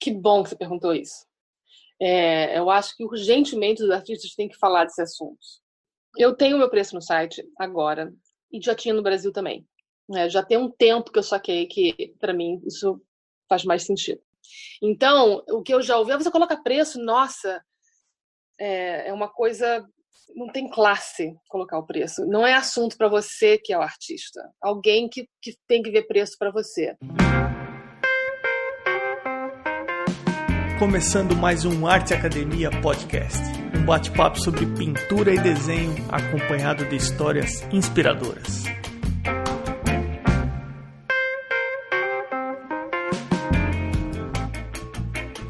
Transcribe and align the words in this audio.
Que 0.00 0.10
bom 0.10 0.42
que 0.42 0.48
você 0.48 0.56
perguntou 0.56 0.94
isso. 0.94 1.26
É, 2.00 2.58
eu 2.58 2.70
acho 2.70 2.96
que 2.96 3.04
urgentemente 3.04 3.82
os 3.82 3.90
artistas 3.90 4.34
têm 4.34 4.48
que 4.48 4.56
falar 4.56 4.84
desse 4.84 5.02
assunto. 5.02 5.38
Eu 6.16 6.34
tenho 6.34 6.58
meu 6.58 6.70
preço 6.70 6.94
no 6.94 7.02
site 7.02 7.44
agora 7.58 8.12
e 8.50 8.60
já 8.60 8.74
tinha 8.74 8.94
no 8.94 9.02
Brasil 9.02 9.32
também. 9.32 9.66
É, 10.16 10.28
já 10.28 10.42
tem 10.42 10.56
um 10.56 10.70
tempo 10.70 11.12
que 11.12 11.18
eu 11.18 11.22
saquei 11.22 11.66
que, 11.66 12.14
para 12.18 12.32
mim, 12.32 12.60
isso 12.66 13.00
faz 13.48 13.64
mais 13.64 13.84
sentido. 13.84 14.20
Então, 14.82 15.44
o 15.50 15.62
que 15.62 15.72
eu 15.72 15.82
já 15.82 15.98
ouvi, 15.98 16.12
ah, 16.12 16.18
você 16.18 16.30
coloca 16.30 16.60
preço, 16.60 16.98
nossa, 17.00 17.62
é, 18.58 19.08
é 19.08 19.12
uma 19.12 19.28
coisa. 19.28 19.86
Não 20.34 20.48
tem 20.48 20.70
classe 20.70 21.34
colocar 21.48 21.78
o 21.78 21.86
preço. 21.86 22.24
Não 22.26 22.46
é 22.46 22.54
assunto 22.54 22.96
para 22.96 23.08
você 23.08 23.58
que 23.58 23.72
é 23.72 23.78
o 23.78 23.82
artista. 23.82 24.40
Alguém 24.60 25.08
que, 25.08 25.28
que 25.42 25.56
tem 25.66 25.82
que 25.82 25.90
ver 25.90 26.06
preço 26.06 26.36
para 26.38 26.50
você. 26.50 26.96
Começando 30.80 31.36
mais 31.36 31.66
um 31.66 31.86
Arte 31.86 32.14
Academia 32.14 32.70
Podcast. 32.70 33.38
Um 33.76 33.84
bate-papo 33.84 34.40
sobre 34.40 34.64
pintura 34.64 35.30
e 35.34 35.38
desenho 35.38 35.94
acompanhado 36.08 36.86
de 36.86 36.96
histórias 36.96 37.62
inspiradoras. 37.70 38.64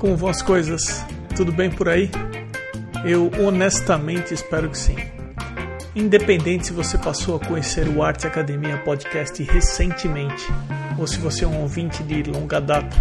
Como 0.00 0.16
vão 0.16 0.28
as 0.28 0.42
coisas? 0.42 1.06
Tudo 1.36 1.52
bem 1.52 1.70
por 1.70 1.88
aí? 1.88 2.10
Eu 3.04 3.30
honestamente 3.46 4.34
espero 4.34 4.68
que 4.68 4.78
sim. 4.78 4.96
Independente 5.94 6.66
se 6.66 6.72
você 6.72 6.98
passou 6.98 7.36
a 7.36 7.38
conhecer 7.38 7.86
o 7.86 8.02
Arte 8.02 8.26
Academia 8.26 8.78
Podcast 8.78 9.40
recentemente 9.44 10.44
ou 10.98 11.06
se 11.06 11.18
você 11.20 11.44
é 11.44 11.46
um 11.46 11.60
ouvinte 11.60 12.02
de 12.02 12.24
longa 12.24 12.60
data, 12.60 12.96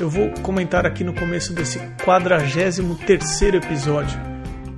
eu 0.00 0.08
vou 0.08 0.30
comentar 0.42 0.86
aqui 0.86 1.04
no 1.04 1.12
começo 1.12 1.52
desse 1.52 1.78
43 2.02 2.78
episódio 3.54 4.18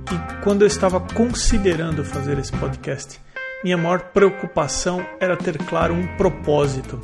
que 0.05 0.43
quando 0.43 0.63
eu 0.63 0.67
estava 0.67 0.99
considerando 0.99 2.03
fazer 2.03 2.37
esse 2.37 2.51
podcast, 2.51 3.21
minha 3.63 3.77
maior 3.77 4.11
preocupação 4.11 5.05
era 5.21 5.37
ter 5.37 5.57
claro 5.59 5.93
um 5.93 6.05
propósito 6.17 6.99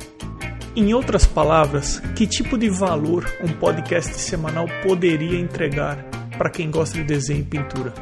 em 0.76 0.92
outras 0.92 1.24
palavras, 1.24 1.98
que 2.14 2.26
tipo 2.26 2.58
de 2.58 2.68
valor 2.68 3.26
um 3.42 3.54
podcast 3.54 4.12
semanal 4.12 4.66
poderia 4.82 5.40
entregar 5.40 6.04
para 6.36 6.50
quem 6.50 6.70
gosta 6.70 6.98
de 6.98 7.04
desenho 7.04 7.40
e 7.40 7.44
pintura? 7.44 7.94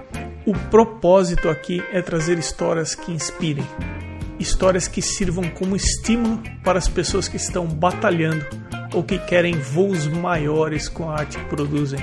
O 0.44 0.52
propósito 0.52 1.48
aqui 1.48 1.80
é 1.92 2.02
trazer 2.02 2.38
histórias 2.38 2.96
que 2.96 3.12
inspirem, 3.12 3.64
histórias 4.36 4.88
que 4.88 5.00
sirvam 5.00 5.44
como 5.50 5.76
estímulo 5.76 6.42
para 6.64 6.78
as 6.78 6.88
pessoas 6.88 7.28
que 7.28 7.36
estão 7.36 7.66
batalhando 7.66 8.67
ou 8.92 9.02
que 9.02 9.18
querem 9.18 9.54
voos 9.54 10.06
maiores 10.06 10.88
com 10.88 11.10
a 11.10 11.20
arte 11.20 11.38
que 11.38 11.44
produzem. 11.44 12.00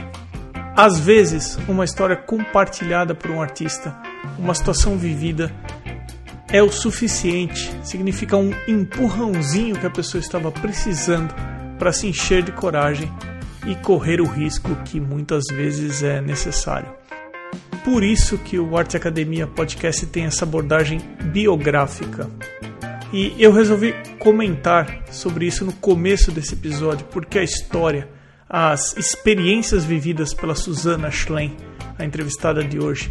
Às 0.75 0.99
vezes, 0.99 1.57
uma 1.67 1.85
história 1.85 2.15
compartilhada 2.15 3.15
por 3.15 3.31
um 3.31 3.41
artista, 3.41 3.95
uma 4.37 4.53
situação 4.53 4.97
vivida, 4.97 5.51
é 6.49 6.61
o 6.61 6.71
suficiente, 6.71 7.71
significa 7.83 8.37
um 8.37 8.51
empurrãozinho 8.67 9.79
que 9.79 9.87
a 9.87 9.89
pessoa 9.89 10.19
estava 10.19 10.51
precisando 10.51 11.33
para 11.79 11.91
se 11.91 12.07
encher 12.07 12.43
de 12.43 12.51
coragem 12.51 13.11
e 13.65 13.75
correr 13.75 14.21
o 14.21 14.25
risco 14.25 14.75
que 14.85 14.99
muitas 14.99 15.45
vezes 15.51 16.03
é 16.03 16.21
necessário. 16.21 16.87
Por 17.83 18.03
isso 18.03 18.37
que 18.37 18.57
o 18.57 18.77
Arte 18.77 18.97
Academia 18.97 19.47
Podcast 19.47 20.05
tem 20.07 20.25
essa 20.25 20.43
abordagem 20.43 20.99
biográfica. 21.31 22.29
E 23.15 23.33
eu 23.39 23.53
resolvi 23.53 23.95
comentar 24.19 25.05
sobre 25.09 25.47
isso 25.47 25.63
no 25.63 25.71
começo 25.71 26.33
desse 26.33 26.53
episódio, 26.53 27.07
porque 27.09 27.39
a 27.39 27.43
história, 27.43 28.09
as 28.49 28.93
experiências 28.97 29.85
vividas 29.85 30.33
pela 30.33 30.53
Susana 30.53 31.09
Schlein, 31.09 31.55
a 31.97 32.03
entrevistada 32.03 32.61
de 32.61 32.77
hoje, 32.77 33.09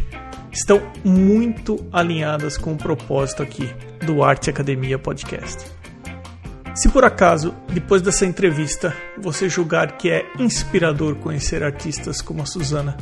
estão 0.51 0.79
muito 1.03 1.83
alinhadas 1.91 2.55
com 2.55 2.73
o 2.73 2.77
propósito 2.77 3.41
aqui 3.41 3.67
do 4.05 4.23
Arte 4.23 4.47
Academia 4.47 4.99
Podcast. 4.99 5.65
Se 6.75 6.87
por 6.87 7.03
acaso, 7.03 7.55
depois 7.73 8.03
dessa 8.03 8.27
entrevista, 8.27 8.95
você 9.17 9.49
julgar 9.49 9.97
que 9.97 10.11
é 10.11 10.23
inspirador 10.37 11.15
conhecer 11.15 11.63
artistas 11.63 12.21
como 12.21 12.43
a 12.43 12.45
Suzana, 12.45 12.95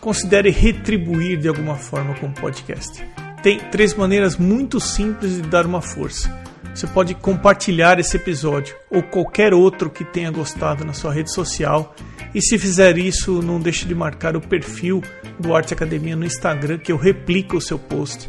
considere 0.00 0.48
retribuir 0.48 1.38
de 1.38 1.48
alguma 1.48 1.74
forma 1.74 2.14
com 2.14 2.28
o 2.28 2.32
podcast. 2.32 3.06
Tem 3.42 3.60
três 3.60 3.92
maneiras 3.92 4.38
muito 4.38 4.80
simples 4.80 5.34
de 5.34 5.42
dar 5.42 5.66
uma 5.66 5.82
força. 5.82 6.45
Você 6.76 6.86
pode 6.86 7.14
compartilhar 7.14 7.98
esse 7.98 8.18
episódio 8.18 8.76
ou 8.90 9.02
qualquer 9.02 9.54
outro 9.54 9.88
que 9.88 10.04
tenha 10.04 10.30
gostado 10.30 10.84
na 10.84 10.92
sua 10.92 11.10
rede 11.10 11.32
social. 11.32 11.96
E 12.34 12.42
se 12.42 12.58
fizer 12.58 12.98
isso, 12.98 13.40
não 13.40 13.58
deixe 13.58 13.86
de 13.86 13.94
marcar 13.94 14.36
o 14.36 14.42
perfil 14.42 15.02
do 15.40 15.56
Arte 15.56 15.72
Academia 15.72 16.14
no 16.14 16.26
Instagram, 16.26 16.76
que 16.76 16.92
eu 16.92 16.98
replico 16.98 17.56
o 17.56 17.62
seu 17.62 17.78
post. 17.78 18.28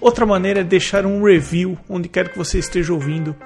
Outra 0.00 0.26
maneira 0.26 0.62
é 0.62 0.64
deixar 0.64 1.06
um 1.06 1.22
review 1.22 1.78
onde 1.88 2.08
quer 2.08 2.30
que 2.30 2.36
você 2.36 2.58
esteja 2.58 2.92
ouvindo, 2.92 3.36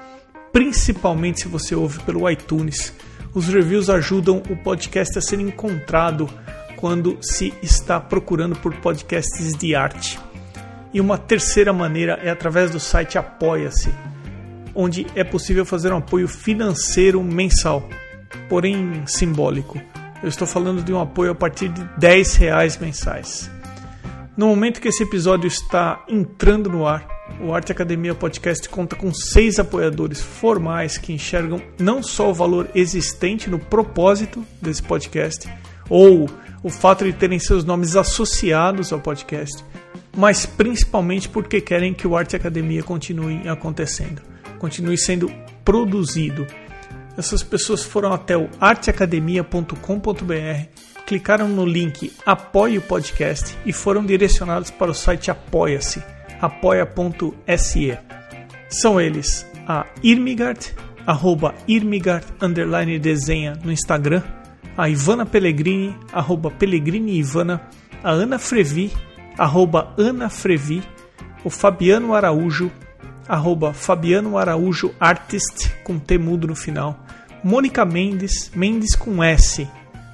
principalmente 0.51 1.41
se 1.41 1.47
você 1.47 1.75
ouve 1.75 1.99
pelo 1.99 2.27
iTunes. 2.27 2.91
Os 3.35 3.47
reviews 3.47 3.87
ajudam 3.87 4.41
o 4.49 4.55
podcast 4.55 5.15
a 5.15 5.21
ser 5.21 5.39
encontrado 5.41 6.27
quando 6.77 7.19
se 7.21 7.53
está 7.61 7.99
procurando 7.99 8.55
por 8.55 8.73
podcasts 8.77 9.55
de 9.55 9.75
arte. 9.75 10.19
E 10.91 10.99
uma 10.99 11.19
terceira 11.19 11.71
maneira 11.71 12.19
é 12.23 12.31
através 12.31 12.71
do 12.71 12.79
site 12.79 13.15
Apoia-se, 13.15 13.93
onde 14.75 15.05
é 15.15 15.23
possível 15.23 15.65
fazer 15.65 15.91
um 15.93 15.97
apoio 15.97 16.27
financeiro 16.27 17.23
mensal, 17.23 17.87
porém 18.49 19.03
simbólico. 19.05 19.81
Eu 20.21 20.29
estou 20.29 20.47
falando 20.47 20.81
de 20.81 20.93
um 20.93 21.01
apoio 21.01 21.31
a 21.31 21.35
partir 21.35 21.69
de 21.69 21.83
10 21.97 22.35
reais 22.35 22.77
mensais. 22.77 23.51
No 24.35 24.47
momento 24.47 24.81
que 24.81 24.87
esse 24.87 25.03
episódio 25.03 25.47
está 25.47 26.03
entrando 26.07 26.69
no 26.69 26.87
ar, 26.87 27.07
o 27.39 27.53
Arte 27.53 27.71
Academia 27.71 28.15
Podcast 28.15 28.67
conta 28.67 28.95
com 28.95 29.13
seis 29.13 29.59
apoiadores 29.59 30.21
formais 30.21 30.97
que 30.97 31.13
enxergam 31.13 31.61
não 31.79 32.01
só 32.01 32.29
o 32.29 32.33
valor 32.33 32.69
existente 32.73 33.49
no 33.49 33.59
propósito 33.59 34.45
desse 34.61 34.81
podcast, 34.81 35.47
ou 35.89 36.29
o 36.63 36.69
fato 36.69 37.03
de 37.03 37.13
terem 37.13 37.37
seus 37.37 37.63
nomes 37.63 37.95
associados 37.95 38.93
ao 38.93 38.99
podcast, 38.99 39.63
mas 40.15 40.45
principalmente 40.45 41.27
porque 41.27 41.59
querem 41.59 41.93
que 41.93 42.07
o 42.07 42.15
Arte 42.15 42.35
Academia 42.35 42.81
continue 42.81 43.47
acontecendo, 43.47 44.21
continue 44.63 44.97
sendo 44.97 45.29
produzido 45.65 46.47
essas 47.17 47.43
pessoas 47.43 47.83
foram 47.83 48.11
até 48.13 48.35
o 48.37 48.49
arteacademia.com.br, 48.59 49.75
clicaram 51.05 51.47
no 51.47 51.65
link 51.65 52.11
Apoie 52.25 52.77
o 52.77 52.81
Podcast 52.81 53.55
e 53.65 53.73
foram 53.73 54.03
direcionados 54.03 54.71
para 54.71 54.89
o 54.89 54.95
site 54.95 55.29
Apoia-se, 55.29 56.01
apoia.se. 56.41 57.97
São 58.69 58.99
eles 58.99 59.45
a 59.67 59.85
Irmigard, 60.01 60.73
arroba 61.05 61.53
Irmigard 61.67 62.25
underline 62.41 62.97
desenha 62.97 63.59
no 63.63 63.71
Instagram, 63.71 64.23
a 64.75 64.89
Ivana 64.89 65.25
Pellegrini, 65.25 65.95
arroba 66.11 66.49
Pellegrini 66.49 67.17
Ivana, 67.17 67.61
a 68.03 68.09
Ana 68.09 68.39
Frevi, 68.39 68.91
arroba 69.37 69.93
Ana 69.99 70.29
Frevi, 70.29 70.81
o 71.43 71.49
Fabiano 71.51 72.15
Araújo, 72.15 72.71
arroba 73.27 73.73
Fabiano 73.73 74.37
Araújo 74.37 74.93
Artist, 74.99 75.69
com 75.83 75.99
T 75.99 76.17
mudo 76.17 76.47
no 76.47 76.55
final, 76.55 76.99
Mônica 77.43 77.83
Mendes, 77.85 78.51
Mendes 78.55 78.95
com 78.95 79.23
S, 79.23 79.67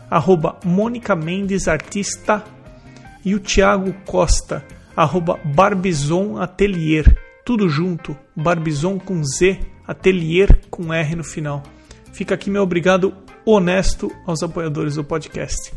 arroba 0.09 0.59
Mônica 0.63 1.15
Mendes 1.15 1.67
Artista 1.67 2.43
e 3.23 3.35
o 3.35 3.39
Thiago 3.39 3.93
Costa, 4.05 4.63
arroba 4.95 5.39
Barbizon 5.43 6.37
Atelier, 6.37 7.17
tudo 7.45 7.69
junto, 7.69 8.17
Barbizon 8.35 8.97
com 8.99 9.23
Z, 9.23 9.59
Atelier 9.87 10.61
com 10.69 10.93
R 10.93 11.15
no 11.15 11.23
final. 11.23 11.63
Fica 12.13 12.35
aqui 12.35 12.49
meu 12.49 12.63
obrigado 12.63 13.13
honesto 13.45 14.11
aos 14.25 14.43
apoiadores 14.43 14.95
do 14.95 15.03
podcast. 15.03 15.73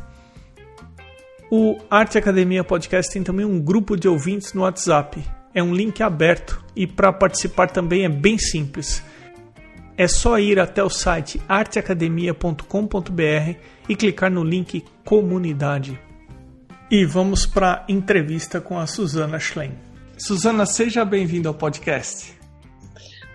O 1.50 1.76
Arte 1.90 2.16
Academia 2.16 2.64
Podcast 2.64 3.12
tem 3.12 3.22
também 3.22 3.44
um 3.44 3.60
grupo 3.60 3.94
de 3.94 4.08
ouvintes 4.08 4.54
no 4.54 4.62
WhatsApp. 4.62 5.22
É 5.54 5.62
um 5.62 5.74
link 5.74 6.02
aberto 6.02 6.62
e 6.74 6.86
para 6.86 7.12
participar 7.12 7.68
também 7.68 8.04
é 8.04 8.08
bem 8.08 8.38
simples 8.38 9.02
é 9.96 10.08
só 10.08 10.38
ir 10.38 10.58
até 10.58 10.82
o 10.82 10.90
site 10.90 11.40
arteacademia.com.br 11.48 13.58
e 13.88 13.96
clicar 13.96 14.30
no 14.30 14.42
link 14.42 14.84
Comunidade. 15.04 16.00
E 16.90 17.04
vamos 17.04 17.46
para 17.46 17.84
a 17.88 17.88
entrevista 17.88 18.60
com 18.60 18.78
a 18.78 18.86
Suzana 18.86 19.38
Schlein. 19.38 19.72
Suzana, 20.16 20.66
seja 20.66 21.04
bem-vinda 21.04 21.48
ao 21.48 21.54
podcast. 21.54 22.38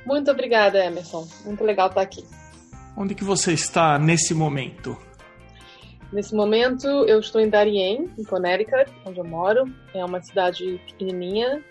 Muito 0.06 0.32
obrigada, 0.32 0.84
Emerson. 0.84 1.28
Muito 1.46 1.64
legal 1.64 1.88
estar 1.88 2.02
aqui. 2.02 2.24
Onde 2.96 3.14
que 3.14 3.24
você 3.24 3.54
está 3.54 4.00
nesse 4.00 4.34
momento? 4.34 4.98
Nesse 6.12 6.34
momento, 6.34 6.88
eu 6.88 7.20
estou 7.20 7.42
em 7.42 7.50
Darien, 7.50 8.10
em 8.18 8.24
Connecticut, 8.24 8.90
onde 9.06 9.20
eu 9.20 9.26
moro. 9.26 9.66
É 9.94 10.04
uma 10.06 10.22
cidade 10.22 10.80
pequenininha. 10.86 11.62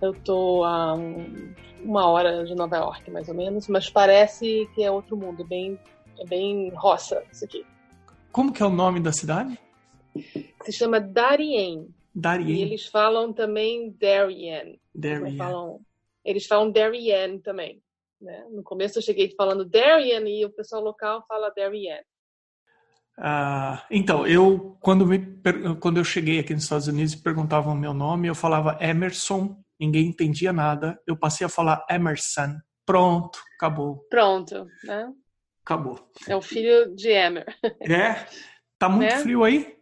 Eu 0.00 0.12
estou 0.12 0.64
a 0.64 0.94
um 0.94 1.54
uma 1.82 2.06
hora 2.06 2.44
de 2.44 2.54
Nova 2.54 2.76
York, 2.76 3.10
mais 3.10 3.28
ou 3.28 3.34
menos, 3.34 3.68
mas 3.68 3.88
parece 3.88 4.68
que 4.74 4.82
é 4.82 4.90
outro 4.90 5.16
mundo, 5.16 5.44
bem, 5.44 5.78
é 6.18 6.24
bem 6.24 6.70
roça 6.70 7.22
isso 7.32 7.44
aqui. 7.44 7.64
Como 8.32 8.52
que 8.52 8.62
é 8.62 8.66
o 8.66 8.70
nome 8.70 9.00
da 9.00 9.12
cidade? 9.12 9.58
Se 10.62 10.72
chama 10.72 11.00
Darien. 11.00 11.88
Darien. 12.14 12.58
E 12.58 12.62
eles 12.62 12.86
falam 12.86 13.32
também 13.32 13.94
Darien. 13.98 14.80
Darien. 14.94 15.26
Eles 15.26 15.38
falam, 15.38 15.80
eles 16.24 16.46
falam 16.46 16.70
Darien 16.70 17.38
também. 17.38 17.80
Né? 18.20 18.46
No 18.50 18.62
começo 18.62 18.98
eu 18.98 19.02
cheguei 19.02 19.32
falando 19.36 19.64
Darien 19.64 20.26
e 20.28 20.44
o 20.44 20.50
pessoal 20.50 20.82
local 20.82 21.24
fala 21.28 21.52
Darien. 21.56 22.02
Ah, 23.20 23.84
então, 23.90 24.24
eu 24.26 24.76
quando, 24.80 25.04
me, 25.04 25.18
quando 25.80 25.98
eu 25.98 26.04
cheguei 26.04 26.38
aqui 26.38 26.54
nos 26.54 26.62
Estados 26.64 26.86
Unidos 26.86 27.14
e 27.14 27.22
perguntavam 27.22 27.74
o 27.74 27.76
meu 27.76 27.92
nome, 27.92 28.28
eu 28.28 28.34
falava 28.34 28.78
Emerson, 28.80 29.60
ninguém 29.78 30.06
entendia 30.08 30.52
nada. 30.52 31.00
Eu 31.06 31.16
passei 31.16 31.46
a 31.46 31.50
falar 31.50 31.84
Emerson. 31.90 32.58
Pronto, 32.84 33.38
acabou. 33.56 34.06
Pronto, 34.10 34.66
né? 34.84 35.12
Acabou. 35.62 36.10
É 36.26 36.34
o 36.34 36.40
filho 36.40 36.94
de 36.94 37.10
Emer. 37.10 37.46
É? 37.82 38.26
Tá 38.78 38.88
muito 38.88 39.14
né? 39.14 39.20
frio 39.20 39.44
aí? 39.44 39.76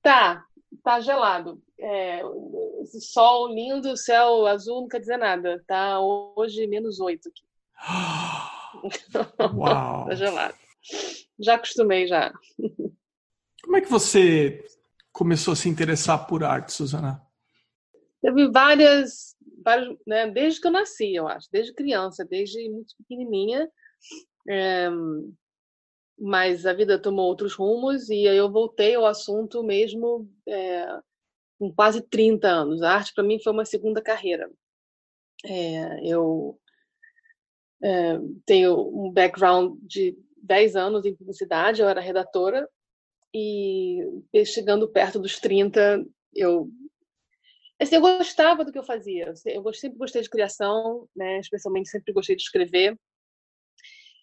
Tá, 0.00 0.44
tá 0.82 1.00
gelado. 1.00 1.60
É, 1.78 2.22
esse 2.82 3.00
sol 3.02 3.48
lindo, 3.48 3.96
céu 3.96 4.46
azul 4.46 4.82
não 4.82 4.88
quer 4.88 5.00
dizer 5.00 5.18
nada. 5.18 5.62
Tá 5.66 6.00
hoje 6.00 6.66
menos 6.66 7.00
oito 7.00 7.28
aqui. 7.28 7.44
Uau! 9.54 10.06
tá 10.08 10.14
gelado. 10.14 10.54
Já 11.38 11.56
acostumei 11.56 12.06
já. 12.06 12.32
Como 13.62 13.76
é 13.76 13.80
que 13.80 13.90
você 13.90 14.64
começou 15.12 15.52
a 15.52 15.56
se 15.56 15.68
interessar 15.68 16.26
por 16.26 16.44
arte, 16.44 16.72
Suzana? 16.72 17.25
Teve 18.20 18.50
várias, 18.50 19.36
várias 19.64 19.96
né, 20.06 20.30
desde 20.30 20.60
que 20.60 20.66
eu 20.66 20.72
nasci, 20.72 21.14
eu 21.14 21.28
acho, 21.28 21.48
desde 21.52 21.74
criança, 21.74 22.24
desde 22.24 22.68
muito 22.70 22.94
pequenininha. 22.98 23.68
É, 24.48 24.88
mas 26.18 26.64
a 26.64 26.72
vida 26.72 27.00
tomou 27.00 27.26
outros 27.26 27.54
rumos 27.54 28.08
e 28.08 28.26
aí 28.26 28.36
eu 28.36 28.50
voltei 28.50 28.94
ao 28.94 29.04
assunto 29.04 29.62
mesmo 29.62 30.28
é, 30.48 30.86
com 31.58 31.72
quase 31.74 32.00
30 32.02 32.48
anos. 32.48 32.82
A 32.82 32.92
arte 32.92 33.12
para 33.14 33.24
mim 33.24 33.40
foi 33.42 33.52
uma 33.52 33.64
segunda 33.64 34.00
carreira. 34.02 34.50
É, 35.44 36.00
eu 36.10 36.58
é, 37.82 38.18
tenho 38.46 38.74
um 38.88 39.10
background 39.12 39.78
de 39.82 40.16
10 40.42 40.76
anos 40.76 41.04
em 41.04 41.14
publicidade, 41.14 41.82
eu 41.82 41.88
era 41.88 42.00
redatora, 42.00 42.68
e 43.34 44.00
chegando 44.46 44.88
perto 44.88 45.18
dos 45.18 45.38
30, 45.38 46.04
eu. 46.34 46.70
Assim, 47.80 47.96
eu 47.96 48.00
gostava 48.00 48.64
do 48.64 48.72
que 48.72 48.78
eu 48.78 48.84
fazia. 48.84 49.32
Eu 49.44 49.72
sempre 49.74 49.98
gostei 49.98 50.22
de 50.22 50.30
criação, 50.30 51.06
né? 51.14 51.38
especialmente 51.40 51.90
sempre 51.90 52.12
gostei 52.12 52.34
de 52.34 52.42
escrever. 52.42 52.98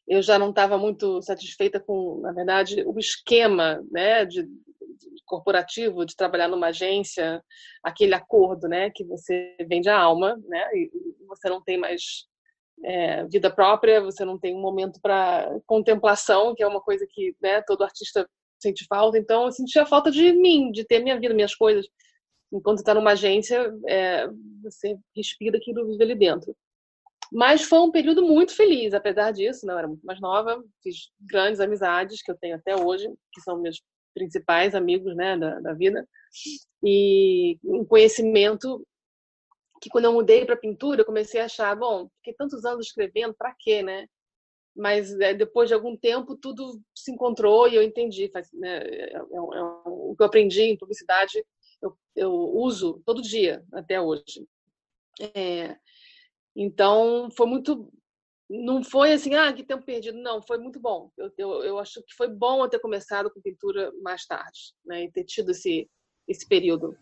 Eu 0.07 0.21
já 0.21 0.37
não 0.37 0.49
estava 0.49 0.77
muito 0.77 1.21
satisfeita 1.21 1.79
com, 1.79 2.19
na 2.21 2.33
verdade, 2.33 2.83
o 2.85 2.97
esquema 2.99 3.81
né, 3.89 4.25
de, 4.25 4.43
de, 4.43 5.23
corporativo 5.25 6.05
de 6.05 6.15
trabalhar 6.15 6.49
numa 6.49 6.67
agência, 6.67 7.41
aquele 7.81 8.13
acordo, 8.13 8.67
né, 8.67 8.89
que 8.93 9.05
você 9.05 9.55
vende 9.67 9.87
a 9.87 9.97
alma, 9.97 10.35
né, 10.45 10.61
e 10.73 10.91
você 11.25 11.47
não 11.47 11.63
tem 11.63 11.77
mais 11.77 12.27
é, 12.83 13.23
vida 13.27 13.49
própria, 13.49 14.01
você 14.01 14.25
não 14.25 14.37
tem 14.37 14.53
um 14.53 14.61
momento 14.61 14.99
para 15.01 15.57
contemplação, 15.65 16.53
que 16.53 16.61
é 16.61 16.67
uma 16.67 16.81
coisa 16.81 17.07
que 17.09 17.33
né, 17.41 17.61
todo 17.61 17.83
artista 17.83 18.27
sente 18.61 18.85
falta. 18.87 19.17
Então, 19.17 19.45
eu 19.45 19.51
sentia 19.51 19.85
falta 19.85 20.11
de 20.11 20.33
mim, 20.33 20.71
de 20.71 20.85
ter 20.85 20.99
minha 20.99 21.19
vida, 21.19 21.33
minhas 21.33 21.55
coisas. 21.55 21.85
Enquanto 22.53 22.79
está 22.79 22.93
numa 22.93 23.11
agência, 23.11 23.73
é, 23.87 24.27
você 24.61 24.95
respira 25.15 25.57
aquilo 25.57 25.87
vive 25.87 26.03
ali 26.03 26.15
dentro. 26.15 26.55
Mas 27.31 27.63
foi 27.63 27.79
um 27.79 27.91
período 27.91 28.23
muito 28.23 28.55
feliz, 28.55 28.93
apesar 28.93 29.31
disso, 29.31 29.65
não 29.65 29.73
né, 29.73 29.79
era 29.79 29.87
muito 29.87 30.05
mais 30.05 30.21
nova, 30.21 30.63
fiz 30.83 31.09
grandes 31.19 31.59
amizades 31.59 32.21
que 32.21 32.31
eu 32.31 32.37
tenho 32.37 32.55
até 32.55 32.75
hoje, 32.75 33.09
que 33.33 33.41
são 33.41 33.59
meus 33.59 33.81
principais 34.13 34.75
amigos 34.75 35.15
né, 35.15 35.35
da, 35.35 35.59
da 35.59 35.73
vida, 35.73 36.07
e 36.83 37.57
um 37.63 37.83
conhecimento 37.83 38.85
que 39.81 39.89
quando 39.89 40.05
eu 40.05 40.13
mudei 40.13 40.45
para 40.45 40.55
pintura, 40.55 41.01
eu 41.01 41.05
comecei 41.05 41.41
a 41.41 41.45
achar, 41.45 41.75
bom, 41.75 42.07
fiquei 42.17 42.33
tantos 42.35 42.63
anos 42.63 42.85
escrevendo, 42.85 43.33
para 43.33 43.53
quê, 43.59 43.81
né? 43.83 44.07
Mas 44.75 45.13
é, 45.19 45.33
depois 45.33 45.67
de 45.67 45.73
algum 45.73 45.97
tempo, 45.97 46.37
tudo 46.37 46.79
se 46.95 47.11
encontrou 47.11 47.67
e 47.67 47.75
eu 47.75 47.83
entendi. 47.83 48.29
Faz, 48.29 48.49
né, 48.53 48.77
é, 48.77 49.13
é, 49.13 49.17
é, 49.17 49.21
o 49.21 50.15
que 50.15 50.23
eu 50.23 50.25
aprendi 50.25 50.61
em 50.61 50.77
publicidade, 50.77 51.43
eu, 52.15 52.31
uso 52.31 53.01
todo 53.05 53.21
dia, 53.21 53.63
até 53.73 53.99
hoje. 53.99 54.47
É, 55.35 55.75
então, 56.55 57.29
foi 57.35 57.47
muito. 57.47 57.91
Não 58.49 58.83
foi 58.83 59.13
assim, 59.13 59.33
ah, 59.35 59.51
que 59.51 59.63
tempo 59.63 59.85
perdido. 59.85 60.17
Não, 60.19 60.41
foi 60.41 60.57
muito 60.57 60.79
bom. 60.79 61.09
Eu, 61.17 61.31
eu, 61.37 61.49
eu 61.63 61.79
acho 61.79 62.03
que 62.03 62.13
foi 62.15 62.27
bom 62.27 62.63
eu 62.63 62.69
ter 62.69 62.79
começado 62.79 63.31
com 63.31 63.41
pintura 63.41 63.91
mais 64.01 64.25
tarde, 64.25 64.73
né? 64.85 65.03
E 65.03 65.11
ter 65.11 65.23
tido 65.23 65.51
esse, 65.51 65.89
esse 66.27 66.47
período. 66.47 66.95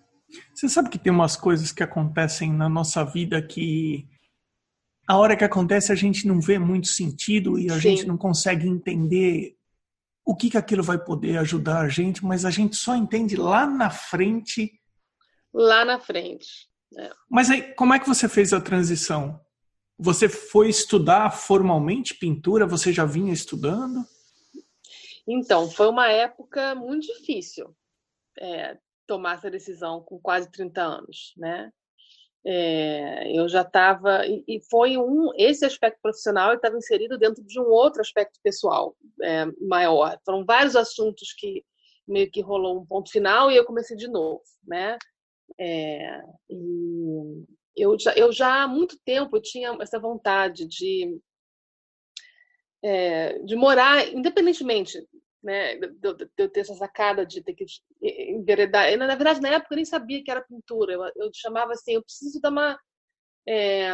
Você 0.53 0.69
sabe 0.69 0.89
que 0.89 0.99
tem 0.99 1.11
umas 1.11 1.35
coisas 1.35 1.71
que 1.71 1.83
acontecem 1.83 2.53
na 2.53 2.69
nossa 2.69 3.03
vida 3.03 3.41
que 3.41 4.07
a 5.07 5.17
hora 5.17 5.35
que 5.35 5.43
acontece 5.43 5.91
a 5.91 5.95
gente 5.95 6.25
não 6.25 6.39
vê 6.39 6.57
muito 6.57 6.87
sentido 6.87 7.59
e 7.59 7.69
a 7.69 7.73
Sim. 7.73 7.81
gente 7.81 8.05
não 8.05 8.17
consegue 8.17 8.67
entender 8.67 9.57
o 10.23 10.35
que, 10.35 10.49
que 10.49 10.57
aquilo 10.57 10.83
vai 10.83 10.97
poder 10.97 11.37
ajudar 11.37 11.81
a 11.81 11.89
gente, 11.89 12.23
mas 12.23 12.45
a 12.45 12.49
gente 12.49 12.75
só 12.75 12.95
entende 12.95 13.35
lá 13.35 13.65
na 13.65 13.89
frente. 13.89 14.71
Lá 15.53 15.83
na 15.85 15.99
frente. 15.99 16.69
É. 16.97 17.11
Mas 17.29 17.49
aí, 17.49 17.73
como 17.73 17.93
é 17.93 17.99
que 17.99 18.07
você 18.07 18.27
fez 18.27 18.53
a 18.53 18.61
transição? 18.61 19.39
Você 19.97 20.27
foi 20.27 20.69
estudar 20.69 21.29
formalmente 21.31 22.15
pintura? 22.15 22.65
Você 22.65 22.91
já 22.91 23.05
vinha 23.05 23.33
estudando? 23.33 24.05
Então, 25.27 25.69
foi 25.69 25.87
uma 25.87 26.09
época 26.09 26.73
muito 26.75 27.07
difícil. 27.07 27.75
É, 28.39 28.77
tomar 29.05 29.35
essa 29.35 29.51
decisão 29.51 30.01
com 30.01 30.19
quase 30.19 30.49
30 30.49 30.81
anos, 30.81 31.33
né? 31.37 31.71
É, 32.43 33.37
eu 33.37 33.47
já 33.47 33.61
estava 33.61 34.25
e, 34.25 34.59
foi 34.69 34.97
um 34.97 35.31
esse 35.35 35.63
aspecto 35.63 35.99
profissional 36.01 36.55
estava 36.55 36.75
inserido 36.75 37.15
dentro 37.15 37.43
de 37.43 37.59
um 37.59 37.65
outro 37.65 38.01
aspecto 38.01 38.39
pessoal 38.41 38.95
é, 39.21 39.45
maior. 39.59 40.17
Foram 40.25 40.43
vários 40.43 40.75
assuntos 40.75 41.33
que 41.33 41.63
meio 42.07 42.31
que 42.31 42.41
rolou 42.41 42.81
um 42.81 42.85
ponto 42.85 43.11
final 43.11 43.51
e 43.51 43.55
eu 43.55 43.65
comecei 43.65 43.95
de 43.95 44.07
novo, 44.07 44.41
né? 44.65 44.97
É, 45.59 46.21
e 46.49 47.45
eu 47.75 47.97
já, 47.99 48.13
eu 48.13 48.31
já 48.31 48.63
há 48.63 48.67
muito 48.67 48.97
tempo 49.05 49.37
eu 49.37 49.41
tinha 49.41 49.77
essa 49.81 49.99
vontade 49.99 50.67
de 50.67 51.19
é, 52.83 53.39
de 53.39 53.55
morar 53.55 54.07
independentemente 54.07 54.97
né, 55.43 55.75
de, 55.75 55.87
de, 55.89 56.29
eu 56.37 56.49
ter 56.49 56.59
essa 56.59 56.75
sacada 56.75 57.25
de 57.25 57.41
ter 57.41 57.53
que 57.53 57.65
enveredar. 58.01 58.91
Eu, 58.91 58.97
na 58.97 59.15
verdade, 59.15 59.41
na 59.41 59.49
época 59.49 59.73
eu 59.73 59.77
nem 59.77 59.85
sabia 59.85 60.23
que 60.23 60.29
era 60.29 60.43
pintura. 60.43 60.93
Eu, 60.93 61.01
eu 61.15 61.31
chamava 61.33 61.71
assim, 61.73 61.93
eu 61.93 62.03
preciso 62.03 62.39
dar 62.39 62.51
uma 62.51 62.79
é, 63.47 63.89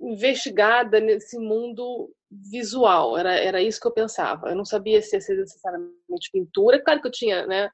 investigada 0.00 1.00
nesse 1.00 1.38
mundo 1.38 2.12
visual. 2.30 3.16
Era, 3.16 3.34
era 3.34 3.62
isso 3.62 3.80
que 3.80 3.86
eu 3.86 3.92
pensava. 3.92 4.50
Eu 4.50 4.56
não 4.56 4.64
sabia 4.64 5.00
se 5.00 5.16
ia 5.16 5.20
ser 5.20 5.36
necessariamente 5.36 6.30
pintura. 6.32 6.82
Claro 6.82 7.00
que 7.00 7.08
eu 7.08 7.12
tinha, 7.12 7.46
né, 7.46 7.70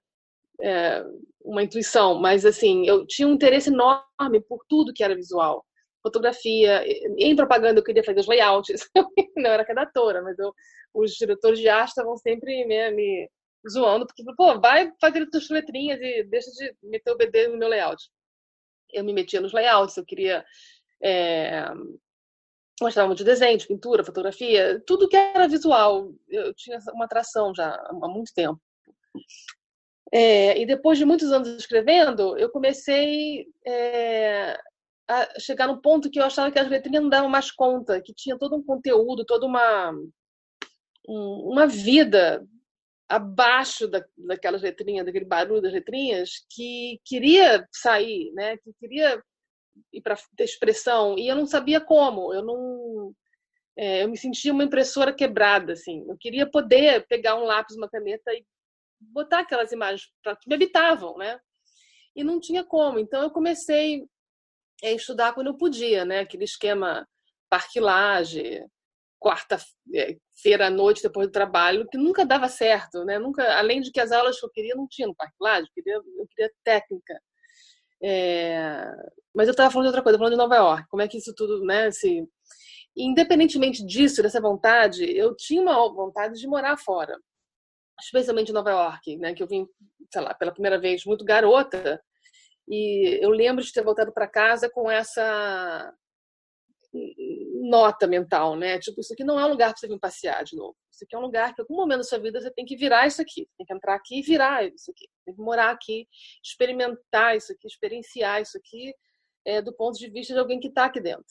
é, 0.60 1.04
uma 1.42 1.62
intuição, 1.62 2.20
mas 2.20 2.44
assim, 2.44 2.86
eu 2.86 3.06
tinha 3.06 3.26
um 3.28 3.34
interesse 3.34 3.70
enorme 3.70 4.40
por 4.48 4.64
tudo 4.68 4.92
que 4.92 5.04
era 5.04 5.14
visual 5.14 5.64
fotografia. 6.02 6.84
Em 7.18 7.36
propaganda 7.36 7.80
eu 7.80 7.84
queria 7.84 8.04
fazer 8.04 8.20
os 8.20 8.26
layouts. 8.26 8.88
Não 9.36 9.50
era 9.50 9.62
redatora, 9.62 10.22
mas 10.22 10.38
eu, 10.38 10.52
os 10.94 11.12
diretores 11.12 11.58
de 11.58 11.68
arte 11.68 11.90
estavam 11.90 12.16
sempre 12.16 12.64
né, 12.64 12.90
me 12.90 13.30
zoando, 13.68 14.06
porque, 14.06 14.24
pô, 14.36 14.58
vai 14.60 14.92
fazer 15.00 15.22
as 15.22 15.30
tuas 15.30 15.50
letrinhas 15.50 16.00
e 16.00 16.22
deixa 16.24 16.50
de 16.52 16.74
meter 16.82 17.12
o 17.12 17.16
BD 17.16 17.48
no 17.48 17.58
meu 17.58 17.68
layout. 17.68 18.02
Eu 18.92 19.04
me 19.04 19.12
metia 19.12 19.40
nos 19.40 19.52
layouts, 19.52 19.96
eu 19.96 20.04
queria. 20.04 20.44
É, 21.02 21.64
gostava 22.80 23.14
de 23.14 23.24
desenho, 23.24 23.58
de 23.58 23.66
pintura, 23.66 24.04
fotografia, 24.04 24.82
tudo 24.86 25.08
que 25.08 25.16
era 25.16 25.48
visual. 25.48 26.12
Eu 26.28 26.54
tinha 26.54 26.78
uma 26.92 27.04
atração 27.04 27.52
já 27.54 27.70
há 27.70 28.08
muito 28.08 28.32
tempo. 28.32 28.60
É, 30.12 30.58
e 30.58 30.64
depois 30.66 30.98
de 30.98 31.04
muitos 31.04 31.30
anos 31.32 31.48
escrevendo, 31.48 32.36
eu 32.38 32.50
comecei 32.50 33.46
é, 33.66 34.58
a 35.06 35.40
chegar 35.40 35.66
num 35.66 35.80
ponto 35.80 36.10
que 36.10 36.18
eu 36.18 36.24
achava 36.24 36.50
que 36.50 36.58
as 36.58 36.68
letrinhas 36.68 37.02
não 37.02 37.10
davam 37.10 37.28
mais 37.28 37.50
conta, 37.50 38.00
que 38.00 38.14
tinha 38.14 38.38
todo 38.38 38.56
um 38.56 38.62
conteúdo, 38.62 39.24
toda 39.24 39.46
uma 39.46 39.92
uma 41.10 41.66
vida 41.66 42.46
abaixo 43.08 43.88
da, 43.88 44.04
daquelas 44.16 44.60
letrinhas, 44.60 45.06
daquele 45.06 45.24
barulho 45.24 45.62
das 45.62 45.72
letrinhas, 45.72 46.44
que 46.50 47.00
queria 47.04 47.66
sair, 47.72 48.30
né? 48.34 48.58
Que 48.58 48.72
queria 48.78 49.22
ir 49.92 50.02
para 50.02 50.18
expressão 50.40 51.18
e 51.18 51.26
eu 51.28 51.34
não 51.34 51.46
sabia 51.46 51.80
como. 51.80 52.34
Eu 52.34 52.44
não, 52.44 53.14
é, 53.76 54.04
eu 54.04 54.08
me 54.08 54.18
sentia 54.18 54.52
uma 54.52 54.64
impressora 54.64 55.12
quebrada, 55.12 55.72
assim. 55.72 56.04
Eu 56.08 56.16
queria 56.18 56.46
poder 56.48 57.06
pegar 57.08 57.36
um 57.36 57.44
lápis, 57.44 57.76
uma 57.76 57.88
caneta 57.88 58.30
e 58.34 58.44
botar 59.00 59.40
aquelas 59.40 59.72
imagens 59.72 60.10
para 60.22 60.36
que 60.36 60.48
me 60.48 60.54
habitavam, 60.54 61.16
né? 61.16 61.38
E 62.14 62.24
não 62.24 62.40
tinha 62.40 62.64
como. 62.64 62.98
Então 62.98 63.22
eu 63.22 63.30
comecei 63.30 64.04
a 64.82 64.90
estudar 64.90 65.32
quando 65.32 65.48
eu 65.48 65.56
podia, 65.56 66.04
né? 66.04 66.20
Aquele 66.20 66.44
esquema 66.44 67.06
parquilagem, 67.50 68.64
quarta-feira 69.20 70.66
à 70.66 70.70
noite 70.70 71.02
depois 71.02 71.26
do 71.26 71.32
trabalho, 71.32 71.88
que 71.88 71.98
nunca 71.98 72.24
dava 72.24 72.48
certo, 72.48 73.04
né? 73.04 73.18
Nunca, 73.18 73.58
além 73.58 73.80
de 73.80 73.90
que 73.90 74.00
as 74.00 74.12
aulas 74.12 74.38
que 74.38 74.46
eu 74.46 74.50
queria 74.50 74.74
não 74.74 74.86
tinha 74.88 75.08
no 75.08 75.14
Parque 75.14 75.36
Lage, 75.40 75.66
eu 75.66 75.72
queria, 75.74 75.94
eu 75.94 76.28
queria 76.28 76.52
técnica. 76.64 77.20
É... 78.02 78.84
Mas 79.34 79.48
eu 79.48 79.52
estava 79.52 79.70
falando 79.70 79.86
de 79.86 79.88
outra 79.88 80.02
coisa, 80.02 80.18
falando 80.18 80.32
de 80.32 80.38
Nova 80.38 80.56
York, 80.56 80.88
como 80.88 81.02
é 81.02 81.08
que 81.08 81.18
isso 81.18 81.34
tudo, 81.34 81.64
né? 81.64 81.90
Se... 81.90 82.26
Independentemente 82.96 83.84
disso, 83.84 84.22
dessa 84.22 84.40
vontade, 84.40 85.04
eu 85.04 85.34
tinha 85.36 85.62
uma 85.62 85.74
vontade 85.92 86.40
de 86.40 86.48
morar 86.48 86.76
fora, 86.76 87.16
especialmente 88.00 88.50
em 88.50 88.54
Nova 88.54 88.70
York, 88.70 89.16
né? 89.16 89.34
Que 89.34 89.42
eu 89.42 89.48
vim, 89.48 89.66
sei 90.12 90.22
lá, 90.22 90.34
pela 90.34 90.52
primeira 90.52 90.78
vez 90.78 91.04
muito 91.04 91.24
garota, 91.24 92.00
e 92.68 93.18
eu 93.24 93.30
lembro 93.30 93.64
de 93.64 93.72
ter 93.72 93.82
voltado 93.82 94.12
para 94.12 94.28
casa 94.28 94.68
com 94.68 94.90
essa 94.90 95.92
nota 97.62 98.06
mental, 98.06 98.56
né? 98.56 98.78
Tipo, 98.78 99.00
isso 99.00 99.12
aqui 99.12 99.24
não 99.24 99.38
é 99.38 99.44
um 99.44 99.50
lugar 99.50 99.70
para 99.70 99.78
você 99.78 99.88
vir 99.88 99.98
passear 99.98 100.44
de 100.44 100.56
novo. 100.56 100.76
Isso 100.92 101.04
aqui 101.04 101.14
é 101.14 101.18
um 101.18 101.22
lugar 101.22 101.54
que, 101.54 101.60
em 101.60 101.64
algum 101.64 101.76
momento 101.76 101.98
da 101.98 102.04
sua 102.04 102.18
vida, 102.18 102.40
você 102.40 102.50
tem 102.50 102.64
que 102.64 102.76
virar 102.76 103.06
isso 103.06 103.22
aqui. 103.22 103.48
Tem 103.56 103.66
que 103.66 103.72
entrar 103.72 103.94
aqui 103.94 104.18
e 104.18 104.22
virar 104.22 104.64
isso 104.66 104.90
aqui. 104.90 105.08
Tem 105.24 105.34
que 105.34 105.40
morar 105.40 105.70
aqui, 105.70 106.06
experimentar 106.42 107.36
isso 107.36 107.52
aqui, 107.52 107.66
experienciar 107.66 108.42
isso 108.42 108.58
aqui 108.58 108.94
é, 109.46 109.62
do 109.62 109.74
ponto 109.74 109.98
de 109.98 110.10
vista 110.10 110.34
de 110.34 110.40
alguém 110.40 110.60
que 110.60 110.68
está 110.68 110.86
aqui 110.86 111.00
dentro. 111.00 111.24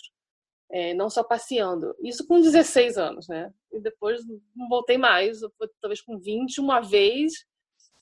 É, 0.72 0.94
não 0.94 1.10
só 1.10 1.24
passeando. 1.24 1.96
Isso 2.02 2.26
com 2.28 2.40
16 2.40 2.98
anos, 2.98 3.28
né? 3.28 3.52
E 3.72 3.80
depois 3.80 4.22
não 4.56 4.68
voltei 4.70 4.98
mais, 4.98 5.40
talvez 5.82 6.02
com 6.02 6.18
20 6.18 6.60
uma 6.60 6.80
vez, 6.80 7.34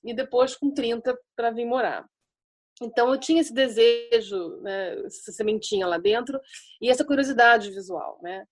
e 0.03 0.13
depois 0.13 0.55
com 0.55 0.71
30 0.71 1.17
para 1.35 1.51
vir 1.51 1.65
morar. 1.65 2.07
Então 2.81 3.11
eu 3.11 3.19
tinha 3.19 3.41
esse 3.41 3.53
desejo, 3.53 4.57
né, 4.61 4.99
essa 5.05 5.31
sementinha 5.31 5.87
lá 5.87 5.97
dentro 5.97 6.39
e 6.81 6.89
essa 6.89 7.05
curiosidade 7.05 7.71
visual, 7.71 8.19
né? 8.21 8.45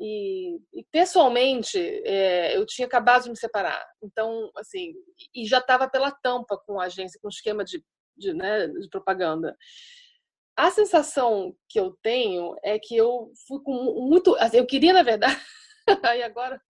E, 0.00 0.56
e 0.72 0.84
pessoalmente 0.92 1.78
é, 2.04 2.56
eu 2.56 2.64
tinha 2.64 2.86
acabado 2.86 3.24
de 3.24 3.30
me 3.30 3.36
separar, 3.36 3.84
então 4.00 4.48
assim 4.56 4.94
e 5.34 5.44
já 5.44 5.58
estava 5.58 5.90
pela 5.90 6.12
tampa 6.12 6.56
com 6.56 6.80
a 6.80 6.84
agência, 6.84 7.18
com 7.20 7.26
o 7.26 7.30
esquema 7.30 7.64
de, 7.64 7.84
de, 8.16 8.32
né, 8.32 8.68
de 8.68 8.88
propaganda. 8.88 9.56
A 10.56 10.70
sensação 10.70 11.54
que 11.68 11.78
eu 11.80 11.96
tenho 12.00 12.54
é 12.62 12.78
que 12.78 12.96
eu 12.96 13.32
fui 13.46 13.60
com 13.62 13.72
muito, 14.08 14.36
assim, 14.36 14.58
eu 14.58 14.66
queria 14.66 14.92
na 14.92 15.02
verdade 15.02 15.36
Aí 16.10 16.22
agora, 16.22 16.60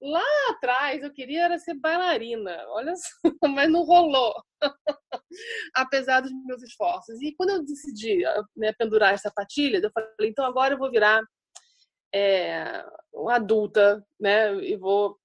lá 0.00 0.24
atrás, 0.50 1.02
eu 1.02 1.12
queria 1.12 1.44
era 1.44 1.58
ser 1.58 1.74
bailarina, 1.74 2.64
olha 2.68 2.94
só, 2.96 3.08
mas 3.48 3.70
não 3.70 3.82
rolou, 3.82 4.34
apesar 5.74 6.20
dos 6.20 6.32
meus 6.44 6.62
esforços. 6.62 7.20
E 7.20 7.34
quando 7.34 7.50
eu 7.50 7.64
decidi 7.64 8.22
né, 8.56 8.72
pendurar 8.72 9.14
essa 9.14 9.30
patilha, 9.30 9.78
eu 9.78 9.90
falei, 9.92 10.30
então 10.30 10.44
agora 10.44 10.74
eu 10.74 10.78
vou 10.78 10.90
virar 10.90 11.22
é, 12.14 12.84
uma 13.12 13.36
adulta, 13.36 14.04
né, 14.20 14.54
e 14.62 14.76
vou 14.76 15.18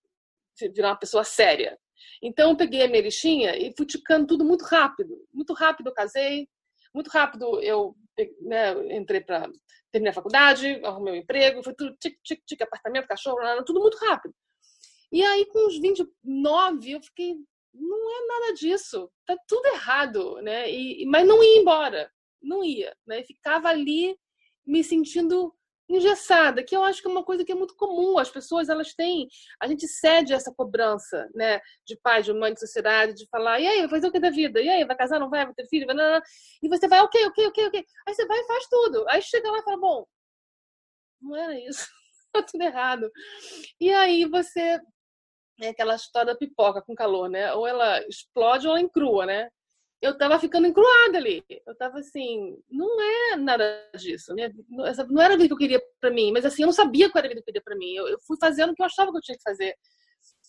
virar 0.73 0.89
uma 0.89 0.99
pessoa 0.99 1.23
séria. 1.23 1.77
Então 2.21 2.51
eu 2.51 2.57
peguei 2.57 2.83
a 2.83 2.87
minha 2.87 3.01
listinha 3.01 3.55
e 3.57 3.73
fui 3.75 3.85
ticando 3.85 4.27
tudo 4.27 4.45
muito 4.45 4.63
rápido. 4.65 5.15
Muito 5.33 5.53
rápido 5.53 5.87
eu 5.87 5.93
casei, 5.93 6.47
muito 6.93 7.09
rápido 7.09 7.61
eu 7.61 7.95
né, 8.41 8.95
entrei 8.95 9.21
para 9.21 9.47
terminei 9.97 10.11
a 10.11 10.15
faculdade, 10.15 10.79
arrumei 10.83 11.13
um 11.13 11.17
emprego, 11.17 11.63
foi 11.63 11.73
tudo 11.73 11.95
tic, 11.99 12.17
tic, 12.23 12.41
tic, 12.45 12.61
apartamento, 12.61 13.07
cachorro, 13.07 13.39
tudo 13.65 13.81
muito 13.81 13.97
rápido. 13.97 14.33
E 15.11 15.23
aí, 15.23 15.45
com 15.45 15.67
uns 15.67 15.79
29, 15.79 16.91
eu 16.91 17.01
fiquei, 17.01 17.35
não 17.73 18.09
é 18.09 18.27
nada 18.27 18.53
disso, 18.53 19.09
tá 19.25 19.35
tudo 19.47 19.65
errado, 19.67 20.41
né? 20.41 20.69
E, 20.71 21.05
mas 21.05 21.27
não 21.27 21.43
ia 21.43 21.59
embora, 21.59 22.11
não 22.41 22.63
ia, 22.63 22.95
né? 23.05 23.23
Ficava 23.23 23.69
ali 23.69 24.17
me 24.65 24.83
sentindo 24.83 25.53
engessada, 25.89 26.63
que 26.63 26.75
eu 26.75 26.83
acho 26.83 27.01
que 27.01 27.07
é 27.07 27.11
uma 27.11 27.23
coisa 27.23 27.45
que 27.45 27.51
é 27.51 27.55
muito 27.55 27.75
comum. 27.75 28.17
As 28.17 28.29
pessoas, 28.29 28.69
elas 28.69 28.93
têm, 28.93 29.27
a 29.59 29.67
gente 29.67 29.87
cede 29.87 30.33
essa 30.33 30.53
cobrança, 30.53 31.29
né, 31.33 31.59
de 31.85 31.97
pai, 31.97 32.21
de 32.21 32.33
mãe, 32.33 32.53
de 32.53 32.59
sociedade, 32.59 33.13
de 33.13 33.27
falar, 33.29 33.59
e 33.59 33.67
aí, 33.67 33.79
vai 33.81 33.89
fazer 33.89 34.07
o 34.07 34.11
que 34.11 34.19
da 34.19 34.29
vida? 34.29 34.61
E 34.61 34.69
aí, 34.69 34.85
vai 34.85 34.95
casar, 34.95 35.19
não 35.19 35.29
vai, 35.29 35.45
vai 35.45 35.53
ter 35.53 35.67
filho? 35.67 35.85
Vai, 35.85 35.95
não, 35.95 36.11
não. 36.13 36.21
E 36.61 36.69
você 36.69 36.87
vai, 36.87 36.99
ok, 37.01 37.25
ok, 37.27 37.47
ok, 37.47 37.67
ok. 37.67 37.85
Aí 38.07 38.13
você 38.13 38.25
vai 38.25 38.39
e 38.39 38.47
faz 38.47 38.67
tudo. 38.69 39.05
Aí 39.09 39.21
chega 39.21 39.49
lá 39.51 39.59
e 39.59 39.63
fala, 39.63 39.77
bom, 39.77 40.05
não 41.21 41.35
era 41.35 41.57
isso, 41.59 41.87
tá 42.33 42.43
tudo 42.43 42.61
errado. 42.63 43.11
E 43.79 43.93
aí 43.93 44.25
você 44.25 44.79
é 45.61 45.69
aquela 45.69 45.95
história 45.95 46.33
da 46.33 46.37
pipoca 46.37 46.81
com 46.81 46.95
calor, 46.95 47.29
né? 47.29 47.53
Ou 47.53 47.65
ela 47.67 47.99
explode 48.07 48.67
ou 48.67 48.73
ela 48.73 48.81
encrua, 48.81 49.25
né? 49.25 49.49
Eu 50.01 50.17
tava 50.17 50.39
ficando 50.39 50.67
encruada 50.67 51.17
ali. 51.17 51.43
Eu 51.65 51.75
tava 51.75 51.99
assim, 51.99 52.57
não 52.69 53.01
é 53.01 53.35
nada 53.35 53.89
disso. 53.95 54.33
não 55.09 55.21
era 55.21 55.33
a 55.33 55.37
vida 55.37 55.47
que 55.47 55.53
eu 55.53 55.57
queria 55.57 55.81
para 55.99 56.11
mim, 56.11 56.31
mas 56.31 56.45
assim, 56.45 56.63
eu 56.63 56.67
não 56.67 56.73
sabia 56.73 57.09
qual 57.09 57.19
era 57.19 57.27
a 57.27 57.29
vida 57.29 57.41
que 57.41 57.49
eu 57.49 57.53
queria 57.53 57.63
para 57.63 57.75
mim. 57.75 57.93
Eu, 57.95 58.07
eu, 58.07 58.19
fui 58.21 58.37
fazendo 58.39 58.71
o 58.71 58.75
que 58.75 58.81
eu 58.81 58.85
achava 58.85 59.11
que 59.11 59.17
eu 59.17 59.21
tinha 59.21 59.37
que 59.37 59.43
fazer. 59.43 59.75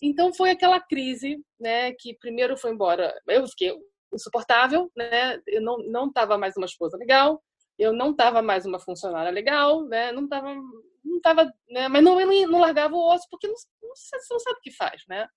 Então 0.01 0.33
foi 0.33 0.51
aquela 0.51 0.79
crise, 0.79 1.43
né, 1.59 1.93
que 1.93 2.15
primeiro 2.19 2.57
foi 2.57 2.71
embora. 2.71 3.13
Eu 3.27 3.47
fiquei 3.47 3.73
insuportável, 4.13 4.91
né? 4.95 5.39
Eu 5.47 5.61
não 5.61 5.77
não 5.87 6.11
tava 6.11 6.37
mais 6.37 6.55
uma 6.57 6.65
esposa 6.65 6.97
legal, 6.97 7.41
eu 7.77 7.93
não 7.93 8.15
tava 8.15 8.41
mais 8.41 8.65
uma 8.65 8.79
funcionária 8.79 9.31
legal, 9.31 9.85
né? 9.85 10.11
Não 10.11 10.27
tava 10.27 10.55
não 11.03 11.21
tava, 11.21 11.51
né, 11.69 11.87
mas 11.87 12.03
não 12.03 12.19
não 12.47 12.59
largava 12.59 12.93
o 12.95 13.13
osso 13.13 13.25
porque 13.31 13.47
não, 13.47 13.55
não, 13.81 13.95
você 13.95 14.17
não 14.31 14.39
sabe 14.39 14.57
o 14.59 14.61
que 14.61 14.71
faz, 14.71 15.03
né? 15.07 15.27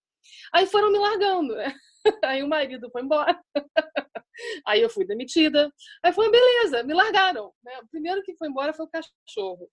Aí 0.53 0.67
foram 0.67 0.91
me 0.91 0.99
largando, 0.99 1.55
né? 1.55 1.75
Aí 2.25 2.43
o 2.43 2.49
marido 2.49 2.91
foi 2.91 3.03
embora. 3.03 3.41
Aí 4.67 4.81
eu 4.81 4.91
fui 4.91 5.07
demitida. 5.07 5.73
Aí 6.03 6.13
foi 6.13 6.31
beleza, 6.31 6.83
me 6.83 6.95
largaram. 6.95 7.53
Né? 7.63 7.79
O 7.81 7.89
primeiro 7.89 8.23
que 8.23 8.37
foi 8.37 8.49
embora 8.49 8.73
foi 8.73 8.87
o 8.87 8.91
cachorro. 8.91 9.71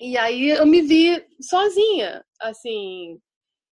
E 0.00 0.16
aí 0.16 0.50
eu 0.50 0.64
me 0.64 0.80
vi 0.80 1.26
sozinha, 1.42 2.24
assim, 2.40 3.20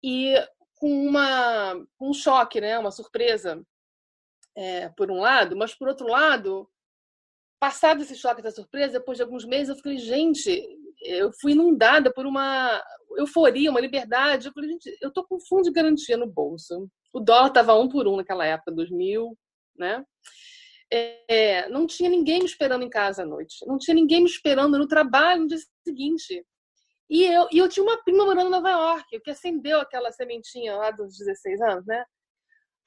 e 0.02 0.35
com 0.75 1.07
uma 1.07 1.75
um 2.00 2.12
choque, 2.12 2.61
né? 2.61 2.78
Uma 2.78 2.90
surpresa, 2.90 3.64
é, 4.57 4.88
por 4.90 5.11
um 5.11 5.21
lado, 5.21 5.57
mas 5.57 5.75
por 5.75 5.88
outro 5.88 6.07
lado, 6.09 6.69
passado 7.61 8.02
esse 8.02 8.14
choque 8.16 8.43
da 8.43 8.50
surpresa, 8.50 8.99
depois 8.99 9.19
de 9.19 9.23
alguns 9.23 9.45
meses, 9.45 9.69
eu 9.69 9.83
falei, 9.83 9.99
gente, 9.99 10.66
eu 11.02 11.33
fui 11.40 11.52
inundada 11.52 12.12
por 12.12 12.26
uma 12.26 12.83
euforia, 13.18 13.71
uma 13.71 13.80
liberdade. 13.80 14.47
Eu 14.47 14.52
falei, 14.52 14.71
gente, 14.71 14.97
eu 15.00 15.12
tô 15.12 15.25
com 15.25 15.40
fundo 15.40 15.62
de 15.62 15.73
garantia 15.73 16.16
no 16.16 16.26
bolso. 16.26 16.88
O 17.12 17.21
dólar 17.21 17.49
estava 17.49 17.75
um 17.75 17.88
por 17.88 18.06
um 18.06 18.16
naquela 18.16 18.44
época, 18.44 18.73
2000, 18.73 19.37
né? 19.76 20.04
É, 20.92 21.68
não 21.68 21.87
tinha 21.87 22.09
ninguém 22.09 22.40
me 22.40 22.44
esperando 22.44 22.85
em 22.85 22.90
casa 22.90 23.23
à 23.23 23.26
noite. 23.26 23.66
Não 23.66 23.78
tinha 23.78 23.94
ninguém 23.94 24.21
me 24.21 24.28
esperando 24.28 24.78
no 24.78 24.87
trabalho 24.87 25.42
no 25.42 25.49
dia 25.49 25.59
seguinte. 25.87 26.44
E 27.11 27.25
eu, 27.25 27.49
e 27.52 27.59
eu 27.59 27.68
tinha 27.68 27.85
uma 27.85 28.02
prima 28.02 28.25
morando 28.25 28.49
em 28.49 28.50
Nova 28.50 28.71
York, 28.71 29.21
que 29.21 29.30
acendeu 29.30 29.80
aquela 29.80 30.11
sementinha 30.12 30.76
lá 30.76 30.90
dos 30.90 31.18
16 31.18 31.61
anos, 31.62 31.87
né? 31.87 32.04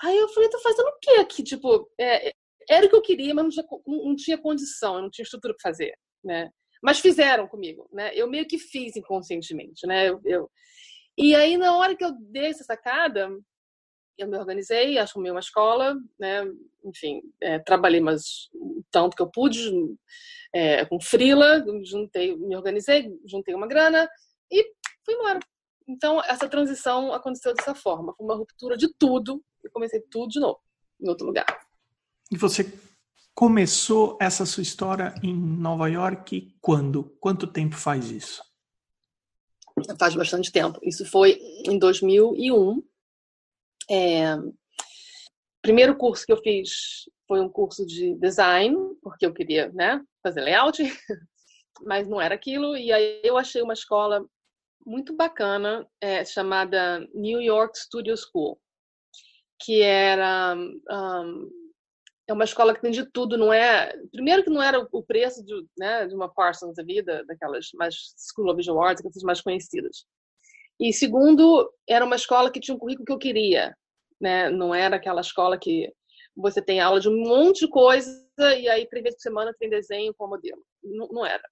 Aí 0.02 0.18
eu 0.18 0.28
falei, 0.30 0.50
tô 0.50 0.60
fazendo 0.60 0.88
o 0.88 1.00
quê 1.02 1.12
aqui? 1.20 1.44
Tipo, 1.44 1.90
é, 2.00 2.32
era 2.70 2.86
o 2.86 2.90
que 2.90 2.96
eu 2.96 3.02
queria, 3.02 3.34
mas 3.34 3.44
não 3.44 3.52
tinha, 3.52 3.66
não 3.88 4.16
tinha 4.16 4.38
condição, 4.38 5.02
não 5.02 5.10
tinha 5.10 5.24
estrutura 5.24 5.54
para 5.54 5.70
fazer, 5.70 5.98
né? 6.24 6.52
Mas 6.82 7.00
fizeram 7.00 7.48
comigo, 7.48 7.88
né? 7.92 8.12
Eu 8.14 8.30
meio 8.30 8.48
que 8.48 8.58
fiz 8.58 8.96
inconscientemente, 8.96 9.86
né? 9.86 10.10
Eu, 10.10 10.22
eu... 10.24 10.52
E 11.18 11.36
aí, 11.36 11.58
na 11.58 11.76
hora 11.76 11.96
que 11.96 12.04
eu 12.04 12.12
dei 12.20 12.48
essa 12.48 12.64
sacada, 12.64 13.30
eu 14.18 14.28
me 14.28 14.38
organizei, 14.38 14.98
assumi 14.98 15.30
uma 15.30 15.40
escola, 15.40 15.96
né? 16.20 16.44
Enfim, 16.84 17.22
é, 17.42 17.60
trabalhei 17.60 18.00
mais 18.00 18.50
tanto 18.92 19.16
que 19.16 19.22
eu 19.22 19.30
pude, 19.30 19.72
é, 20.54 20.86
com 20.86 21.00
frila, 21.00 21.64
juntei, 21.84 22.36
me 22.36 22.56
organizei, 22.56 23.12
juntei 23.26 23.54
uma 23.54 23.68
grana 23.68 24.10
e 24.52 24.64
fui 25.06 25.14
embora. 25.14 25.40
Então, 25.88 26.22
essa 26.24 26.50
transição 26.50 27.14
aconteceu 27.14 27.54
dessa 27.54 27.74
forma. 27.74 28.14
Foi 28.16 28.26
uma 28.26 28.36
ruptura 28.36 28.76
de 28.76 28.94
tudo 28.98 29.44
e 29.64 29.70
comecei 29.70 30.02
tudo 30.10 30.30
de 30.30 30.40
novo, 30.40 30.60
em 31.00 31.08
outro 31.08 31.26
lugar. 31.26 31.46
E 32.32 32.38
você 32.38 32.64
começou 33.38 34.18
essa 34.20 34.48
sua 34.48 34.64
história 34.64 35.14
em 35.22 35.32
Nova 35.32 35.88
York 35.88 36.58
quando? 36.60 37.16
Quanto 37.20 37.46
tempo 37.46 37.76
faz 37.76 38.10
isso? 38.10 38.42
Faz 40.00 40.16
bastante 40.16 40.52
tempo. 40.52 40.80
Isso 40.82 41.06
foi 41.06 41.38
em 41.64 41.78
2001. 41.78 42.84
É, 43.92 44.36
primeiro 45.62 45.96
curso 45.96 46.26
que 46.26 46.32
eu 46.32 46.42
fiz 46.42 47.08
foi 47.28 47.40
um 47.40 47.48
curso 47.48 47.86
de 47.86 48.16
design, 48.16 48.76
porque 49.04 49.24
eu 49.24 49.32
queria 49.32 49.72
né, 49.72 50.04
fazer 50.24 50.42
layout, 50.42 50.82
mas 51.86 52.08
não 52.08 52.20
era 52.20 52.34
aquilo. 52.34 52.76
E 52.76 52.92
aí 52.92 53.22
eu 53.24 53.38
achei 53.38 53.62
uma 53.62 53.74
escola 53.74 54.26
muito 54.84 55.16
bacana 55.16 55.88
é, 56.02 56.26
chamada 56.26 57.08
New 57.14 57.40
York 57.40 57.78
Studio 57.78 58.16
School, 58.18 58.60
que 59.62 59.84
era 59.84 60.56
um, 60.56 61.67
é 62.28 62.34
uma 62.34 62.44
escola 62.44 62.76
que 62.76 62.82
tem 62.82 62.92
de 62.92 63.10
tudo, 63.10 63.38
não 63.38 63.54
é? 63.54 63.96
Primeiro 64.12 64.44
que 64.44 64.50
não 64.50 64.62
era 64.62 64.86
o 64.92 65.04
preço 65.04 65.44
de, 65.46 65.54
né, 65.78 66.06
de 66.08 66.14
uma 66.14 66.28
Parsons 66.32 66.76
da 66.76 66.84
vida, 66.84 67.24
daquelas 67.26 67.70
mais 67.74 67.96
School 68.34 68.50
of 68.50 68.58
Visual 68.58 68.82
Arts, 68.84 69.00
aquelas 69.00 69.24
mais 69.24 69.42
conhecidas. 69.42 70.06
E 70.80 70.92
segundo, 70.94 71.72
era 71.88 72.06
uma 72.06 72.18
escola 72.18 72.52
que 72.52 72.60
tinha 72.60 72.76
um 72.76 72.80
currículo 72.80 73.06
que 73.06 73.12
eu 73.14 73.18
queria, 73.18 73.76
né? 74.20 74.50
Não 74.50 74.76
era 74.76 74.98
aquela 74.98 75.22
escola 75.22 75.58
que 75.58 75.92
você 76.36 76.62
tem 76.62 76.80
aula 76.80 77.00
de 77.00 77.10
um 77.10 77.18
monte 77.18 77.62
de 77.66 77.72
coisa 77.72 78.12
e 78.38 78.70
aí 78.70 78.86
três 78.88 79.04
vezes 79.04 79.18
por 79.18 79.24
semana 79.24 79.56
tem 79.58 79.70
desenho 79.70 80.14
com 80.14 80.28
modelo. 80.28 80.64
Não, 80.84 81.08
não 81.08 81.26
era. 81.26 81.44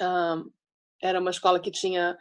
Um, 0.00 0.50
Era 1.02 1.20
uma 1.20 1.30
escola 1.30 1.60
que 1.60 1.70
tinha 1.70 2.16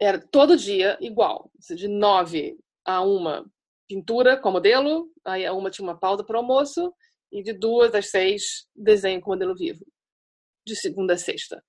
era 0.00 0.18
todo 0.18 0.56
dia 0.56 0.96
igual, 1.00 1.50
de 1.58 1.86
nove 1.86 2.58
a 2.86 3.02
uma 3.02 3.44
pintura 3.90 4.36
com 4.36 4.52
modelo, 4.52 5.10
aí 5.24 5.44
a 5.44 5.52
uma 5.52 5.68
tinha 5.68 5.84
uma 5.84 5.98
pausa 5.98 6.22
para 6.22 6.38
almoço 6.38 6.94
e 7.32 7.42
de 7.42 7.52
duas 7.52 7.92
às 7.92 8.08
seis 8.08 8.68
desenho 8.74 9.20
com 9.20 9.30
modelo 9.30 9.56
vivo, 9.56 9.84
de 10.64 10.76
segunda 10.76 11.14
a 11.14 11.18
sexta. 11.18 11.60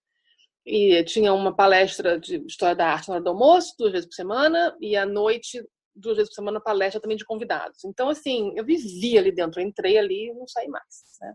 E 0.64 1.04
tinha 1.06 1.34
uma 1.34 1.56
palestra 1.56 2.20
de 2.20 2.38
história 2.46 2.76
da 2.76 2.88
arte 2.88 3.08
na 3.08 3.16
hora 3.16 3.24
do 3.24 3.32
almoço, 3.32 3.74
duas 3.76 3.92
vezes 3.92 4.08
por 4.08 4.14
semana, 4.14 4.78
e 4.80 4.96
à 4.96 5.04
noite, 5.04 5.68
duas 5.96 6.18
vezes 6.18 6.30
por 6.30 6.36
semana, 6.36 6.62
palestra 6.62 7.02
também 7.02 7.18
de 7.18 7.26
convidados. 7.26 7.84
Então, 7.84 8.08
assim, 8.08 8.54
eu 8.56 8.64
vivia 8.64 9.20
ali 9.20 9.32
dentro, 9.32 9.60
eu 9.60 9.66
entrei 9.66 9.98
ali 9.98 10.30
e 10.30 10.34
não 10.36 10.48
saí 10.48 10.68
mais. 10.68 11.04
Né? 11.20 11.34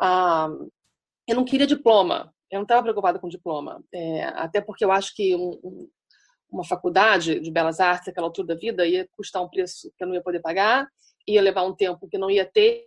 Ah, 0.00 0.48
eu 1.28 1.36
não 1.36 1.44
queria 1.44 1.68
diploma, 1.68 2.34
eu 2.50 2.56
não 2.56 2.64
estava 2.64 2.82
preocupada 2.82 3.20
com 3.20 3.28
diploma, 3.28 3.80
é, 3.94 4.24
até 4.24 4.60
porque 4.60 4.84
eu 4.84 4.90
acho 4.90 5.14
que 5.14 5.36
um, 5.36 5.88
uma 6.54 6.64
faculdade 6.64 7.40
de 7.40 7.50
belas 7.50 7.80
artes, 7.80 8.08
aquela 8.08 8.28
altura 8.28 8.48
da 8.48 8.54
vida, 8.54 8.86
ia 8.86 9.08
custar 9.16 9.42
um 9.42 9.48
preço 9.48 9.92
que 9.96 10.04
eu 10.04 10.08
não 10.08 10.14
ia 10.14 10.22
poder 10.22 10.40
pagar, 10.40 10.88
ia 11.26 11.42
levar 11.42 11.64
um 11.64 11.74
tempo 11.74 12.08
que 12.08 12.16
não 12.16 12.30
ia 12.30 12.44
ter, 12.46 12.86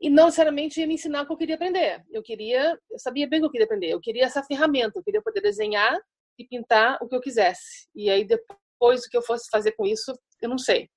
e 0.00 0.10
não 0.10 0.26
necessariamente 0.26 0.80
ia 0.80 0.86
me 0.86 0.94
ensinar 0.94 1.22
o 1.22 1.26
que 1.26 1.32
eu 1.32 1.36
queria 1.36 1.54
aprender. 1.54 2.02
Eu 2.10 2.22
queria, 2.22 2.78
eu 2.90 2.98
sabia 2.98 3.28
bem 3.28 3.38
o 3.38 3.42
que 3.42 3.46
eu 3.46 3.50
queria 3.52 3.64
aprender. 3.66 3.90
Eu 3.90 4.00
queria 4.00 4.24
essa 4.24 4.42
ferramenta, 4.42 4.98
eu 4.98 5.02
queria 5.02 5.22
poder 5.22 5.40
desenhar 5.40 5.96
e 6.36 6.44
pintar 6.44 6.98
o 7.00 7.08
que 7.08 7.14
eu 7.14 7.20
quisesse. 7.20 7.88
E 7.94 8.10
aí 8.10 8.24
depois 8.24 9.04
o 9.04 9.08
que 9.08 9.16
eu 9.16 9.22
fosse 9.22 9.48
fazer 9.48 9.72
com 9.72 9.86
isso, 9.86 10.12
eu 10.40 10.48
não 10.48 10.58
sei. 10.58 10.90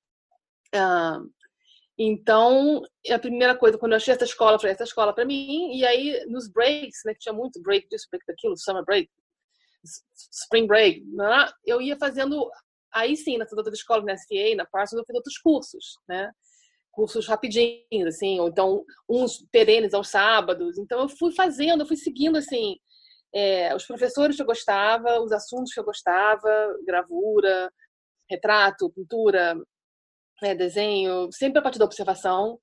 Então, 1.97 2.81
a 3.09 3.19
primeira 3.19 3.55
coisa, 3.55 3.77
quando 3.77 3.93
eu 3.93 3.97
achei 3.97 4.13
essa 4.13 4.25
escola, 4.25 4.55
eu 4.55 4.59
falei, 4.59 4.73
essa 4.73 4.83
escola 4.83 5.13
para 5.13 5.23
mim. 5.23 5.71
E 5.77 5.85
aí, 5.85 6.25
nos 6.27 6.49
breaks, 6.51 7.01
né, 7.05 7.13
que 7.13 7.19
tinha 7.19 7.33
muito 7.33 7.61
break 7.61 7.87
disso, 7.87 8.07
break 8.09 8.25
daquilo, 8.27 8.57
summer 8.57 8.83
break, 8.83 9.09
spring 10.31 10.67
break, 10.67 11.03
né, 11.05 11.49
eu 11.65 11.81
ia 11.81 11.97
fazendo, 11.97 12.49
aí 12.93 13.15
sim, 13.15 13.37
nessa 13.37 13.55
outra 13.55 13.73
escola, 13.73 14.03
na 14.03 14.17
SFA, 14.17 14.55
na 14.55 14.65
Parsons, 14.65 14.99
eu 14.99 15.05
fiz 15.05 15.15
outros 15.15 15.37
cursos, 15.37 15.97
né? 16.07 16.31
cursos 16.91 17.27
rapidinhos, 17.27 18.07
assim, 18.07 18.39
ou 18.39 18.47
então 18.47 18.85
uns 19.09 19.45
perenes 19.51 19.93
aos 19.93 20.07
sábados. 20.07 20.77
Então 20.77 21.01
eu 21.01 21.09
fui 21.09 21.33
fazendo, 21.33 21.81
eu 21.81 21.85
fui 21.85 21.97
seguindo 21.97 22.37
assim 22.37 22.77
é, 23.35 23.75
os 23.75 23.85
professores 23.85 24.37
que 24.37 24.41
eu 24.41 24.45
gostava, 24.45 25.19
os 25.19 25.33
assuntos 25.33 25.73
que 25.73 25.79
eu 25.79 25.83
gostava, 25.83 26.49
gravura, 26.87 27.69
retrato, 28.29 28.89
pintura, 28.91 29.61
é, 30.41 30.55
desenho, 30.55 31.29
sempre 31.33 31.59
a 31.59 31.61
partir 31.61 31.77
da 31.77 31.85
observação. 31.85 32.57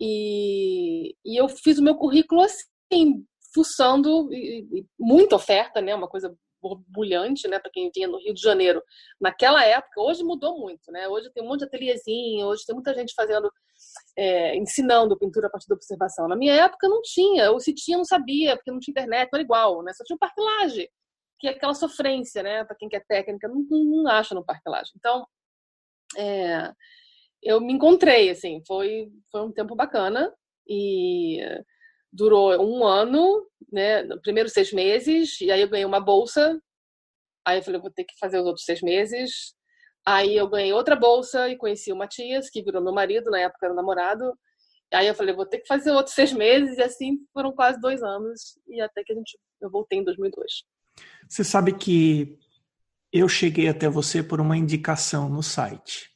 E, 0.00 1.14
e 1.24 1.40
eu 1.40 1.48
fiz 1.48 1.78
o 1.78 1.84
meu 1.84 1.94
currículo 1.96 2.42
assim, 2.42 3.24
fuçando, 3.54 4.32
e, 4.32 4.66
e 4.80 4.86
muita 4.98 5.36
oferta, 5.36 5.80
né? 5.80 5.94
Uma 5.94 6.08
coisa 6.08 6.36
borbulhante, 6.60 7.48
né, 7.48 7.58
para 7.58 7.70
quem 7.70 7.90
vinha 7.94 8.08
no 8.08 8.18
Rio 8.18 8.34
de 8.34 8.40
Janeiro 8.40 8.82
naquela 9.20 9.64
época. 9.64 10.00
Hoje 10.00 10.22
mudou 10.22 10.58
muito, 10.58 10.90
né? 10.90 11.08
Hoje 11.08 11.30
tem 11.32 11.42
um 11.42 11.48
monte 11.48 11.60
de 11.60 11.66
ateliêzinho, 11.66 12.46
hoje 12.46 12.64
tem 12.66 12.74
muita 12.74 12.94
gente 12.94 13.14
fazendo, 13.14 13.50
é, 14.16 14.56
ensinando 14.56 15.18
pintura 15.18 15.46
a 15.46 15.50
partir 15.50 15.68
da 15.68 15.74
observação. 15.74 16.28
Na 16.28 16.36
minha 16.36 16.54
época 16.54 16.88
não 16.88 17.00
tinha, 17.02 17.50
ou 17.50 17.60
se 17.60 17.74
tinha 17.74 17.96
não 17.96 18.04
sabia, 18.04 18.56
porque 18.56 18.70
não 18.70 18.80
tinha 18.80 18.92
internet, 18.92 19.28
era 19.32 19.42
igual, 19.42 19.82
né? 19.82 19.92
Só 19.94 20.04
tinha 20.04 20.16
o 20.16 20.18
que 21.38 21.46
é 21.46 21.50
aquela 21.50 21.74
sofrência, 21.74 22.42
né? 22.42 22.64
Para 22.64 22.76
quem 22.76 22.88
quer 22.88 23.04
técnica, 23.06 23.48
não, 23.48 23.64
não, 23.70 23.84
não 24.02 24.10
acha 24.10 24.34
no 24.34 24.44
parquilagem. 24.44 24.92
Então, 24.96 25.24
é, 26.16 26.72
eu 27.42 27.60
me 27.60 27.72
encontrei, 27.72 28.30
assim, 28.30 28.60
foi, 28.66 29.08
foi 29.30 29.42
um 29.42 29.52
tempo 29.52 29.74
bacana 29.76 30.34
e 30.66 31.40
durou 32.12 32.52
um 32.60 32.84
ano, 32.84 33.46
né? 33.72 34.02
No 34.02 34.20
primeiro 34.20 34.48
seis 34.48 34.72
meses, 34.72 35.40
e 35.40 35.50
aí 35.50 35.60
eu 35.60 35.68
ganhei 35.68 35.84
uma 35.84 36.00
bolsa. 36.00 36.60
Aí 37.46 37.58
eu 37.58 37.62
falei, 37.62 37.80
vou 37.80 37.90
ter 37.90 38.04
que 38.04 38.18
fazer 38.18 38.38
os 38.38 38.46
outros 38.46 38.64
seis 38.64 38.82
meses. 38.82 39.54
Aí 40.06 40.36
eu 40.36 40.48
ganhei 40.48 40.72
outra 40.72 40.96
bolsa 40.96 41.48
e 41.48 41.56
conheci 41.56 41.92
o 41.92 41.96
Matias, 41.96 42.48
que 42.50 42.62
virou 42.62 42.82
meu 42.82 42.92
marido, 42.92 43.30
na 43.30 43.40
época 43.40 43.66
era 43.66 43.74
namorado. 43.74 44.32
Aí 44.92 45.06
eu 45.06 45.14
falei, 45.14 45.34
vou 45.34 45.44
ter 45.44 45.58
que 45.58 45.66
fazer 45.66 45.90
outros 45.90 46.14
seis 46.14 46.32
meses, 46.32 46.78
e 46.78 46.82
assim 46.82 47.18
foram 47.32 47.52
quase 47.52 47.78
dois 47.80 48.02
anos, 48.02 48.58
e 48.66 48.80
até 48.80 49.04
que 49.04 49.12
a 49.12 49.16
gente, 49.16 49.38
eu 49.60 49.70
voltei 49.70 49.98
em 49.98 50.04
2002. 50.04 50.64
Você 51.28 51.44
sabe 51.44 51.76
que 51.76 52.38
eu 53.12 53.28
cheguei 53.28 53.68
até 53.68 53.88
você 53.88 54.22
por 54.22 54.40
uma 54.40 54.56
indicação 54.56 55.28
no 55.28 55.42
site. 55.42 56.10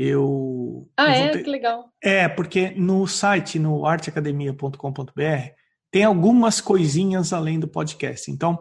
Eu. 0.00 0.88
Ah, 0.96 1.18
eu 1.18 1.24
é? 1.24 1.28
Ter... 1.30 1.42
Que 1.42 1.50
legal. 1.50 1.90
É, 2.00 2.28
porque 2.28 2.70
no 2.70 3.04
site, 3.08 3.58
no 3.58 3.84
arteacademia.com.br, 3.84 4.70
tem 5.90 6.04
algumas 6.04 6.60
coisinhas 6.60 7.32
além 7.32 7.58
do 7.58 7.66
podcast. 7.66 8.30
Então, 8.30 8.60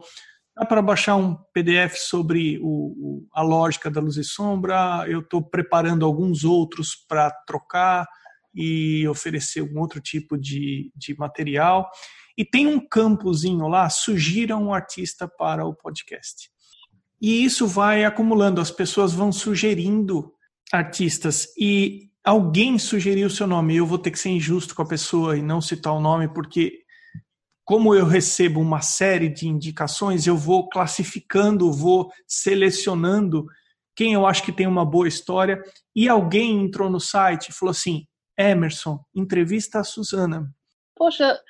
dá 0.58 0.65
para 0.65 0.82
baixar 0.82 1.15
um 1.15 1.36
PDF 1.54 1.95
sobre 1.97 2.58
o, 2.58 2.65
o, 2.65 3.28
a 3.32 3.43
lógica 3.43 3.91
da 3.91 4.02
luz 4.02 4.17
e 4.17 4.23
sombra. 4.23 5.06
Eu 5.08 5.19
estou 5.19 5.43
preparando 5.43 6.08
alguns 6.08 6.43
outros 6.43 6.95
para 7.08 7.30
trocar 7.45 8.08
e 8.56 9.08
oferecer 9.08 9.62
um 9.62 9.80
outro 9.80 10.02
tipo 10.02 10.39
de, 10.39 10.91
de 10.95 11.15
material. 11.19 11.88
E 12.36 12.43
tem 12.43 12.65
um 12.65 12.80
campozinho 12.80 13.67
lá, 13.67 13.88
sugira 13.91 14.58
um 14.58 14.73
artista 14.73 15.28
para 15.28 15.63
o 15.67 15.76
podcast. 15.76 16.50
E 17.21 17.43
isso 17.43 17.67
vai 17.67 18.06
acumulando, 18.06 18.60
as 18.60 18.71
pessoas 18.71 19.13
vão 19.13 19.32
sugerindo 19.32 20.34
artistas 20.71 21.47
e 21.58 22.10
alguém 22.23 22.77
sugeriu 22.77 23.27
o 23.27 23.32
seu 23.32 23.47
nome. 23.47 23.75
Eu 23.75 23.86
vou 23.86 23.97
ter 23.97 24.12
que 24.12 24.19
ser 24.19 24.30
injusto 24.30 24.75
com 24.75 24.82
a 24.82 24.88
pessoa 24.88 25.38
e 25.38 25.41
não 25.41 25.62
citar 25.62 25.93
o 25.93 26.01
nome, 26.01 26.27
porque 26.27 26.84
como 27.63 27.93
eu 27.93 28.06
recebo 28.06 28.62
uma 28.62 28.82
série 28.82 29.30
de 29.30 29.47
indicações, 29.47 30.25
eu 30.25 30.38
vou 30.38 30.69
classificando, 30.69 31.71
vou 31.71 32.12
selecionando 32.25 33.45
quem 33.95 34.13
eu 34.13 34.25
acho 34.25 34.43
que 34.43 34.53
tem 34.53 34.67
uma 34.67 34.86
boa 34.86 35.08
história. 35.08 35.62
E 35.95 36.08
alguém 36.08 36.63
entrou 36.63 36.89
no 36.89 36.99
site 36.99 37.49
e 37.49 37.53
falou 37.53 37.71
assim: 37.71 38.08
Emerson, 38.38 39.03
entrevista 39.13 39.80
a 39.80 39.84
Suzana. 39.84 40.49
Poxa, 40.95 41.41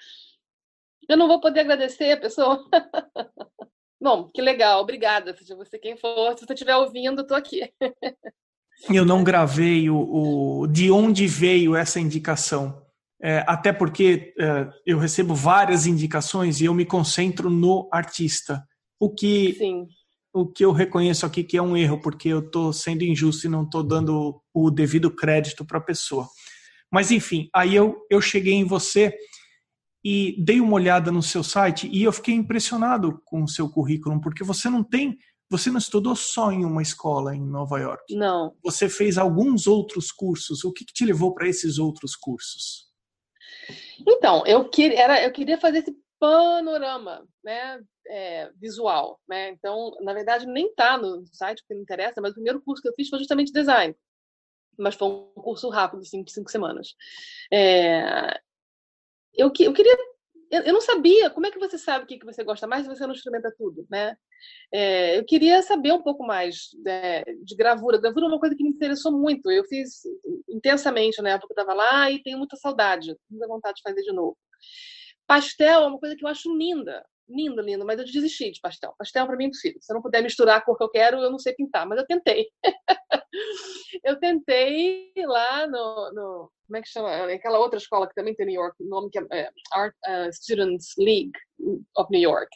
eu 1.08 1.18
não 1.18 1.28
vou 1.28 1.40
poder 1.40 1.60
agradecer 1.62 2.12
a 2.12 2.20
pessoa. 2.20 2.66
Bom, 4.00 4.30
que 4.30 4.42
legal, 4.42 4.82
obrigada. 4.82 5.36
Seja 5.36 5.56
você 5.56 5.78
quem 5.78 5.98
for, 5.98 6.38
se 6.38 6.46
você 6.46 6.54
estiver 6.54 6.76
ouvindo, 6.76 7.22
estou 7.22 7.36
aqui. 7.36 7.72
eu 8.90 9.06
não 9.06 9.24
gravei 9.24 9.90
o, 9.90 9.98
o, 9.98 10.68
de 10.68 10.92
onde 10.92 11.28
veio 11.28 11.76
essa 11.76 12.00
indicação. 12.00 12.82
É, 13.22 13.44
até 13.48 13.74
porque 13.74 14.34
é, 14.40 14.70
eu 14.86 15.00
recebo 15.00 15.34
várias 15.34 15.88
indicações 15.88 16.62
e 16.62 16.66
eu 16.66 16.74
me 16.74 16.86
concentro 16.86 17.50
no 17.50 17.90
artista. 17.92 18.64
O 19.00 19.10
que, 19.10 19.56
Sim. 19.58 19.88
o 20.34 20.46
que 20.46 20.64
eu 20.64 20.72
reconheço 20.72 21.26
aqui 21.26 21.44
que 21.44 21.58
é 21.58 21.62
um 21.62 21.76
erro, 21.76 22.00
porque 22.00 22.30
eu 22.30 22.40
estou 22.40 22.72
sendo 22.72 23.04
injusto 23.04 23.48
e 23.48 23.50
não 23.50 23.64
estou 23.64 23.84
dando 23.84 24.42
o 24.54 24.70
devido 24.70 25.10
crédito 25.10 25.66
para 25.66 25.80
a 25.80 25.84
pessoa. 25.84 26.28
Mas 26.92 27.12
enfim, 27.12 27.50
aí 27.54 27.76
eu, 27.76 27.98
eu 28.10 28.22
cheguei 28.22 28.54
em 28.54 28.64
você 28.64 29.14
e 30.06 30.36
dei 30.40 30.62
uma 30.62 30.74
olhada 30.74 31.12
no 31.12 31.22
seu 31.22 31.44
site 31.44 31.90
e 31.92 32.04
eu 32.04 32.14
fiquei 32.14 32.36
impressionado 32.36 33.20
com 33.26 33.44
o 33.44 33.48
seu 33.48 33.68
currículo, 33.68 34.22
porque 34.22 34.44
você 34.44 34.70
não 34.70 34.84
tem 34.84 35.18
você 35.50 35.70
não 35.70 35.78
estudou 35.78 36.16
só 36.16 36.52
em 36.52 36.66
uma 36.66 36.82
escola 36.82 37.36
em 37.36 37.42
Nova 37.42 37.80
York. 37.80 38.16
Não. 38.16 38.56
Você 38.64 38.90
fez 38.90 39.18
alguns 39.18 39.66
outros 39.66 40.12
cursos. 40.12 40.64
O 40.64 40.74
que, 40.74 40.84
que 40.84 40.94
te 40.94 41.06
levou 41.06 41.34
para 41.34 41.48
esses 41.48 41.78
outros 41.78 42.16
cursos? 42.16 42.88
Então, 44.06 44.46
eu, 44.46 44.70
que, 44.70 44.94
era, 44.94 45.24
eu 45.24 45.32
queria 45.32 45.58
fazer 45.58 45.80
esse 45.80 45.96
panorama 46.20 47.26
né, 47.44 47.82
é, 48.08 48.52
visual. 48.56 49.20
Né? 49.28 49.50
Então, 49.50 49.92
na 50.02 50.14
verdade, 50.14 50.46
nem 50.46 50.68
está 50.68 50.98
no 50.98 51.26
site, 51.32 51.62
porque 51.62 51.74
não 51.74 51.82
interessa, 51.82 52.22
mas 52.22 52.32
o 52.32 52.36
primeiro 52.36 52.62
curso 52.62 52.82
que 52.82 52.90
eu 52.90 52.94
fiz 52.94 53.10
foi 53.10 53.20
justamente 53.20 53.54
design. 53.54 53.96
Mas 54.78 54.96
foi 54.96 55.08
um 55.08 55.32
curso 55.36 55.70
rápido, 55.70 56.06
cinco, 56.06 56.30
cinco 56.30 56.52
semanas. 56.52 56.96
É, 57.52 58.40
eu, 59.34 59.52
eu 59.60 59.74
queria 59.74 59.98
eu, 60.52 60.62
eu, 60.64 60.74
não 60.74 60.82
sabia 60.82 61.30
como 61.30 61.46
é 61.46 61.52
que 61.52 61.60
você 61.60 61.78
sabe 61.78 62.06
o 62.06 62.08
que, 62.08 62.18
que 62.18 62.26
você 62.26 62.44
gosta 62.44 62.68
mais 62.68 62.84
se 62.84 62.90
você 62.90 63.06
não 63.06 63.14
experimenta 63.14 63.54
tudo, 63.58 63.86
né? 63.90 64.16
É, 64.72 65.18
eu 65.18 65.26
queria 65.26 65.62
saber 65.62 65.92
um 65.92 66.02
pouco 66.02 66.26
mais 66.26 66.70
né, 66.84 67.24
de 67.44 67.56
gravura. 67.56 68.00
Gravura 68.00 68.26
é 68.26 68.30
uma 68.30 68.40
coisa 68.40 68.56
que 68.56 68.64
me 68.64 68.70
interessou 68.70 69.12
muito. 69.12 69.52
Eu 69.52 69.66
fiz 69.66 70.02
intensamente 70.48 71.22
na 71.22 71.32
época 71.32 71.54
que 71.54 71.60
eu 71.60 71.64
estava 71.64 71.78
lá 71.78 72.12
e 72.12 72.22
tenho 72.22 72.38
muita 72.38 72.56
saudade, 72.56 73.16
muita 73.30 73.48
vontade 73.48 73.78
de 73.78 73.82
fazer 73.84 74.02
de 74.02 74.14
novo. 74.14 74.38
Pastel 75.26 75.84
é 75.84 75.88
uma 75.88 76.00
coisa 76.00 76.16
que 76.16 76.24
eu 76.24 76.30
acho 76.30 76.56
linda, 76.56 77.06
lindo, 77.30 77.62
lindo, 77.62 77.86
mas 77.86 78.00
eu 78.00 78.06
desisti 78.06 78.52
de 78.52 78.60
pastel. 78.62 78.94
Pastel 78.98 79.26
para 79.26 79.36
mim 79.36 79.46
é 79.46 79.48
impossível. 79.48 79.80
Se 79.82 79.92
eu 79.92 79.96
não 79.96 80.02
puder 80.02 80.24
misturar 80.24 80.58
a 80.58 80.62
cor 80.62 80.78
que 80.78 80.84
eu 80.84 80.90
quero, 80.90 81.18
eu 81.18 81.32
não 81.32 81.40
sei 81.40 81.54
pintar, 81.54 81.88
mas 81.88 82.00
eu 82.00 82.06
tentei. 82.06 82.48
eu 84.04 84.20
tentei 84.20 85.12
lá 85.26 85.68
no, 85.68 86.12
no, 86.14 86.52
como 86.66 86.78
é 86.78 86.82
que 86.82 86.90
chama? 86.90 87.10
Aquela 87.32 87.60
outra 87.60 87.78
escola 87.78 88.08
que 88.08 88.16
também 88.16 88.36
tem 88.36 88.46
em 88.46 88.50
New 88.52 88.62
York, 88.62 88.82
o 88.82 88.88
nome 88.88 89.10
que 89.10 89.20
é, 89.20 89.26
é 89.32 89.50
Art 89.74 89.96
uh, 90.08 90.34
Students 90.34 90.94
League 90.98 91.32
of 91.98 92.10
New 92.12 92.22
York. 92.22 92.50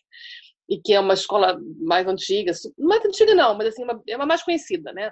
E 0.69 0.79
que 0.79 0.93
é 0.93 0.99
uma 0.99 1.13
escola 1.13 1.59
mais 1.79 2.07
antiga, 2.07 2.53
mais 2.77 3.03
antiga 3.03 3.35
não, 3.35 3.57
mas 3.57 3.67
assim, 3.67 3.83
uma, 3.83 4.01
é 4.07 4.15
uma 4.15 4.25
mais 4.25 4.41
conhecida, 4.41 4.93
né? 4.93 5.11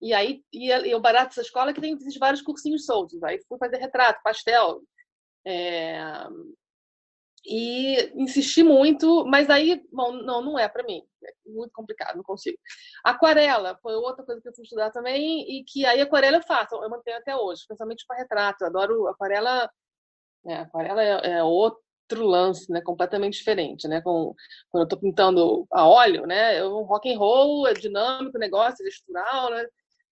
E 0.00 0.12
aí, 0.12 0.42
e, 0.52 0.68
e 0.70 0.94
o 0.94 1.00
barato 1.00 1.30
dessa 1.30 1.40
escola 1.40 1.70
é 1.70 1.74
que 1.74 1.80
tem 1.80 1.96
vários 2.20 2.42
cursinhos 2.42 2.84
soltos. 2.84 3.22
Aí 3.22 3.40
fui 3.48 3.58
fazer 3.58 3.78
retrato, 3.78 4.20
pastel, 4.22 4.82
é, 5.46 5.98
e 7.46 8.10
insisti 8.14 8.62
muito, 8.62 9.24
mas 9.26 9.50
aí, 9.50 9.82
bom, 9.92 10.12
não, 10.12 10.40
não 10.42 10.58
é 10.58 10.68
para 10.68 10.82
mim. 10.84 11.02
É 11.22 11.32
muito 11.46 11.72
complicado, 11.72 12.16
não 12.16 12.22
consigo. 12.22 12.58
Aquarela 13.04 13.78
foi 13.82 13.94
outra 13.94 14.24
coisa 14.24 14.40
que 14.40 14.48
eu 14.48 14.54
fui 14.54 14.64
estudar 14.64 14.90
também 14.90 15.42
e 15.50 15.64
que 15.64 15.84
aí 15.84 16.00
aquarela 16.00 16.38
eu 16.38 16.42
faço, 16.42 16.74
eu 16.74 16.90
mantenho 16.90 17.18
até 17.18 17.36
hoje, 17.36 17.62
especialmente 17.62 18.04
para 18.06 18.18
retrato. 18.18 18.62
Eu 18.62 18.68
adoro 18.68 19.08
aquarela. 19.08 19.70
É, 20.46 20.56
aquarela 20.56 21.02
é, 21.02 21.38
é, 21.38 21.42
outro 21.42 22.24
lance, 22.24 22.70
né, 22.70 22.80
completamente 22.82 23.38
diferente, 23.38 23.88
né? 23.88 24.00
Com, 24.02 24.34
quando 24.70 24.82
eu 24.82 24.84
estou 24.84 24.98
pintando 24.98 25.66
a 25.72 25.88
óleo, 25.88 26.26
né, 26.26 26.60
eu 26.60 26.82
rock 26.82 27.12
and 27.12 27.18
roll, 27.18 27.66
é 27.66 27.74
dinâmico, 27.74 28.38
negócio, 28.38 28.82
é 28.82 28.90
gestural, 28.90 29.50
né? 29.50 29.64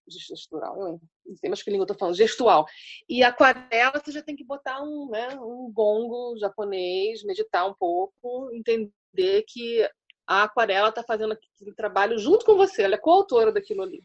gestural, 0.08 0.80
eu 0.80 1.00
não 1.26 1.36
sei 1.36 1.48
mais 1.48 1.62
que 1.62 1.70
língua 1.70 1.84
eu 1.84 1.88
tô 1.88 1.94
falando, 1.94 2.16
gestual. 2.16 2.66
E 3.08 3.22
aquarela 3.22 4.00
você 4.02 4.12
já 4.12 4.22
tem 4.22 4.36
que 4.36 4.44
botar 4.44 4.82
um, 4.82 5.08
né, 5.10 5.28
um 5.40 5.70
gongo 5.72 6.36
japonês, 6.38 7.22
meditar 7.24 7.68
um 7.68 7.74
pouco, 7.74 8.50
entender 8.52 9.44
que 9.46 9.88
a 10.26 10.44
aquarela 10.44 10.88
está 10.88 11.02
fazendo 11.02 11.32
aquele 11.32 11.74
trabalho 11.74 12.18
junto 12.18 12.44
com 12.44 12.56
você, 12.56 12.82
ela 12.82 12.94
é 12.94 12.98
coautora 12.98 13.52
daquilo 13.52 13.82
ali. 13.82 14.02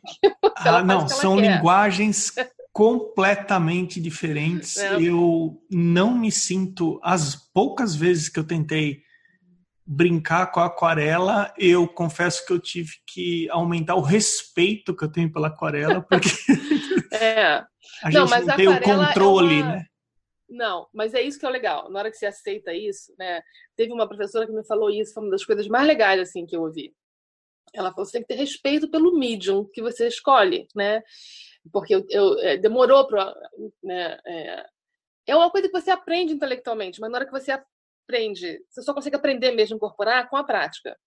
Ah, 0.58 0.82
não, 0.84 1.08
são 1.08 1.38
quer. 1.38 1.56
linguagens 1.56 2.34
completamente 2.74 4.02
diferentes. 4.02 4.78
É. 4.78 5.02
Eu 5.02 5.62
não 5.72 6.18
me 6.18 6.32
sinto, 6.32 7.00
as 7.04 7.36
poucas 7.36 7.96
vezes 7.96 8.30
que 8.30 8.40
eu 8.40 8.44
tentei 8.44 9.02
brincar 9.88 10.48
com 10.48 10.60
a 10.60 10.66
aquarela, 10.66 11.54
eu 11.58 11.88
confesso 11.88 12.46
que 12.46 12.52
eu 12.52 12.60
tive 12.60 12.92
que 13.08 13.50
aumentar 13.50 13.96
o 13.96 14.02
respeito 14.02 14.94
que 14.94 15.06
eu 15.06 15.10
tenho 15.10 15.32
pela 15.32 15.48
aquarela, 15.48 16.02
porque 16.02 16.28
é. 17.22 17.66
a 18.04 18.12
gente 18.12 18.14
não, 18.14 18.26
não 18.26 18.56
tem 18.56 18.68
o 18.68 18.82
controle, 18.82 19.60
é 19.60 19.64
uma... 19.64 19.76
né? 19.76 19.86
Não, 20.50 20.88
mas 20.94 21.14
é 21.14 21.22
isso 21.22 21.40
que 21.40 21.46
é 21.46 21.50
legal. 21.50 21.90
Na 21.90 22.00
hora 22.00 22.12
que 22.12 22.18
você 22.18 22.26
aceita 22.26 22.74
isso, 22.74 23.14
né? 23.20 23.42
Teve 23.76 23.92
uma 23.92 24.08
professora 24.08 24.46
que 24.46 24.54
me 24.54 24.66
falou 24.66 24.90
isso, 24.90 25.14
foi 25.14 25.24
uma 25.24 25.32
das 25.32 25.44
coisas 25.44 25.68
mais 25.68 25.86
legais 25.86 26.22
assim 26.22 26.46
que 26.46 26.56
eu 26.56 26.62
ouvi. 26.62 26.94
Ela 27.74 27.92
falou: 27.92 28.06
você 28.06 28.14
tem 28.14 28.22
que 28.22 28.28
ter 28.30 28.36
respeito 28.36 28.90
pelo 28.90 29.18
medium 29.18 29.66
que 29.66 29.82
você 29.82 30.08
escolhe, 30.08 30.68
né? 30.74 31.04
Porque 31.72 31.96
eu, 31.96 32.06
eu 32.10 32.40
é, 32.40 32.58
demorou 32.58 33.06
para, 33.08 33.36
né? 33.84 34.18
É, 34.26 34.66
é 35.28 35.36
uma 35.36 35.52
coisa 35.52 35.68
que 35.68 35.80
você 35.80 35.92
aprende 35.92 36.34
intelectualmente, 36.34 37.02
mas 37.02 37.12
na 37.12 37.18
hora 37.18 37.26
que 37.26 37.32
você 37.32 37.52
aprende, 37.52 38.64
você 38.70 38.82
só 38.82 38.94
consegue 38.94 39.18
aprender 39.18 39.52
mesmo 39.52 39.76
incorporar 39.76 40.30
com 40.30 40.38
a 40.38 40.44
prática. 40.46 40.98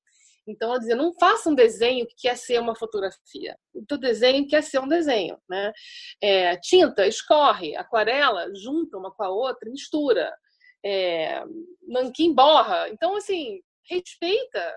Então, 0.46 0.70
ela 0.70 0.78
dizia, 0.78 0.96
não 0.96 1.12
faça 1.14 1.48
um 1.48 1.54
desenho 1.54 2.06
que 2.06 2.14
quer 2.22 2.36
ser 2.36 2.60
uma 2.60 2.74
fotografia. 2.74 3.56
O 3.74 3.84
teu 3.84 3.98
desenho 3.98 4.48
quer 4.48 4.62
ser 4.62 4.78
um 4.80 4.88
desenho, 4.88 5.38
né? 5.48 5.72
É, 6.22 6.56
tinta, 6.56 7.06
escorre, 7.06 7.76
aquarela, 7.76 8.52
junta 8.54 8.96
uma 8.96 9.12
com 9.12 9.22
a 9.22 9.30
outra, 9.30 9.70
mistura. 9.70 10.32
É, 10.84 11.42
nanquim 11.86 12.34
borra. 12.34 12.88
Então, 12.88 13.16
assim, 13.16 13.60
respeita 13.88 14.74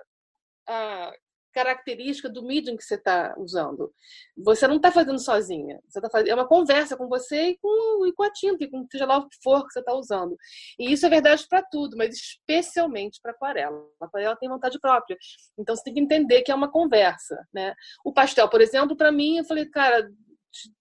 a, 0.67 1.13
característica 1.53 2.27
do 2.27 2.43
medium 2.43 2.75
que 2.75 2.83
você 2.83 2.95
está 2.95 3.33
usando. 3.37 3.93
Você 4.37 4.67
não 4.67 4.77
está 4.77 4.91
fazendo 4.91 5.19
sozinha. 5.19 5.79
Você 5.87 6.01
tá 6.01 6.09
fazendo, 6.09 6.29
é 6.29 6.35
uma 6.35 6.47
conversa 6.47 6.97
com 6.97 7.07
você 7.07 7.49
e 7.49 7.57
com, 7.57 8.05
e 8.07 8.13
com 8.13 8.23
a 8.23 8.31
tinta, 8.31 8.63
e 8.63 8.69
com 8.69 8.85
seja 8.91 9.05
lá 9.05 9.17
o 9.17 9.29
que 9.29 9.37
for 9.41 9.65
que 9.65 9.71
você 9.71 9.79
está 9.79 9.93
usando. 9.93 10.35
E 10.79 10.91
isso 10.91 11.05
é 11.05 11.09
verdade 11.09 11.45
para 11.47 11.61
tudo, 11.61 11.95
mas 11.95 12.15
especialmente 12.15 13.19
para 13.21 13.31
aquarela. 13.31 13.77
A 14.01 14.05
aquarela 14.05 14.35
tem 14.35 14.49
vontade 14.49 14.79
própria. 14.79 15.17
Então 15.57 15.75
você 15.75 15.83
tem 15.83 15.93
que 15.93 16.01
entender 16.01 16.41
que 16.41 16.51
é 16.51 16.55
uma 16.55 16.71
conversa. 16.71 17.37
Né? 17.53 17.73
O 18.03 18.11
pastel, 18.11 18.49
por 18.49 18.61
exemplo, 18.61 18.97
para 18.97 19.11
mim, 19.11 19.37
eu 19.37 19.45
falei, 19.45 19.65
cara, 19.67 20.09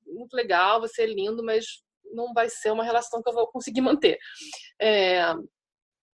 muito 0.07 0.35
legal, 0.35 0.81
você 0.81 1.03
é 1.03 1.07
lindo, 1.07 1.43
mas 1.43 1.65
não 2.13 2.33
vai 2.33 2.49
ser 2.49 2.71
uma 2.71 2.85
relação 2.85 3.23
que 3.23 3.29
eu 3.29 3.35
vou 3.35 3.47
conseguir 3.47 3.81
manter. 3.81 4.19
É, 4.81 5.35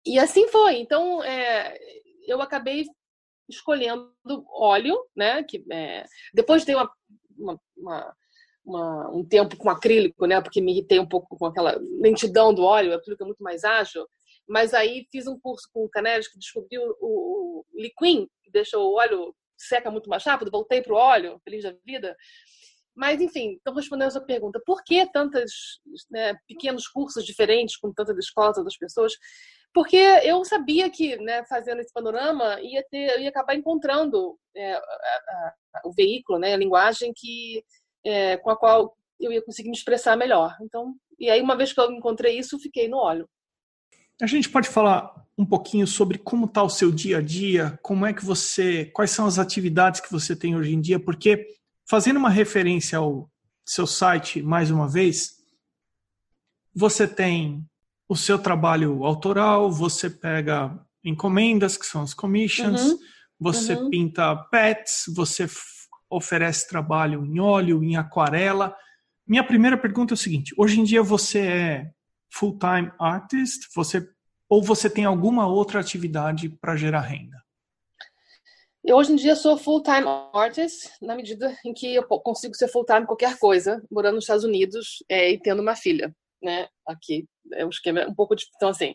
e 0.06 0.18
assim 0.18 0.48
foi. 0.48 0.76
Então, 0.76 1.22
é, 1.22 1.76
eu 2.26 2.40
acabei 2.40 2.84
escolhendo 3.48 4.12
óleo, 4.52 4.98
né? 5.16 5.42
Que 5.42 5.64
é, 5.70 6.04
depois 6.34 6.64
tem 6.64 6.74
uma, 6.74 6.90
uma, 7.36 7.60
uma, 7.76 8.16
uma, 8.64 9.10
um 9.10 9.24
tempo 9.24 9.56
com 9.56 9.70
acrílico, 9.70 10.26
né? 10.26 10.40
Porque 10.40 10.60
me 10.60 10.72
irritei 10.72 10.98
um 10.98 11.08
pouco 11.08 11.36
com 11.36 11.46
aquela 11.46 11.78
lentidão 12.00 12.52
do 12.52 12.62
óleo, 12.62 12.92
o 12.92 12.94
acrílico 12.94 13.22
é 13.22 13.26
muito 13.26 13.42
mais 13.42 13.64
ágil. 13.64 14.06
Mas 14.46 14.72
aí 14.72 15.06
fiz 15.10 15.26
um 15.26 15.38
curso 15.38 15.68
com 15.72 15.84
o 15.84 15.90
Canelis 15.90 16.28
que 16.28 16.38
descobriu 16.38 16.82
o, 17.00 17.60
o 17.60 17.64
liquim, 17.74 18.28
que 18.42 18.50
deixa 18.50 18.78
o 18.78 18.94
óleo 18.94 19.34
seca 19.56 19.90
muito 19.90 20.08
mais 20.08 20.24
rápido. 20.24 20.50
Voltei 20.50 20.80
para 20.80 20.94
o 20.94 20.96
óleo, 20.96 21.40
feliz 21.44 21.64
da 21.64 21.74
vida. 21.84 22.16
Mas, 22.94 23.20
enfim, 23.20 23.58
então 23.60 23.74
respondendo 23.74 24.08
a 24.08 24.12
sua 24.12 24.24
pergunta, 24.24 24.60
por 24.66 24.82
que 24.82 25.06
tantos 25.12 25.80
né, 26.10 26.34
pequenos 26.48 26.88
cursos 26.88 27.24
diferentes 27.24 27.76
com 27.76 27.92
tantas 27.92 28.18
escolas, 28.18 28.56
tantas 28.56 28.76
pessoas? 28.76 29.12
Porque 29.72 29.96
eu 29.96 30.44
sabia 30.44 30.90
que, 30.90 31.16
né, 31.18 31.44
fazendo 31.44 31.80
esse 31.80 31.92
panorama, 31.92 32.60
ia 32.60 32.84
ter, 32.90 33.20
ia 33.20 33.28
acabar 33.28 33.54
encontrando 33.54 34.38
é, 34.56 34.74
a, 34.74 34.80
a, 34.80 35.54
o 35.84 35.92
veículo, 35.92 36.38
né, 36.38 36.54
a 36.54 36.56
linguagem 36.56 37.12
que 37.14 37.62
é, 38.04 38.36
com 38.38 38.50
a 38.50 38.56
qual 38.56 38.96
eu 39.20 39.32
ia 39.32 39.42
conseguir 39.42 39.68
me 39.68 39.76
expressar 39.76 40.16
melhor. 40.16 40.56
Então, 40.62 40.94
e 41.18 41.28
aí 41.30 41.40
uma 41.40 41.56
vez 41.56 41.72
que 41.72 41.80
eu 41.80 41.90
encontrei 41.90 42.38
isso, 42.38 42.58
fiquei 42.58 42.88
no 42.88 42.96
óleo. 42.96 43.28
A 44.20 44.26
gente 44.26 44.48
pode 44.48 44.68
falar 44.68 45.14
um 45.36 45.46
pouquinho 45.46 45.86
sobre 45.86 46.18
como 46.18 46.46
está 46.46 46.62
o 46.62 46.70
seu 46.70 46.90
dia 46.90 47.18
a 47.18 47.22
dia, 47.22 47.78
como 47.82 48.04
é 48.04 48.12
que 48.12 48.24
você, 48.24 48.86
quais 48.86 49.12
são 49.12 49.26
as 49.26 49.38
atividades 49.38 50.00
que 50.00 50.10
você 50.10 50.34
tem 50.34 50.56
hoje 50.56 50.74
em 50.74 50.80
dia, 50.80 50.98
porque 50.98 51.46
fazendo 51.88 52.16
uma 52.16 52.30
referência 52.30 52.98
ao 52.98 53.30
seu 53.64 53.86
site 53.86 54.42
mais 54.42 54.70
uma 54.70 54.88
vez, 54.88 55.38
você 56.74 57.06
tem 57.06 57.64
o 58.08 58.16
seu 58.16 58.38
trabalho 58.38 59.04
autoral, 59.04 59.70
você 59.70 60.08
pega 60.08 60.74
encomendas, 61.04 61.76
que 61.76 61.84
são 61.84 62.02
as 62.02 62.14
commissions, 62.14 62.80
uhum. 62.80 62.98
você 63.38 63.74
uhum. 63.74 63.90
pinta 63.90 64.34
pets, 64.50 65.04
você 65.14 65.46
oferece 66.10 66.66
trabalho 66.66 67.24
em 67.26 67.38
óleo, 67.38 67.84
em 67.84 67.96
aquarela. 67.96 68.74
Minha 69.26 69.44
primeira 69.44 69.76
pergunta 69.76 70.14
é 70.14 70.16
o 70.16 70.18
seguinte: 70.18 70.54
hoje 70.56 70.80
em 70.80 70.84
dia 70.84 71.02
você 71.02 71.38
é 71.40 71.90
full-time 72.32 72.90
artist, 72.98 73.68
você 73.74 74.08
ou 74.48 74.62
você 74.62 74.88
tem 74.88 75.04
alguma 75.04 75.46
outra 75.46 75.78
atividade 75.78 76.48
para 76.48 76.76
gerar 76.76 77.02
renda? 77.02 77.36
Eu 78.82 78.96
hoje 78.96 79.12
em 79.12 79.16
dia 79.16 79.36
sou 79.36 79.58
full-time 79.58 80.06
artist, 80.32 80.88
na 81.02 81.14
medida 81.14 81.54
em 81.62 81.74
que 81.74 81.94
eu 81.94 82.04
consigo 82.04 82.54
ser 82.54 82.68
full-time 82.68 83.04
qualquer 83.04 83.38
coisa, 83.38 83.84
morando 83.90 84.14
nos 84.14 84.24
Estados 84.24 84.44
Unidos 84.44 85.04
é, 85.10 85.32
e 85.32 85.38
tendo 85.38 85.60
uma 85.60 85.76
filha 85.76 86.10
né? 86.42 86.68
Aqui 86.86 87.26
é 87.54 87.64
um 87.64 87.70
esquema 87.70 88.06
um 88.08 88.14
pouco 88.14 88.34
de, 88.34 88.46
então 88.56 88.68
assim, 88.68 88.94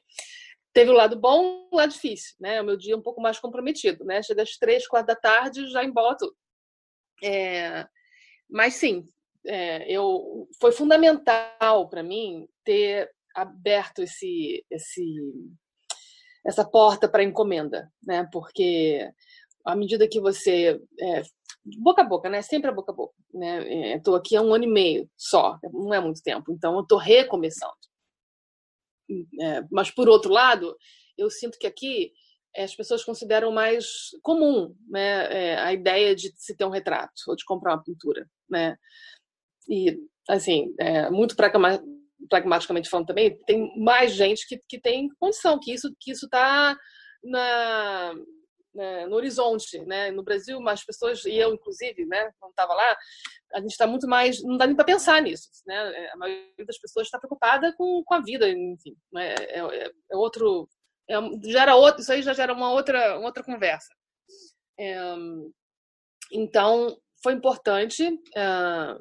teve 0.73 0.89
o 0.89 0.95
lado 0.95 1.19
bom, 1.19 1.67
o 1.71 1.75
lado 1.75 1.91
difícil, 1.91 2.35
né? 2.39 2.61
O 2.61 2.65
meu 2.65 2.75
dia 2.77 2.93
é 2.93 2.97
um 2.97 3.01
pouco 3.01 3.21
mais 3.21 3.39
comprometido, 3.39 4.03
né? 4.03 4.21
Chega 4.23 4.41
às 4.41 4.57
três, 4.57 4.87
quatro 4.87 5.07
da 5.07 5.15
tarde, 5.15 5.69
já 5.69 5.83
embola 5.83 6.17
tudo. 6.17 6.35
É, 7.23 7.87
mas 8.49 8.75
sim, 8.75 9.05
é, 9.45 9.91
eu 9.91 10.47
foi 10.59 10.71
fundamental 10.71 11.89
para 11.89 12.03
mim 12.03 12.47
ter 12.63 13.09
aberto 13.35 14.01
esse, 14.01 14.65
esse 14.69 15.03
essa 16.45 16.65
porta 16.65 17.07
para 17.07 17.23
encomenda, 17.23 17.89
né? 18.05 18.27
Porque 18.31 19.09
à 19.65 19.75
medida 19.75 20.07
que 20.07 20.19
você 20.19 20.79
é, 20.99 21.21
boca 21.79 22.01
a 22.01 22.05
boca, 22.05 22.29
né? 22.29 22.41
Sempre 22.41 22.69
a 22.69 22.73
boca 22.73 22.91
a 22.91 22.95
boca, 22.95 23.13
né? 23.33 23.95
Estou 23.95 24.15
é, 24.15 24.19
aqui 24.19 24.35
há 24.35 24.41
um 24.41 24.53
ano 24.53 24.65
e 24.65 24.67
meio 24.67 25.09
só, 25.15 25.57
não 25.71 25.93
é 25.93 25.99
muito 25.99 26.21
tempo, 26.21 26.51
então 26.51 26.75
eu 26.75 26.81
estou 26.81 26.97
recomeçando. 26.97 27.73
É, 29.41 29.61
mas 29.71 29.91
por 29.91 30.09
outro 30.09 30.31
lado, 30.31 30.75
eu 31.17 31.29
sinto 31.29 31.57
que 31.57 31.67
aqui 31.67 32.11
é, 32.55 32.63
as 32.63 32.75
pessoas 32.75 33.03
consideram 33.03 33.51
mais 33.51 33.85
comum, 34.21 34.75
né? 34.89 35.25
É, 35.31 35.57
a 35.57 35.73
ideia 35.73 36.15
de 36.15 36.31
se 36.35 36.55
ter 36.55 36.65
um 36.65 36.69
retrato 36.69 37.13
ou 37.27 37.35
de 37.35 37.45
comprar 37.45 37.73
uma 37.73 37.83
pintura, 37.83 38.27
né? 38.49 38.77
E 39.67 39.97
assim, 40.29 40.73
é, 40.79 41.09
muito 41.09 41.35
pragmaticamente 41.35 42.89
falando 42.89 43.07
também, 43.07 43.37
tem 43.45 43.71
mais 43.77 44.13
gente 44.13 44.47
que, 44.47 44.61
que 44.67 44.79
tem 44.79 45.09
condição, 45.19 45.59
que 45.59 45.73
isso 45.73 45.93
que 45.99 46.11
isso 46.11 46.25
está 46.25 46.77
na 47.23 48.13
né, 48.73 49.05
no 49.05 49.15
horizonte, 49.15 49.79
né? 49.85 50.11
No 50.11 50.23
Brasil, 50.23 50.59
mais 50.59 50.83
pessoas 50.83 51.23
e 51.25 51.35
eu 51.35 51.53
inclusive, 51.53 52.05
né? 52.05 52.31
Quando 52.39 52.51
estava 52.51 52.73
lá, 52.73 52.97
a 53.53 53.59
gente 53.59 53.71
está 53.71 53.85
muito 53.85 54.07
mais, 54.07 54.41
não 54.41 54.57
dá 54.57 54.65
nem 54.65 54.75
para 54.75 54.85
pensar 54.85 55.21
nisso, 55.21 55.49
né? 55.65 56.09
A 56.11 56.17
maioria 56.17 56.65
das 56.65 56.79
pessoas 56.79 57.07
está 57.07 57.19
preocupada 57.19 57.73
com, 57.77 58.03
com 58.03 58.13
a 58.13 58.21
vida, 58.21 58.49
enfim, 58.49 58.95
né? 59.11 59.35
É, 59.35 59.59
é, 59.59 59.91
é 60.11 60.17
outro, 60.17 60.67
é, 61.09 61.15
gera 61.43 61.75
outro, 61.75 62.01
isso 62.01 62.11
aí 62.11 62.21
já 62.21 62.33
gera 62.33 62.53
uma 62.53 62.71
outra, 62.71 63.17
uma 63.17 63.27
outra 63.27 63.43
conversa. 63.43 63.93
É, 64.79 64.95
então, 66.31 66.97
foi 67.21 67.33
importante 67.33 68.19
é, 68.35 68.97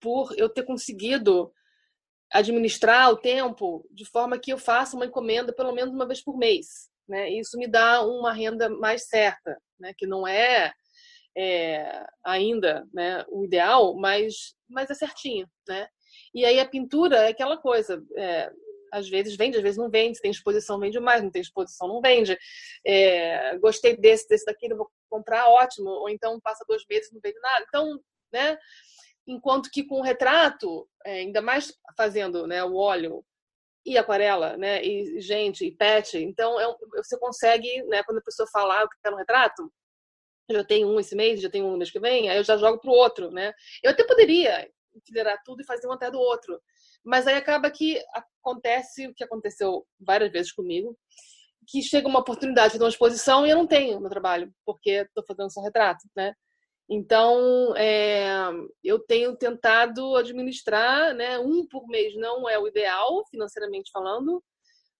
por 0.00 0.34
eu 0.36 0.48
ter 0.48 0.64
conseguido 0.64 1.52
administrar 2.32 3.10
o 3.10 3.16
tempo 3.16 3.86
de 3.90 4.04
forma 4.04 4.38
que 4.38 4.52
eu 4.52 4.58
faça 4.58 4.96
uma 4.96 5.06
encomenda 5.06 5.52
pelo 5.52 5.72
menos 5.72 5.94
uma 5.94 6.06
vez 6.06 6.22
por 6.22 6.36
mês. 6.36 6.90
Né? 7.08 7.30
Isso 7.30 7.58
me 7.58 7.66
dá 7.66 8.04
uma 8.04 8.32
renda 8.32 8.68
mais 8.68 9.06
certa, 9.08 9.58
né? 9.78 9.92
que 9.96 10.06
não 10.06 10.26
é, 10.26 10.72
é 11.36 12.06
ainda 12.24 12.86
né, 12.92 13.24
o 13.28 13.44
ideal, 13.44 13.94
mas, 13.94 14.54
mas 14.68 14.90
é 14.90 14.94
certinho. 14.94 15.48
Né? 15.68 15.88
E 16.34 16.44
aí 16.44 16.58
a 16.58 16.68
pintura 16.68 17.16
é 17.18 17.28
aquela 17.28 17.56
coisa. 17.56 18.02
É, 18.16 18.50
às 18.92 19.08
vezes 19.08 19.36
vende, 19.36 19.56
às 19.56 19.62
vezes 19.62 19.76
não 19.76 19.90
vende. 19.90 20.16
Se 20.16 20.22
tem 20.22 20.30
exposição, 20.30 20.78
vende 20.78 21.00
mais. 21.00 21.22
Não 21.22 21.30
tem 21.30 21.42
exposição, 21.42 21.88
não 21.88 22.00
vende. 22.00 22.38
É, 22.86 23.58
gostei 23.58 23.96
desse, 23.96 24.28
desse 24.28 24.44
daqui, 24.44 24.72
vou 24.72 24.88
comprar, 25.10 25.48
ótimo. 25.48 25.90
Ou 25.90 26.08
então 26.08 26.40
passa 26.40 26.64
dois 26.68 26.84
meses 26.88 27.10
não 27.12 27.20
vende 27.20 27.38
nada. 27.40 27.64
Então, 27.68 28.00
né? 28.32 28.56
Enquanto 29.26 29.70
que 29.70 29.84
com 29.84 30.00
o 30.00 30.02
retrato, 30.02 30.88
é, 31.04 31.20
ainda 31.20 31.40
mais 31.40 31.72
fazendo 31.96 32.46
né, 32.46 32.62
o 32.62 32.76
óleo 32.76 33.24
e 33.84 33.98
aquarela, 33.98 34.56
né, 34.56 34.82
e 34.82 35.20
gente, 35.20 35.66
e 35.66 35.70
pet, 35.70 36.16
então 36.18 36.58
é, 36.58 36.74
você 36.96 37.18
consegue, 37.18 37.82
né, 37.84 38.02
quando 38.04 38.18
a 38.18 38.22
pessoa 38.22 38.48
falar 38.50 38.80
ah, 38.80 38.84
o 38.84 38.88
que 38.88 38.96
está 38.96 39.10
no 39.10 39.16
retrato, 39.16 39.70
eu 40.48 40.56
já 40.56 40.64
tenho 40.64 40.88
um 40.88 41.00
esse 41.00 41.14
mês, 41.14 41.40
já 41.40 41.50
tenho 41.50 41.66
um 41.66 41.76
mês 41.76 41.90
que 41.90 42.00
vem, 42.00 42.28
aí 42.28 42.36
eu 42.36 42.44
já 42.44 42.56
jogo 42.56 42.78
para 42.78 42.90
o 42.90 42.94
outro, 42.94 43.30
né? 43.30 43.52
Eu 43.82 43.90
até 43.90 44.04
poderia 44.04 44.70
enfileirar 44.94 45.40
tudo 45.44 45.62
e 45.62 45.66
fazer 45.66 45.86
um 45.86 45.92
até 45.92 46.10
do 46.10 46.18
outro, 46.18 46.60
mas 47.04 47.26
aí 47.26 47.34
acaba 47.34 47.70
que 47.70 48.00
acontece 48.14 49.06
o 49.06 49.14
que 49.14 49.24
aconteceu 49.24 49.86
várias 49.98 50.30
vezes 50.30 50.52
comigo, 50.52 50.96
que 51.66 51.82
chega 51.82 52.06
uma 52.06 52.20
oportunidade 52.20 52.74
de 52.74 52.80
uma 52.80 52.88
exposição 52.88 53.46
e 53.46 53.50
eu 53.50 53.56
não 53.56 53.66
tenho 53.66 53.98
no 54.00 54.08
trabalho, 54.08 54.52
porque 54.64 54.90
estou 54.90 55.24
fazendo 55.26 55.50
só 55.50 55.62
retrato, 55.62 56.04
né? 56.14 56.34
Então, 56.88 57.74
é, 57.76 58.50
eu 58.82 58.98
tenho 58.98 59.34
tentado 59.36 60.16
administrar, 60.16 61.14
né, 61.14 61.38
um 61.38 61.66
por 61.66 61.86
mês 61.86 62.14
não 62.16 62.48
é 62.48 62.58
o 62.58 62.68
ideal, 62.68 63.24
financeiramente 63.30 63.90
falando, 63.90 64.42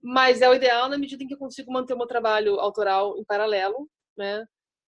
mas 0.02 0.40
é 0.40 0.48
o 0.48 0.54
ideal 0.54 0.88
na 0.88 0.96
medida 0.96 1.22
em 1.22 1.26
que 1.26 1.34
eu 1.34 1.38
consigo 1.38 1.72
manter 1.72 1.94
o 1.94 1.98
meu 1.98 2.06
trabalho 2.06 2.58
autoral 2.58 3.18
em 3.18 3.24
paralelo, 3.24 3.88
né, 4.16 4.46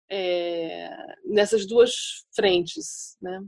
é, 0.08 0.90
nessas 1.24 1.66
duas 1.66 1.92
frentes, 2.34 3.16
né. 3.20 3.42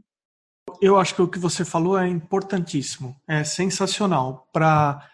Eu 0.82 0.98
acho 0.98 1.14
que 1.14 1.22
o 1.22 1.30
que 1.30 1.38
você 1.38 1.64
falou 1.64 1.96
é 1.96 2.08
importantíssimo, 2.08 3.14
é 3.28 3.44
sensacional 3.44 4.48
para 4.52 5.08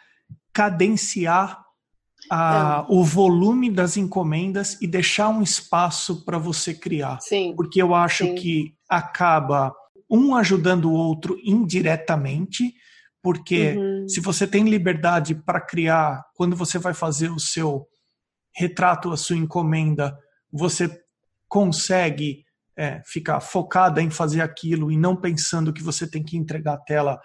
cadenciar 0.53 1.63
a, 2.31 2.85
é. 2.89 2.93
o 2.93 3.05
volume 3.05 3.71
das 3.71 3.97
encomendas 3.97 4.81
e 4.81 4.87
deixar 4.87 5.29
um 5.29 5.43
espaço 5.43 6.25
para 6.25 6.39
você 6.39 6.75
criar. 6.75 7.21
Sim. 7.21 7.55
Porque 7.57 7.81
eu 7.81 7.95
acho 7.95 8.25
Sim. 8.25 8.35
que 8.35 8.75
acaba 8.89 9.75
um 10.11 10.35
ajudando 10.37 10.91
o 10.91 10.93
outro 10.93 11.39
indiretamente, 11.43 12.75
porque 13.23 13.73
uhum. 13.73 14.09
se 14.09 14.21
você 14.21 14.47
tem 14.47 14.69
liberdade 14.69 15.35
para 15.35 15.61
criar, 15.61 16.23
quando 16.35 16.55
você 16.55 16.79
vai 16.79 16.93
fazer 16.93 17.31
o 17.31 17.39
seu 17.39 17.87
retrato, 18.55 19.11
a 19.11 19.17
sua 19.17 19.37
encomenda, 19.37 20.17
você 20.53 20.91
consegue 21.49 22.45
é, 22.77 23.01
ficar 23.05 23.41
focada 23.41 24.03
em 24.03 24.11
fazer 24.11 24.43
aquilo 24.43 24.91
e 24.91 24.97
não 24.97 25.17
pensando 25.17 25.73
que 25.73 25.83
você 25.83 26.07
tem 26.07 26.23
que 26.23 26.37
entregar 26.37 26.75
a 26.75 26.79
tela 26.79 27.21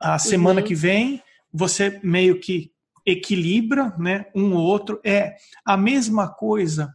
a 0.00 0.18
semana 0.18 0.60
uhum. 0.60 0.66
que 0.66 0.74
vem, 0.74 1.20
você 1.52 1.98
meio 2.04 2.38
que 2.38 2.70
equilibra 3.10 3.94
né, 3.98 4.26
um 4.34 4.54
ou 4.54 4.62
outro, 4.62 5.00
é 5.04 5.36
a 5.64 5.76
mesma 5.76 6.28
coisa, 6.28 6.94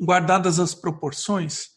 guardadas 0.00 0.58
as 0.58 0.74
proporções, 0.74 1.70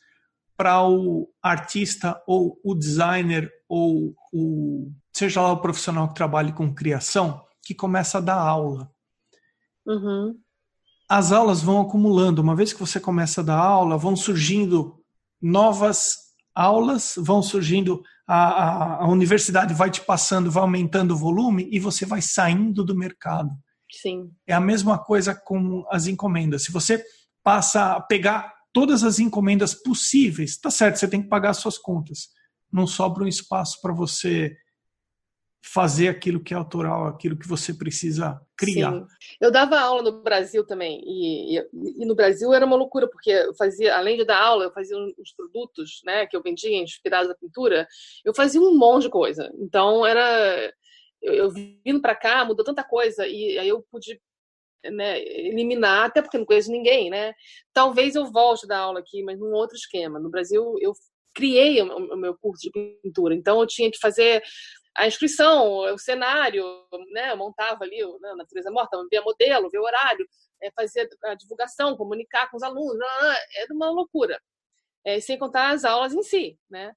para 0.58 0.88
o 0.88 1.28
artista 1.42 2.22
ou 2.28 2.60
o 2.64 2.76
designer 2.76 3.52
ou 3.68 4.16
o 4.32 4.92
seja 5.12 5.42
lá 5.42 5.52
o 5.52 5.62
profissional 5.62 6.08
que 6.08 6.16
trabalhe 6.16 6.54
com 6.54 6.74
criação 6.74 7.44
que 7.64 7.74
começa 7.74 8.18
a 8.18 8.22
dar 8.22 8.38
aula. 8.38 8.92
Uhum. 9.86 10.38
As 11.10 11.32
aulas 11.32 11.62
vão 11.62 11.82
acumulando. 11.82 12.42
Uma 12.42 12.56
vez 12.56 12.74
que 12.74 12.80
você 12.80 13.00
começa 13.00 13.42
a 13.42 13.44
dar 13.44 13.58
aula, 13.58 13.98
vão 13.98 14.16
surgindo 14.16 15.04
novas 15.42 16.31
aulas, 16.56 17.14
vão 17.18 17.42
surgindo 17.42 18.04
a, 18.28 18.36
a, 18.36 18.96
a, 19.04 19.08
universidade 19.08 19.74
vai 19.74 19.90
te 19.90 20.02
passando, 20.02 20.52
vai 20.52 20.64
aumentando 20.64 21.14
o 21.14 21.18
volume 21.18 21.68
e 21.72 21.80
você 21.80 22.06
vai 22.06 22.22
saindo 22.22 22.84
do 22.84 22.96
mercado. 22.96 23.50
Sim. 23.92 24.32
É 24.48 24.54
a 24.54 24.60
mesma 24.60 24.98
coisa 24.98 25.36
com 25.36 25.86
as 25.90 26.08
encomendas. 26.08 26.64
Se 26.64 26.72
você 26.72 27.04
passa 27.44 27.94
a 27.94 28.02
pegar 28.02 28.54
todas 28.74 29.04
as 29.04 29.20
encomendas 29.20 29.74
possíveis, 29.74 30.58
tá 30.58 30.72
certo, 30.72 30.98
você 30.98 31.08
tem 31.08 31.22
que 31.22 31.28
pagar 31.28 31.50
as 31.50 31.58
suas 31.58 31.78
contas. 31.78 32.30
Não 32.72 32.88
sobra 32.88 33.24
um 33.24 33.28
espaço 33.28 33.80
para 33.82 33.94
você 33.94 34.56
fazer 35.64 36.08
aquilo 36.08 36.44
que 36.44 36.54
é 36.54 36.58
autoral, 36.58 37.08
aquilo 37.08 37.38
que 37.38 37.48
você 37.48 37.74
precisa 37.74 38.42
criar. 38.58 38.94
Sim. 38.94 39.06
Eu 39.40 39.52
dava 39.52 39.80
aula 39.80 40.02
no 40.02 40.24
Brasil 40.24 40.66
também, 40.66 41.02
e, 41.06 41.58
e, 41.58 41.64
e, 42.02 42.06
no 42.06 42.16
Brasil 42.16 42.52
era 42.52 42.66
uma 42.66 42.76
loucura, 42.76 43.08
porque 43.08 43.30
eu 43.30 43.54
fazia, 43.54 43.96
além 43.96 44.18
de 44.18 44.26
dar 44.26 44.42
aula, 44.42 44.66
eu 44.66 44.72
fazia 44.74 44.98
uns 44.98 45.34
produtos 45.36 46.02
né, 46.04 46.26
que 46.26 46.36
eu 46.36 46.42
vendia 46.42 46.82
inspirados 46.82 47.30
na 47.30 47.36
pintura, 47.36 47.88
eu 48.26 48.34
fazia 48.34 48.60
um 48.60 48.76
monte 48.76 49.04
de 49.04 49.10
coisa. 49.10 49.52
Então 49.60 50.06
era. 50.06 50.74
Eu, 51.22 51.34
eu 51.36 51.52
vindo 51.52 52.02
para 52.02 52.16
cá, 52.16 52.44
mudou 52.44 52.66
tanta 52.66 52.84
coisa, 52.84 53.28
e 53.28 53.58
aí 53.60 53.70
eu 53.70 53.86
pude 53.92 54.20
né, 54.84 55.22
eliminar, 55.22 56.06
até 56.06 56.22
porque 56.22 56.40
não 56.40 56.46
conheço 56.46 56.72
ninguém, 56.72 57.12
né? 57.12 57.34
Talvez 57.72 58.16
eu 58.16 58.26
volte 58.32 58.66
a 58.66 58.68
dar 58.68 58.80
aula 58.80 59.00
aqui, 59.00 59.22
mas 59.24 59.38
num 59.38 59.54
outro 59.54 59.76
esquema. 59.76 60.20
No 60.20 60.32
Brasil, 60.32 60.76
eu 60.82 60.94
criei 61.34 61.82
o 61.82 62.18
meu 62.18 62.36
curso 62.38 62.64
de 62.64 62.98
pintura, 63.02 63.36
então 63.36 63.60
eu 63.62 63.68
tinha 63.68 63.90
que 63.90 64.00
fazer 64.00 64.42
a 64.96 65.08
inscrição, 65.08 65.78
o 65.94 65.98
cenário, 65.98 66.64
né? 67.12 67.32
Eu 67.32 67.38
montava 67.38 67.84
ali 67.84 67.98
né, 68.20 68.30
a 68.30 68.36
natureza 68.36 68.70
morta, 68.72 68.98
via 69.10 69.22
modelo, 69.22 69.70
via 69.70 69.82
horário, 69.82 70.28
é, 70.62 70.72
fazia 70.72 71.08
a 71.24 71.34
divulgação, 71.34 71.96
comunicar 71.96 72.50
com 72.50 72.58
os 72.58 72.64
alunos, 72.64 72.98
é 73.56 73.74
uma 73.74 73.90
loucura. 73.90 74.40
É, 75.04 75.20
sem 75.20 75.38
contar 75.38 75.72
as 75.72 75.84
aulas 75.84 76.14
em 76.14 76.22
si, 76.22 76.60
né? 76.70 76.94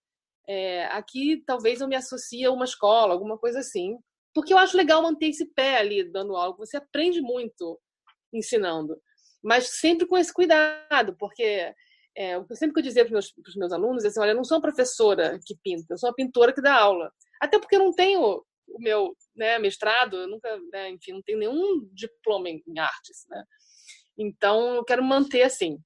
É, 0.46 0.84
aqui 0.86 1.42
talvez 1.46 1.80
eu 1.80 1.88
me 1.88 1.96
associe 1.96 2.44
a 2.44 2.50
uma 2.50 2.66
escola, 2.66 3.14
alguma 3.14 3.38
coisa 3.38 3.60
assim, 3.60 3.96
porque 4.34 4.52
eu 4.52 4.58
acho 4.58 4.76
legal 4.76 5.02
manter 5.02 5.28
esse 5.28 5.46
pé 5.54 5.78
ali 5.78 6.04
dando 6.04 6.36
aula, 6.36 6.54
você 6.56 6.76
aprende 6.76 7.22
muito 7.22 7.80
ensinando, 8.32 9.00
mas 9.42 9.78
sempre 9.80 10.06
com 10.06 10.18
esse 10.18 10.32
cuidado, 10.34 11.16
porque 11.18 11.72
é, 12.16 12.40
sempre 12.54 12.74
que 12.74 12.80
eu 12.80 12.84
dizia 12.84 13.04
para 13.04 13.18
os 13.18 13.32
meus, 13.36 13.56
meus, 13.56 13.72
alunos, 13.72 14.04
assim, 14.04 14.20
olha, 14.20 14.30
eu 14.30 14.36
não 14.36 14.44
sou 14.44 14.56
uma 14.56 14.62
professora 14.62 15.38
que 15.44 15.56
pinta, 15.62 15.94
eu 15.94 15.98
sou 15.98 16.08
uma 16.08 16.14
pintora 16.14 16.52
que 16.52 16.62
dá 16.62 16.74
aula. 16.74 17.12
Até 17.40 17.58
porque 17.58 17.76
eu 17.76 17.80
não 17.80 17.92
tenho 17.92 18.42
o 18.66 18.78
meu 18.78 19.16
né, 19.34 19.58
mestrado, 19.58 20.16
eu 20.16 20.28
nunca, 20.28 20.48
né, 20.72 20.90
enfim, 20.90 21.12
não 21.12 21.22
tenho 21.22 21.38
nenhum 21.38 21.88
diploma 21.92 22.48
em, 22.48 22.62
em 22.66 22.78
artes, 22.78 23.26
né? 23.28 23.44
Então, 24.16 24.74
eu 24.76 24.84
quero 24.84 25.02
manter 25.02 25.42
assim. 25.42 25.78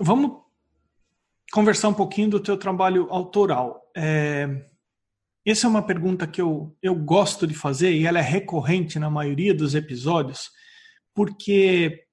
Vamos 0.00 0.42
conversar 1.52 1.88
um 1.88 1.94
pouquinho 1.94 2.30
do 2.30 2.40
teu 2.40 2.56
trabalho 2.56 3.08
autoral. 3.10 3.90
É... 3.94 4.48
Essa 5.44 5.66
é 5.66 5.70
uma 5.70 5.84
pergunta 5.84 6.26
que 6.26 6.40
eu, 6.40 6.74
eu 6.80 6.94
gosto 6.94 7.46
de 7.48 7.54
fazer 7.54 7.92
e 7.92 8.06
ela 8.06 8.20
é 8.20 8.22
recorrente 8.22 8.98
na 8.98 9.10
maioria 9.10 9.52
dos 9.52 9.74
episódios, 9.74 10.50
porque 11.12 12.06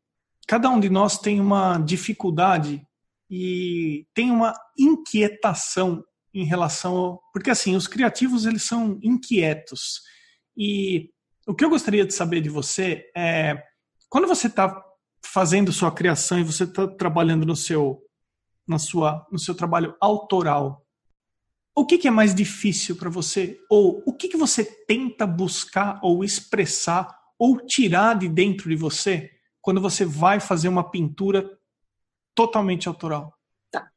cada 0.50 0.68
um 0.68 0.80
de 0.80 0.90
nós 0.90 1.20
tem 1.20 1.40
uma 1.40 1.78
dificuldade 1.78 2.82
e 3.30 4.08
tem 4.16 4.32
uma 4.32 4.56
inquietação 4.76 6.04
em 6.34 6.44
relação 6.44 6.98
ao, 6.98 7.22
porque 7.32 7.52
assim 7.52 7.76
os 7.76 7.88
criativos 7.88 8.48
eles 8.48 8.64
são 8.64 9.00
inquietos. 9.04 10.02
E 10.58 11.12
o 11.46 11.54
que 11.54 11.64
eu 11.64 11.70
gostaria 11.70 12.04
de 12.04 12.16
saber 12.16 12.42
de 12.42 12.50
você 12.50 13.06
é 13.16 13.62
quando 14.10 14.28
você 14.28 14.48
está 14.48 14.84
fazendo 15.24 15.72
sua 15.72 15.92
criação 15.92 16.40
e 16.40 16.44
você 16.44 16.64
está 16.64 16.88
trabalhando 16.88 17.46
no 17.46 17.56
seu 17.56 18.02
na 18.68 18.80
sua 18.80 19.28
no 19.32 19.38
seu 19.38 19.54
trabalho 19.54 19.96
autoral 20.02 20.84
o 21.76 21.86
que, 21.86 21.98
que 21.98 22.08
é 22.10 22.12
mais 22.12 22.36
difícil 22.36 22.96
para 22.98 23.10
você? 23.10 23.58
Ou 23.70 24.04
o 24.06 24.14
que, 24.14 24.28
que 24.28 24.36
você 24.36 24.66
tenta 24.66 25.26
buscar 25.26 25.98
ou 26.04 26.26
expressar 26.26 27.08
ou 27.38 27.66
tirar 27.66 28.18
de 28.18 28.28
dentro 28.28 28.70
de 28.70 28.76
você 28.76 29.32
quando 29.62 29.82
você 29.82 30.06
vai 30.06 30.40
fazer 30.40 30.68
uma 30.68 30.90
pintura 30.90 31.60
totalmente 32.36 32.88
autoral 32.88 33.34
tá 33.72 33.92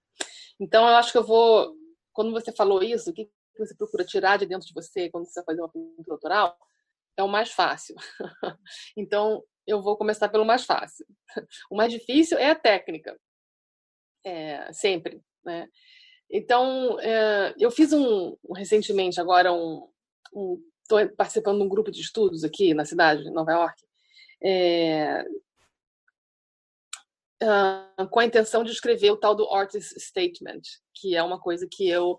então 0.60 0.88
eu 0.88 0.96
acho 0.96 1.12
que 1.12 1.18
eu 1.18 1.24
vou 1.24 1.74
quando 2.12 2.30
você 2.30 2.52
falou 2.52 2.82
isso, 2.82 3.10
o 3.10 3.12
que 3.12 3.28
você 3.58 3.74
procura 3.74 4.04
tirar 4.04 4.36
de 4.36 4.46
dentro 4.46 4.66
de 4.66 4.74
você 4.74 5.10
quando 5.10 5.26
você 5.26 5.40
vai 5.40 5.46
fazer 5.46 5.60
uma 5.60 5.68
pintura 5.68 6.12
autoral? 6.12 6.56
É 7.16 7.22
o 7.22 7.28
mais 7.28 7.50
fácil. 7.50 7.94
então, 8.96 9.42
eu 9.66 9.82
vou 9.82 9.96
começar 9.96 10.28
pelo 10.28 10.44
mais 10.44 10.64
fácil. 10.64 11.06
O 11.70 11.76
mais 11.76 11.92
difícil 11.92 12.38
é 12.38 12.50
a 12.50 12.54
técnica. 12.54 13.18
É, 14.24 14.72
sempre, 14.72 15.22
né? 15.44 15.68
Então, 16.30 16.98
é, 17.00 17.54
eu 17.58 17.70
fiz 17.70 17.92
um, 17.92 18.36
recentemente 18.54 19.20
agora 19.20 19.52
um, 19.52 19.90
estou 20.82 21.00
um, 21.00 21.08
participando 21.14 21.58
de 21.58 21.64
um 21.64 21.68
grupo 21.68 21.90
de 21.90 22.00
estudos 22.00 22.44
aqui 22.44 22.72
na 22.72 22.84
cidade 22.84 23.24
de 23.24 23.30
Nova 23.30 23.52
York, 23.52 23.82
é, 24.42 25.24
com 28.10 28.20
a 28.20 28.24
intenção 28.24 28.64
de 28.64 28.72
escrever 28.72 29.10
o 29.10 29.16
tal 29.16 29.34
do 29.34 29.48
artist 29.52 29.98
statement, 29.98 30.62
que 30.94 31.16
é 31.16 31.22
uma 31.22 31.40
coisa 31.40 31.66
que 31.70 31.88
eu 31.88 32.18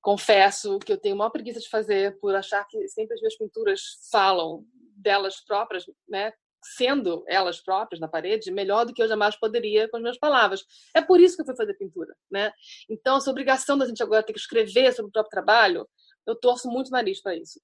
confesso 0.00 0.78
que 0.80 0.92
eu 0.92 0.98
tenho 0.98 1.14
uma 1.14 1.30
preguiça 1.30 1.60
de 1.60 1.68
fazer 1.68 2.18
por 2.18 2.34
achar 2.34 2.66
que 2.66 2.88
sempre 2.88 3.14
as 3.14 3.20
minhas 3.20 3.36
pinturas 3.36 3.80
falam 4.10 4.64
delas 4.96 5.40
próprias, 5.40 5.84
né? 6.08 6.32
Sendo 6.76 7.24
elas 7.26 7.60
próprias 7.60 8.00
na 8.00 8.08
parede, 8.08 8.50
melhor 8.50 8.84
do 8.84 8.92
que 8.92 9.02
eu 9.02 9.08
jamais 9.08 9.36
poderia 9.36 9.88
com 9.88 9.96
as 9.96 10.02
minhas 10.02 10.18
palavras. 10.18 10.64
É 10.94 11.00
por 11.00 11.20
isso 11.20 11.36
que 11.36 11.42
eu 11.42 11.46
fui 11.46 11.56
fazer 11.56 11.74
pintura, 11.74 12.14
né? 12.30 12.52
Então, 12.88 13.16
essa 13.16 13.30
obrigação 13.30 13.78
da 13.78 13.86
gente 13.86 14.02
agora 14.02 14.22
ter 14.22 14.32
que 14.32 14.38
escrever 14.38 14.92
sobre 14.92 15.08
o 15.08 15.12
próprio 15.12 15.30
trabalho, 15.30 15.88
eu 16.26 16.34
torço 16.34 16.68
muito 16.68 16.88
o 16.88 16.92
nariz 16.92 17.20
para 17.20 17.36
isso. 17.36 17.60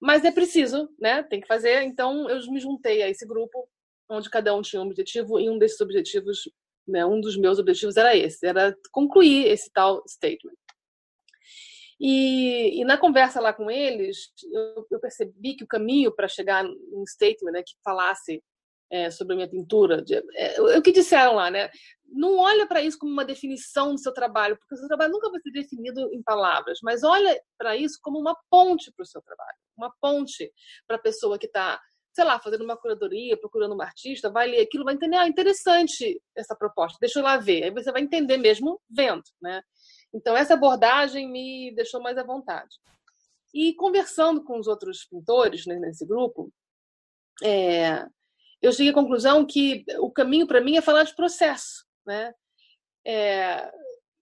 Mas 0.00 0.24
é 0.24 0.32
preciso, 0.32 0.88
né? 0.98 1.22
Tem 1.22 1.40
que 1.40 1.46
fazer. 1.46 1.82
Então 1.82 2.28
eu 2.28 2.40
me 2.50 2.58
juntei 2.58 3.02
a 3.02 3.08
esse 3.08 3.24
grupo, 3.24 3.68
onde 4.12 4.30
cada 4.30 4.54
um 4.54 4.62
tinha 4.62 4.80
um 4.80 4.86
objetivo, 4.86 5.40
e 5.40 5.48
um 5.48 5.58
desses 5.58 5.80
objetivos, 5.80 6.48
né, 6.86 7.04
um 7.04 7.20
dos 7.20 7.36
meus 7.36 7.58
objetivos 7.58 7.96
era 7.96 8.16
esse, 8.16 8.46
era 8.46 8.76
concluir 8.90 9.46
esse 9.46 9.70
tal 9.72 10.02
statement. 10.06 10.54
E, 12.00 12.80
e, 12.80 12.84
na 12.84 12.98
conversa 12.98 13.40
lá 13.40 13.52
com 13.52 13.70
eles, 13.70 14.32
eu, 14.50 14.86
eu 14.90 15.00
percebi 15.00 15.54
que 15.54 15.62
o 15.62 15.68
caminho 15.68 16.12
para 16.12 16.26
chegar 16.26 16.64
num 16.64 17.06
statement 17.06 17.52
né, 17.52 17.62
que 17.62 17.74
falasse 17.84 18.42
é, 18.90 19.10
sobre 19.10 19.32
a 19.32 19.36
minha 19.36 19.48
pintura, 19.48 20.02
de, 20.02 20.16
é, 20.34 20.60
o 20.60 20.82
que 20.82 20.92
disseram 20.92 21.34
lá, 21.36 21.50
né? 21.50 21.70
Não 22.04 22.36
olha 22.36 22.66
para 22.66 22.82
isso 22.82 22.98
como 22.98 23.10
uma 23.10 23.24
definição 23.24 23.94
do 23.94 23.98
seu 23.98 24.12
trabalho, 24.12 24.58
porque 24.58 24.74
o 24.74 24.78
seu 24.78 24.86
trabalho 24.86 25.12
nunca 25.12 25.30
vai 25.30 25.40
ser 25.40 25.50
definido 25.50 26.12
em 26.12 26.22
palavras, 26.22 26.78
mas 26.82 27.02
olha 27.02 27.40
para 27.56 27.74
isso 27.74 27.98
como 28.02 28.18
uma 28.18 28.36
ponte 28.50 28.92
para 28.92 29.02
o 29.02 29.06
seu 29.06 29.22
trabalho, 29.22 29.56
uma 29.76 29.90
ponte 29.98 30.52
para 30.86 30.96
a 30.96 31.00
pessoa 31.00 31.38
que 31.38 31.46
está 31.46 31.80
sei 32.12 32.24
lá, 32.24 32.38
fazendo 32.38 32.64
uma 32.64 32.76
curadoria, 32.76 33.36
procurando 33.36 33.74
um 33.74 33.80
artista, 33.80 34.30
vai 34.30 34.46
ler 34.46 34.60
aquilo, 34.60 34.84
vai 34.84 34.94
entender, 34.94 35.16
ah, 35.16 35.26
interessante 35.26 36.20
essa 36.36 36.54
proposta, 36.54 36.98
deixa 37.00 37.18
eu 37.18 37.22
lá 37.22 37.38
ver. 37.38 37.64
Aí 37.64 37.70
você 37.70 37.90
vai 37.90 38.02
entender 38.02 38.36
mesmo 38.36 38.80
vendo, 38.88 39.22
né? 39.40 39.62
Então, 40.14 40.36
essa 40.36 40.54
abordagem 40.54 41.30
me 41.30 41.72
deixou 41.74 42.02
mais 42.02 42.18
à 42.18 42.22
vontade. 42.22 42.76
E 43.54 43.74
conversando 43.74 44.44
com 44.44 44.58
os 44.58 44.66
outros 44.66 45.04
pintores 45.04 45.66
né, 45.66 45.78
nesse 45.78 46.06
grupo, 46.06 46.52
é, 47.42 48.06
eu 48.60 48.72
cheguei 48.72 48.92
à 48.92 48.94
conclusão 48.94 49.44
que 49.46 49.84
o 49.98 50.10
caminho 50.10 50.46
para 50.46 50.60
mim 50.60 50.76
é 50.76 50.82
falar 50.82 51.04
de 51.04 51.14
processo, 51.16 51.84
né? 52.06 52.34
É, 53.04 53.72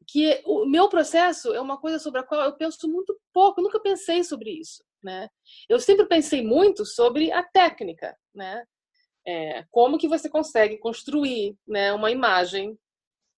que 0.06 0.42
o 0.44 0.64
meu 0.66 0.88
processo 0.88 1.52
é 1.52 1.60
uma 1.60 1.78
coisa 1.78 1.98
sobre 1.98 2.20
a 2.20 2.24
qual 2.24 2.42
eu 2.42 2.56
penso 2.56 2.88
muito 2.88 3.18
pouco, 3.32 3.60
eu 3.60 3.64
nunca 3.64 3.78
pensei 3.78 4.24
sobre 4.24 4.50
isso, 4.50 4.82
né? 5.02 5.28
Eu 5.68 5.78
sempre 5.78 6.06
pensei 6.06 6.42
muito 6.42 6.84
sobre 6.84 7.32
a 7.32 7.42
técnica, 7.42 8.16
né? 8.34 8.64
É, 9.26 9.64
como 9.70 9.98
que 9.98 10.08
você 10.08 10.28
consegue 10.28 10.78
construir 10.78 11.54
né, 11.68 11.92
uma 11.92 12.10
imagem 12.10 12.78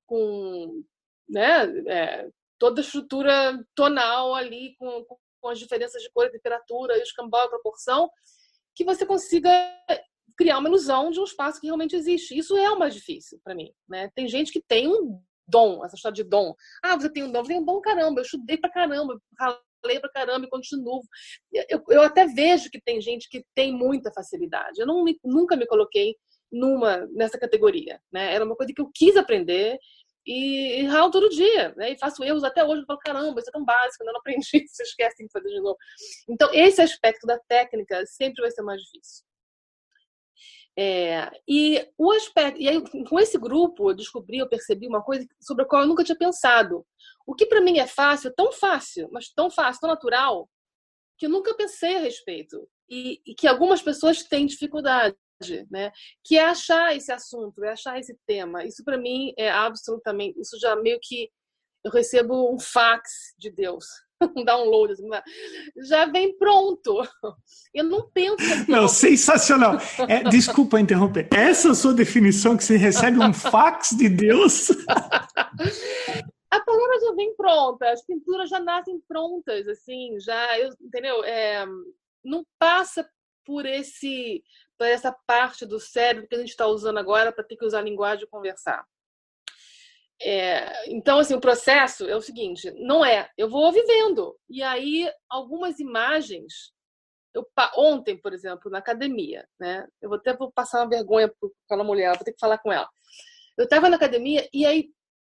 com 0.07 0.85
né, 1.29 1.65
é, 1.89 2.29
toda 2.59 2.81
a 2.81 2.85
estrutura 2.85 3.61
tonal 3.75 4.35
ali, 4.35 4.77
com, 4.79 5.05
com 5.41 5.49
as 5.49 5.59
diferenças 5.59 6.01
de 6.01 6.11
cor 6.13 6.31
temperatura, 6.31 6.97
e 6.97 7.03
escambau 7.03 7.47
e 7.47 7.51
proporção, 7.51 8.09
que 8.75 8.85
você 8.85 9.05
consiga 9.05 9.51
criar 10.37 10.59
uma 10.59 10.69
ilusão 10.69 11.11
de 11.11 11.21
um 11.21 11.25
espaço 11.25 11.61
que 11.61 11.67
realmente 11.67 11.97
existe. 11.97 12.39
Isso 12.39 12.57
é 12.57 12.71
o 12.71 12.79
mais 12.79 12.95
difícil 12.95 13.41
para 13.43 13.55
mim. 13.55 13.73
Né? 13.89 14.11
Tem 14.15 14.29
gente 14.29 14.53
que 14.53 14.63
tem 14.63 14.89
um 14.89 15.21
dom, 15.47 15.85
essa 15.85 15.97
história 15.97 16.15
de 16.15 16.25
dom. 16.25 16.55
Ah, 16.83 16.97
você 16.97 17.11
tem 17.11 17.25
um 17.25 17.33
dom, 17.33 17.45
você 17.45 17.53
tem 17.53 17.61
um 17.61 17.65
dom 17.65 17.81
caramba, 17.81 18.21
eu 18.21 18.25
estudei 18.25 18.57
pra 18.57 18.71
caramba, 18.71 19.21
ralei 19.83 20.01
pra 20.01 20.11
caramba 20.11 20.47
e 20.47 20.51
continuo. 20.51 21.03
Eu, 21.69 21.83
eu 21.89 22.03
até 22.03 22.27
vejo 22.27 22.71
que 22.71 22.81
tem 22.81 23.01
gente 23.01 23.29
que 23.29 23.45
tem 23.55 23.73
muita 23.73 24.13
facilidade. 24.13 24.81
Eu 24.81 24.87
não, 24.87 25.05
nunca 25.25 25.57
me 25.57 25.67
coloquei 25.67 26.17
numa 26.51 27.07
nessa 27.15 27.39
categoria, 27.39 28.01
né? 28.13 28.35
Era 28.35 28.45
uma 28.45 28.57
coisa 28.57 28.73
que 28.75 28.81
eu 28.81 28.91
quis 28.95 29.17
aprender 29.17 29.79
e, 30.27 30.81
e 30.81 30.85
ralo 30.85 31.11
todo 31.11 31.29
dia, 31.29 31.75
né? 31.77 31.93
E 31.93 31.99
faço 31.99 32.23
erros 32.23 32.45
até 32.45 32.65
hoje, 32.65 32.83
eu 32.83 32.87
falo, 32.87 32.99
caramba, 32.99 33.41
isso 33.41 33.49
é 33.49 33.53
tão 33.53 33.65
básico, 33.65 34.05
eu 34.05 34.13
não 34.13 34.21
aprendi, 34.21 34.43
você 34.69 34.83
esquece 34.83 35.25
de 35.25 35.33
fazer 35.33 35.49
de 35.49 35.61
novo. 35.61 35.77
Então, 36.29 36.53
esse 36.53 36.81
aspecto 36.81 37.27
da 37.27 37.39
técnica 37.49 38.05
sempre 38.07 38.43
vai 38.43 38.51
ser 38.51 38.63
mais 38.63 38.81
difícil. 38.81 39.25
É, 40.79 41.31
e 41.47 41.87
o 41.99 42.11
aspecto, 42.13 42.59
e 42.59 42.67
aí 42.67 42.83
com 43.07 43.21
esse 43.21 43.37
grupo 43.37 43.91
eu 43.91 43.95
descobri, 43.95 44.39
eu 44.39 44.49
percebi 44.49 44.87
uma 44.87 45.03
coisa 45.03 45.27
sobre 45.41 45.65
a 45.65 45.67
qual 45.67 45.83
eu 45.83 45.89
nunca 45.89 46.05
tinha 46.05 46.17
pensado. 46.17 46.87
O 47.27 47.35
que 47.35 47.47
para 47.47 47.61
mim 47.61 47.79
é 47.79 47.87
fácil, 47.87 48.33
tão 48.35 48.53
fácil, 48.53 49.09
mas 49.13 49.29
tão 49.29 49.51
fácil, 49.51 49.81
tão 49.81 49.91
natural, 49.91 50.49
que 51.19 51.27
eu 51.27 51.31
nunca 51.31 51.55
pensei 51.55 51.97
a 51.97 52.01
respeito 52.01 52.67
e, 52.89 53.21
e 53.27 53.35
que 53.35 53.47
algumas 53.47 53.83
pessoas 53.83 54.23
têm 54.23 54.47
dificuldade 54.47 55.17
né? 55.71 55.91
Que 56.25 56.39
é 56.39 56.45
achar 56.45 56.95
esse 56.95 57.11
assunto, 57.11 57.65
é 57.65 57.73
achar 57.73 57.99
esse 57.99 58.17
tema. 58.27 58.65
Isso 58.65 58.85
para 58.85 58.97
mim 58.97 59.33
é 59.37 59.51
absolutamente, 59.51 60.41
isso 60.41 60.59
já 60.59 60.77
meio 60.77 60.99
que 61.03 61.31
eu 61.85 61.91
recebo 61.91 62.55
um 62.55 62.61
fax 62.61 63.35
de 63.37 63.51
Deus, 63.51 63.85
um 64.37 64.45
download, 64.45 64.93
assim, 64.93 65.09
já 65.89 66.07
vem 66.07 66.37
pronto. 66.37 67.03
Eu 67.75 67.85
não 67.85 68.09
penso. 68.11 68.37
Não, 68.69 68.87
sensacional. 68.89 69.79
É, 70.09 70.23
desculpa 70.25 70.81
interromper. 70.81 71.29
Essa 71.33 71.69
é 71.69 71.71
a 71.71 71.75
sua 71.75 71.95
definição 71.95 72.57
que 72.57 72.65
você 72.65 72.77
recebe 72.77 73.19
um 73.19 73.33
fax 73.33 73.91
de 73.91 74.09
Deus? 74.09 74.71
a 76.51 76.61
palavra 76.61 77.01
já 77.01 77.15
vem 77.15 77.35
pronta, 77.35 77.91
as 77.91 78.05
pinturas 78.05 78.51
já 78.51 78.61
nascem 78.61 79.01
prontas, 79.09 79.67
assim, 79.69 80.19
já, 80.21 80.59
eu, 80.59 80.71
entendeu? 80.81 81.25
É, 81.25 81.67
não 82.25 82.45
passa 82.59 83.09
por 83.45 83.67
esse 83.67 84.43
por 84.79 84.87
essa 84.87 85.13
parte 85.27 85.65
do 85.65 85.79
cérebro 85.79 86.27
que 86.27 86.35
a 86.35 86.39
gente 86.39 86.49
está 86.49 86.67
usando 86.67 86.99
agora 86.99 87.31
para 87.31 87.45
ter 87.45 87.57
que 87.57 87.65
usar 87.65 87.79
a 87.79 87.83
linguagem 87.83 88.25
e 88.25 88.29
conversar. 88.29 88.85
É, 90.25 90.91
então, 90.93 91.19
assim, 91.19 91.35
o 91.35 91.41
processo 91.41 92.09
é 92.09 92.15
o 92.15 92.21
seguinte: 92.21 92.71
não 92.79 93.05
é, 93.05 93.29
eu 93.37 93.49
vou 93.49 93.73
vivendo. 93.73 94.37
E 94.49 94.63
aí, 94.63 95.11
algumas 95.29 95.79
imagens. 95.81 96.73
Eu, 97.35 97.47
ontem, 97.77 98.17
por 98.21 98.35
exemplo, 98.35 98.71
na 98.71 98.79
academia, 98.79 99.47
né? 99.59 99.87
Eu 100.03 100.11
vou 100.11 100.19
até 100.19 100.37
vou 100.37 100.53
passar 100.53 100.81
uma 100.81 100.89
vergonha 100.89 101.29
para 101.29 101.49
aquela 101.65 101.83
mulher, 101.83 102.15
vou 102.15 102.25
ter 102.25 102.33
que 102.33 102.39
falar 102.39 102.59
com 102.59 102.71
ela. 102.71 102.89
Eu 103.57 103.65
estava 103.65 103.89
na 103.89 103.97
academia 103.97 104.47
e 104.53 104.67
aí 104.67 104.91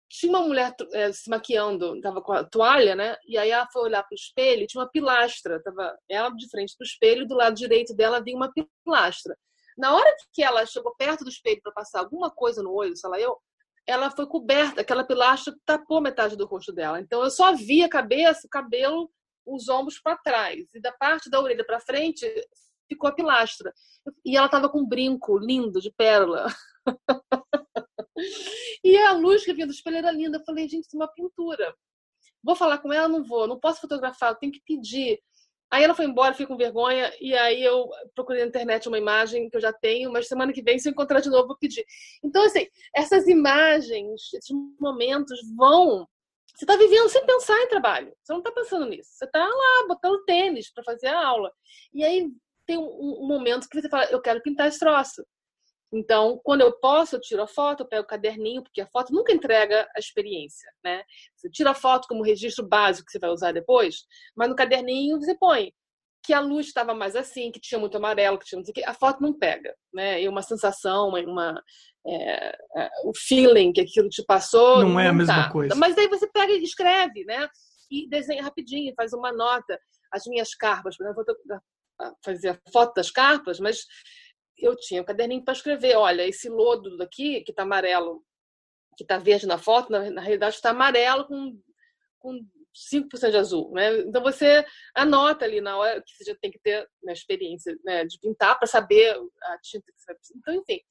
tinha 0.09 0.31
uma 0.31 0.41
mulher 0.41 0.75
é, 0.93 1.11
se 1.13 1.29
maquiando, 1.29 1.95
estava 1.95 2.21
com 2.21 2.33
a 2.33 2.43
toalha, 2.43 2.95
né? 2.95 3.15
E 3.25 3.37
aí 3.37 3.49
ela 3.49 3.67
foi 3.71 3.83
olhar 3.83 4.03
para 4.03 4.13
o 4.13 4.15
espelho, 4.15 4.67
tinha 4.67 4.81
uma 4.81 4.89
pilastra, 4.89 5.61
tava 5.63 5.97
ela 6.09 6.29
de 6.31 6.49
frente 6.49 6.75
para 6.77 6.83
o 6.83 6.87
espelho, 6.87 7.27
do 7.27 7.35
lado 7.35 7.55
direito 7.55 7.95
dela 7.95 8.21
vinha 8.21 8.35
uma 8.35 8.51
pilastra. 8.51 9.37
Na 9.77 9.95
hora 9.95 10.15
que 10.33 10.43
ela 10.43 10.65
chegou 10.65 10.93
perto 10.95 11.23
do 11.23 11.29
espelho 11.29 11.61
para 11.63 11.71
passar 11.71 11.99
alguma 11.99 12.29
coisa 12.29 12.61
no 12.61 12.73
olho, 12.73 12.95
sei 12.95 13.09
lá 13.09 13.19
eu, 13.19 13.37
ela 13.91 14.09
foi 14.09 14.25
coberta, 14.25 14.81
aquela 14.81 15.03
pilastra 15.03 15.53
tapou 15.65 16.01
metade 16.01 16.35
do 16.35 16.45
rosto 16.45 16.71
dela. 16.71 16.99
Então 16.99 17.23
eu 17.23 17.29
só 17.29 17.53
via 17.53 17.85
a 17.85 17.89
cabeça, 17.89 18.47
o 18.47 18.49
cabelo, 18.49 19.11
os 19.45 19.67
ombros 19.69 19.99
para 19.99 20.17
trás 20.17 20.73
e 20.73 20.79
da 20.79 20.91
parte 20.91 21.29
da 21.29 21.39
orelha 21.39 21.65
para 21.65 21.79
frente 21.79 22.25
ficou 22.87 23.09
a 23.09 23.13
pilastra. 23.13 23.73
E 24.25 24.37
ela 24.37 24.45
estava 24.45 24.69
com 24.69 24.79
um 24.79 24.87
brinco 24.87 25.37
lindo 25.37 25.79
de 25.81 25.91
pérola. 25.91 26.47
E 28.83 28.97
a 28.97 29.13
luz 29.13 29.43
que 29.43 29.53
vinha 29.53 29.65
do 29.65 29.73
espelho 29.73 29.97
era 29.97 30.11
linda. 30.11 30.37
Eu 30.37 30.43
falei, 30.43 30.67
gente, 30.67 30.85
isso 30.85 30.95
é 30.95 30.99
uma 30.99 31.07
pintura. 31.07 31.73
Vou 32.43 32.55
falar 32.55 32.79
com 32.79 32.91
ela? 32.91 33.07
Não 33.07 33.23
vou. 33.23 33.47
Não 33.47 33.59
posso 33.59 33.81
fotografar, 33.81 34.31
eu 34.31 34.35
tenho 34.35 34.51
que 34.51 34.61
pedir. 34.65 35.19
Aí 35.71 35.85
ela 35.85 35.95
foi 35.95 36.05
embora, 36.05 36.33
fiquei 36.33 36.45
com 36.45 36.57
vergonha, 36.57 37.13
e 37.21 37.33
aí 37.33 37.63
eu 37.63 37.89
procurei 38.13 38.41
na 38.41 38.49
internet 38.49 38.89
uma 38.89 38.97
imagem 38.97 39.49
que 39.49 39.55
eu 39.55 39.61
já 39.61 39.71
tenho, 39.71 40.11
mas 40.11 40.27
semana 40.27 40.51
que 40.51 40.61
vem, 40.61 40.77
se 40.77 40.89
eu 40.89 40.91
encontrar 40.91 41.21
de 41.21 41.29
novo, 41.29 41.47
vou 41.47 41.57
pedir. 41.57 41.85
Então, 42.21 42.43
assim, 42.43 42.67
essas 42.93 43.25
imagens, 43.25 44.33
esses 44.33 44.55
momentos 44.77 45.39
vão. 45.55 46.05
Você 46.53 46.65
está 46.65 46.75
vivendo 46.75 47.07
sem 47.07 47.25
pensar 47.25 47.57
em 47.61 47.69
trabalho. 47.69 48.13
Você 48.21 48.33
não 48.33 48.39
está 48.39 48.51
pensando 48.51 48.85
nisso. 48.85 49.11
Você 49.13 49.23
está 49.23 49.39
lá 49.39 49.87
botando 49.87 50.25
tênis 50.25 50.71
para 50.73 50.83
fazer 50.83 51.07
a 51.07 51.25
aula. 51.25 51.49
E 51.93 52.03
aí 52.03 52.29
tem 52.65 52.77
um, 52.77 53.23
um 53.23 53.27
momento 53.27 53.69
que 53.69 53.79
você 53.79 53.87
fala: 53.87 54.05
eu 54.11 54.21
quero 54.21 54.41
pintar 54.41 54.67
esse 54.67 54.79
troço. 54.79 55.25
Então, 55.93 56.39
quando 56.43 56.61
eu 56.61 56.71
posso, 56.79 57.15
eu 57.15 57.21
tiro 57.21 57.43
a 57.43 57.47
foto, 57.47 57.81
eu 57.81 57.87
pego 57.87 58.03
o 58.03 58.07
caderninho, 58.07 58.63
porque 58.63 58.79
a 58.79 58.87
foto 58.87 59.13
nunca 59.13 59.33
entrega 59.33 59.89
a 59.95 59.99
experiência, 59.99 60.71
né? 60.83 61.03
Você 61.35 61.49
tira 61.49 61.71
a 61.71 61.75
foto 61.75 62.07
como 62.07 62.23
registro 62.23 62.65
básico 62.65 63.05
que 63.05 63.11
você 63.11 63.19
vai 63.19 63.29
usar 63.29 63.51
depois, 63.51 64.05
mas 64.35 64.49
no 64.49 64.55
caderninho 64.55 65.19
você 65.19 65.35
põe 65.35 65.73
que 66.23 66.33
a 66.33 66.39
luz 66.39 66.67
estava 66.67 66.93
mais 66.93 67.15
assim, 67.15 67.51
que 67.51 67.59
tinha 67.59 67.79
muito 67.79 67.97
amarelo, 67.97 68.37
que 68.37 68.45
tinha 68.45 68.57
não 68.57 68.65
sei 68.65 68.71
o 68.71 68.75
que. 68.75 68.83
A 68.83 68.93
foto 68.93 69.21
não 69.21 69.33
pega, 69.33 69.75
né? 69.93 70.21
E 70.21 70.27
uma 70.27 70.41
sensação, 70.41 71.09
uma, 71.09 71.19
uma 71.19 71.63
é, 72.05 72.55
é, 72.77 72.89
o 73.05 73.11
feeling 73.15 73.73
que 73.73 73.81
aquilo 73.81 74.07
te 74.07 74.23
passou. 74.23 74.81
Não, 74.81 74.89
não 74.89 74.99
é 74.99 75.07
a 75.07 75.13
mesma 75.13 75.45
tá. 75.45 75.51
coisa. 75.51 75.75
Mas 75.75 75.95
daí 75.95 76.07
você 76.07 76.27
pega 76.27 76.53
e 76.53 76.63
escreve, 76.63 77.25
né? 77.25 77.47
E 77.89 78.07
desenha 78.07 78.43
rapidinho, 78.43 78.93
faz 78.95 79.13
uma 79.13 79.33
nota. 79.33 79.79
As 80.11 80.25
minhas 80.27 80.53
carpas, 80.53 80.95
por 80.95 81.05
exemplo, 81.05 81.23
eu 81.27 81.35
vou 81.49 81.59
fazer 82.23 82.49
a 82.49 82.59
foto 82.71 82.93
das 82.93 83.09
carpas, 83.09 83.59
mas 83.59 83.85
eu 84.61 84.75
tinha 84.75 85.01
um 85.01 85.05
caderninho 85.05 85.43
para 85.43 85.53
escrever. 85.53 85.95
Olha, 85.95 86.27
esse 86.27 86.49
lodo 86.49 86.97
daqui, 86.97 87.41
que 87.41 87.51
está 87.51 87.63
amarelo, 87.63 88.23
que 88.97 89.03
está 89.03 89.17
verde 89.17 89.47
na 89.47 89.57
foto, 89.57 89.91
na, 89.91 90.09
na 90.09 90.21
realidade 90.21 90.55
está 90.55 90.69
amarelo 90.69 91.25
com, 91.25 91.59
com 92.19 92.39
5% 92.93 93.31
de 93.31 93.37
azul. 93.37 93.71
Né? 93.71 93.99
Então 93.99 94.21
você 94.21 94.65
anota 94.95 95.45
ali 95.45 95.61
na 95.61 95.77
hora 95.77 96.01
que 96.01 96.15
você 96.15 96.31
já 96.31 96.35
tem 96.39 96.51
que 96.51 96.59
ter 96.59 96.87
na 97.03 97.13
experiência 97.13 97.77
né, 97.83 98.05
de 98.05 98.19
pintar 98.19 98.57
para 98.57 98.67
saber 98.67 99.15
a 99.43 99.57
tinta 99.59 99.91
que 99.91 99.99
você 99.99 100.05
vai 100.07 100.15
precisar. 100.15 100.39
Então, 100.39 100.53
enfim. 100.55 100.81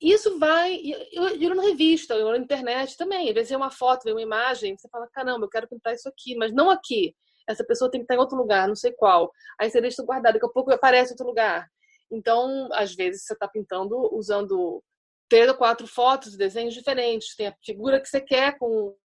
Isso 0.00 0.38
vai. 0.38 0.80
Eu, 1.12 1.36
eu 1.38 1.54
na 1.54 1.62
revista, 1.62 2.14
eu 2.14 2.30
na 2.30 2.38
internet 2.38 2.96
também. 2.96 3.28
Às 3.28 3.34
vezes 3.34 3.52
é 3.52 3.56
uma 3.56 3.70
foto, 3.70 4.04
vem 4.04 4.14
uma 4.14 4.22
imagem, 4.22 4.76
você 4.76 4.88
fala: 4.88 5.06
caramba, 5.12 5.44
eu 5.44 5.50
quero 5.50 5.68
pintar 5.68 5.92
isso 5.92 6.08
aqui, 6.08 6.34
mas 6.36 6.54
não 6.54 6.70
aqui. 6.70 7.14
Essa 7.46 7.64
pessoa 7.64 7.90
tem 7.90 8.00
que 8.00 8.04
estar 8.04 8.14
em 8.14 8.18
outro 8.18 8.38
lugar, 8.38 8.66
não 8.66 8.76
sei 8.76 8.92
qual. 8.92 9.30
Aí 9.60 9.68
você 9.68 9.80
deixa 9.80 10.02
guardado, 10.02 10.34
daqui 10.34 10.46
a 10.46 10.48
pouco 10.48 10.72
aparece 10.72 11.12
outro 11.12 11.26
lugar. 11.26 11.68
Então, 12.10 12.68
às 12.72 12.94
vezes, 12.94 13.24
você 13.24 13.32
está 13.32 13.46
pintando 13.46 13.96
usando 14.14 14.82
três 15.28 15.48
ou 15.48 15.54
quatro 15.54 15.86
fotos, 15.86 16.36
desenhos 16.36 16.74
diferentes. 16.74 17.36
Tem 17.36 17.46
a 17.46 17.56
figura 17.64 18.00
que 18.00 18.08
você 18.08 18.20
quer 18.20 18.58
com, 18.58 18.96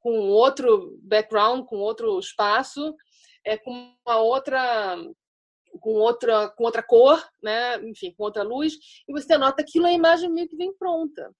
com 0.00 0.30
outro 0.30 0.96
background, 1.02 1.66
com 1.66 1.76
outro 1.76 2.18
espaço, 2.18 2.94
é, 3.44 3.58
com 3.58 3.94
uma 4.06 4.18
outra 4.18 4.96
com 5.80 5.94
outra, 5.94 6.50
com 6.50 6.64
outra 6.64 6.82
cor, 6.82 7.26
né? 7.42 7.76
enfim, 7.88 8.12
com 8.12 8.24
outra 8.24 8.42
luz, 8.42 8.74
e 9.08 9.12
você 9.12 9.32
anota 9.32 9.62
aquilo, 9.62 9.86
a 9.86 9.92
imagem 9.92 10.30
meio 10.30 10.46
que 10.46 10.54
vem 10.54 10.76
pronta. 10.76 11.34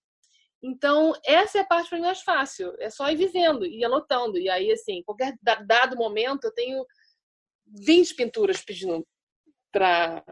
Então, 0.62 1.12
essa 1.26 1.58
é 1.58 1.60
a 1.60 1.66
parte 1.66 1.88
para 1.88 1.98
mim 1.98 2.04
mais 2.04 2.22
fácil. 2.22 2.74
É 2.78 2.88
só 2.88 3.10
ir 3.10 3.16
vivendo 3.16 3.66
e 3.66 3.84
anotando. 3.84 4.38
E 4.38 4.48
aí, 4.48 4.70
assim, 4.70 5.02
qualquer 5.02 5.36
dado 5.66 5.96
momento, 5.96 6.44
eu 6.44 6.54
tenho 6.54 6.86
20 7.66 8.14
pinturas 8.14 8.62
pedindo 8.62 9.04
para 9.72 10.24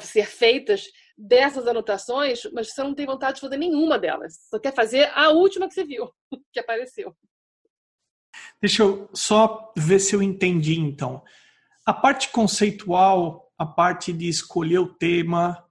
ser 0.00 0.26
feitas 0.26 0.84
dessas 1.16 1.66
anotações, 1.66 2.42
mas 2.52 2.72
você 2.72 2.82
não 2.82 2.94
tem 2.94 3.06
vontade 3.06 3.36
de 3.36 3.40
fazer 3.40 3.56
nenhuma 3.56 3.98
delas. 3.98 4.38
Só 4.48 4.58
quer 4.58 4.74
fazer 4.74 5.10
a 5.14 5.30
última 5.30 5.68
que 5.68 5.74
você 5.74 5.84
viu, 5.84 6.10
que 6.52 6.60
apareceu. 6.60 7.14
Deixa 8.60 8.82
eu 8.82 9.08
só 9.12 9.72
ver 9.76 9.98
se 9.98 10.14
eu 10.14 10.22
entendi, 10.22 10.78
então. 10.78 11.22
A 11.84 11.92
parte 11.92 12.28
conceitual, 12.30 13.52
a 13.58 13.66
parte 13.66 14.12
de 14.12 14.28
escolher 14.28 14.78
o 14.78 14.94
tema, 14.94 15.64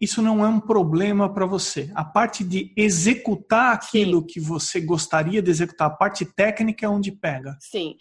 isso 0.00 0.20
não 0.20 0.44
é 0.44 0.48
um 0.48 0.60
problema 0.60 1.32
para 1.32 1.46
você. 1.46 1.90
A 1.94 2.04
parte 2.04 2.42
de 2.42 2.72
executar 2.76 3.74
aquilo 3.74 4.20
Sim. 4.20 4.26
que 4.26 4.40
você 4.40 4.80
gostaria 4.80 5.40
de 5.40 5.50
executar, 5.50 5.88
a 5.88 5.94
parte 5.94 6.24
técnica 6.24 6.86
é 6.86 6.88
onde 6.88 7.12
pega. 7.12 7.56
Sim. 7.60 7.96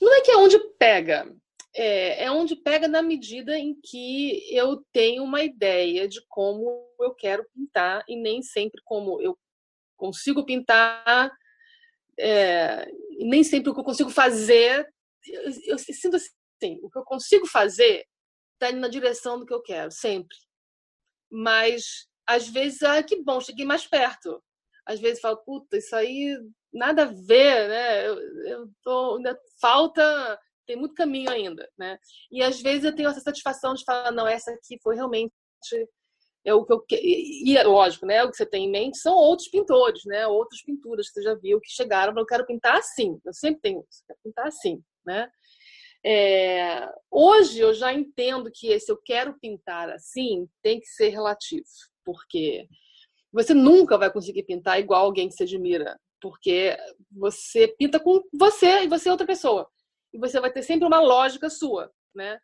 Não 0.00 0.14
é 0.14 0.20
que 0.20 0.30
é 0.30 0.36
onde 0.36 0.58
pega. 0.78 1.26
É, 1.74 2.24
é 2.24 2.30
onde 2.30 2.56
pega 2.56 2.88
na 2.88 3.02
medida 3.02 3.58
em 3.58 3.78
que 3.80 4.42
eu 4.54 4.84
tenho 4.92 5.22
uma 5.22 5.42
ideia 5.42 6.08
de 6.08 6.20
como 6.28 6.90
eu 7.00 7.14
quero 7.14 7.46
pintar 7.54 8.04
e 8.08 8.16
nem 8.16 8.42
sempre 8.42 8.80
como 8.84 9.20
eu 9.20 9.38
consigo 9.96 10.44
pintar, 10.44 11.30
é, 12.18 12.90
nem 13.20 13.44
sempre 13.44 13.70
o 13.70 13.74
que 13.74 13.80
eu 13.80 13.84
consigo 13.84 14.10
fazer. 14.10 14.88
Eu, 15.26 15.52
eu 15.66 15.78
sinto 15.78 16.16
assim, 16.16 16.80
o 16.82 16.90
que 16.90 16.98
eu 16.98 17.04
consigo 17.04 17.46
fazer 17.46 18.06
está 18.54 18.70
indo 18.70 18.80
na 18.80 18.88
direção 18.88 19.38
do 19.38 19.46
que 19.46 19.54
eu 19.54 19.62
quero, 19.62 19.90
sempre 19.90 20.36
mas 21.30 22.06
às 22.26 22.48
vezes, 22.48 22.82
ah, 22.82 23.02
que 23.02 23.22
bom, 23.22 23.40
cheguei 23.40 23.64
mais 23.64 23.86
perto. 23.86 24.42
Às 24.86 25.00
vezes 25.00 25.20
falo, 25.20 25.38
puta, 25.38 25.76
isso 25.76 25.94
aí 25.94 26.36
nada 26.72 27.02
a 27.02 27.06
ver, 27.06 27.68
né? 27.68 28.06
Eu, 28.06 28.16
eu 28.46 28.70
tô, 28.82 29.16
ainda 29.16 29.38
falta, 29.60 30.38
tem 30.68 30.76
muito 30.76 30.94
caminho 30.94 31.30
ainda, 31.30 31.66
né? 31.78 31.98
E 32.30 32.42
às 32.42 32.60
vezes 32.60 32.84
eu 32.84 32.94
tenho 32.94 33.08
essa 33.08 33.20
satisfação 33.20 33.72
de 33.72 33.82
falar, 33.84 34.12
não, 34.12 34.28
essa 34.28 34.52
aqui 34.52 34.78
foi 34.82 34.94
realmente 34.94 35.32
é 36.44 36.54
o 36.54 36.64
que 36.64 36.72
eu 36.72 36.84
e 36.90 37.56
é 37.56 37.64
lógico, 37.64 38.06
né? 38.06 38.22
O 38.22 38.30
que 38.30 38.36
você 38.36 38.46
tem 38.46 38.66
em 38.66 38.70
mente 38.70 38.98
são 38.98 39.14
outros 39.14 39.48
pintores, 39.48 40.04
né? 40.04 40.26
Outras 40.26 40.62
pinturas 40.62 41.08
que 41.08 41.14
você 41.14 41.22
já 41.22 41.34
viu 41.34 41.60
que 41.60 41.70
chegaram, 41.70 42.14
eu 42.16 42.26
quero 42.26 42.46
pintar 42.46 42.76
assim. 42.76 43.18
Eu 43.24 43.32
sempre 43.32 43.60
tenho 43.60 43.84
isso, 43.90 44.04
quero 44.06 44.18
pintar 44.22 44.46
assim, 44.46 44.82
né? 45.04 45.30
É, 46.04 46.88
hoje 47.10 47.58
eu 47.58 47.74
já 47.74 47.92
entendo 47.92 48.50
que 48.54 48.68
esse 48.68 48.92
eu 48.92 48.96
quero 49.04 49.36
pintar 49.40 49.90
assim 49.90 50.46
tem 50.62 50.78
que 50.78 50.86
ser 50.86 51.08
relativo, 51.08 51.66
porque 52.04 52.68
você 53.32 53.52
nunca 53.52 53.98
vai 53.98 54.12
conseguir 54.12 54.44
pintar 54.44 54.78
igual 54.78 55.06
alguém 55.06 55.28
que 55.28 55.34
se 55.34 55.42
admira, 55.42 55.98
porque 56.20 56.76
você 57.10 57.68
pinta 57.68 57.98
com 57.98 58.22
você 58.32 58.84
e 58.84 58.88
você 58.88 59.08
é 59.08 59.12
outra 59.12 59.26
pessoa. 59.26 59.68
E 60.12 60.18
você 60.18 60.40
vai 60.40 60.50
ter 60.50 60.62
sempre 60.62 60.86
uma 60.86 61.00
lógica 61.00 61.50
sua, 61.50 61.90
né? 62.14 62.38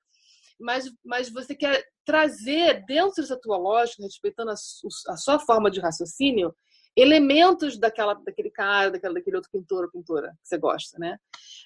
Mas, 0.59 0.91
mas 1.05 1.29
você 1.29 1.55
quer 1.55 1.85
trazer 2.05 2.85
dentro 2.87 3.23
dessa 3.23 3.39
tua 3.41 3.57
lógica, 3.57 4.03
respeitando 4.03 4.51
a, 4.51 4.55
a 4.55 5.17
sua 5.17 5.39
forma 5.39 5.71
de 5.71 5.81
raciocínio, 5.81 6.55
elementos 6.97 7.79
daquela, 7.79 8.15
daquele 8.15 8.51
cara, 8.51 8.91
daquela, 8.91 9.15
daquele 9.15 9.37
outro 9.37 9.51
pintor 9.51 9.85
ou 9.85 9.91
pintora 9.91 10.29
que 10.41 10.49
você 10.49 10.59
gosta, 10.59 10.99
né? 10.99 11.19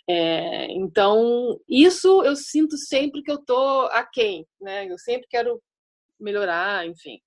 É, 0.09 0.73
então, 0.73 1.61
isso 1.69 2.23
eu 2.23 2.35
sinto 2.35 2.79
sempre 2.79 3.23
que 3.23 3.31
eu 3.31 3.39
tô 3.39 3.83
aquém, 3.93 4.47
né? 4.61 4.91
Eu 4.91 4.99
sempre 4.99 5.27
quero 5.29 5.61
melhorar, 6.19 6.87
enfim, 6.87 7.21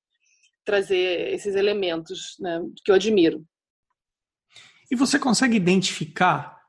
trazer 0.65 1.33
esses 1.33 1.55
elementos 1.55 2.35
né, 2.39 2.61
que 2.83 2.91
eu 2.91 2.95
admiro. 2.95 3.45
E 4.89 4.95
você 4.95 5.17
consegue 5.17 5.55
identificar 5.55 6.60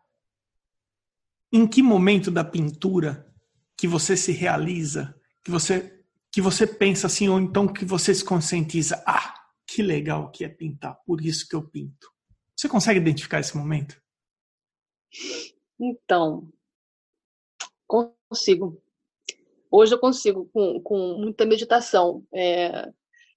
em 1.53 1.67
que 1.67 1.83
momento 1.83 2.31
da 2.31 2.43
pintura 2.43 3.31
que 3.77 3.87
você 3.87 4.17
se 4.17 4.33
realiza, 4.33 5.15
que 5.45 5.51
você 5.51 5.99
que 6.35 6.41
você 6.41 6.67
pensa 6.67 7.07
assim, 7.07 7.29
ou 7.29 7.39
então 7.39 7.69
que 7.69 7.85
você 7.85 8.15
se 8.15 8.25
conscientiza, 8.25 9.05
ah, 9.07 9.35
que 9.67 9.83
legal 9.83 10.31
que 10.31 10.47
é 10.47 10.49
pintar, 10.49 10.99
por 11.05 11.21
isso 11.21 11.47
que 11.47 11.55
eu 11.55 11.63
pinto. 11.63 12.11
Você 12.57 12.71
consegue 12.71 12.99
identificar 12.99 13.39
esse 13.39 13.55
momento? 13.55 14.01
Então, 15.79 16.49
consigo. 17.87 18.83
Hoje 19.71 19.95
eu 19.95 19.99
consigo, 19.99 20.49
com, 20.53 20.81
com 20.81 21.19
muita 21.19 21.45
meditação. 21.45 22.25
É, 22.33 22.91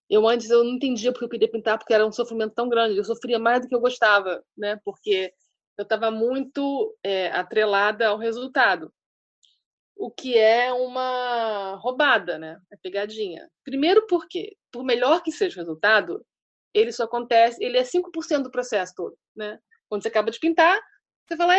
eu 0.09 0.27
antes 0.27 0.49
eu 0.49 0.63
não 0.63 0.71
entendia 0.71 1.11
porque 1.11 1.25
eu 1.25 1.29
queria 1.29 1.51
pintar, 1.51 1.77
porque 1.77 1.93
era 1.93 2.05
um 2.05 2.11
sofrimento 2.11 2.53
tão 2.53 2.69
grande. 2.69 2.97
Eu 2.97 3.03
sofria 3.03 3.39
mais 3.39 3.61
do 3.61 3.67
que 3.67 3.75
eu 3.75 3.81
gostava, 3.81 4.43
né? 4.57 4.79
Porque 4.85 5.33
eu 5.77 5.83
estava 5.83 6.09
muito 6.11 6.95
é, 7.03 7.27
atrelada 7.31 8.07
ao 8.07 8.17
resultado 8.17 8.91
o 9.95 10.11
que 10.11 10.37
é 10.37 10.71
uma 10.73 11.75
roubada, 11.75 12.37
né? 12.37 12.59
É 12.71 12.77
pegadinha. 12.77 13.49
Primeiro 13.63 14.05
porque, 14.07 14.55
por 14.71 14.83
melhor 14.83 15.23
que 15.23 15.31
seja 15.31 15.55
o 15.55 15.59
resultado, 15.59 16.25
ele 16.73 16.91
só 16.91 17.05
acontece, 17.05 17.63
ele 17.63 17.77
é 17.77 17.83
5% 17.83 18.43
do 18.43 18.51
processo 18.51 18.93
todo, 18.95 19.17
né? 19.35 19.57
Quando 19.87 20.01
você 20.01 20.09
acaba 20.09 20.29
de 20.29 20.39
pintar, 20.39 20.79
você 21.25 21.37
fala, 21.37 21.53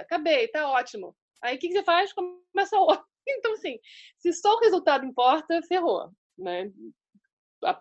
acabei, 0.00 0.48
tá 0.48 0.70
ótimo. 0.70 1.14
Aí 1.42 1.56
o 1.56 1.58
que, 1.58 1.72
você 1.72 1.82
faz? 1.82 2.12
Começa 2.12 2.78
outro. 2.78 3.04
Então, 3.28 3.54
assim, 3.54 3.80
se 4.18 4.32
só 4.34 4.54
o 4.54 4.60
resultado 4.60 5.04
importa, 5.04 5.60
ferrou, 5.62 6.12
né? 6.38 6.70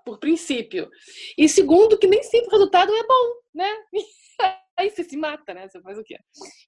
Por 0.04 0.18
princípio. 0.18 0.90
E 1.38 1.48
segundo, 1.48 2.00
que 2.00 2.08
nem 2.08 2.24
sempre 2.24 2.48
o 2.48 2.52
resultado 2.52 2.92
é 2.92 3.04
bom, 3.06 3.36
né? 3.54 3.70
Aí 4.78 4.90
você 4.90 5.04
se 5.04 5.16
mata, 5.18 5.54
né? 5.54 5.68
Você 5.68 5.82
faz 5.82 5.98
o 5.98 6.04
quê? 6.04 6.18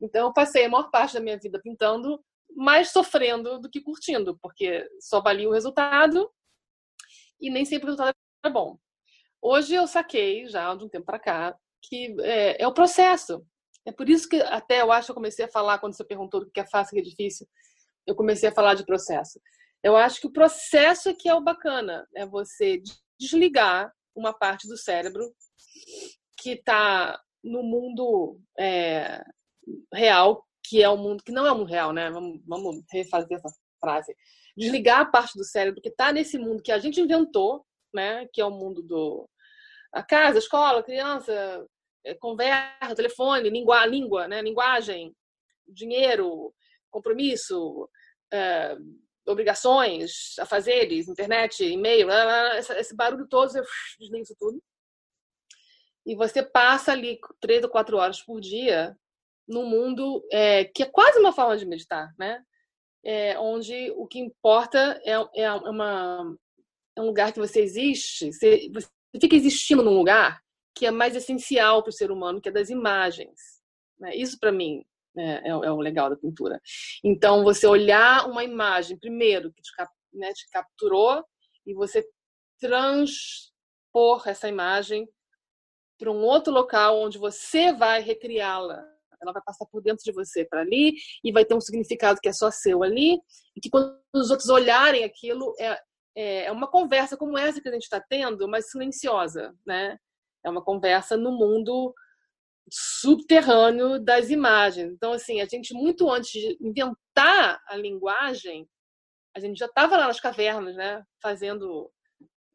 Então, 0.02 0.28
eu 0.28 0.34
passei 0.34 0.66
a 0.66 0.70
maior 0.70 0.90
parte 0.90 1.14
da 1.14 1.20
minha 1.20 1.38
vida 1.38 1.60
pintando 1.62 2.24
mais 2.56 2.92
sofrendo 2.92 3.60
do 3.60 3.70
que 3.70 3.82
curtindo, 3.82 4.38
porque 4.42 4.88
só 5.00 5.22
valia 5.22 5.50
o 5.50 5.54
resultado 5.54 6.32
e 7.40 7.50
nem 7.50 7.66
sempre 7.66 7.86
o 7.86 7.90
resultado 7.92 8.16
é 8.44 8.50
bom. 8.50 8.78
Hoje 9.42 9.76
eu 9.76 9.86
saquei, 9.86 10.48
já 10.48 10.74
de 10.74 10.86
um 10.86 10.90
tempo 10.90 11.06
para 11.06 11.20
cá, 11.20 11.58
que 11.82 12.16
é, 12.22 12.64
é, 12.64 12.68
o 12.68 12.74
processo. 12.74 13.46
É 13.86 13.92
por 13.92 14.10
isso 14.10 14.28
que 14.28 14.42
até 14.42 14.82
eu 14.82 14.92
acho 14.92 15.08
que 15.08 15.12
eu 15.12 15.16
comecei 15.16 15.46
a 15.46 15.52
falar, 15.52 15.80
quando 15.80 15.96
você 15.96 16.04
perguntou 16.04 16.42
o 16.42 16.50
que 16.50 16.60
é 16.60 16.68
fácil 16.68 16.98
e 16.98 17.00
o 17.00 17.04
que 17.04 17.08
é 17.08 17.12
difícil, 17.12 17.48
eu 18.06 18.16
comecei 18.16 18.50
a 18.50 18.54
falar 18.54 18.74
de 18.74 18.86
processo. 18.86 19.40
Eu 19.84 19.96
acho 19.96 20.20
que 20.20 20.28
o 20.28 20.34
processo 20.34 21.10
é 21.10 21.14
que 21.14 21.30
é 21.30 21.36
o 21.36 21.44
bacana, 21.44 22.08
é 22.16 22.26
você 22.26 22.82
desligar 23.20 23.94
uma 24.16 24.34
parte 24.34 24.68
do 24.68 24.78
cérebro 24.78 25.24
que 26.40 26.52
está 26.52 27.22
no 27.48 27.64
mundo 27.64 28.40
é, 28.58 29.24
real, 29.94 30.46
que 30.64 30.84
é 30.84 30.90
o 30.90 30.98
mundo 30.98 31.24
que 31.24 31.32
não 31.32 31.46
é 31.46 31.52
o 31.52 31.58
mundo 31.58 31.70
real, 31.70 31.94
né? 31.94 32.10
Vamos, 32.10 32.42
vamos 32.46 32.84
refazer 32.92 33.38
essa 33.38 33.50
frase. 33.80 34.16
Desligar 34.56 35.02
a 35.02 35.06
parte 35.06 35.38
do 35.38 35.44
cérebro 35.44 35.82
que 35.82 35.90
está 35.90 36.12
nesse 36.12 36.38
mundo 36.38 36.62
que 36.62 36.72
a 36.72 36.80
gente 36.80 37.00
inventou, 37.00 37.66
né? 37.94 38.28
Que 38.34 38.42
é 38.42 38.46
o 38.46 38.52
mundo 38.52 38.82
do 38.82 39.30
a 39.94 40.04
casa, 40.04 40.38
a 40.38 40.40
escola, 40.40 40.80
a 40.80 40.84
criança, 40.84 41.66
é, 42.06 42.14
conversa, 42.16 42.96
telefone, 42.96 43.50
língua, 43.50 43.86
língua, 43.86 44.28
né? 44.28 44.42
Linguagem, 44.42 45.16
dinheiro, 45.68 46.54
compromisso, 46.90 47.90
é, 48.32 48.78
obrigações, 49.28 50.38
afazeres, 50.40 51.08
internet, 51.08 51.64
e-mail, 51.64 52.08
esse 52.78 52.96
barulho 52.96 53.28
todo, 53.28 53.50
você 53.50 53.62
desliga 54.00 54.24
isso 54.24 54.36
tudo. 54.40 54.62
E 56.08 56.16
você 56.16 56.42
passa 56.42 56.94
ali 56.94 57.20
três 57.42 57.62
ou 57.66 57.70
quatro 57.70 57.98
horas 57.98 58.22
por 58.22 58.40
dia 58.40 58.98
no 59.46 59.66
mundo 59.66 60.26
é, 60.32 60.64
que 60.64 60.84
é 60.84 60.86
quase 60.86 61.20
uma 61.20 61.34
forma 61.34 61.58
de 61.58 61.66
meditar, 61.66 62.16
né? 62.18 62.42
É, 63.04 63.38
onde 63.38 63.92
o 63.92 64.08
que 64.08 64.18
importa 64.18 65.00
é, 65.06 65.42
é, 65.42 65.52
uma, 65.52 66.34
é 66.96 67.02
um 67.02 67.08
lugar 67.08 67.34
que 67.34 67.40
você 67.40 67.62
existe, 67.62 68.32
você, 68.32 68.70
você 68.74 68.90
fica 69.20 69.36
existindo 69.36 69.84
num 69.84 69.98
lugar 69.98 70.42
que 70.74 70.86
é 70.86 70.92
mais 70.92 71.16
essencial 71.16 71.84
para 71.84 71.90
o 71.90 71.94
ser 71.94 72.10
humano, 72.10 72.40
que 72.40 72.50
é 72.50 72.52
das 72.52 72.70
imagens. 72.70 73.62
Né? 74.00 74.16
Isso, 74.16 74.40
para 74.40 74.52
mim, 74.52 74.86
é, 75.18 75.50
é, 75.50 75.50
é, 75.50 75.72
o 75.72 75.80
legal 75.80 76.10
da 76.10 76.16
pintura. 76.16 76.62
Então, 77.04 77.44
você 77.44 77.68
olhar 77.68 78.30
uma 78.30 78.44
imagem, 78.44 78.98
primeiro, 78.98 79.52
que 79.52 79.62
te, 79.62 79.72
né, 80.14 80.32
te 80.34 80.48
capturou, 80.50 81.26
e 81.66 81.74
você 81.74 82.08
transpor 82.60 84.28
essa 84.28 84.48
imagem 84.48 85.08
para 85.98 86.12
um 86.12 86.24
outro 86.24 86.54
local 86.54 87.00
onde 87.00 87.18
você 87.18 87.74
vai 87.74 88.02
recriá-la 88.02 88.86
ela 89.22 89.34
vai 89.34 89.42
passar 89.44 89.66
por 89.66 89.82
dentro 89.82 90.04
de 90.04 90.12
você 90.12 90.46
para 90.46 90.62
ali 90.62 90.94
e 91.24 91.32
vai 91.32 91.46
ter 91.46 91.56
um 91.56 91.62
significado 91.62 92.20
que 92.22 92.30
é 92.30 92.34
só 92.34 92.52
seu 92.52 92.84
ali 92.84 93.20
e 93.56 93.60
que 93.60 93.70
quando 93.70 94.00
os 94.14 94.30
outros 94.30 94.50
olharem 94.50 95.04
aquilo 95.04 95.54
é, 95.60 95.80
é, 96.16 96.46
é 96.46 96.52
uma 96.52 96.68
conversa 96.68 97.18
como 97.18 97.38
essa 97.38 97.62
que 97.62 97.68
a 97.68 97.72
gente 97.72 97.84
está 97.84 98.00
tendo, 98.00 98.48
mas 98.48 98.70
silenciosa, 98.70 99.56
né? 99.66 99.98
É 100.44 100.50
uma 100.50 100.64
conversa 100.64 101.18
no 101.18 101.32
mundo 101.32 101.94
subterrâneo 102.70 104.00
das 104.00 104.30
imagens. 104.30 104.92
Então, 104.92 105.14
assim, 105.14 105.42
a 105.42 105.46
gente 105.46 105.74
muito 105.74 106.10
antes 106.10 106.32
de 106.32 106.58
inventar 106.60 107.62
a 107.68 107.76
linguagem, 107.76 108.68
A 109.36 109.40
gente 109.40 109.60
já 109.60 109.68
estava 109.68 109.98
lá 109.98 110.08
nas 110.08 110.20
cavernas, 110.20 110.76
né? 110.76 111.04
Fazendo 111.22 111.92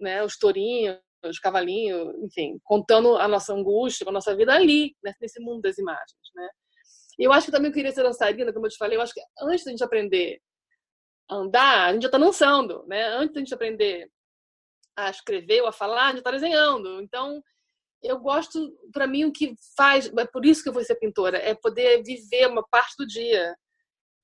né, 0.00 0.24
os 0.24 0.36
tourinhos, 0.36 0.98
os 1.24 1.38
cavalinhos, 1.38 2.14
enfim, 2.22 2.58
contando 2.64 3.16
a 3.16 3.28
nossa 3.28 3.52
angústia, 3.52 4.06
a 4.08 4.12
nossa 4.12 4.34
vida 4.34 4.52
ali, 4.54 4.94
né, 5.02 5.12
nesse 5.20 5.40
mundo 5.40 5.62
das 5.62 5.78
imagens, 5.78 6.18
né? 6.34 6.48
E 7.18 7.24
eu 7.24 7.32
acho 7.32 7.46
que 7.46 7.52
também 7.52 7.70
eu 7.70 7.74
queria 7.74 7.92
ser 7.92 8.02
dançarina, 8.02 8.52
como 8.52 8.66
eu 8.66 8.70
te 8.70 8.78
falei, 8.78 8.96
eu 8.96 9.02
acho 9.02 9.12
que 9.14 9.20
antes 9.40 9.64
da 9.64 9.70
gente 9.70 9.84
aprender 9.84 10.40
a 11.30 11.36
andar, 11.36 11.88
a 11.88 11.92
gente 11.92 12.02
já 12.02 12.08
está 12.08 12.18
dançando, 12.18 12.84
né? 12.86 13.04
Antes 13.08 13.34
da 13.34 13.40
gente 13.40 13.54
aprender 13.54 14.10
a 14.96 15.10
escrever 15.10 15.62
ou 15.62 15.68
a 15.68 15.72
falar, 15.72 16.06
a 16.06 16.08
gente 16.08 16.18
está 16.18 16.30
desenhando. 16.30 17.00
Então, 17.00 17.42
eu 18.02 18.18
gosto, 18.18 18.76
para 18.92 19.06
mim, 19.06 19.24
o 19.24 19.32
que 19.32 19.54
faz, 19.76 20.10
é 20.16 20.26
por 20.26 20.44
isso 20.44 20.62
que 20.62 20.68
eu 20.68 20.72
vou 20.72 20.84
ser 20.84 20.96
pintora, 20.96 21.38
é 21.38 21.54
poder 21.54 22.02
viver 22.02 22.48
uma 22.48 22.66
parte 22.68 22.94
do 22.98 23.06
dia 23.06 23.54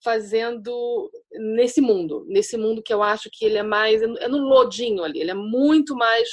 fazendo 0.02 1.10
nesse 1.54 1.80
mundo, 1.80 2.24
nesse 2.28 2.56
mundo 2.56 2.82
que 2.82 2.92
eu 2.92 3.02
acho 3.02 3.28
que 3.32 3.44
ele 3.44 3.58
é 3.58 3.62
mais, 3.62 4.00
é 4.02 4.28
no 4.28 4.38
lodinho 4.38 5.02
ali, 5.02 5.20
ele 5.20 5.30
é 5.30 5.34
muito 5.34 5.94
mais 5.96 6.28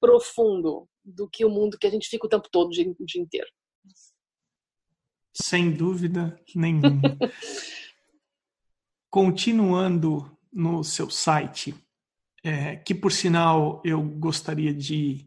profundo 0.00 0.88
do 1.04 1.28
que 1.28 1.44
o 1.44 1.50
mundo 1.50 1.78
que 1.78 1.86
a 1.86 1.90
gente 1.90 2.08
fica 2.08 2.26
o 2.26 2.28
tempo 2.28 2.48
todo, 2.50 2.68
o 2.68 2.70
dia, 2.70 2.88
o 2.88 3.04
dia 3.04 3.22
inteiro. 3.22 3.48
Sem 5.32 5.70
dúvida 5.70 6.38
nenhuma. 6.54 7.00
Continuando 9.10 10.36
no 10.52 10.82
seu 10.82 11.08
site, 11.08 11.74
é, 12.42 12.76
que 12.76 12.94
por 12.94 13.12
sinal 13.12 13.80
eu 13.84 14.02
gostaria 14.02 14.74
de 14.74 15.26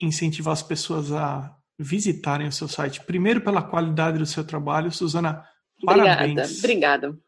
incentivar 0.00 0.52
as 0.52 0.62
pessoas 0.62 1.12
a 1.12 1.56
visitarem 1.78 2.46
o 2.46 2.52
seu 2.52 2.68
site. 2.68 3.04
Primeiro 3.04 3.40
pela 3.40 3.62
qualidade 3.62 4.18
do 4.18 4.26
seu 4.26 4.44
trabalho, 4.44 4.92
Suzana. 4.92 5.46
Obrigada, 5.82 6.16
parabéns. 6.16 6.58
obrigada. 6.58 7.18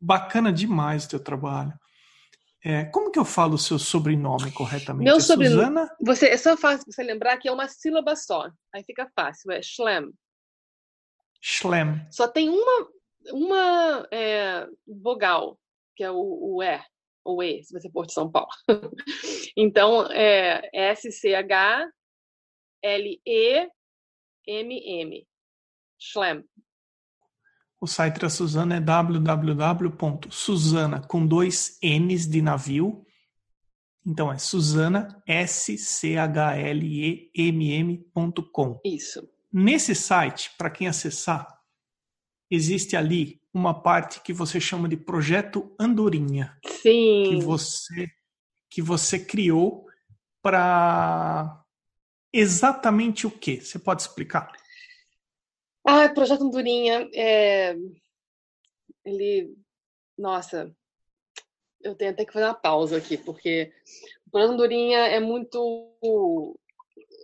Bacana 0.00 0.52
demais 0.52 1.06
o 1.06 1.08
teu 1.08 1.20
trabalho. 1.20 1.72
É, 2.68 2.84
como 2.86 3.12
que 3.12 3.18
eu 3.18 3.24
falo 3.24 3.54
o 3.54 3.58
seu 3.58 3.78
sobrenome 3.78 4.50
corretamente? 4.50 5.04
Meu 5.04 5.18
é 5.18 5.20
sobrenome. 5.20 5.56
Suzana? 5.56 5.96
Você, 6.00 6.26
é 6.30 6.36
só 6.36 6.56
fácil 6.56 6.84
você 6.90 7.00
lembrar 7.00 7.36
que 7.36 7.46
é 7.46 7.52
uma 7.52 7.68
sílaba 7.68 8.16
só. 8.16 8.50
Aí 8.74 8.82
fica 8.82 9.08
fácil. 9.14 9.52
É 9.52 9.62
Schlem. 9.62 10.12
Schlem. 11.40 12.04
Só 12.10 12.26
tem 12.26 12.48
uma, 12.48 12.88
uma 13.30 14.08
é, 14.10 14.66
vogal, 14.84 15.56
que 15.94 16.02
é 16.02 16.10
o, 16.10 16.16
o 16.16 16.60
E, 16.60 16.82
ou 17.22 17.40
E, 17.40 17.62
se 17.62 17.72
você 17.72 17.88
for 17.88 18.04
de 18.04 18.12
São 18.12 18.28
Paulo. 18.28 18.50
então, 19.56 20.10
é 20.10 20.68
S-C-H-L-E-M-M. 20.72 21.92
Schlem. 26.00 26.44
O 27.80 27.86
site 27.86 28.18
da 28.18 28.28
Suzana 28.30 28.76
é 28.76 28.80
www.suzana 28.80 29.50
com 31.00 31.26
dois 31.26 31.78
N's 31.82 32.26
de 32.26 32.40
navio. 32.40 33.04
Então 34.04 34.32
é 34.32 34.38
Suzana, 34.38 35.22
S-C-H-L-E-M-M.com. 35.26 36.40
Isso. 38.84 39.28
Nesse 39.52 39.94
site, 39.94 40.52
para 40.56 40.70
quem 40.70 40.88
acessar, 40.88 41.46
existe 42.50 42.96
ali 42.96 43.40
uma 43.52 43.74
parte 43.74 44.20
que 44.20 44.32
você 44.32 44.60
chama 44.60 44.88
de 44.88 44.96
projeto 44.96 45.74
Andorinha. 45.78 46.56
Sim. 46.64 47.24
Que 47.28 47.36
você, 47.42 48.08
que 48.70 48.80
você 48.80 49.18
criou 49.18 49.86
para 50.42 51.62
exatamente 52.32 53.26
o 53.26 53.30
que? 53.30 53.60
Você 53.60 53.78
pode 53.78 54.02
explicar? 54.02 54.52
Ah, 55.86 56.08
Projeto 56.08 56.42
Andorinha, 56.42 57.08
é... 57.14 57.76
ele, 59.04 59.54
nossa, 60.18 60.74
eu 61.80 61.94
tenho 61.94 62.10
até 62.10 62.24
que 62.24 62.32
fazer 62.32 62.46
uma 62.46 62.54
pausa 62.54 62.96
aqui, 62.96 63.16
porque 63.16 63.72
o 64.26 64.30
Projeto 64.30 64.52
Andorinha 64.52 64.98
é 64.98 65.20
muito 65.20 66.58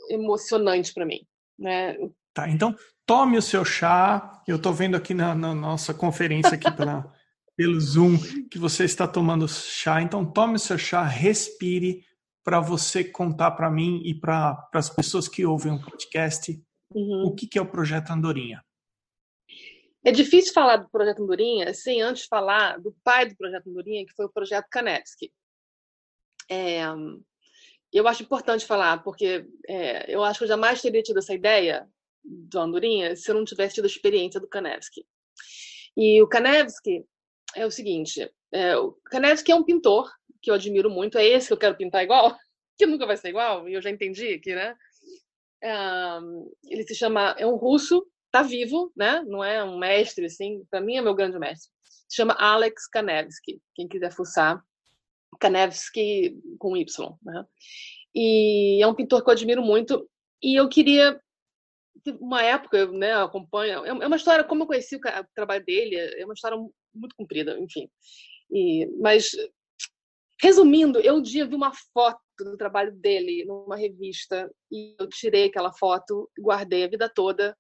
emocionante 0.09 0.95
para 0.95 1.05
mim, 1.05 1.27
né? 1.59 1.97
Tá, 2.33 2.49
então 2.49 2.75
tome 3.05 3.37
o 3.37 3.43
seu 3.43 3.65
chá. 3.65 4.43
Eu 4.47 4.57
estou 4.57 4.73
vendo 4.73 4.97
aqui 4.97 5.13
na, 5.13 5.35
na, 5.35 5.55
nossa 5.55 5.93
conferência 5.93 6.55
aqui 6.55 6.71
pela, 6.71 7.13
pelo 7.57 7.81
Zoom 7.81 8.17
que 8.51 8.59
você 8.59 8.85
está 8.85 9.07
tomando 9.07 9.49
chá. 9.49 10.01
Então 10.01 10.25
tome 10.25 10.55
o 10.55 10.61
seu 10.61 10.79
chá, 10.79 11.03
respire 11.03 12.05
para 12.45 12.61
você 12.61 13.05
contar 13.05 13.53
para 13.53 13.71
mim 13.71 14.03
e 14.05 14.15
para 14.15 14.69
as 14.73 14.91
pessoas 14.91 15.29
que 15.29 15.45
ouvem 15.45 15.73
o 15.73 15.81
podcast 15.81 16.61
uhum. 16.95 17.24
o 17.26 17.34
que, 17.34 17.47
que 17.47 17.59
é 17.59 17.62
o 17.62 17.70
Projeto 17.70 18.11
Andorinha. 18.11 18.62
É 20.05 20.11
difícil 20.11 20.53
falar 20.53 20.78
do 20.78 20.90
Projeto 20.90 21.22
Andorinha 21.22 21.72
sem 21.72 22.03
antes 22.03 22.24
falar 22.24 22.78
do 22.78 22.93
pai 23.05 23.28
do 23.28 23.36
Projeto 23.36 23.68
Andorinha, 23.68 24.05
que 24.05 24.14
foi 24.14 24.26
o 24.26 24.32
Projeto 24.32 24.66
Kanevsky. 24.68 25.32
É, 26.51 26.82
eu 27.93 28.09
acho 28.09 28.22
importante 28.22 28.66
falar, 28.66 29.03
porque 29.05 29.47
é, 29.68 30.12
eu 30.12 30.24
acho 30.24 30.38
que 30.38 30.45
eu 30.45 30.49
jamais 30.49 30.82
teria 30.82 31.03
tido 31.03 31.18
essa 31.18 31.34
ideia 31.34 31.88
do 32.24 32.59
Andorinha 32.59 33.14
se 33.14 33.30
eu 33.30 33.34
não 33.34 33.45
tivesse 33.45 33.76
tido 33.76 33.84
a 33.84 33.88
experiência 33.88 34.40
do 34.40 34.49
Kanevsky. 34.49 35.07
E 35.97 36.22
o 36.22 36.28
Kanevsky 36.28 37.05
é 37.55 37.66
o 37.66 37.70
seguinte: 37.70 38.28
é, 38.51 38.76
o 38.76 38.93
Kanevsky 39.05 39.53
é 39.53 39.55
um 39.55 39.64
pintor 39.64 40.11
que 40.40 40.51
eu 40.51 40.55
admiro 40.55 40.90
muito, 40.90 41.18
é 41.18 41.24
esse 41.24 41.47
que 41.47 41.53
eu 41.53 41.59
quero 41.59 41.76
pintar 41.76 42.03
igual, 42.03 42.36
que 42.76 42.86
nunca 42.86 43.07
vai 43.07 43.16
ser 43.16 43.28
igual, 43.28 43.68
e 43.68 43.74
eu 43.74 43.82
já 43.82 43.90
entendi 43.90 44.34
aqui, 44.34 44.55
né? 44.55 44.74
Ele 45.63 46.83
se 46.85 46.95
chama, 46.95 47.35
é 47.39 47.47
um 47.47 47.57
russo, 47.57 48.07
tá 48.31 48.43
vivo, 48.43 48.93
né? 48.97 49.23
Não 49.27 49.43
é 49.45 49.63
um 49.63 49.79
mestre, 49.79 50.27
assim, 50.27 50.65
para 50.71 50.81
mim 50.81 50.97
é 50.97 51.03
meu 51.03 51.15
grande 51.15 51.39
mestre. 51.39 51.71
Se 52.09 52.17
chama 52.17 52.35
Alex 52.35 52.89
Kanevsky, 52.89 53.61
quem 53.75 53.89
quiser 53.89 54.13
fuçar. 54.13 54.63
Kanevsky 55.41 56.39
com 56.59 56.77
Y, 56.77 57.17
né? 57.23 57.45
E 58.15 58.83
é 58.83 58.87
um 58.87 58.95
pintor 58.95 59.23
que 59.23 59.31
eu 59.31 59.33
admiro 59.33 59.63
muito. 59.63 60.09
E 60.43 60.59
eu 60.59 60.69
queria 60.69 61.19
uma 62.21 62.43
época, 62.43 62.77
eu 62.79 62.93
né, 62.93 63.15
acompanho. 63.15 63.85
É, 63.85 63.89
é 63.89 64.07
uma 64.07 64.17
história, 64.17 64.45
como 64.45 64.65
eu 64.65 64.67
conheci 64.67 64.97
o, 64.97 65.01
trabalho 65.35 65.65
dele, 65.65 65.97
é 65.97 66.25
uma 66.25 66.35
história 66.35 66.59
muito 66.95 67.15
comprida, 67.17 67.59
enfim. 67.59 67.89
E, 68.51 68.87
mas, 69.01 69.31
resumindo, 70.41 70.99
eu 71.01 71.17
um 71.17 71.23
dia 71.23 71.47
vi 71.47 71.55
uma 71.55 71.73
foto 71.93 72.21
do 72.45 72.57
trabalho 72.57 72.93
dele 72.93 73.45
numa 73.45 73.76
revista 73.76 74.51
e 74.70 74.95
eu 74.99 75.09
tirei 75.09 75.47
aquela 75.47 75.72
foto, 75.72 76.30
guardei 76.38 76.84
a 76.84 76.88
vida 76.88 77.09
toda. 77.09 77.57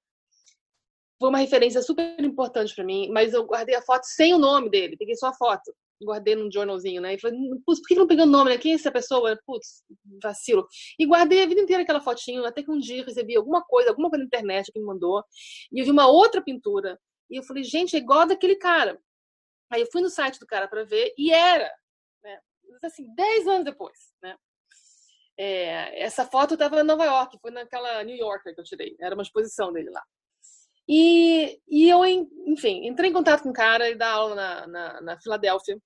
Foi 1.20 1.28
uma 1.28 1.38
referência 1.38 1.82
super 1.82 2.20
importante 2.20 2.74
para 2.74 2.84
mim, 2.84 3.10
mas 3.10 3.32
eu 3.32 3.44
guardei 3.44 3.74
a 3.74 3.82
foto 3.82 4.04
sem 4.04 4.34
o 4.34 4.38
nome 4.38 4.68
dele, 4.70 4.96
peguei 4.96 5.14
só 5.14 5.28
a 5.28 5.34
foto 5.34 5.72
guardei 6.04 6.34
num 6.34 6.50
jornalzinho, 6.50 7.00
né? 7.00 7.14
E 7.14 7.18
falei, 7.18 7.38
putz, 7.64 7.80
por 7.80 7.88
que 7.88 7.94
não 7.94 8.06
peguei 8.06 8.24
o 8.24 8.28
nome, 8.28 8.50
né? 8.50 8.58
Quem 8.58 8.72
é 8.72 8.74
essa 8.74 8.90
pessoa? 8.90 9.38
Putz, 9.46 9.84
vacilo. 10.22 10.66
E 10.98 11.06
guardei 11.06 11.42
a 11.42 11.46
vida 11.46 11.60
inteira 11.60 11.82
aquela 11.82 12.00
fotinho, 12.00 12.44
até 12.44 12.62
que 12.62 12.70
um 12.70 12.78
dia 12.78 13.04
recebi 13.04 13.36
alguma 13.36 13.62
coisa, 13.62 13.90
alguma 13.90 14.10
coisa 14.10 14.22
na 14.22 14.26
internet 14.26 14.70
que 14.72 14.78
me 14.78 14.84
mandou, 14.84 15.24
e 15.72 15.80
eu 15.80 15.84
vi 15.84 15.90
uma 15.90 16.08
outra 16.08 16.42
pintura. 16.42 16.98
E 17.30 17.36
eu 17.36 17.42
falei, 17.42 17.64
gente, 17.64 17.96
é 17.96 17.98
igual 17.98 18.26
daquele 18.26 18.56
cara. 18.56 18.98
Aí 19.70 19.82
eu 19.82 19.88
fui 19.90 20.02
no 20.02 20.10
site 20.10 20.38
do 20.38 20.46
cara 20.46 20.68
para 20.68 20.84
ver, 20.84 21.14
e 21.16 21.32
era, 21.32 21.72
né? 22.22 22.38
Assim, 22.82 23.06
10 23.14 23.46
anos 23.48 23.64
depois, 23.64 23.98
né? 24.22 24.36
É, 25.38 26.02
essa 26.02 26.26
foto 26.26 26.54
estava 26.54 26.80
em 26.80 26.84
Nova 26.84 27.04
York, 27.04 27.38
foi 27.40 27.50
naquela 27.50 28.02
New 28.04 28.16
Yorker 28.16 28.54
que 28.54 28.60
eu 28.60 28.64
tirei, 28.64 28.96
era 29.00 29.14
uma 29.14 29.22
exposição 29.22 29.72
dele 29.72 29.90
lá. 29.90 30.02
E, 30.88 31.60
e 31.68 31.88
eu, 31.88 32.04
enfim, 32.04 32.86
entrei 32.86 33.10
em 33.10 33.12
contato 33.12 33.42
com 33.42 33.50
o 33.50 33.54
cara 33.54 33.88
e 33.88 33.94
dar 33.94 34.10
aula 34.10 34.34
na, 34.34 34.66
na, 34.66 35.00
na 35.00 35.20
Filadélfia. 35.20 35.78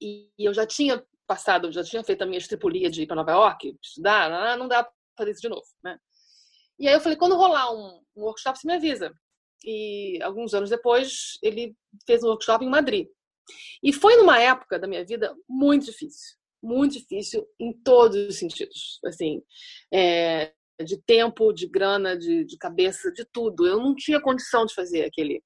E 0.00 0.28
eu 0.38 0.52
já 0.52 0.66
tinha 0.66 1.02
passado, 1.26 1.70
já 1.70 1.84
tinha 1.84 2.02
feito 2.02 2.22
a 2.22 2.26
minha 2.26 2.38
estripulia 2.38 2.90
de 2.90 3.02
ir 3.02 3.06
para 3.06 3.16
Nova 3.16 3.30
York, 3.30 3.78
estudar, 3.82 4.58
não 4.58 4.66
dá 4.66 4.82
para 4.82 4.92
fazer 5.16 5.30
isso 5.30 5.42
de 5.42 5.48
novo, 5.48 5.66
né? 5.82 5.98
E 6.78 6.88
aí 6.88 6.94
eu 6.94 7.00
falei, 7.00 7.16
quando 7.16 7.36
rolar 7.36 7.72
um, 7.72 8.02
um 8.16 8.22
workshop, 8.22 8.58
você 8.58 8.66
me 8.66 8.74
avisa. 8.74 9.12
E 9.64 10.18
alguns 10.22 10.54
anos 10.54 10.70
depois, 10.70 11.38
ele 11.42 11.76
fez 12.06 12.24
um 12.24 12.28
workshop 12.28 12.64
em 12.64 12.70
Madrid. 12.70 13.06
E 13.82 13.92
foi 13.92 14.16
numa 14.16 14.40
época 14.40 14.78
da 14.78 14.88
minha 14.88 15.04
vida 15.04 15.36
muito 15.48 15.86
difícil, 15.86 16.36
muito 16.62 16.92
difícil 16.92 17.46
em 17.58 17.72
todos 17.72 18.16
os 18.28 18.38
sentidos, 18.38 19.00
assim, 19.04 19.42
é, 19.92 20.52
de 20.84 20.96
tempo, 21.02 21.52
de 21.52 21.66
grana, 21.66 22.16
de, 22.16 22.44
de 22.44 22.56
cabeça, 22.56 23.12
de 23.12 23.24
tudo. 23.24 23.66
Eu 23.66 23.78
não 23.78 23.94
tinha 23.94 24.20
condição 24.20 24.66
de 24.66 24.74
fazer 24.74 25.04
aquele 25.04 25.42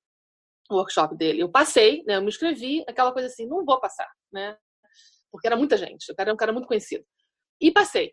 workshop 0.71 1.17
dele. 1.17 1.43
Eu 1.43 1.51
passei, 1.51 2.03
né? 2.07 2.17
Eu 2.17 2.23
me 2.23 2.29
inscrevi, 2.29 2.85
aquela 2.89 3.13
coisa 3.13 3.29
assim, 3.29 3.47
não 3.47 3.65
vou 3.65 3.81
passar, 3.81 4.11
né? 4.33 4.57
Porque 5.31 5.47
era 5.47 5.57
muita 5.57 5.77
gente, 5.77 6.11
o 6.11 6.15
cara 6.15 6.29
era 6.31 6.35
um 6.35 6.39
cara 6.39 6.53
muito 6.53 6.69
conhecido. 6.69 7.05
E 7.61 7.71
passei. 7.71 8.13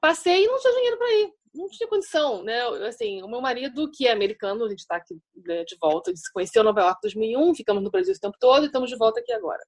Passei 0.00 0.44
e 0.44 0.46
não 0.46 0.58
tinha 0.58 0.74
dinheiro 0.74 0.98
para 0.98 1.12
ir. 1.12 1.32
Não 1.54 1.68
tinha 1.68 1.88
condição, 1.88 2.42
né? 2.42 2.62
Assim, 2.86 3.22
o 3.22 3.28
meu 3.28 3.40
marido, 3.40 3.90
que 3.90 4.06
é 4.06 4.12
americano, 4.12 4.64
a 4.64 4.68
gente 4.68 4.80
está 4.80 4.96
aqui 4.96 5.18
né, 5.36 5.64
de 5.64 5.76
volta, 5.80 6.14
se 6.14 6.30
conheceu 6.32 6.62
em 6.62 6.66
Nova 6.66 6.80
York 6.80 6.98
em 6.98 7.08
2001, 7.08 7.54
ficamos 7.54 7.82
no 7.82 7.90
Brasil 7.90 8.14
o 8.14 8.18
tempo 8.18 8.36
todo 8.38 8.64
e 8.64 8.66
estamos 8.66 8.90
de 8.90 8.96
volta 8.96 9.20
aqui 9.20 9.32
agora. 9.32 9.62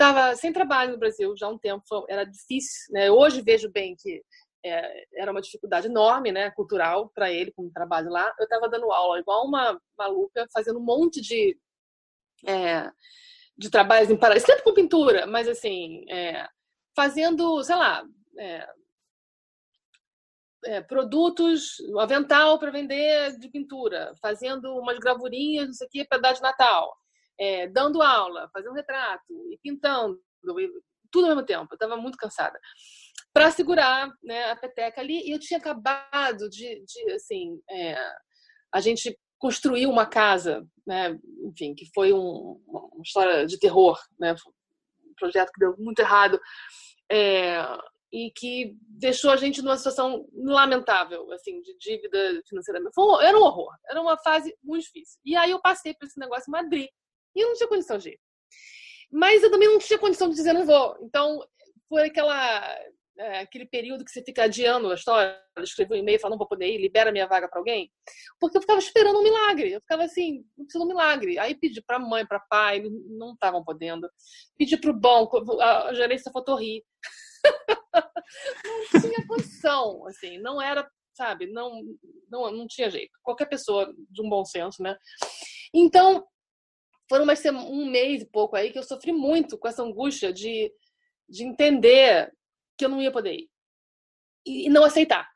Estava 0.00 0.36
sem 0.36 0.52
trabalho 0.52 0.92
no 0.92 0.98
Brasil 0.98 1.34
já 1.36 1.46
há 1.46 1.50
um 1.50 1.58
tempo, 1.58 1.82
era 2.08 2.22
difícil, 2.22 2.92
né? 2.92 3.10
Hoje 3.10 3.42
vejo 3.42 3.68
bem 3.68 3.96
que 3.96 4.22
é, 4.64 5.06
era 5.20 5.32
uma 5.32 5.40
dificuldade 5.40 5.88
enorme, 5.88 6.30
né, 6.30 6.52
cultural 6.52 7.10
para 7.12 7.32
ele 7.32 7.50
com 7.50 7.64
o 7.64 7.72
trabalho 7.72 8.08
lá. 8.08 8.32
Eu 8.38 8.44
estava 8.44 8.68
dando 8.68 8.92
aula 8.92 9.18
igual 9.18 9.44
uma 9.44 9.80
maluca, 9.98 10.46
fazendo 10.52 10.78
um 10.78 10.84
monte 10.84 11.20
de 11.20 11.58
é, 12.46 12.88
de 13.56 13.68
trabalhos 13.70 14.08
em 14.08 14.16
paralelo, 14.16 14.46
sempre 14.46 14.62
com 14.62 14.72
pintura, 14.72 15.26
mas 15.26 15.48
assim, 15.48 16.04
é, 16.08 16.48
fazendo, 16.94 17.60
sei 17.64 17.74
lá, 17.74 18.04
é, 18.38 18.68
é, 20.66 20.80
produtos, 20.80 21.76
avental 21.98 22.56
para 22.60 22.70
vender 22.70 23.36
de 23.36 23.48
pintura, 23.48 24.14
fazendo 24.22 24.76
umas 24.78 24.98
gravurinhas, 25.00 25.66
não 25.66 25.72
sei 25.72 25.86
o 25.88 25.90
que, 25.90 26.04
para 26.04 26.18
dar 26.18 26.34
de 26.34 26.40
Natal, 26.40 26.96
é, 27.38 27.68
dando 27.68 28.02
aula, 28.02 28.50
fazendo 28.52 28.74
retrato 28.74 29.32
e 29.50 29.58
pintando, 29.62 30.20
tudo 31.10 31.24
ao 31.24 31.28
mesmo 31.28 31.46
tempo. 31.46 31.68
Eu 31.70 31.76
estava 31.76 31.96
muito 31.96 32.18
cansada. 32.18 32.58
Para 33.32 33.50
segurar 33.50 34.10
né, 34.22 34.50
a 34.50 34.56
peteca 34.56 35.00
ali, 35.00 35.26
e 35.26 35.32
eu 35.32 35.38
tinha 35.38 35.58
acabado 35.58 36.48
de, 36.50 36.82
de 36.84 37.12
assim, 37.12 37.60
é, 37.70 37.96
a 38.72 38.80
gente 38.80 39.16
construiu 39.38 39.88
uma 39.88 40.06
casa, 40.06 40.66
né, 40.86 41.16
enfim, 41.44 41.74
que 41.74 41.86
foi 41.94 42.12
um, 42.12 42.60
uma 42.66 43.02
história 43.02 43.46
de 43.46 43.58
terror, 43.58 43.98
né, 44.18 44.34
um 44.34 45.14
projeto 45.14 45.52
que 45.52 45.60
deu 45.60 45.76
muito 45.78 46.00
errado. 46.00 46.40
É, 47.10 47.62
e 48.10 48.30
que 48.30 48.74
deixou 48.80 49.30
a 49.30 49.36
gente 49.36 49.60
numa 49.60 49.76
situação 49.76 50.26
lamentável, 50.34 51.30
assim, 51.32 51.60
de 51.60 51.76
dívida 51.78 52.42
financeira. 52.48 52.80
Foi, 52.94 53.22
era 53.22 53.38
um 53.38 53.42
horror, 53.42 53.70
era 53.86 54.00
uma 54.00 54.16
fase 54.16 54.56
muito 54.62 54.84
difícil. 54.84 55.20
E 55.24 55.36
aí 55.36 55.50
eu 55.50 55.60
passei 55.60 55.92
por 55.92 56.06
esse 56.06 56.18
negócio 56.18 56.48
em 56.48 56.52
Madrid 56.52 56.88
e 57.34 57.40
eu 57.40 57.48
não 57.48 57.54
tinha 57.54 57.68
condição 57.68 57.98
de 57.98 58.10
ir. 58.10 58.20
Mas 59.10 59.42
eu 59.42 59.50
também 59.50 59.68
não 59.68 59.78
tinha 59.78 59.98
condição 59.98 60.28
de 60.28 60.36
dizer 60.36 60.52
não 60.52 60.66
vou. 60.66 60.96
Então 61.02 61.42
foi 61.88 62.06
aquela 62.06 62.78
é, 63.18 63.40
aquele 63.40 63.66
período 63.66 64.04
que 64.04 64.12
você 64.12 64.22
fica 64.22 64.44
adiando 64.44 64.90
a 64.90 64.94
história, 64.94 65.36
escrever 65.58 65.94
um 65.94 65.98
e-mail 65.98 66.20
falando 66.20 66.34
não 66.34 66.38
vou 66.38 66.46
poder 66.46 66.68
ir, 66.68 66.78
libera 66.78 67.10
minha 67.10 67.26
vaga 67.26 67.48
para 67.48 67.58
alguém, 67.58 67.90
porque 68.38 68.56
eu 68.56 68.60
ficava 68.60 68.78
esperando 68.78 69.18
um 69.18 69.24
milagre. 69.24 69.72
Eu 69.72 69.80
ficava 69.80 70.04
assim, 70.04 70.44
não 70.56 70.64
precisa 70.64 70.84
de 70.84 70.84
um 70.84 70.88
milagre. 70.88 71.36
Aí 71.36 71.54
pedi 71.56 71.82
para 71.82 71.98
mãe, 71.98 72.24
para 72.24 72.38
pai, 72.38 72.80
não 73.08 73.32
estavam 73.32 73.64
podendo. 73.64 74.08
Pedi 74.56 74.76
para 74.76 74.90
o 74.90 74.94
banco, 74.94 75.60
a 75.60 75.92
gerência 75.94 76.30
faltou 76.30 76.54
rir 76.54 76.84
não 78.64 79.00
tinha 79.00 79.26
condição, 79.26 80.06
assim, 80.06 80.38
não 80.38 80.60
era, 80.60 80.88
sabe, 81.14 81.46
não, 81.46 81.82
não, 82.30 82.50
não 82.52 82.66
tinha 82.66 82.90
jeito. 82.90 83.18
Qualquer 83.22 83.46
pessoa 83.46 83.92
de 84.10 84.22
um 84.22 84.28
bom 84.28 84.44
senso, 84.44 84.82
né? 84.82 84.96
Então, 85.74 86.24
foram 87.08 87.24
mais 87.24 87.44
um 87.44 87.90
mês 87.90 88.22
e 88.22 88.26
pouco 88.26 88.56
aí 88.56 88.70
que 88.70 88.78
eu 88.78 88.82
sofri 88.82 89.12
muito 89.12 89.58
com 89.58 89.68
essa 89.68 89.82
angústia 89.82 90.32
de, 90.32 90.72
de 91.28 91.44
entender 91.44 92.32
que 92.76 92.84
eu 92.84 92.88
não 92.88 93.00
ia 93.00 93.12
poder 93.12 93.34
ir. 93.34 93.50
E, 94.46 94.66
e 94.66 94.68
não 94.68 94.84
aceitar, 94.84 95.28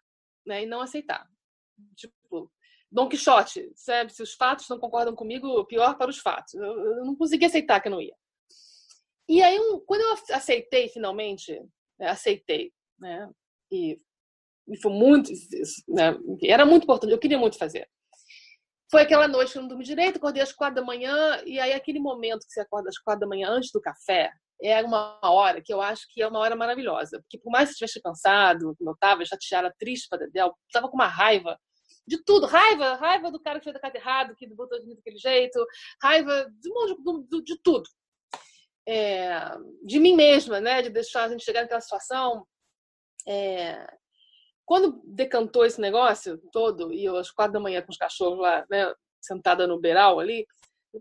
né? 0.46 0.62
E 0.62 0.66
não 0.66 0.80
aceitar. 0.80 1.26
Tipo, 1.96 2.50
Dom 2.90 3.08
Quixote, 3.08 3.70
sabe? 3.74 4.12
Se 4.12 4.22
os 4.22 4.34
fatos 4.34 4.68
não 4.68 4.78
concordam 4.78 5.14
comigo, 5.14 5.64
pior 5.66 5.96
para 5.96 6.10
os 6.10 6.18
fatos. 6.18 6.54
Eu, 6.54 6.62
eu 6.64 7.04
não 7.04 7.16
conseguia 7.16 7.48
aceitar 7.48 7.80
que 7.80 7.88
eu 7.88 7.92
não 7.92 8.00
ia. 8.00 8.14
E 9.28 9.42
aí, 9.42 9.58
um, 9.58 9.80
quando 9.80 10.02
eu 10.02 10.36
aceitei 10.36 10.88
finalmente 10.88 11.58
né, 11.98 12.08
aceitei, 12.08 12.72
né? 12.98 13.30
E, 13.70 13.98
e 14.68 14.76
foi 14.76 14.92
muito, 14.92 15.30
né, 15.88 16.18
era 16.44 16.66
muito 16.66 16.82
importante, 16.82 17.12
eu 17.12 17.18
queria 17.18 17.38
muito 17.38 17.56
fazer. 17.56 17.88
Foi 18.92 19.02
aquela 19.02 19.26
noite 19.26 19.52
que 19.52 19.58
eu 19.58 19.62
não 19.62 19.68
dormi 19.68 19.84
direito, 19.84 20.18
acordei 20.18 20.42
às 20.42 20.52
quatro 20.52 20.76
da 20.76 20.82
manhã, 20.82 21.42
e 21.46 21.58
aí 21.58 21.72
aquele 21.72 21.98
momento 21.98 22.46
que 22.46 22.52
você 22.52 22.60
acorda 22.60 22.90
às 22.90 22.98
quatro 22.98 23.20
da 23.20 23.26
manhã 23.26 23.48
antes 23.48 23.70
do 23.72 23.80
café, 23.80 24.30
é 24.62 24.82
uma 24.82 25.18
hora 25.22 25.62
que 25.62 25.72
eu 25.72 25.80
acho 25.80 26.06
que 26.10 26.22
é 26.22 26.28
uma 26.28 26.38
hora 26.38 26.54
maravilhosa. 26.54 27.18
Porque 27.22 27.38
por 27.38 27.50
mais 27.50 27.70
que 27.70 27.74
você 27.74 27.84
estivesse 27.86 28.02
cansado, 28.02 28.76
como 28.78 28.92
estava, 28.92 29.24
chateada, 29.24 29.74
triste 29.78 30.08
para 30.08 30.26
Dedel, 30.26 30.54
estava 30.68 30.88
com 30.88 30.94
uma 30.94 31.08
raiva 31.08 31.58
de 32.06 32.22
tudo. 32.22 32.46
Raiva, 32.46 32.94
raiva 32.94 33.30
do 33.30 33.40
cara 33.40 33.58
que 33.58 33.64
fez 33.64 33.74
a 33.74 33.80
casa 33.80 33.96
errado, 33.96 34.36
que 34.36 34.46
botou 34.46 34.78
de 34.78 34.86
mim 34.86 34.94
daquele 34.94 35.18
jeito, 35.18 35.66
raiva 36.00 36.46
de, 36.60 36.70
de, 36.70 37.28
de, 37.28 37.42
de 37.44 37.62
tudo 37.62 37.88
é, 38.86 39.30
de 39.84 40.00
mim 40.00 40.14
mesma, 40.14 40.60
né? 40.60 40.82
De 40.82 40.90
deixar 40.90 41.24
a 41.24 41.28
gente 41.28 41.44
chegar 41.44 41.62
naquela 41.62 41.80
situação. 41.80 42.46
É, 43.26 43.86
quando 44.64 45.00
decantou 45.04 45.64
esse 45.64 45.80
negócio 45.80 46.38
todo, 46.52 46.92
e 46.92 47.04
eu 47.04 47.16
às 47.16 47.30
quatro 47.30 47.54
da 47.54 47.60
manhã 47.60 47.82
com 47.82 47.90
os 47.90 47.96
cachorros 47.96 48.38
lá, 48.38 48.64
né, 48.70 48.92
sentada 49.20 49.66
no 49.66 49.80
beiral 49.80 50.18
ali, 50.18 50.46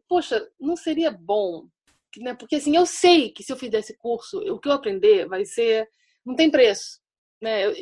poxa, 0.07 0.47
não 0.59 0.76
seria 0.76 1.12
bom, 1.12 1.68
né? 2.18 2.34
Porque 2.34 2.55
assim, 2.55 2.76
eu 2.76 2.86
sei 2.86 3.32
que 3.32 3.43
se 3.43 3.51
eu 3.51 3.57
fizer 3.57 3.80
esse 3.80 3.97
curso, 3.97 4.39
o 4.39 4.59
que 4.59 4.68
eu 4.68 4.74
aprender 4.74 5.28
vai 5.28 5.45
ser, 5.45 5.88
não 6.26 6.36
tem 6.36 6.49
preço, 6.49 6.99
né? 7.41 7.66
Eu, 7.66 7.74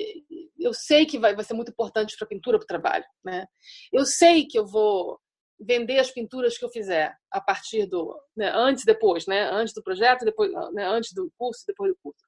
eu 0.60 0.74
sei 0.74 1.06
que 1.06 1.20
vai, 1.20 1.36
vai 1.36 1.44
ser 1.44 1.54
muito 1.54 1.72
importante 1.72 2.16
para 2.18 2.26
a 2.26 2.30
pintura, 2.30 2.58
para 2.58 2.64
o 2.64 2.68
trabalho, 2.68 3.06
né? 3.24 3.46
Eu 3.92 4.06
sei 4.06 4.46
que 4.46 4.58
eu 4.58 4.66
vou 4.66 5.20
vender 5.60 6.00
as 6.00 6.12
pinturas 6.12 6.58
que 6.58 6.64
eu 6.64 6.70
fizer 6.70 7.14
a 7.32 7.42
partir 7.42 7.86
do 7.86 8.18
né, 8.36 8.50
antes 8.56 8.86
depois 8.86 9.28
né 9.28 9.50
antes 9.52 9.74
do 9.74 9.84
projeto 9.84 10.24
depois 10.24 10.52
né, 10.74 10.88
antes 10.88 11.12
do 11.14 11.30
curso 11.38 11.66
depois 11.68 11.92
do 11.92 11.98
curso 12.02 12.24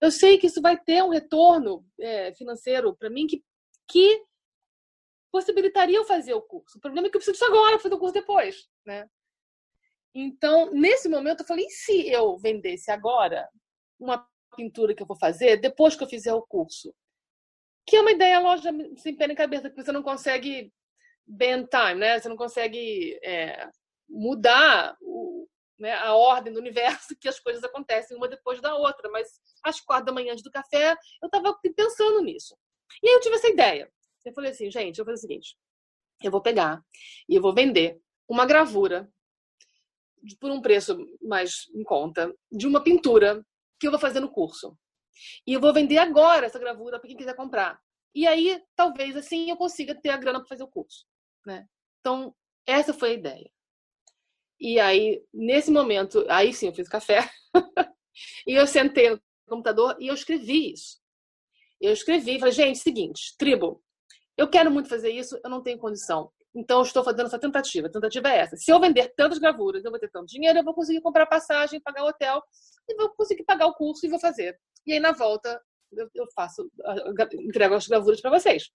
eu 0.00 0.10
sei 0.10 0.38
que 0.38 0.46
isso 0.46 0.60
vai 0.60 0.78
ter 0.78 1.02
um 1.02 1.10
retorno 1.10 1.84
é, 2.00 2.32
financeiro 2.34 2.96
para 2.96 3.10
mim 3.10 3.26
que 3.26 3.42
que 3.88 4.24
possibilitaria 5.30 5.96
eu 5.96 6.04
fazer 6.04 6.34
o 6.34 6.42
curso. 6.42 6.78
O 6.78 6.80
problema 6.80 7.06
é 7.06 7.10
que 7.10 7.16
eu 7.16 7.20
preciso 7.20 7.32
disso 7.32 7.44
agora 7.44 7.78
fazer 7.78 7.94
o 7.94 7.98
curso 7.98 8.14
depois 8.14 8.68
né? 8.86 9.08
Então 10.14 10.70
nesse 10.72 11.08
momento 11.08 11.40
eu 11.40 11.46
falei 11.46 11.66
e 11.66 11.70
se 11.70 12.08
eu 12.08 12.36
vendesse 12.38 12.90
agora 12.90 13.48
uma 13.98 14.26
pintura 14.56 14.94
que 14.94 15.02
eu 15.02 15.06
vou 15.06 15.16
fazer 15.16 15.56
depois 15.56 15.96
que 15.96 16.04
eu 16.04 16.08
fizer 16.08 16.34
o 16.34 16.42
curso? 16.42 16.94
Que 17.86 17.96
é 17.96 18.00
uma 18.00 18.12
ideia 18.12 18.38
loja 18.38 18.70
sem 18.96 19.16
pé 19.16 19.26
nem 19.26 19.36
cabeça 19.36 19.70
que 19.70 19.82
você 19.82 19.90
não 19.90 20.02
consegue 20.02 20.72
bend 21.26 21.68
time, 21.68 22.00
né? 22.00 22.18
Você 22.18 22.28
não 22.28 22.36
consegue 22.36 23.18
é, 23.22 23.68
mudar 24.08 24.96
o, 25.00 25.48
né, 25.82 25.92
a 25.94 26.14
ordem 26.14 26.52
do 26.52 26.60
universo 26.60 27.14
que 27.20 27.28
as 27.28 27.40
coisas 27.40 27.62
acontecem 27.64 28.16
uma 28.16 28.28
depois 28.28 28.60
da 28.60 28.74
outra. 28.74 29.10
Mas 29.10 29.28
às 29.62 29.80
quatro 29.80 30.06
da 30.06 30.12
manhã 30.12 30.32
antes 30.32 30.44
do 30.44 30.50
café, 30.50 30.96
eu 31.20 31.26
estava 31.26 31.54
pensando 31.76 32.22
nisso. 32.22 32.56
E 33.02 33.08
aí 33.08 33.14
eu 33.14 33.20
tive 33.20 33.34
essa 33.34 33.48
ideia. 33.48 33.90
Eu 34.24 34.32
falei 34.32 34.52
assim, 34.52 34.70
gente, 34.70 34.98
eu 34.98 35.04
vou 35.04 35.12
fazer 35.12 35.26
o 35.26 35.28
seguinte: 35.28 35.56
eu 36.22 36.30
vou 36.30 36.40
pegar 36.40 36.80
e 37.28 37.34
eu 37.34 37.42
vou 37.42 37.52
vender 37.52 38.00
uma 38.28 38.46
gravura 38.46 39.10
por 40.40 40.50
um 40.50 40.62
preço 40.62 40.96
mais 41.20 41.68
em 41.74 41.82
conta 41.82 42.32
de 42.50 42.66
uma 42.66 42.82
pintura 42.82 43.44
que 43.80 43.88
eu 43.88 43.90
vou 43.90 43.98
fazer 43.98 44.20
no 44.20 44.30
curso. 44.30 44.78
E 45.46 45.52
eu 45.52 45.60
vou 45.60 45.72
vender 45.74 45.98
agora 45.98 46.46
essa 46.46 46.58
gravura 46.58 47.00
para 47.00 47.08
quem 47.08 47.16
quiser 47.16 47.34
comprar. 47.34 47.80
E 48.14 48.26
aí, 48.26 48.62
talvez 48.76 49.16
assim, 49.16 49.50
eu 49.50 49.56
consiga 49.56 49.94
ter 49.94 50.10
a 50.10 50.16
grana 50.16 50.38
para 50.38 50.48
fazer 50.48 50.62
o 50.62 50.68
curso 50.68 51.04
né? 51.46 51.66
Então, 52.00 52.34
essa 52.66 52.92
foi 52.92 53.10
a 53.10 53.14
ideia. 53.14 53.51
E 54.64 54.78
aí, 54.78 55.20
nesse 55.34 55.72
momento, 55.72 56.24
aí 56.28 56.54
sim, 56.54 56.68
eu 56.68 56.72
fiz 56.72 56.88
café. 56.88 57.28
e 58.46 58.52
eu 58.52 58.64
sentei 58.64 59.10
no 59.10 59.20
computador 59.48 59.96
e 59.98 60.06
eu 60.06 60.14
escrevi 60.14 60.72
isso. 60.72 61.00
Eu 61.80 61.92
escrevi, 61.92 62.38
falei, 62.38 62.54
gente, 62.54 62.78
seguinte, 62.78 63.34
tribo, 63.36 63.82
eu 64.36 64.48
quero 64.48 64.70
muito 64.70 64.88
fazer 64.88 65.10
isso, 65.10 65.36
eu 65.42 65.50
não 65.50 65.64
tenho 65.64 65.80
condição. 65.80 66.30
Então, 66.54 66.78
eu 66.78 66.84
estou 66.84 67.02
fazendo 67.02 67.26
essa 67.26 67.40
tentativa. 67.40 67.88
A 67.88 67.90
tentativa 67.90 68.28
é 68.28 68.38
essa. 68.38 68.56
Se 68.56 68.70
eu 68.70 68.78
vender 68.78 69.12
tantas 69.16 69.38
gravuras, 69.38 69.84
eu 69.84 69.90
vou 69.90 69.98
ter 69.98 70.08
tanto 70.10 70.26
dinheiro, 70.26 70.56
eu 70.56 70.64
vou 70.64 70.74
conseguir 70.74 71.00
comprar 71.00 71.26
passagem, 71.26 71.80
pagar 71.80 72.04
hotel, 72.04 72.40
e 72.88 72.94
vou 72.94 73.10
conseguir 73.16 73.42
pagar 73.42 73.66
o 73.66 73.74
curso 73.74 74.06
e 74.06 74.08
vou 74.08 74.20
fazer. 74.20 74.56
E 74.86 74.92
aí, 74.92 75.00
na 75.00 75.10
volta, 75.10 75.60
eu, 76.14 76.26
faço, 76.36 76.70
entrego 77.32 77.74
as 77.74 77.88
gravuras 77.88 78.20
para 78.20 78.30
vocês. 78.30 78.70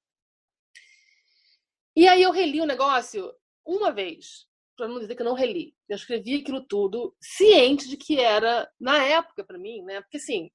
E 1.95 2.09
aí 2.09 2.21
eu 2.21 2.31
reli 2.31 2.59
o 2.59 2.65
negócio 2.65 3.33
uma 3.65 3.89
vez, 3.91 4.46
para 4.77 4.87
não 4.87 4.99
dizer 4.99 5.15
que 5.15 5.21
eu 5.21 5.25
não 5.25 5.33
reli. 5.33 5.75
Eu 5.89 5.95
escrevi 5.95 6.35
aquilo 6.35 6.61
tudo 6.61 7.15
ciente 7.19 7.89
de 7.89 7.97
que 7.97 8.19
era, 8.19 8.71
na 8.79 9.03
época, 9.03 9.43
para 9.43 9.57
mim, 9.57 9.81
né? 9.81 9.99
Porque 10.01 10.17
assim, 10.17 10.51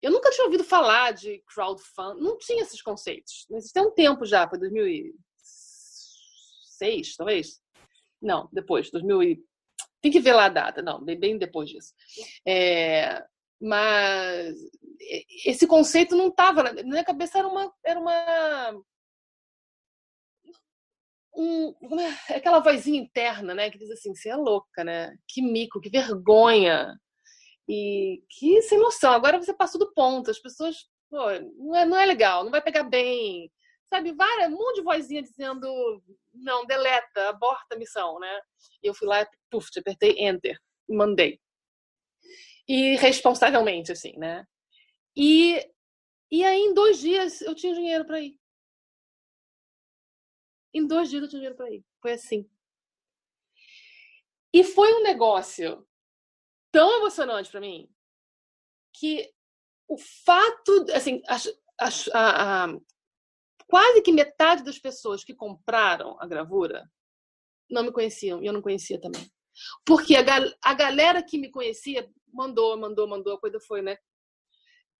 eu 0.00 0.12
nunca 0.12 0.30
tinha 0.30 0.46
ouvido 0.46 0.64
falar 0.64 1.12
de 1.12 1.42
crowdfunding, 1.52 2.22
não 2.22 2.38
tinha 2.38 2.62
esses 2.62 2.80
conceitos. 2.80 3.46
Isso 3.50 3.72
tem 3.72 3.82
um 3.82 3.90
tempo 3.90 4.24
já, 4.24 4.48
foi 4.48 4.58
2006, 4.58 7.16
talvez? 7.16 7.60
Não, 8.22 8.48
depois, 8.52 8.90
2000 8.90 9.22
e... 9.22 9.44
Tem 10.00 10.12
que 10.12 10.20
ver 10.20 10.32
lá 10.32 10.44
a 10.44 10.48
data, 10.48 10.80
não, 10.80 11.04
bem 11.04 11.36
depois 11.36 11.68
disso. 11.68 11.92
É, 12.46 13.24
mas 13.60 14.54
esse 15.44 15.66
conceito 15.66 16.14
não 16.14 16.28
estava 16.28 16.62
na 16.62 16.72
minha 16.84 17.04
cabeça, 17.04 17.38
era 17.38 17.48
uma, 17.48 17.74
era 17.84 17.98
uma 17.98 18.80
um, 21.38 21.74
aquela 22.28 22.58
vozinha 22.58 23.00
interna, 23.00 23.54
né, 23.54 23.70
que 23.70 23.78
diz 23.78 23.90
assim, 23.90 24.14
você 24.14 24.28
é 24.28 24.36
louca, 24.36 24.82
né? 24.82 25.16
Que 25.28 25.40
mico, 25.40 25.80
que 25.80 25.88
vergonha. 25.88 26.98
E 27.68 28.22
que 28.28 28.60
sem 28.62 28.78
noção. 28.78 29.12
Agora 29.12 29.38
você 29.40 29.54
passou 29.54 29.78
do 29.78 29.92
ponto. 29.92 30.30
As 30.30 30.38
pessoas, 30.38 30.76
pô, 31.08 31.18
não 31.56 31.76
é, 31.76 31.84
não 31.86 31.96
é 31.96 32.06
legal, 32.06 32.42
não 32.42 32.50
vai 32.50 32.62
pegar 32.62 32.82
bem. 32.82 33.50
Sabe, 33.86 34.12
várias, 34.12 34.52
um 34.52 34.56
monte 34.56 34.76
de 34.76 34.82
vozinha 34.82 35.22
dizendo, 35.22 36.02
não, 36.34 36.66
deleta, 36.66 37.28
aborta 37.28 37.74
a 37.74 37.78
missão, 37.78 38.18
né? 38.18 38.40
E 38.82 38.86
eu 38.86 38.94
fui 38.94 39.06
lá, 39.08 39.26
puf, 39.50 39.70
apertei 39.78 40.16
enter 40.18 40.58
e 40.88 40.94
mandei. 40.94 41.40
E 42.68 42.96
responsavelmente, 42.96 43.92
assim, 43.92 44.12
né? 44.18 44.44
E, 45.16 45.66
e 46.30 46.44
aí, 46.44 46.60
em 46.60 46.74
dois 46.74 46.98
dias, 46.98 47.40
eu 47.40 47.54
tinha 47.54 47.74
dinheiro 47.74 48.04
para 48.04 48.20
ir. 48.20 48.37
Em 50.78 50.86
dois 50.86 51.10
dias 51.10 51.24
eu 51.24 51.28
tinha 51.28 51.40
dinheiro 51.40 51.56
para 51.56 51.70
ir. 51.72 51.84
Foi 52.00 52.12
assim. 52.12 52.48
E 54.54 54.62
foi 54.62 54.92
um 54.94 55.02
negócio 55.02 55.84
tão 56.70 56.98
emocionante 56.98 57.50
para 57.50 57.60
mim 57.60 57.90
que 58.94 59.28
o 59.88 59.98
fato, 59.98 60.86
assim, 60.94 61.20
a, 61.26 62.64
a, 62.64 62.66
quase 63.66 64.02
que 64.02 64.12
metade 64.12 64.62
das 64.62 64.78
pessoas 64.78 65.24
que 65.24 65.34
compraram 65.34 66.16
a 66.20 66.26
gravura 66.26 66.88
não 67.68 67.82
me 67.82 67.92
conheciam 67.92 68.40
e 68.40 68.46
eu 68.46 68.52
não 68.52 68.62
conhecia 68.62 69.00
também. 69.00 69.28
Porque 69.84 70.14
a, 70.14 70.22
a 70.62 70.74
galera 70.74 71.24
que 71.24 71.38
me 71.38 71.50
conhecia 71.50 72.08
mandou, 72.32 72.76
mandou, 72.78 73.08
mandou, 73.08 73.34
a 73.34 73.40
coisa 73.40 73.58
foi, 73.58 73.82
né? 73.82 73.98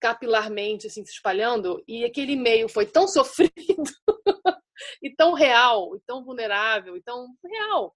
Capilarmente, 0.00 0.88
assim, 0.88 1.04
se 1.04 1.12
espalhando, 1.12 1.82
e 1.86 2.04
aquele 2.04 2.32
e-mail 2.32 2.68
foi 2.68 2.84
tão 2.84 3.06
sofrido 3.08 3.52
e 5.02 5.14
tão 5.14 5.32
real, 5.32 5.96
e 5.96 6.00
tão 6.00 6.24
vulnerável, 6.24 6.96
e 6.96 7.02
tão 7.02 7.28
real, 7.44 7.94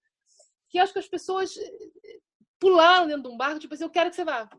que 0.69 0.79
acho 0.79 0.93
que 0.93 0.99
as 0.99 1.07
pessoas 1.07 1.55
eh, 1.57 2.19
pularam 2.59 3.07
dentro 3.07 3.23
de 3.23 3.29
um 3.29 3.37
barco, 3.37 3.59
tipo 3.59 3.73
assim, 3.73 3.83
eu 3.83 3.89
quero 3.89 4.09
que 4.09 4.15
você 4.15 4.25
vá. 4.25 4.49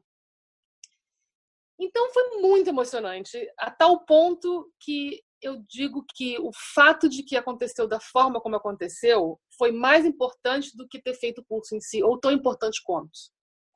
Então 1.79 2.13
foi 2.13 2.41
muito 2.41 2.69
emocionante, 2.69 3.37
a 3.59 3.71
tal 3.71 4.05
ponto 4.05 4.71
que 4.81 5.23
eu 5.43 5.63
digo 5.69 6.05
que 6.15 6.39
o 6.39 6.51
fato 6.75 7.09
de 7.09 7.23
que 7.23 7.37
aconteceu 7.37 7.87
da 7.87 8.01
forma 8.01 8.41
como 8.41 8.57
aconteceu 8.57 9.39
foi 9.59 9.71
mais 9.71 10.07
importante 10.07 10.75
do 10.75 10.89
que 10.89 11.03
ter 11.03 11.15
feito 11.15 11.41
o 11.41 11.45
curso 11.45 11.77
em 11.77 11.81
si, 11.81 12.03
ou 12.03 12.19
tão 12.19 12.33
importante 12.33 12.81
quanto, 12.83 13.11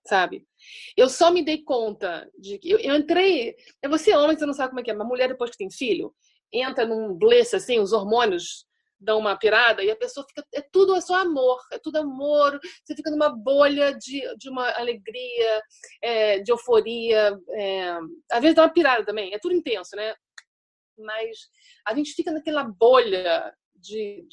sabe? 0.06 0.46
Eu 0.96 1.08
só 1.10 1.30
me 1.30 1.44
dei 1.44 1.62
conta 1.62 2.30
de 2.38 2.58
que 2.58 2.70
eu, 2.70 2.78
eu 2.78 2.96
entrei. 2.96 3.54
É 3.82 3.88
você 3.88 4.16
homem, 4.16 4.38
você 4.38 4.46
não 4.46 4.54
sabe 4.54 4.70
como 4.70 4.80
é 4.80 4.82
que 4.82 4.90
é, 4.90 4.94
uma 4.94 5.04
mulher 5.04 5.28
depois 5.28 5.50
que 5.50 5.58
tem 5.58 5.70
filho 5.70 6.14
entra 6.52 6.86
num 6.86 7.14
bliss 7.14 7.54
assim, 7.54 7.78
os 7.78 7.92
hormônios 7.92 8.66
dão 9.00 9.18
uma 9.18 9.36
pirada 9.36 9.82
e 9.82 9.90
a 9.90 9.96
pessoa 9.96 10.26
fica. 10.26 10.44
É 10.52 10.60
tudo 10.60 10.94
é 10.96 11.00
só 11.00 11.14
amor, 11.16 11.60
é 11.72 11.78
tudo 11.78 11.96
amor. 11.96 12.58
Você 12.84 12.94
fica 12.94 13.10
numa 13.10 13.28
bolha 13.28 13.94
de, 13.94 14.22
de 14.36 14.48
uma 14.48 14.68
alegria, 14.70 15.62
é, 16.02 16.38
de 16.40 16.50
euforia. 16.50 17.38
É, 17.50 17.98
às 18.30 18.40
vezes 18.40 18.56
dá 18.56 18.62
uma 18.62 18.72
pirada 18.72 19.04
também, 19.04 19.32
é 19.32 19.38
tudo 19.38 19.54
intenso, 19.54 19.94
né? 19.94 20.14
Mas 20.98 21.38
a 21.86 21.94
gente 21.94 22.12
fica 22.12 22.32
naquela 22.32 22.64
bolha 22.64 23.54
de 23.80 24.26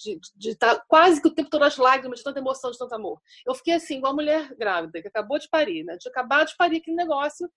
estar 0.50 0.76
tá 0.76 0.86
quase 0.88 1.22
que 1.22 1.28
o 1.28 1.34
tempo 1.34 1.50
todo 1.50 1.64
as 1.64 1.78
lágrimas, 1.78 2.20
de 2.20 2.24
tanta 2.24 2.39
emoção, 2.39 2.72
de 2.72 2.78
tanto 2.78 2.96
amor. 2.96 3.22
Eu 3.46 3.56
fiquei 3.56 3.74
assim, 3.74 3.98
igual 3.98 4.14
a 4.14 4.16
mulher 4.16 4.56
grávida, 4.56 5.02
que 5.02 5.08
acabou 5.08 5.39
de 5.39 5.50
parir, 5.50 5.84
né? 5.84 5.98
Tinha 5.98 6.12
acabado 6.12 6.48
de 6.48 6.58
parir 6.58 6.78
aquele 6.78 6.98
negócio, 6.98 7.50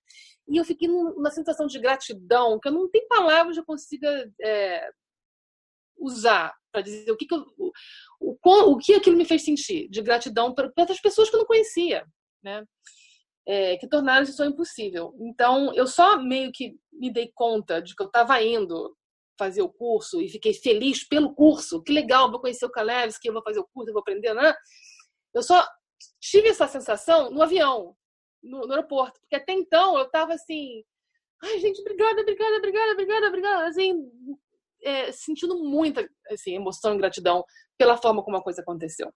e 0.49 0.57
eu 0.57 0.65
fiquei 0.65 0.89
numa 0.89 1.31
sensação 1.31 1.67
de 1.67 1.79
gratidão, 1.79 2.59
que 2.61 2.69
eu 2.69 2.73
não 2.73 2.89
tenho 2.91 3.09
palavras 3.09 3.55
que 3.55 3.61
eu 3.61 3.67
consiga 3.67 4.31
é, 4.43 4.91
usar 5.99 6.55
para 6.71 6.83
dizer 6.83 7.11
o 7.11 7.17
que, 7.17 7.27
que 7.27 7.35
eu, 7.35 7.45
o, 7.59 7.73
o, 8.21 8.73
o, 8.73 8.79
que 8.79 8.95
aquilo 8.95 9.17
me 9.17 9.25
fez 9.25 9.45
sentir 9.45 9.89
de 9.89 10.03
gratidão 10.03 10.55
para 10.55 10.71
outras 10.77 11.01
pessoas 11.01 11.29
que 11.29 11.37
eu 11.37 11.41
não 11.41 11.47
conhecia, 11.47 12.05
né? 12.43 12.65
É, 13.47 13.79
que 13.79 13.89
tornaram 13.89 14.25
isso 14.25 14.45
impossível. 14.45 15.15
Então, 15.21 15.73
eu 15.75 15.87
só 15.87 16.19
meio 16.19 16.53
que 16.53 16.77
me 16.93 17.11
dei 17.11 17.33
conta 17.35 17.81
de 17.81 17.97
que 17.97 18.03
eu 18.03 18.07
estava 18.07 18.43
indo 18.43 18.95
fazer 19.39 19.63
o 19.63 19.73
curso 19.73 20.21
e 20.21 20.29
fiquei 20.29 20.53
feliz 20.53 21.07
pelo 21.07 21.35
curso. 21.35 21.83
Que 21.83 21.93
legal, 21.93 22.31
vou 22.31 22.41
conhecer 22.41 22.67
o 22.67 22.71
Kalevski, 22.71 23.29
eu 23.29 23.33
vou 23.33 23.43
fazer 23.43 23.61
o 23.61 23.69
curso, 23.73 23.91
eu 23.91 23.95
vou 23.95 24.01
aprender, 24.01 24.35
né? 24.35 24.55
Eu 25.35 25.43
só 25.43 25.67
tive 26.21 26.49
essa 26.49 26.67
sensação 26.67 27.31
no 27.31 27.43
avião, 27.43 27.95
no, 28.43 28.67
no 28.67 28.73
aeroporto, 28.73 29.21
porque 29.21 29.37
até 29.37 29.53
então 29.53 29.97
eu 29.97 30.05
estava 30.05 30.35
assim, 30.35 30.83
ai 31.43 31.59
gente, 31.59 31.81
obrigada, 31.81 32.21
obrigada, 32.21 32.57
obrigada, 32.57 32.93
obrigada, 32.93 33.29
obrigada, 33.29 33.67
assim, 33.69 33.95
é, 34.83 35.13
sentindo 35.13 35.59
muita 35.63 36.09
assim, 36.31 36.55
emoção 36.55 36.95
e 36.95 36.99
gratidão 36.99 37.45
pela 37.77 37.97
forma 37.97 38.23
como 38.23 38.37
a 38.37 38.43
coisa 38.43 38.61
aconteceu. 38.61 39.13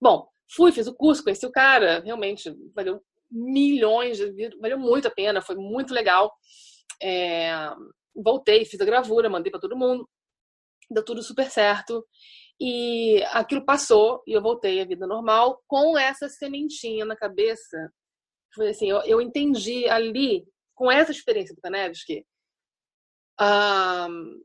Bom, 0.00 0.28
fui, 0.50 0.72
fiz 0.72 0.86
o 0.86 0.94
curso, 0.94 1.22
conheci 1.22 1.46
o 1.46 1.52
cara, 1.52 2.00
realmente 2.00 2.54
valeu 2.74 3.00
milhões, 3.30 4.18
valeu 4.60 4.78
muito 4.78 5.08
a 5.08 5.10
pena, 5.10 5.42
foi 5.42 5.56
muito 5.56 5.92
legal. 5.92 6.32
É, 7.02 7.52
voltei, 8.14 8.64
fiz 8.64 8.80
a 8.80 8.84
gravura, 8.84 9.30
mandei 9.30 9.50
para 9.50 9.60
todo 9.60 9.76
mundo, 9.76 10.08
deu 10.90 11.04
tudo 11.04 11.22
super 11.22 11.50
certo. 11.50 12.06
E 12.60 13.22
aquilo 13.32 13.64
passou 13.64 14.22
e 14.26 14.32
eu 14.32 14.40
voltei 14.40 14.80
à 14.80 14.84
vida 14.84 15.06
normal 15.06 15.62
com 15.66 15.98
essa 15.98 16.28
sementinha 16.28 17.04
na 17.04 17.16
cabeça. 17.16 17.92
Foi 18.54 18.68
assim, 18.68 18.88
eu, 18.88 18.98
eu 19.00 19.20
entendi 19.20 19.88
ali, 19.88 20.46
com 20.74 20.90
essa 20.90 21.10
experiência 21.10 21.54
do 21.54 21.60
Kanevski, 21.60 22.24
um, 23.40 24.40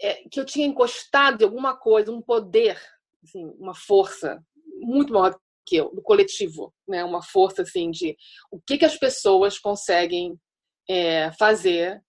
é, 0.00 0.14
que 0.30 0.40
eu 0.40 0.44
tinha 0.44 0.66
encostado 0.66 1.42
em 1.42 1.44
alguma 1.44 1.76
coisa, 1.76 2.10
um 2.10 2.22
poder, 2.22 2.80
assim, 3.22 3.44
uma 3.58 3.74
força 3.74 4.42
muito 4.80 5.12
maior 5.12 5.38
que 5.66 5.76
eu, 5.76 5.92
do 5.94 6.00
coletivo, 6.00 6.72
né? 6.88 7.04
Uma 7.04 7.22
força 7.22 7.62
assim 7.62 7.90
de 7.90 8.16
o 8.50 8.60
que 8.60 8.78
que 8.78 8.84
as 8.84 8.96
pessoas 8.96 9.58
conseguem 9.58 10.38
é, 10.88 11.30
fazer 11.32 12.02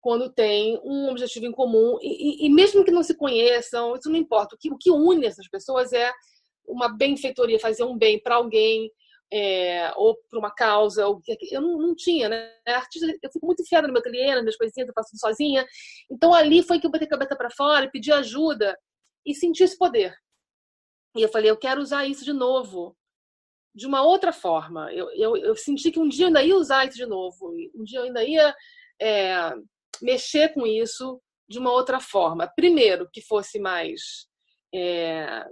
quando 0.00 0.32
tem 0.32 0.80
um 0.82 1.10
objetivo 1.10 1.46
em 1.46 1.52
comum 1.52 1.98
e, 2.00 2.44
e, 2.44 2.46
e, 2.46 2.50
mesmo 2.50 2.84
que 2.84 2.90
não 2.90 3.02
se 3.02 3.14
conheçam, 3.14 3.94
isso 3.94 4.08
não 4.08 4.16
importa. 4.16 4.54
O 4.54 4.58
que, 4.58 4.72
o 4.72 4.78
que 4.78 4.90
une 4.90 5.26
essas 5.26 5.48
pessoas 5.48 5.92
é 5.92 6.10
uma 6.66 6.88
benfeitoria, 6.88 7.60
fazer 7.60 7.84
um 7.84 7.96
bem 7.96 8.18
para 8.20 8.36
alguém 8.36 8.90
é, 9.32 9.92
ou 9.96 10.16
para 10.28 10.38
uma 10.38 10.50
causa. 10.50 11.06
Ou, 11.06 11.20
eu 11.50 11.60
não, 11.60 11.78
não 11.78 11.94
tinha, 11.94 12.28
né? 12.28 12.50
Artista, 12.66 13.06
eu 13.22 13.30
fico 13.30 13.46
muito 13.46 13.62
enfiada 13.62 13.86
no 13.86 13.92
meu 13.92 14.02
cliente, 14.02 14.34
nas 14.34 14.42
minhas 14.42 14.56
coisinhas, 14.56 14.88
eu 14.88 14.94
faço 14.94 15.16
sozinha. 15.16 15.66
Então 16.10 16.34
ali 16.34 16.62
foi 16.62 16.80
que 16.80 16.86
eu 16.86 16.90
botei 16.90 17.06
a 17.06 17.10
cabeça 17.10 17.36
para 17.36 17.50
fora 17.50 17.90
pedi 17.90 18.10
ajuda 18.10 18.76
e 19.26 19.34
senti 19.34 19.62
esse 19.62 19.76
poder. 19.76 20.14
E 21.16 21.22
eu 21.22 21.28
falei, 21.28 21.50
eu 21.50 21.56
quero 21.56 21.80
usar 21.80 22.06
isso 22.06 22.24
de 22.24 22.32
novo 22.32 22.96
de 23.74 23.86
uma 23.86 24.02
outra 24.02 24.32
forma. 24.32 24.92
Eu, 24.92 25.10
eu, 25.12 25.36
eu, 25.36 25.56
senti 25.56 25.90
que 25.90 26.00
um 26.00 26.08
dia 26.08 26.24
eu 26.24 26.28
ainda 26.28 26.42
ia 26.42 26.56
usar 26.56 26.86
isso 26.86 26.96
de 26.96 27.06
novo, 27.06 27.52
um 27.74 27.84
dia 27.84 28.00
eu 28.00 28.04
ainda 28.04 28.24
ia 28.24 28.54
é, 29.00 29.52
mexer 30.02 30.52
com 30.52 30.66
isso 30.66 31.20
de 31.48 31.58
uma 31.58 31.72
outra 31.72 32.00
forma. 32.00 32.50
Primeiro, 32.54 33.08
que 33.12 33.22
fosse 33.22 33.58
mais. 33.58 34.28
É, 34.74 35.44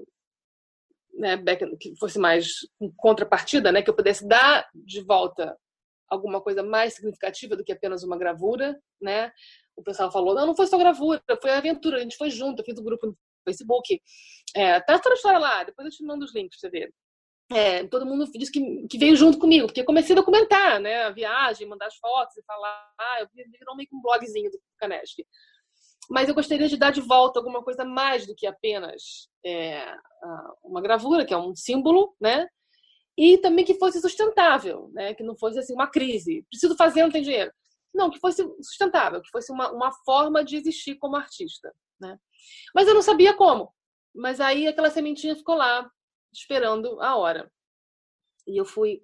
né, 1.15 1.37
que 1.81 1.97
fosse 1.99 2.19
mais 2.19 2.59
contrapartida, 2.97 3.73
né, 3.73 3.83
que 3.83 3.91
eu 3.91 3.97
pudesse 3.97 4.27
dar 4.27 4.69
de 4.73 5.01
volta 5.03 5.57
alguma 6.09 6.41
coisa 6.41 6.63
mais 6.63 6.95
significativa 6.95 7.57
do 7.57 7.65
que 7.65 7.73
apenas 7.73 8.05
uma 8.05 8.17
gravura, 8.17 8.81
né? 9.03 9.33
O 9.77 9.83
pessoal 9.83 10.13
falou, 10.13 10.35
não, 10.35 10.47
não 10.47 10.57
foi 10.57 10.67
só 10.67 10.79
gravura, 10.79 11.21
foi 11.43 11.51
aventura, 11.51 11.99
a 11.99 12.01
gente 12.01 12.17
foi 12.17 12.31
junto, 12.31 12.61
eu 12.61 12.65
fiz 12.65 12.79
o 12.79 12.81
um 12.81 12.85
grupo 12.85 13.09
no 13.09 13.17
Facebook. 13.45 14.01
É, 14.55 14.81
tá 14.81 14.99
toda 14.99 15.15
a 15.15 15.17
história 15.17 15.39
lá, 15.39 15.65
depois 15.65 15.87
eu 15.87 15.93
te 15.93 16.05
mando 16.05 16.25
os 16.25 16.35
links 16.35 16.59
pra 16.61 16.71
você 16.71 16.79
ver 16.79 16.95
é, 17.51 17.87
todo 17.87 18.05
mundo 18.05 18.31
disse 18.35 18.53
que, 18.53 18.87
que, 18.89 18.99
veio 18.99 19.17
junto 19.17 19.39
comigo, 19.39 19.67
porque 19.67 19.83
comecei 19.83 20.15
a 20.15 20.19
documentar, 20.19 20.79
né, 20.81 21.05
a 21.05 21.11
viagem, 21.11 21.67
mandar 21.67 21.87
as 21.87 21.97
fotos 21.97 22.37
e 22.37 22.43
falar, 22.45 22.93
ah, 22.99 23.21
eu 23.21 23.29
virou 23.35 23.75
meio 23.75 23.89
que 23.89 23.97
um 23.97 24.03
blogzinho 24.03 24.51
do 24.51 24.61
Canesp. 24.77 25.21
Mas 26.11 26.29
eu 26.29 26.35
gostaria 26.35 26.69
de 26.69 26.77
dar 26.77 26.91
de 26.91 27.01
volta 27.01 27.39
alguma 27.39 27.63
coisa 27.63 27.85
mais 27.85 28.27
do 28.27 28.35
que 28.35 28.47
apenas 28.47 29.29
é, 29.45 29.95
uma 30.63 30.83
gravura, 30.83 31.25
que 31.25 31.33
é 31.33 31.39
um 31.39 31.55
símbolo, 31.55 32.15
né, 32.21 32.47
e 33.17 33.39
também 33.39 33.65
que 33.65 33.75
fosse 33.75 34.01
sustentável, 34.01 34.91
né, 34.93 35.15
que 35.15 35.23
não 35.23 35.37
fosse 35.37 35.59
assim 35.59 35.73
uma 35.73 35.91
crise, 35.91 36.45
preciso 36.51 36.77
fazer, 36.77 37.03
não 37.03 37.11
tem 37.11 37.23
dinheiro. 37.23 37.51
Não, 37.95 38.11
que 38.11 38.21
fosse 38.21 38.47
sustentável, 38.61 39.23
que 39.23 39.31
fosse 39.31 39.51
uma, 39.51 39.73
uma 39.73 39.91
forma 40.05 40.45
de 40.45 40.57
existir 40.57 40.97
como 40.97 41.17
artista, 41.17 41.73
né. 41.99 42.19
Mas 42.75 42.87
eu 42.87 42.95
não 42.95 43.03
sabia 43.03 43.33
como. 43.35 43.73
Mas 44.15 44.39
aí 44.39 44.69
aquela 44.69 44.91
sementinha 44.91 45.35
ficou 45.35 45.55
lá, 45.55 45.91
esperando 46.33 47.01
a 47.01 47.17
hora. 47.17 47.51
E 48.47 48.57
eu 48.57 48.65
fui, 48.65 49.03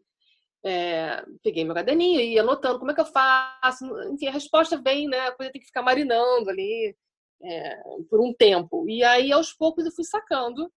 é, 0.65 1.25
peguei 1.43 1.65
meu 1.65 1.75
caderninho 1.75 2.21
e 2.21 2.35
ia 2.35 2.43
anotando 2.43 2.79
como 2.79 2.91
é 2.91 2.95
que 2.95 3.01
eu 3.01 3.07
faço. 3.07 3.85
Enfim, 4.13 4.29
a 4.29 4.33
resposta 4.33 4.81
vem, 4.81 5.09
né? 5.09 5.21
A 5.21 5.33
coisa 5.33 5.53
tem 5.53 5.61
que 5.61 5.67
ficar 5.67 5.83
marinando 5.83 6.49
ali 6.51 6.97
é, 7.43 7.77
por 8.09 8.21
um 8.21 8.33
tempo. 8.33 8.89
E 8.89 9.03
aí, 9.05 9.33
aos 9.33 9.53
poucos, 9.53 9.85
eu 9.85 9.93
fui 9.93 10.05
sacando 10.05 10.73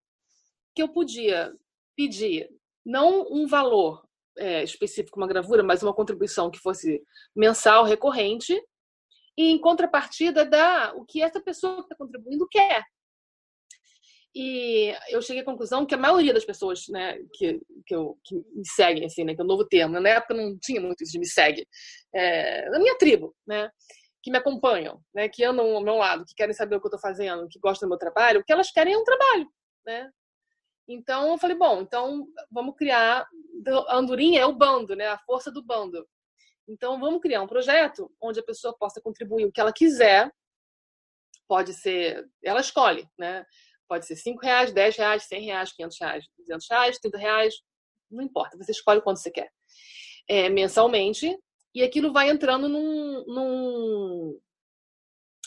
que 0.75 0.83
eu 0.83 0.89
podia 0.89 1.53
pedir 1.95 2.49
não 2.85 3.27
um 3.31 3.47
valor 3.47 4.07
é, 4.37 4.63
específico, 4.63 5.19
uma 5.19 5.27
gravura, 5.27 5.63
mas 5.63 5.81
uma 5.81 5.93
contribuição 5.93 6.51
que 6.51 6.59
fosse 6.59 7.01
mensal, 7.35 7.83
recorrente, 7.83 8.53
e 9.37 9.51
em 9.51 9.59
contrapartida 9.59 10.45
dar 10.45 10.95
o 10.95 11.05
que 11.05 11.21
essa 11.21 11.41
pessoa 11.41 11.77
que 11.77 11.81
está 11.81 11.95
contribuindo 11.95 12.47
quer. 12.47 12.83
E 14.39 14.95
eu 15.09 15.19
cheguei 15.19 15.41
à 15.41 15.45
conclusão 15.45 15.83
que 15.83 15.95
a 15.95 15.97
maioria 15.97 16.31
das 16.31 16.45
pessoas, 16.45 16.87
né, 16.89 17.17
que, 17.33 17.59
que, 17.87 17.95
eu, 17.95 18.15
que 18.23 18.35
me 18.35 18.67
seguem, 18.67 19.03
assim, 19.03 19.23
né, 19.23 19.33
que 19.33 19.41
é 19.41 19.43
um 19.43 19.47
novo 19.47 19.65
termo, 19.65 19.99
na 19.99 20.09
época 20.09 20.35
não 20.35 20.55
tinha 20.61 20.79
muito 20.79 21.01
isso 21.01 21.13
de 21.13 21.17
me 21.17 21.25
segue, 21.25 21.67
é, 22.13 22.69
da 22.69 22.77
minha 22.77 22.95
tribo, 22.99 23.35
né, 23.47 23.67
que 24.21 24.29
me 24.29 24.37
acompanham, 24.37 25.01
né, 25.11 25.27
que 25.27 25.43
andam 25.43 25.75
ao 25.75 25.81
meu 25.81 25.95
lado, 25.95 26.23
que 26.23 26.35
querem 26.35 26.53
saber 26.53 26.75
o 26.75 26.79
que 26.79 26.85
eu 26.85 26.89
estou 26.89 26.99
fazendo, 26.99 27.47
que 27.49 27.57
gostam 27.57 27.89
do 27.89 27.93
meu 27.93 27.97
trabalho, 27.97 28.41
o 28.41 28.43
que 28.43 28.53
elas 28.53 28.69
querem 28.69 28.93
é 28.93 28.97
um 28.99 29.03
trabalho, 29.03 29.49
né. 29.83 30.07
Então 30.87 31.31
eu 31.31 31.37
falei, 31.39 31.57
bom, 31.57 31.81
então 31.81 32.27
vamos 32.51 32.75
criar, 32.75 33.27
a 33.87 33.97
andorinha 33.97 34.41
é 34.41 34.45
o 34.45 34.53
bando, 34.53 34.95
né, 34.95 35.07
a 35.07 35.17
força 35.17 35.51
do 35.51 35.65
bando. 35.65 36.07
Então 36.69 36.99
vamos 36.99 37.21
criar 37.21 37.41
um 37.41 37.47
projeto 37.47 38.11
onde 38.21 38.39
a 38.39 38.43
pessoa 38.43 38.77
possa 38.77 39.01
contribuir 39.01 39.45
o 39.45 39.51
que 39.51 39.59
ela 39.59 39.73
quiser, 39.73 40.31
pode 41.47 41.73
ser, 41.73 42.29
ela 42.43 42.59
escolhe, 42.59 43.09
né? 43.17 43.43
Pode 43.87 44.05
ser 44.05 44.15
5 44.15 44.41
reais, 44.41 44.71
10 44.71 44.97
reais, 44.97 45.23
100 45.23 45.45
reais, 45.45 45.73
500 45.73 45.99
reais, 45.99 46.25
200 46.37 46.67
reais, 46.69 46.99
30 46.99 47.17
reais, 47.17 47.55
não 48.09 48.23
importa, 48.23 48.57
você 48.57 48.71
escolhe 48.71 49.01
quanto 49.01 49.19
você 49.19 49.31
quer, 49.31 49.49
é, 50.27 50.49
mensalmente, 50.49 51.37
e 51.73 51.83
aquilo 51.83 52.11
vai 52.11 52.29
entrando 52.29 52.67
num, 52.67 53.23
num, 53.27 54.39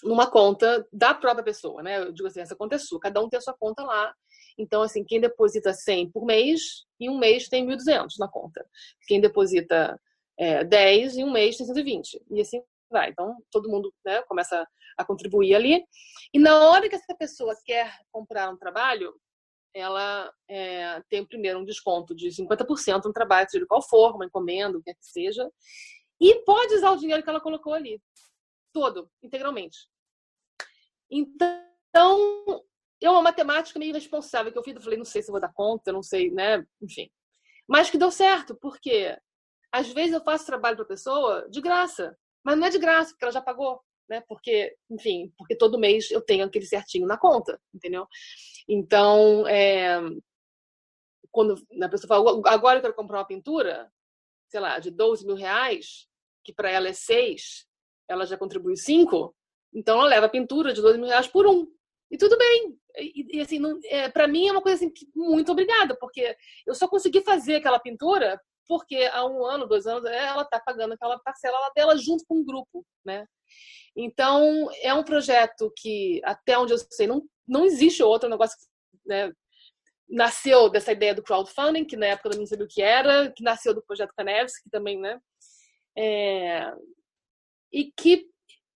numa 0.05 0.31
conta 0.31 0.87
da 0.93 1.15
própria 1.15 1.45
pessoa, 1.45 1.83
né? 1.83 1.99
Eu 1.99 2.13
digo 2.13 2.29
assim, 2.29 2.41
essa 2.41 2.57
conta 2.57 2.77
é 2.77 2.79
sua, 2.79 3.01
cada 3.01 3.21
um 3.21 3.29
tem 3.29 3.39
a 3.39 3.41
sua 3.41 3.55
conta 3.55 3.83
lá. 3.83 4.15
Então, 4.57 4.83
assim, 4.83 5.05
quem 5.05 5.21
deposita 5.21 5.73
100 5.73 6.11
por 6.11 6.25
mês, 6.25 6.85
em 6.99 7.09
um 7.09 7.19
mês 7.19 7.49
tem 7.49 7.67
1.200 7.67 8.19
na 8.19 8.29
conta. 8.29 8.65
Quem 9.07 9.21
deposita 9.21 9.99
é, 10.39 10.65
10, 10.65 11.17
em 11.17 11.25
um 11.25 11.33
mês 11.33 11.57
tem 11.57 11.67
120. 11.67 12.23
E 12.31 12.41
assim 12.41 12.63
vai. 12.91 13.11
Então, 13.11 13.37
todo 13.51 13.69
mundo 13.69 13.93
né, 14.05 14.23
começa 14.23 14.67
a 14.97 15.05
contribuir 15.05 15.55
ali. 15.55 15.85
E 16.33 16.39
na 16.39 16.69
hora 16.69 16.89
que 16.89 16.95
essa 16.95 17.15
pessoa 17.17 17.57
quer 17.65 17.99
comprar 18.13 18.51
um 18.51 18.57
trabalho, 18.57 19.15
ela 19.75 20.33
é, 20.49 21.01
tem 21.09 21.25
primeiro 21.25 21.61
um 21.61 21.65
desconto 21.65 22.15
de 22.15 22.29
50% 22.29 23.05
no 23.05 23.13
trabalho, 23.13 23.49
seja 23.49 23.67
qual 23.67 23.83
for, 23.83 24.15
uma 24.15 24.25
encomenda, 24.25 24.77
o 24.77 24.83
que 24.83 24.93
que 24.93 25.05
seja, 25.05 25.49
e 26.21 26.43
pode 26.45 26.75
usar 26.75 26.91
o 26.91 26.97
dinheiro 26.97 27.23
que 27.23 27.31
ela 27.31 27.41
colocou 27.41 27.73
ali, 27.73 28.01
todo, 28.73 29.11
integralmente. 29.23 29.79
Então, 31.11 32.65
é 33.01 33.11
uma 33.11 33.23
matemática 33.23 33.79
meio 33.79 33.91
irresponsável 33.91 34.53
que 34.53 34.59
eu 34.59 34.63
fiz, 34.63 34.75
eu 34.75 34.83
falei, 34.83 34.99
não 34.99 35.05
sei 35.05 35.23
se 35.23 35.31
vou 35.31 35.41
dar 35.41 35.53
conta, 35.53 35.93
não 35.93 36.03
sei, 36.03 36.31
né, 36.31 36.65
enfim. 36.83 37.11
Mas 37.67 37.89
que 37.89 37.99
deu 37.99 38.11
certo, 38.11 38.55
porque 38.57 39.17
às 39.73 39.89
vezes 39.93 40.13
eu 40.13 40.23
faço 40.23 40.47
trabalho 40.47 40.77
para 40.77 40.85
pessoa 40.85 41.49
de 41.49 41.61
graça, 41.61 42.17
mas 42.45 42.59
não 42.59 42.67
é 42.67 42.71
de 42.71 42.79
graça, 42.79 43.11
porque 43.11 43.25
ela 43.25 43.33
já 43.33 43.41
pagou, 43.43 43.81
né? 44.09 44.23
Porque, 44.29 44.77
enfim, 44.91 45.33
porque 45.37 45.57
todo 45.57 45.79
mês 45.79 46.11
eu 46.11 46.21
tenho 46.21 46.45
aquele 46.45 46.67
certinho 46.67 47.07
na 47.07 47.19
conta, 47.19 47.61
entendeu? 47.75 48.07
Então, 48.69 49.47
é, 49.47 50.01
quando 51.31 51.55
a 51.83 51.89
pessoa 51.89 52.09
fala, 52.09 52.43
agora 52.47 52.79
eu 52.79 52.83
quero 52.83 52.95
comprar 52.95 53.19
uma 53.19 53.27
pintura, 53.27 53.91
sei 54.49 54.61
lá, 54.61 54.79
de 54.79 54.91
12 54.91 55.27
mil 55.27 55.37
reais, 55.37 56.09
que 56.45 56.53
para 56.53 56.71
ela 56.71 56.89
é 56.89 56.93
6, 56.93 57.67
ela 58.09 58.27
já 58.27 58.37
contribui 58.37 58.77
5, 58.77 59.35
então 59.73 59.99
ela 60.01 60.09
leva 60.09 60.27
a 60.27 60.31
pintura 60.31 60.73
de 60.73 60.83
12 60.83 60.99
mil 60.99 61.09
reais 61.09 61.29
por 61.29 61.47
um. 61.47 61.67
E 62.11 62.19
tudo 62.19 62.37
bem. 62.37 62.77
E, 62.99 63.37
e 63.37 63.41
assim, 63.41 63.61
é, 63.85 64.09
para 64.09 64.27
mim 64.27 64.49
é 64.49 64.53
uma 64.53 64.63
coisa 64.63 64.85
assim, 64.85 64.93
muito 65.15 65.53
obrigada, 65.53 65.97
porque 65.97 66.37
eu 66.67 66.75
só 66.75 66.89
consegui 66.89 67.21
fazer 67.21 67.57
aquela 67.57 67.79
pintura 67.79 68.41
porque 68.71 69.11
há 69.13 69.27
um 69.27 69.45
ano, 69.45 69.67
dois 69.67 69.85
anos, 69.85 70.05
ela 70.05 70.43
está 70.43 70.61
pagando 70.61 70.95
aquela 70.95 71.19
parcela 71.19 71.73
dela 71.75 71.97
junto 71.97 72.25
com 72.25 72.37
o 72.37 72.45
grupo, 72.45 72.87
né? 73.05 73.27
Então, 73.97 74.71
é 74.81 74.95
um 74.95 75.03
projeto 75.03 75.73
que, 75.77 76.21
até 76.23 76.57
onde 76.57 76.73
eu 76.73 76.79
sei, 76.79 77.09
não, 77.09 77.21
não 77.49 77.65
existe 77.65 78.01
outro 78.01 78.29
negócio 78.29 78.57
né, 79.05 79.33
nasceu 80.09 80.71
dessa 80.71 80.93
ideia 80.93 81.13
do 81.13 81.23
crowdfunding, 81.25 81.85
que 81.85 81.97
na 81.97 82.07
época 82.07 82.29
eu 82.29 82.39
não 82.39 82.47
sabia 82.47 82.65
o 82.65 82.69
que 82.69 82.81
era, 82.81 83.33
que 83.33 83.43
nasceu 83.43 83.75
do 83.75 83.83
projeto 83.83 84.15
Caneves, 84.17 84.57
que 84.63 84.71
também, 84.71 85.01
né? 85.01 85.19
É, 85.99 86.73
e 87.73 87.91
que 87.91 88.25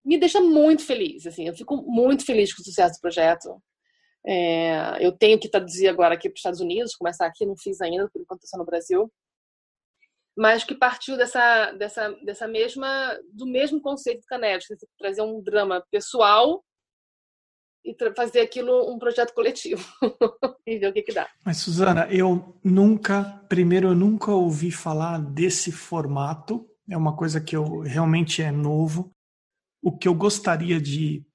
me 0.05 0.19
deixa 0.19 0.41
muito 0.41 0.85
feliz, 0.85 1.25
assim, 1.25 1.47
eu 1.47 1.55
fico 1.55 1.77
muito 1.77 2.27
feliz 2.27 2.53
com 2.53 2.63
o 2.63 2.65
sucesso 2.65 2.95
do 2.99 3.01
projeto. 3.01 3.63
É, 4.27 4.97
eu 4.99 5.13
tenho 5.13 5.39
que 5.39 5.49
traduzir 5.49 5.87
agora 5.87 6.15
aqui 6.15 6.29
para 6.29 6.35
os 6.35 6.41
Estados 6.41 6.61
Unidos, 6.61 6.97
começar 6.97 7.27
aqui, 7.27 7.47
não 7.47 7.57
fiz 7.57 7.81
ainda, 7.81 8.11
por 8.11 8.21
enquanto 8.21 8.43
estou 8.43 8.59
no 8.59 8.67
Brasil 8.67 9.09
mas 10.37 10.65
que 10.65 10.75
partiu 10.75 11.17
dessa, 11.17 11.73
dessa, 11.73 12.11
dessa 12.25 12.49
mesma 12.49 13.19
do 13.33 13.47
mesmo 13.47 13.81
conceito 13.81 14.21
do 14.21 14.27
Caneves, 14.27 14.67
trazer 14.99 15.23
um 15.23 15.41
drama 15.43 15.85
pessoal 15.91 16.65
e 17.85 17.95
fazer 18.17 18.41
aquilo 18.41 18.91
um 18.93 18.99
projeto 18.99 19.35
coletivo 19.35 19.85
e 20.67 20.79
ver 20.79 20.89
o 20.89 20.93
que, 20.93 21.03
que 21.03 21.13
dá. 21.13 21.29
Mas 21.45 21.59
Suzana, 21.59 22.09
eu 22.11 22.59
nunca, 22.65 23.45
primeiro 23.49 23.89
eu 23.89 23.95
nunca 23.95 24.33
ouvi 24.33 24.71
falar 24.71 25.19
desse 25.19 25.71
formato. 25.71 26.67
É 26.89 26.97
uma 26.97 27.15
coisa 27.15 27.41
que 27.41 27.55
eu 27.55 27.81
realmente 27.81 28.43
é 28.43 28.51
novo. 28.51 29.15
O 29.83 29.97
que 29.97 30.09
eu 30.09 30.15
gostaria 30.15 30.81
de 30.81 31.27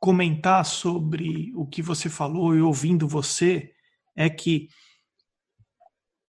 comentar 0.00 0.64
sobre 0.64 1.52
o 1.54 1.66
que 1.66 1.82
você 1.82 2.08
falou 2.08 2.54
e 2.56 2.60
ouvindo 2.60 3.06
você 3.06 3.72
é 4.16 4.28
que 4.28 4.68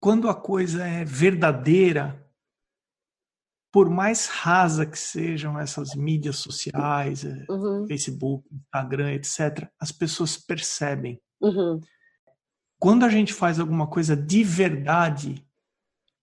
quando 0.01 0.27
a 0.27 0.33
coisa 0.33 0.83
é 0.83 1.05
verdadeira, 1.05 2.27
por 3.71 3.87
mais 3.87 4.25
rasa 4.25 4.83
que 4.83 4.97
sejam 4.97 5.57
essas 5.59 5.93
mídias 5.93 6.37
sociais, 6.37 7.23
é, 7.23 7.45
uhum. 7.47 7.85
Facebook, 7.87 8.43
Instagram, 8.51 9.13
etc., 9.13 9.69
as 9.79 9.91
pessoas 9.91 10.35
percebem. 10.35 11.21
Uhum. 11.39 11.79
Quando 12.79 13.05
a 13.05 13.09
gente 13.09 13.31
faz 13.31 13.59
alguma 13.59 13.85
coisa 13.85 14.17
de 14.17 14.43
verdade, 14.43 15.45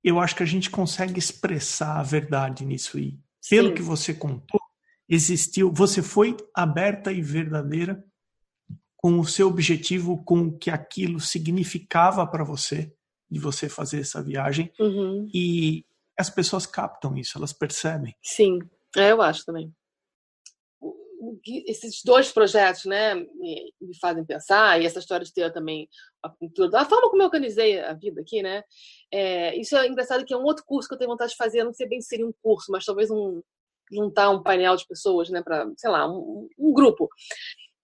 eu 0.03 0.19
acho 0.19 0.35
que 0.35 0.43
a 0.43 0.47
gente 0.47 0.69
consegue 0.69 1.21
expressar 1.21 2.01
a 2.01 2.03
verdade 2.03 2.67
nisso 2.67 2.97
aí. 2.97 3.17
Sim. 3.41 3.57
Pelo 3.57 3.75
que 3.75 3.83
você 3.83 4.13
contou, 4.13 4.61
existiu, 5.09 5.73
você 5.73 6.03
foi 6.03 6.37
aberta 6.53 7.13
e 7.13 7.23
verdadeira 7.23 8.05
com 8.97 9.21
o 9.21 9.25
seu 9.25 9.47
objetivo, 9.47 10.23
com 10.25 10.49
o 10.49 10.59
que 10.59 10.69
aquilo 10.69 11.21
significava 11.21 12.27
para 12.27 12.43
você 12.43 12.93
de 13.31 13.39
você 13.39 13.69
fazer 13.69 14.01
essa 14.01 14.23
viagem 14.23 14.73
uhum. 14.79 15.29
e 15.33 15.85
as 16.19 16.31
pessoas 16.31 16.67
captam 16.67 17.17
isso, 17.17 17.39
elas 17.39 17.53
percebem. 17.53 18.15
Sim, 18.23 18.59
é, 18.97 19.13
eu 19.13 19.23
acho 19.23 19.45
também. 19.45 19.73
Esses 21.67 22.01
dois 22.05 22.33
projetos, 22.33 22.85
né, 22.85 23.15
me, 23.15 23.73
fazem 24.01 24.25
pensar, 24.25 24.81
e 24.81 24.87
essa 24.87 24.99
história 24.99 25.25
de 25.25 25.33
ter 25.33 25.53
também 25.53 25.89
a 26.23 26.29
pintura, 26.29 26.81
a 26.81 26.85
forma 26.85 27.11
como 27.11 27.23
eu 27.23 27.27
organizei 27.27 27.81
a 27.81 27.93
vida 27.93 28.21
aqui, 28.21 28.43
né, 28.43 28.63
é, 29.13 29.57
isso 29.57 29.77
é 29.77 29.87
engraçado 29.87 30.25
que 30.25 30.33
é 30.33 30.37
um 30.37 30.45
outro 30.45 30.65
curso 30.65 30.89
que 30.89 30.95
eu 30.95 30.99
tenho 30.99 31.11
vontade 31.11 31.33
de 31.33 31.37
fazer, 31.37 31.65
não 31.65 31.73
sei 31.73 31.89
bem 31.89 32.01
se 32.01 32.09
seria 32.09 32.27
um 32.27 32.35
curso, 32.43 32.71
mas 32.71 32.85
talvez 32.85 33.11
um, 33.11 33.43
juntar 33.93 34.31
um 34.31 34.43
painel 34.43 34.77
de 34.77 34.87
pessoas, 34.87 35.29
né, 35.29 35.43
para, 35.43 35.69
sei 35.77 35.91
lá, 35.91 36.09
um, 36.11 36.49
um 36.59 36.73
grupo, 36.73 37.09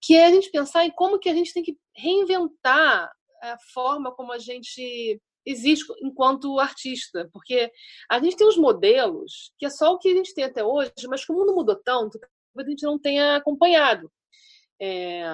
que 0.00 0.14
é 0.14 0.26
a 0.26 0.30
gente 0.30 0.50
pensar 0.50 0.84
em 0.84 0.90
como 0.90 1.18
que 1.18 1.28
a 1.28 1.34
gente 1.34 1.52
tem 1.52 1.62
que 1.62 1.76
reinventar 1.96 3.10
a 3.42 3.58
forma 3.72 4.14
como 4.14 4.32
a 4.32 4.38
gente 4.38 5.20
existe 5.46 5.92
enquanto 6.02 6.58
artista, 6.58 7.28
porque 7.32 7.70
a 8.10 8.20
gente 8.20 8.36
tem 8.36 8.46
uns 8.46 8.56
modelos 8.56 9.52
que 9.58 9.66
é 9.66 9.70
só 9.70 9.92
o 9.92 9.98
que 9.98 10.08
a 10.08 10.14
gente 10.14 10.34
tem 10.34 10.44
até 10.44 10.64
hoje, 10.64 10.92
mas 11.08 11.24
que 11.24 11.32
o 11.32 11.36
mundo 11.36 11.54
mudou 11.54 11.76
tanto 11.76 12.18
que 12.18 12.26
a 12.56 12.64
gente 12.64 12.84
não 12.84 12.98
tenha 12.98 13.36
acompanhado. 13.36 14.10
É... 14.80 15.24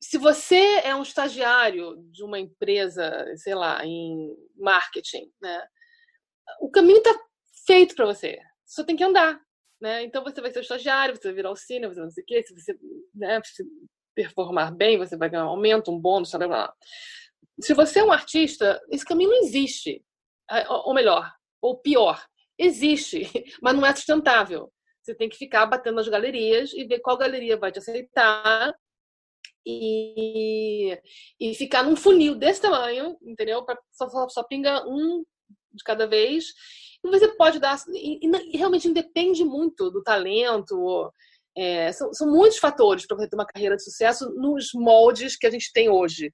Se 0.00 0.18
você 0.18 0.80
é 0.84 0.94
um 0.94 1.02
estagiário 1.02 1.96
de 2.12 2.22
uma 2.22 2.38
empresa, 2.38 3.26
sei 3.36 3.54
lá, 3.54 3.84
em 3.84 4.36
marketing, 4.56 5.30
né, 5.40 5.66
o 6.60 6.70
caminho 6.70 6.98
está 6.98 7.12
feito 7.66 7.94
para 7.96 8.06
você. 8.06 8.38
Só 8.64 8.84
tem 8.84 8.94
que 8.94 9.02
andar. 9.02 9.40
Né? 9.80 10.04
Então 10.04 10.22
você 10.22 10.40
vai 10.40 10.50
ser 10.50 10.60
estagiário, 10.60 11.16
você 11.16 11.28
vai 11.28 11.34
virar 11.34 11.50
o 11.50 11.56
cine, 11.56 11.86
você 11.86 11.96
vai 11.96 12.04
não 12.04 12.10
sei 12.10 12.22
o 12.22 12.26
quê, 12.26 12.42
se 12.42 12.54
você 12.54 12.78
né, 13.14 13.40
se 13.44 13.64
performar 14.14 14.74
bem, 14.74 14.96
você 14.96 15.16
vai 15.16 15.28
ganhar 15.28 15.44
um 15.44 15.50
aumento, 15.50 15.90
um 15.90 16.00
bônus, 16.00 16.30
blá, 16.30 16.38
blá, 16.38 16.48
blá 16.48 16.74
se 17.60 17.74
você 17.74 18.00
é 18.00 18.04
um 18.04 18.12
artista, 18.12 18.80
esse 18.90 19.04
caminho 19.04 19.30
não 19.30 19.38
existe. 19.38 20.02
É, 20.50 20.68
ou 20.68 20.94
melhor, 20.94 21.32
ou 21.60 21.78
pior, 21.78 22.24
existe, 22.58 23.22
mas 23.60 23.74
não 23.74 23.84
é 23.84 23.94
sustentável. 23.94 24.72
Você 25.02 25.14
tem 25.14 25.28
que 25.28 25.36
ficar 25.36 25.66
batendo 25.66 25.96
nas 25.96 26.08
galerias 26.08 26.72
e 26.72 26.84
ver 26.84 27.00
qual 27.00 27.16
galeria 27.16 27.56
vai 27.56 27.70
te 27.70 27.78
aceitar 27.78 28.74
e, 29.64 30.98
e 31.40 31.54
ficar 31.54 31.82
num 31.82 31.96
funil 31.96 32.34
desse 32.34 32.60
tamanho, 32.60 33.16
entendeu? 33.22 33.64
Só, 33.92 34.08
só, 34.08 34.28
só 34.28 34.42
pinga 34.42 34.84
um 34.86 35.24
de 35.72 35.84
cada 35.84 36.06
vez. 36.06 36.46
E 37.04 37.08
você 37.08 37.28
pode 37.36 37.58
dar. 37.58 37.78
E, 37.92 38.18
e 38.26 38.56
realmente 38.56 38.92
depende 38.92 39.44
muito 39.44 39.90
do 39.90 40.02
talento. 40.02 41.12
É, 41.56 41.90
são, 41.92 42.12
são 42.12 42.30
muitos 42.30 42.58
fatores 42.58 43.06
para 43.06 43.16
você 43.16 43.28
ter 43.28 43.36
uma 43.36 43.46
carreira 43.46 43.76
de 43.76 43.84
sucesso 43.84 44.28
nos 44.34 44.70
moldes 44.74 45.36
que 45.36 45.46
a 45.46 45.50
gente 45.50 45.72
tem 45.72 45.88
hoje 45.88 46.32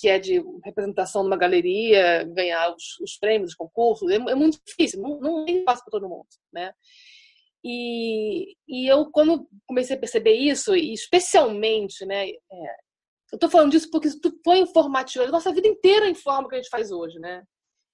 que 0.00 0.08
é 0.08 0.18
de 0.18 0.42
representação 0.64 1.22
numa 1.22 1.36
galeria, 1.36 2.24
ganhar 2.24 2.74
os, 2.74 2.98
os 3.00 3.16
prêmios, 3.16 3.50
os 3.50 3.56
concursos, 3.56 4.10
é, 4.10 4.16
é 4.16 4.34
muito 4.34 4.58
difícil, 4.64 5.00
não, 5.00 5.20
não 5.20 5.44
tem 5.44 5.58
espaço 5.58 5.82
para 5.84 5.92
todo 5.92 6.08
mundo, 6.08 6.26
né? 6.52 6.72
E, 7.64 8.56
e 8.68 8.86
eu, 8.86 9.10
quando 9.10 9.48
comecei 9.66 9.96
a 9.96 9.98
perceber 9.98 10.34
isso, 10.34 10.76
e 10.76 10.92
especialmente, 10.92 12.04
né, 12.04 12.28
é, 12.28 12.36
eu 13.32 13.36
estou 13.36 13.48
falando 13.48 13.70
disso 13.70 13.90
porque 13.90 14.08
isso 14.08 14.20
foi 14.44 14.58
informativo, 14.58 15.24
a 15.24 15.30
nossa 15.30 15.52
vida 15.52 15.66
inteira 15.66 16.08
informa 16.08 16.46
o 16.46 16.48
que 16.48 16.56
a 16.56 16.58
gente 16.58 16.70
faz 16.70 16.90
hoje, 16.90 17.18
né? 17.18 17.42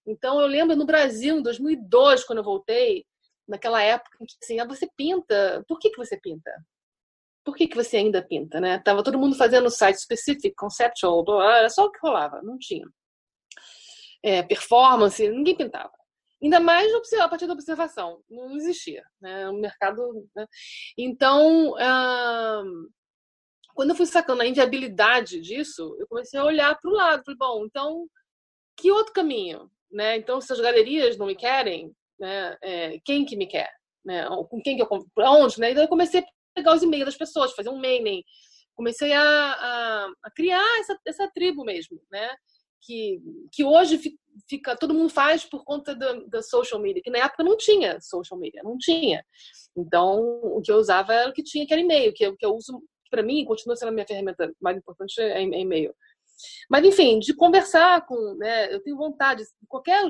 Então, 0.07 0.41
eu 0.41 0.47
lembro 0.47 0.75
no 0.75 0.85
Brasil, 0.85 1.39
em 1.39 1.43
2002, 1.43 2.25
quando 2.25 2.39
eu 2.39 2.45
voltei, 2.45 3.05
naquela 3.47 3.83
época, 3.83 4.17
em 4.21 4.27
que 4.27 4.35
assim, 4.43 4.59
ah, 4.59 4.65
você 4.65 4.89
pinta, 4.97 5.65
por 5.69 5.79
que, 5.79 5.91
que 5.91 5.97
você 5.97 6.19
pinta? 6.21 6.51
Por 7.51 7.57
que, 7.57 7.67
que 7.67 7.75
você 7.75 7.97
ainda 7.97 8.23
pinta, 8.23 8.61
né? 8.61 8.79
Tava 8.79 9.03
todo 9.03 9.19
mundo 9.19 9.35
fazendo 9.35 9.69
site 9.69 9.97
específico, 9.97 10.55
conceptual, 10.57 11.43
era 11.43 11.69
só 11.69 11.85
o 11.85 11.91
que 11.91 11.99
rolava, 12.01 12.41
não 12.43 12.57
tinha. 12.57 12.87
É, 14.23 14.41
performance, 14.41 15.29
ninguém 15.29 15.57
pintava. 15.57 15.91
Ainda 16.41 16.61
mais 16.61 16.93
a 17.19 17.29
partir 17.29 17.49
da 17.49 17.53
observação, 17.53 18.23
não 18.31 18.57
existia, 18.57 19.03
né? 19.21 19.49
O 19.49 19.55
mercado. 19.55 20.29
Né? 20.35 20.47
Então, 20.97 21.75
quando 23.75 23.91
eu 23.91 23.97
fui 23.97 24.07
sacando 24.07 24.43
a 24.43 24.47
inviabilidade 24.47 25.41
disso, 25.41 25.97
eu 25.99 26.07
comecei 26.07 26.39
a 26.39 26.45
olhar 26.45 26.79
para 26.81 26.89
o 26.89 26.95
lado, 26.95 27.25
falei, 27.25 27.37
bom, 27.37 27.65
então 27.65 28.07
que 28.77 28.93
outro 28.93 29.13
caminho? 29.13 29.69
Né? 29.91 30.19
Então, 30.19 30.41
se 30.41 30.53
as 30.53 30.61
galerias 30.61 31.17
não 31.17 31.27
me 31.27 31.35
querem, 31.35 31.93
né, 32.19 32.57
é, 32.63 33.01
quem 33.05 33.25
que 33.25 33.37
me 33.37 33.49
quer? 33.49 33.71
Né? 34.05 34.25
Com 34.49 34.63
quem 34.63 34.77
que 34.77 34.83
eu 34.83 34.89
para 35.13 35.33
onde? 35.33 35.59
Né? 35.59 35.73
Então 35.73 35.83
eu 35.83 35.89
comecei 35.89 36.21
a 36.21 36.25
pegar 36.55 36.75
os 36.75 36.83
e-mails 36.83 37.07
das 37.07 37.17
pessoas, 37.17 37.53
fazer 37.53 37.69
um 37.69 37.81
mailing, 37.81 38.23
comecei 38.75 39.13
a, 39.13 39.23
a, 39.23 40.13
a 40.25 40.31
criar 40.31 40.81
essa, 40.81 40.99
essa 41.07 41.31
tribo 41.35 41.65
mesmo, 41.65 42.01
né? 42.11 42.35
Que, 42.83 43.21
que 43.53 43.63
hoje 43.63 44.01
fica 44.49 44.75
todo 44.75 44.95
mundo 44.95 45.11
faz 45.11 45.45
por 45.45 45.63
conta 45.65 45.95
da, 45.95 46.43
social 46.43 46.81
media, 46.81 47.03
que 47.03 47.11
na 47.11 47.19
época 47.19 47.45
não 47.45 47.57
tinha 47.57 48.01
social 48.01 48.39
media, 48.41 48.63
não 48.63 48.79
tinha. 48.79 49.23
Então 49.77 50.41
o 50.43 50.63
que 50.63 50.73
eu 50.73 50.77
usava 50.77 51.13
era 51.13 51.31
o 51.31 51.33
que 51.33 51.43
tinha, 51.43 51.67
que 51.67 51.75
era 51.75 51.83
e-mail, 51.83 52.13
que, 52.15 52.33
que 52.37 52.47
eu 52.47 52.55
uso 52.55 52.83
para 53.11 53.23
mim 53.23 53.45
continua 53.45 53.77
sendo 53.77 53.89
a 53.89 53.93
minha 53.93 54.07
ferramenta 54.07 54.51
mais 54.61 54.79
importante 54.79 55.21
é, 55.21 55.43
é 55.43 55.61
e-mail. 55.61 55.95
Mas, 56.71 56.85
enfim, 56.85 57.19
de 57.19 57.35
conversar 57.35 58.07
com. 58.07 58.35
Né, 58.37 58.73
eu 58.73 58.83
tenho 58.83 58.97
vontade, 58.97 59.43
qualquer 59.69 60.03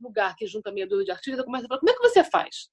lugar 0.00 0.34
que 0.36 0.46
junta 0.46 0.70
a 0.70 0.72
minha 0.72 0.86
dúvida 0.86 1.04
de 1.06 1.10
artista, 1.12 1.40
eu 1.40 1.44
começo 1.44 1.64
a 1.64 1.68
falar: 1.68 1.80
como 1.80 1.90
é 1.90 1.94
que 1.94 2.02
você 2.02 2.24
faz? 2.24 2.68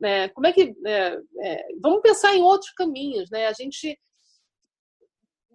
Né, 0.00 0.28
como 0.30 0.46
é 0.46 0.52
que. 0.52 0.74
É, 0.86 1.18
é, 1.42 1.66
vamos 1.80 2.00
pensar 2.00 2.34
em 2.34 2.42
outros 2.42 2.72
caminhos. 2.72 3.30
Né? 3.30 3.46
A 3.46 3.52
gente. 3.52 3.98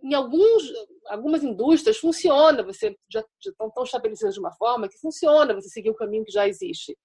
Em 0.04 0.14
alguns, 0.14 0.72
algumas 1.08 1.44
indústrias 1.44 1.98
funciona, 1.98 2.62
você 2.62 2.96
já, 3.12 3.26
estão 3.44 3.72
tão 3.72 3.84
estabelecidas 3.84 4.36
de 4.36 4.40
uma 4.40 4.52
forma 4.52 4.88
que 4.88 5.00
funciona 5.00 5.56
você 5.56 5.68
seguir 5.68 5.90
o 5.90 5.96
caminho 5.96 6.24
que 6.24 6.32
já 6.32 6.48
existe. 6.48 6.96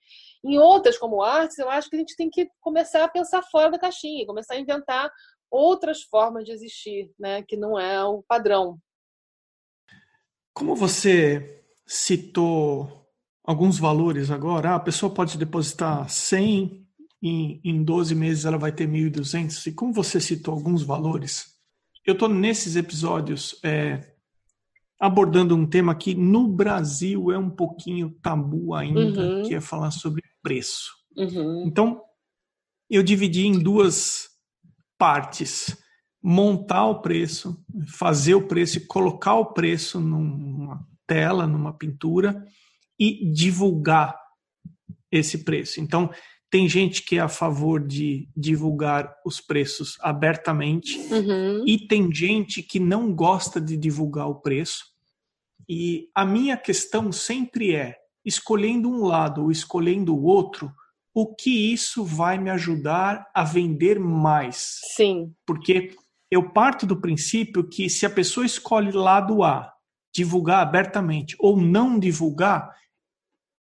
Em 0.45 0.59
outras, 0.59 0.99
como 0.99 1.23
artes, 1.23 1.57
eu 1.59 1.71
acho 1.71 1.89
que 1.89 1.97
a 1.97 1.99
gente 1.99 2.15
tem 2.15 2.29
que 2.29 2.47
começar 2.61 3.03
a 3.03 3.09
pensar 3.09 3.41
fora 3.51 3.71
da 3.71 3.79
caixinha, 3.79 4.27
começar 4.27 4.53
a 4.53 4.61
inventar 4.61 5.11
outras 5.51 6.03
formas 6.03 6.45
de 6.45 6.53
existir, 6.53 7.11
né, 7.19 7.43
que 7.43 7.57
não 7.57 7.79
é 7.79 8.05
o 8.05 8.23
padrão. 8.23 8.79
Como 10.55 10.77
você 10.77 11.65
citou 11.87 13.09
alguns 13.43 13.79
valores 13.79 14.31
agora, 14.31 14.71
ah, 14.71 14.75
a 14.77 14.81
pessoa 14.81 15.13
pode 15.13 15.37
depositar 15.37 16.09
100 16.09 16.87
em, 17.23 17.61
em 17.63 17.83
12 17.83 18.15
meses 18.15 18.45
ela 18.45 18.59
vai 18.59 18.73
ter 18.73 18.89
1.200. 18.89 19.67
E 19.67 19.73
como 19.73 19.93
você 19.93 20.21
citou 20.21 20.55
alguns 20.55 20.83
valores, 20.83 21.55
eu 22.07 22.15
estou 22.15 22.29
nesses 22.29 22.77
episódios 22.77 23.59
é, 23.63 24.15
abordando 24.99 25.55
um 25.55 25.67
tema 25.67 25.95
que 25.95 26.15
no 26.15 26.49
Brasil 26.49 27.31
é 27.31 27.39
um 27.39 27.51
pouquinho 27.51 28.11
tabu 28.23 28.75
ainda, 28.75 29.21
uhum. 29.21 29.43
que 29.43 29.55
é 29.55 29.61
falar 29.61 29.91
sobre 29.91 30.23
preço. 30.43 30.93
Uhum. 31.17 31.65
Então, 31.67 32.03
eu 32.89 33.03
dividi 33.03 33.47
em 33.47 33.59
duas 33.59 34.29
partes 34.99 35.77
montar 36.23 36.87
o 36.87 37.01
preço, 37.01 37.65
fazer 37.89 38.35
o 38.35 38.47
preço 38.47 38.79
e 38.79 38.87
colocar 38.87 39.35
o 39.35 39.53
preço 39.53 40.01
numa 40.01 40.87
tela, 41.07 41.47
numa 41.47 41.73
pintura 41.73 42.45
e 42.99 43.33
divulgar 43.33 44.15
esse 45.11 45.39
preço. 45.45 45.81
Então, 45.81 46.11
tem 46.51 46.69
gente 46.69 47.03
que 47.03 47.17
é 47.17 47.21
a 47.21 47.29
favor 47.29 47.81
de 47.81 48.29
divulgar 48.37 49.15
os 49.25 49.41
preços 49.41 49.97
abertamente 50.01 50.99
uhum. 50.99 51.65
e 51.65 51.87
tem 51.87 52.13
gente 52.13 52.61
que 52.61 52.81
não 52.81 53.15
gosta 53.15 53.61
de 53.61 53.77
divulgar 53.77 54.29
o 54.29 54.41
preço. 54.41 54.87
E 55.69 56.09
a 56.13 56.25
minha 56.25 56.57
questão 56.57 57.13
sempre 57.13 57.77
é, 57.77 57.97
escolhendo 58.25 58.91
um 58.91 59.05
lado 59.05 59.45
ou 59.45 59.53
escolhendo 59.53 60.13
o 60.13 60.25
outro, 60.25 60.73
o 61.15 61.33
que 61.33 61.73
isso 61.73 62.05
vai 62.05 62.37
me 62.37 62.51
ajudar 62.51 63.31
a 63.33 63.45
vender 63.45 64.01
mais? 64.01 64.81
Sim. 64.97 65.33
Porque 65.47 65.95
eu 66.29 66.51
parto 66.51 66.85
do 66.85 67.01
princípio 67.01 67.69
que 67.69 67.89
se 67.89 68.05
a 68.05 68.11
pessoa 68.11 68.45
escolhe 68.45 68.91
lado 68.91 69.45
A, 69.45 69.73
divulgar 70.13 70.63
abertamente 70.63 71.37
ou 71.39 71.57
não 71.61 71.97
divulgar, 71.97 72.75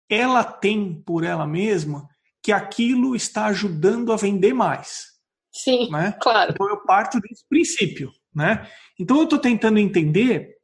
ela 0.08 0.42
tem 0.42 1.02
por 1.02 1.22
ela 1.22 1.46
mesma 1.46 2.08
que 2.42 2.52
aquilo 2.52 3.16
está 3.16 3.46
ajudando 3.46 4.12
a 4.12 4.16
vender 4.16 4.52
mais. 4.52 5.06
Sim, 5.52 5.90
né? 5.90 6.16
claro. 6.20 6.52
Então 6.52 6.68
eu 6.68 6.84
parto 6.84 7.20
desse 7.20 7.44
princípio, 7.48 8.12
né? 8.34 8.70
Então 8.98 9.16
eu 9.18 9.24
estou 9.24 9.38
tentando 9.38 9.78
entender 9.78 10.56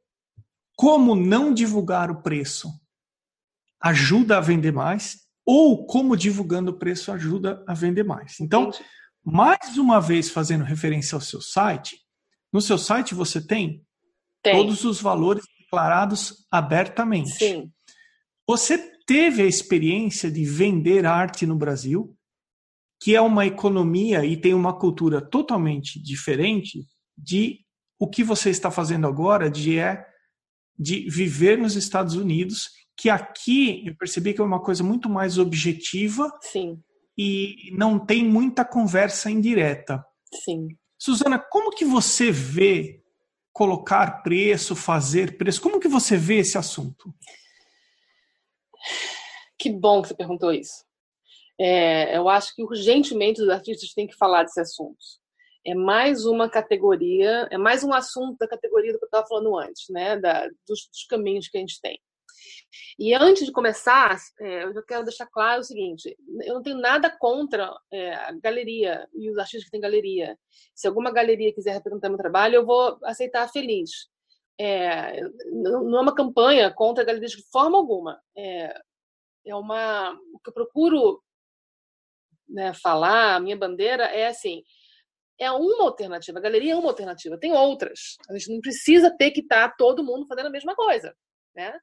como 0.75 1.15
não 1.15 1.53
divulgar 1.53 2.09
o 2.09 2.21
preço 2.21 2.69
ajuda 3.81 4.37
a 4.37 4.41
vender 4.41 4.71
mais 4.71 5.25
ou 5.45 5.85
como 5.85 6.17
divulgando 6.17 6.71
o 6.71 6.77
preço 6.77 7.11
ajuda 7.11 7.63
a 7.67 7.73
vender 7.73 8.03
mais. 8.03 8.39
Então, 8.39 8.69
Entendi. 8.69 8.83
Mais 9.27 9.75
uma 9.77 9.99
vez, 9.99 10.29
fazendo 10.29 10.63
referência 10.63 11.15
ao 11.15 11.21
seu 11.21 11.41
site, 11.41 11.97
no 12.53 12.61
seu 12.61 12.77
site 12.77 13.15
você 13.15 13.41
tem, 13.41 13.83
tem. 14.43 14.55
todos 14.55 14.85
os 14.85 15.01
valores 15.01 15.43
declarados 15.59 16.45
abertamente. 16.51 17.31
Sim. 17.31 17.71
Você 18.47 18.94
teve 19.05 19.41
a 19.41 19.45
experiência 19.45 20.31
de 20.31 20.43
vender 20.45 21.05
arte 21.05 21.45
no 21.45 21.55
Brasil, 21.55 22.15
que 22.99 23.15
é 23.15 23.21
uma 23.21 23.45
economia 23.45 24.25
e 24.25 24.37
tem 24.37 24.53
uma 24.53 24.77
cultura 24.77 25.21
totalmente 25.21 26.01
diferente 26.01 26.85
de 27.17 27.59
o 27.99 28.07
que 28.09 28.23
você 28.23 28.49
está 28.49 28.71
fazendo 28.71 29.07
agora, 29.07 29.49
de 29.49 29.77
é 29.77 30.05
de 30.77 31.09
viver 31.09 31.57
nos 31.57 31.75
Estados 31.75 32.15
Unidos, 32.15 32.69
que 32.97 33.09
aqui 33.09 33.83
eu 33.87 33.95
percebi 33.95 34.33
que 34.33 34.41
é 34.41 34.43
uma 34.43 34.61
coisa 34.61 34.83
muito 34.83 35.09
mais 35.09 35.37
objetiva. 35.37 36.29
Sim 36.41 36.81
e 37.17 37.71
não 37.73 37.97
tem 37.97 38.23
muita 38.23 38.65
conversa 38.65 39.31
indireta. 39.31 40.05
Sim. 40.43 40.67
Suzana, 40.97 41.39
como 41.39 41.71
que 41.71 41.85
você 41.85 42.31
vê 42.31 43.01
colocar 43.53 44.21
preço, 44.21 44.75
fazer 44.75 45.37
preço? 45.37 45.61
Como 45.61 45.79
que 45.79 45.87
você 45.87 46.17
vê 46.17 46.37
esse 46.37 46.57
assunto? 46.57 47.13
Que 49.57 49.69
bom 49.69 50.01
que 50.01 50.09
você 50.09 50.15
perguntou 50.15 50.51
isso. 50.51 50.83
É, 51.59 52.17
eu 52.17 52.27
acho 52.27 52.53
que 52.53 52.63
urgentemente 52.63 53.41
os 53.41 53.49
artistas 53.49 53.93
têm 53.93 54.07
que 54.07 54.15
falar 54.15 54.43
desse 54.43 54.59
assunto. 54.59 54.97
É 55.65 55.73
mais 55.73 56.25
uma 56.25 56.49
categoria, 56.49 57.47
é 57.49 57.57
mais 57.57 57.83
um 57.83 57.93
assunto 57.93 58.37
da 58.37 58.47
categoria 58.47 58.93
do 58.93 58.99
que 58.99 59.05
eu 59.05 59.07
estava 59.07 59.25
falando 59.27 59.57
antes, 59.57 59.85
né? 59.89 60.17
Da, 60.19 60.47
dos, 60.67 60.87
dos 60.87 61.05
caminhos 61.09 61.47
que 61.47 61.57
a 61.57 61.61
gente 61.61 61.79
tem. 61.81 61.99
E 62.99 63.13
antes 63.13 63.45
de 63.45 63.51
começar, 63.51 64.17
é, 64.39 64.63
eu 64.63 64.83
quero 64.83 65.03
deixar 65.03 65.25
claro 65.27 65.61
o 65.61 65.63
seguinte: 65.63 66.15
eu 66.43 66.55
não 66.55 66.61
tenho 66.61 66.77
nada 66.77 67.09
contra 67.09 67.75
é, 67.91 68.13
a 68.13 68.31
galeria 68.33 69.07
e 69.13 69.29
os 69.29 69.37
artistas 69.37 69.65
que 69.65 69.71
têm 69.71 69.81
galeria. 69.81 70.37
Se 70.73 70.87
alguma 70.87 71.11
galeria 71.11 71.53
quiser 71.53 71.73
representar 71.73 72.09
meu 72.09 72.17
trabalho, 72.17 72.55
eu 72.55 72.65
vou 72.65 72.97
aceitar 73.03 73.47
feliz. 73.51 73.89
É, 74.59 75.21
não 75.51 75.97
é 75.97 76.01
uma 76.01 76.15
campanha 76.15 76.73
contra 76.73 77.03
a 77.03 77.05
galeria 77.05 77.27
de 77.27 77.43
forma 77.51 77.77
alguma. 77.77 78.21
É, 78.35 78.81
é 79.45 79.55
uma. 79.55 80.13
O 80.33 80.39
que 80.39 80.49
eu 80.49 80.53
procuro 80.53 81.21
né, 82.47 82.73
falar, 82.73 83.35
a 83.35 83.39
minha 83.39 83.57
bandeira 83.57 84.05
é 84.05 84.27
assim: 84.27 84.63
é 85.39 85.51
uma 85.51 85.83
alternativa. 85.83 86.39
A 86.39 86.41
galeria 86.41 86.73
é 86.73 86.75
uma 86.75 86.89
alternativa, 86.89 87.39
tem 87.39 87.53
outras. 87.53 88.17
A 88.29 88.37
gente 88.37 88.53
não 88.53 88.61
precisa 88.61 89.15
ter 89.15 89.31
que 89.31 89.41
estar 89.41 89.69
tá 89.69 89.75
todo 89.77 90.03
mundo 90.03 90.25
fazendo 90.27 90.47
a 90.47 90.51
mesma 90.51 90.75
coisa. 90.75 91.15
Né? 91.55 91.77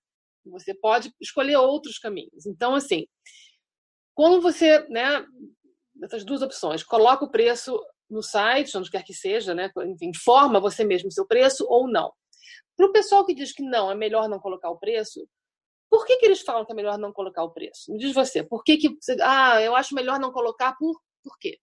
Você 0.46 0.74
pode 0.74 1.12
escolher 1.20 1.56
outros 1.56 1.98
caminhos. 1.98 2.46
Então, 2.46 2.74
assim, 2.74 3.06
quando 4.14 4.40
você, 4.40 4.86
né, 4.88 5.24
essas 6.02 6.24
duas 6.24 6.42
opções, 6.42 6.82
coloca 6.82 7.24
o 7.24 7.30
preço 7.30 7.78
no 8.10 8.22
site, 8.22 8.76
onde 8.76 8.90
quer 8.90 9.04
que 9.04 9.14
seja, 9.14 9.54
né, 9.54 9.70
informa 10.02 10.60
você 10.60 10.84
mesmo 10.84 11.08
o 11.08 11.12
seu 11.12 11.26
preço 11.26 11.64
ou 11.68 11.88
não. 11.88 12.12
Para 12.76 12.86
o 12.86 12.92
pessoal 12.92 13.24
que 13.24 13.34
diz 13.34 13.52
que 13.52 13.62
não, 13.62 13.90
é 13.90 13.94
melhor 13.94 14.28
não 14.28 14.38
colocar 14.38 14.70
o 14.70 14.78
preço, 14.78 15.26
por 15.90 16.06
que, 16.06 16.16
que 16.16 16.26
eles 16.26 16.40
falam 16.40 16.64
que 16.64 16.72
é 16.72 16.74
melhor 16.74 16.98
não 16.98 17.12
colocar 17.12 17.44
o 17.44 17.50
preço? 17.50 17.92
Me 17.92 17.98
diz 17.98 18.14
você, 18.14 18.42
por 18.42 18.64
que, 18.64 18.76
que 18.76 18.96
ah, 19.20 19.60
eu 19.60 19.76
acho 19.76 19.94
melhor 19.94 20.18
não 20.18 20.32
colocar, 20.32 20.74
por, 20.76 21.00
por 21.22 21.38
quê? 21.38 21.58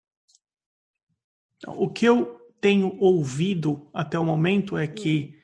O 1.67 1.91
que 1.91 2.05
eu 2.05 2.39
tenho 2.61 2.97
ouvido 2.99 3.89
até 3.93 4.19
o 4.19 4.25
momento 4.25 4.77
é 4.77 4.87
que 4.87 5.33
hum 5.33 5.39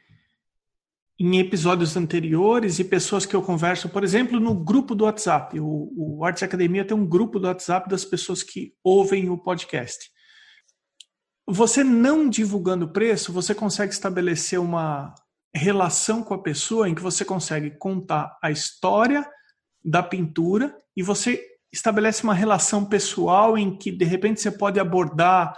em 1.18 1.40
episódios 1.40 1.96
anteriores 1.96 2.78
e 2.78 2.84
pessoas 2.84 3.26
que 3.26 3.36
eu 3.36 3.42
converso, 3.42 3.88
por 3.88 4.04
exemplo, 4.04 4.40
no 4.40 4.54
grupo 4.54 4.94
do 4.94 5.06
WhatsApp. 5.06 5.58
O, 5.60 5.92
o 5.96 6.26
Artes 6.26 6.44
Academia 6.44 6.86
tem 6.86 6.96
um 6.96 7.08
grupo 7.08 7.40
do 7.40 7.48
WhatsApp 7.48 7.90
das 7.90 8.04
pessoas 8.04 8.44
que 8.44 8.74
ouvem 8.84 9.30
o 9.30 9.38
podcast. 9.38 10.12
Você 11.48 11.84
não 11.84 12.30
divulgando 12.30 12.86
o 12.86 12.92
preço, 12.92 13.32
você 13.32 13.56
consegue 13.56 13.94
estabelecer 13.94 14.60
uma 14.60 15.16
relação 15.56 16.22
com 16.22 16.34
a 16.34 16.42
pessoa 16.42 16.90
em 16.90 16.94
que 16.94 17.02
você 17.02 17.24
consegue 17.24 17.72
contar 17.72 18.38
a 18.44 18.52
história 18.52 19.26
da 19.84 20.04
pintura 20.04 20.76
e 20.96 21.02
você 21.02 21.42
estabelece 21.72 22.24
uma 22.24 22.34
relação 22.34 22.86
pessoal 22.86 23.58
em 23.58 23.78
que 23.78 23.92
de 23.92 24.06
repente 24.06 24.42
você 24.42 24.52
pode 24.52 24.80
abordar 24.80 25.58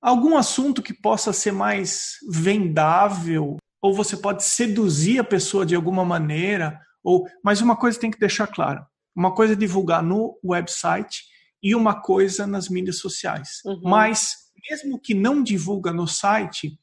algum 0.00 0.36
assunto 0.36 0.82
que 0.82 0.94
possa 0.94 1.32
ser 1.32 1.52
mais 1.52 2.16
vendável 2.28 3.56
ou 3.82 3.94
você 3.94 4.16
pode 4.16 4.44
seduzir 4.44 5.18
a 5.18 5.24
pessoa 5.24 5.64
de 5.64 5.74
alguma 5.74 6.04
maneira, 6.04 6.80
ou 7.02 7.26
mas 7.42 7.60
uma 7.60 7.76
coisa 7.76 8.00
tem 8.00 8.10
que 8.10 8.18
deixar 8.18 8.46
claro. 8.46 8.84
Uma 9.14 9.34
coisa 9.34 9.52
é 9.52 9.56
divulgar 9.56 10.02
no 10.02 10.38
website 10.44 11.24
e 11.62 11.74
uma 11.74 12.00
coisa 12.00 12.46
nas 12.46 12.68
mídias 12.68 12.98
sociais. 12.98 13.60
Uhum. 13.64 13.80
Mas 13.84 14.34
mesmo 14.68 14.98
que 15.00 15.14
não 15.14 15.42
divulga 15.42 15.92
no 15.92 16.06
site, 16.06 16.78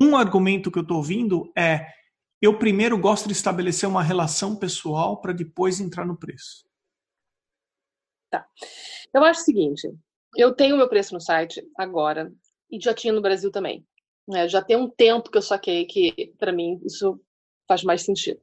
um 0.00 0.16
argumento 0.16 0.70
que 0.70 0.78
eu 0.78 0.82
estou 0.82 0.98
ouvindo 0.98 1.52
é 1.56 1.86
eu 2.40 2.58
primeiro 2.58 2.98
gosto 2.98 3.26
de 3.26 3.32
estabelecer 3.32 3.88
uma 3.88 4.02
relação 4.02 4.56
pessoal 4.56 5.20
para 5.20 5.32
depois 5.32 5.80
entrar 5.80 6.04
no 6.04 6.18
preço. 6.18 6.64
Tá. 8.30 8.46
Eu 9.14 9.22
acho 9.24 9.42
o 9.42 9.44
seguinte: 9.44 9.88
eu 10.36 10.54
tenho 10.54 10.76
meu 10.76 10.88
preço 10.88 11.14
no 11.14 11.20
site 11.20 11.62
agora 11.76 12.32
e 12.70 12.80
já 12.80 12.92
tinha 12.94 13.12
no 13.12 13.22
Brasil 13.22 13.50
também. 13.50 13.86
É, 14.34 14.48
já 14.48 14.62
tem 14.62 14.76
um 14.76 14.88
tempo 14.88 15.30
que 15.30 15.38
eu 15.38 15.42
saquei 15.42 15.84
que, 15.84 16.32
para 16.38 16.52
mim, 16.52 16.80
isso 16.84 17.20
faz 17.68 17.82
mais 17.82 18.02
sentido. 18.02 18.40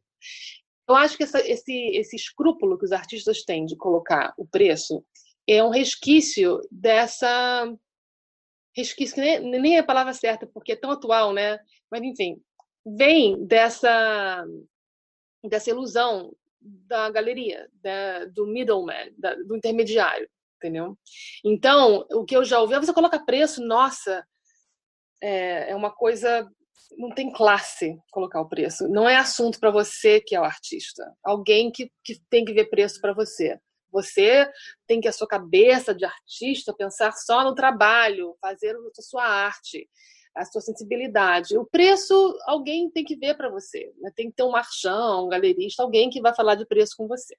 Eu 0.87 0.95
acho 0.95 1.15
que 1.15 1.23
essa, 1.23 1.39
esse, 1.47 1.73
esse 1.95 2.15
escrúpulo 2.15 2.77
que 2.77 2.85
os 2.85 2.91
artistas 2.91 3.43
têm 3.43 3.65
de 3.65 3.75
colocar 3.75 4.33
o 4.37 4.45
preço 4.45 5.03
é 5.47 5.63
um 5.63 5.69
resquício 5.69 6.59
dessa. 6.71 7.71
Resquício, 8.75 9.15
que 9.15 9.21
nem, 9.21 9.39
nem 9.59 9.75
é 9.75 9.79
a 9.79 9.85
palavra 9.85 10.13
certa, 10.13 10.47
porque 10.47 10.73
é 10.73 10.75
tão 10.75 10.91
atual, 10.91 11.33
né? 11.33 11.59
Mas, 11.91 12.01
enfim, 12.03 12.41
vem 12.85 13.45
dessa, 13.45 14.45
dessa 15.43 15.69
ilusão 15.69 16.33
da 16.61 17.09
galeria, 17.09 17.69
da, 17.73 18.25
do 18.25 18.45
middleman, 18.45 19.13
da, 19.17 19.35
do 19.35 19.55
intermediário, 19.55 20.29
entendeu? 20.57 20.97
Então, 21.43 22.05
o 22.11 22.25
que 22.25 22.35
eu 22.35 22.43
já 22.43 22.59
ouvi, 22.59 22.75
você 22.77 22.93
coloca 22.93 23.25
preço, 23.25 23.63
nossa, 23.63 24.25
é, 25.21 25.71
é 25.71 25.75
uma 25.75 25.91
coisa 25.91 26.47
não 26.97 27.11
tem 27.11 27.31
classe 27.31 27.97
colocar 28.11 28.41
o 28.41 28.49
preço. 28.49 28.87
Não 28.87 29.07
é 29.07 29.15
assunto 29.15 29.59
para 29.59 29.71
você 29.71 30.19
que 30.19 30.35
é 30.35 30.39
o 30.39 30.43
artista. 30.43 31.03
Alguém 31.23 31.71
que, 31.71 31.91
que 32.03 32.19
tem 32.29 32.43
que 32.43 32.53
ver 32.53 32.69
preço 32.69 32.99
para 32.99 33.13
você. 33.13 33.59
Você 33.91 34.49
tem 34.87 35.01
que 35.01 35.07
a 35.07 35.13
sua 35.13 35.27
cabeça 35.27 35.93
de 35.93 36.05
artista 36.05 36.73
pensar 36.73 37.11
só 37.13 37.43
no 37.43 37.55
trabalho, 37.55 38.35
fazer 38.41 38.75
a 38.75 39.01
sua 39.01 39.23
arte, 39.23 39.89
a 40.35 40.45
sua 40.45 40.61
sensibilidade. 40.61 41.57
O 41.57 41.65
preço 41.65 42.37
alguém 42.45 42.89
tem 42.89 43.03
que 43.03 43.15
ver 43.15 43.35
para 43.35 43.49
você. 43.49 43.91
Né? 43.99 44.11
Tem 44.15 44.29
que 44.29 44.35
ter 44.35 44.43
um 44.43 44.51
marchão, 44.51 45.25
um 45.25 45.29
galerista, 45.29 45.83
alguém 45.83 46.09
que 46.09 46.21
vai 46.21 46.33
falar 46.35 46.55
de 46.55 46.65
preço 46.65 46.95
com 46.97 47.07
você. 47.07 47.35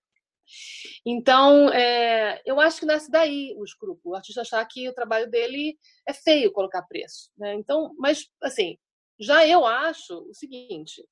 Então, 1.07 1.72
é, 1.72 2.42
eu 2.44 2.61
acho 2.61 2.80
que 2.80 2.86
nasce 2.86 3.11
daí 3.11 3.55
o 3.57 3.64
escrúpulo. 3.64 4.14
O 4.14 4.16
artista 4.16 4.40
achar 4.40 4.64
que 4.66 4.88
o 4.88 4.94
trabalho 4.94 5.30
dele 5.30 5.78
é 6.07 6.12
feio 6.12 6.53
colocar 6.53 6.82
preço. 6.82 7.30
Né? 7.36 7.55
Então, 7.55 7.94
mas, 7.98 8.28
assim, 8.42 8.76
já 9.18 9.46
eu 9.46 9.64
acho 9.64 10.28
o 10.28 10.34
seguinte: 10.34 11.07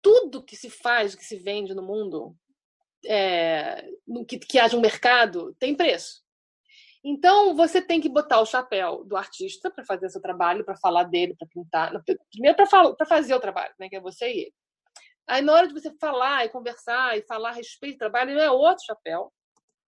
tudo 0.00 0.44
que 0.44 0.56
se 0.56 0.70
faz, 0.70 1.14
que 1.14 1.24
se 1.24 1.36
vende 1.36 1.74
no 1.74 1.82
mundo, 1.82 2.36
é, 3.06 3.88
que, 4.28 4.38
que 4.38 4.58
haja 4.58 4.76
um 4.76 4.80
mercado, 4.80 5.54
tem 5.58 5.74
preço. 5.74 6.22
Então, 7.04 7.56
você 7.56 7.82
tem 7.82 8.00
que 8.00 8.08
botar 8.08 8.40
o 8.40 8.46
chapéu 8.46 9.04
do 9.04 9.16
artista 9.16 9.70
para 9.70 9.84
fazer 9.84 10.08
seu 10.08 10.20
trabalho, 10.20 10.64
para 10.64 10.76
falar 10.76 11.04
dele, 11.04 11.34
para 11.36 11.48
pintar. 11.48 11.92
Primeiro, 12.30 12.56
para 12.56 13.06
fazer 13.06 13.34
o 13.34 13.40
trabalho, 13.40 13.74
né, 13.78 13.88
que 13.88 13.96
é 13.96 14.00
você 14.00 14.28
e 14.32 14.38
ele. 14.42 14.54
Aí, 15.26 15.42
na 15.42 15.52
hora 15.52 15.66
de 15.66 15.74
você 15.74 15.90
falar 16.00 16.44
e 16.44 16.48
conversar 16.48 17.16
e 17.16 17.22
falar 17.22 17.50
a 17.50 17.54
respeito 17.54 17.96
do 17.96 17.98
trabalho, 17.98 18.38
é 18.38 18.50
outro 18.50 18.84
chapéu. 18.84 19.32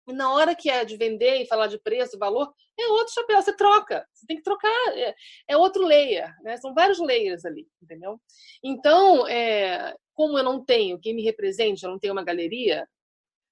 E 0.07 0.13
na 0.13 0.31
hora 0.31 0.55
que 0.55 0.69
é 0.69 0.85
de 0.85 0.97
vender 0.97 1.41
e 1.41 1.47
falar 1.47 1.67
de 1.67 1.79
preço, 1.79 2.17
valor, 2.17 2.53
é 2.79 2.87
outro 2.87 3.13
chapéu, 3.13 3.41
você 3.41 3.55
troca. 3.55 4.07
Você 4.13 4.25
tem 4.27 4.37
que 4.37 4.43
trocar, 4.43 4.69
é, 4.95 5.15
é 5.47 5.57
outro 5.57 5.83
layer, 5.83 6.31
né? 6.43 6.57
São 6.57 6.73
vários 6.73 6.99
layers 6.99 7.43
ali, 7.43 7.67
entendeu? 7.81 8.19
Então, 8.63 9.27
é, 9.27 9.95
como 10.13 10.37
eu 10.37 10.43
não 10.43 10.63
tenho 10.63 10.99
quem 10.99 11.15
me 11.15 11.23
represente, 11.23 11.83
eu 11.83 11.89
não 11.89 11.99
tenho 11.99 12.13
uma 12.13 12.23
galeria 12.23 12.87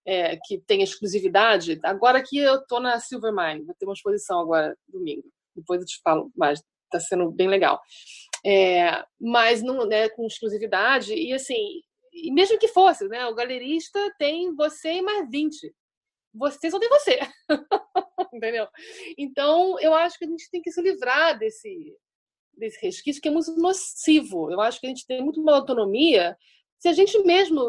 é, 0.06 0.38
que 0.44 0.60
tem 0.60 0.82
exclusividade, 0.82 1.80
agora 1.84 2.22
que 2.22 2.38
eu 2.38 2.56
estou 2.56 2.80
na 2.80 3.00
Silver 3.00 3.34
Mine, 3.34 3.66
vou 3.66 3.76
ter 3.76 3.86
uma 3.86 3.94
exposição 3.94 4.40
agora 4.40 4.78
domingo. 4.88 5.24
Depois 5.56 5.82
eu 5.82 5.88
te 5.88 6.00
falo 6.04 6.32
mais, 6.36 6.62
está 6.86 7.00
sendo 7.00 7.32
bem 7.32 7.48
legal. 7.48 7.80
É, 8.46 9.04
mas 9.20 9.62
não, 9.62 9.86
né, 9.86 10.10
com 10.10 10.26
exclusividade, 10.26 11.14
e 11.14 11.34
assim, 11.34 11.82
e 12.12 12.32
mesmo 12.32 12.60
que 12.60 12.68
fosse, 12.68 13.08
né, 13.08 13.26
o 13.26 13.36
galerista 13.36 14.00
tem 14.18 14.54
você 14.56 14.94
e 14.94 15.02
mais 15.02 15.30
20 15.30 15.74
você 16.34 16.72
só 16.72 16.80
tem 16.80 16.90
você. 16.90 17.20
Entendeu? 18.34 18.68
Então, 19.18 19.80
eu 19.80 19.94
acho 19.94 20.18
que 20.18 20.26
a 20.26 20.28
gente 20.28 20.50
tem 20.50 20.62
que 20.62 20.72
se 20.72 20.82
livrar 20.82 21.38
desse, 21.38 21.96
desse 22.58 22.82
resquício 22.82 23.22
que 23.22 23.28
é 23.28 23.32
muito 23.32 23.56
nocivo. 23.56 24.52
Eu 24.52 24.60
acho 24.60 24.80
que 24.80 24.88
a 24.88 24.90
gente 24.90 25.06
tem 25.06 25.22
muito 25.22 25.42
mais 25.44 25.60
autonomia 25.60 26.36
se 26.80 26.90
a 26.90 26.94
gente 26.94 27.18
mesmo, 27.24 27.62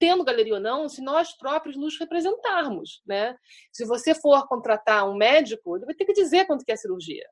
tendo 0.00 0.24
galeria 0.24 0.54
ou 0.54 0.60
não, 0.60 0.88
se 0.88 1.00
nós 1.00 1.36
próprios 1.36 1.76
nos 1.76 1.96
representarmos, 1.98 3.00
né? 3.06 3.36
Se 3.72 3.84
você 3.84 4.14
for 4.14 4.48
contratar 4.48 5.08
um 5.08 5.14
médico, 5.14 5.76
ele 5.76 5.86
vai 5.86 5.94
ter 5.94 6.04
que 6.04 6.12
dizer 6.12 6.46
quanto 6.46 6.64
que 6.64 6.72
é 6.72 6.74
a 6.74 6.78
cirurgia. 6.78 7.28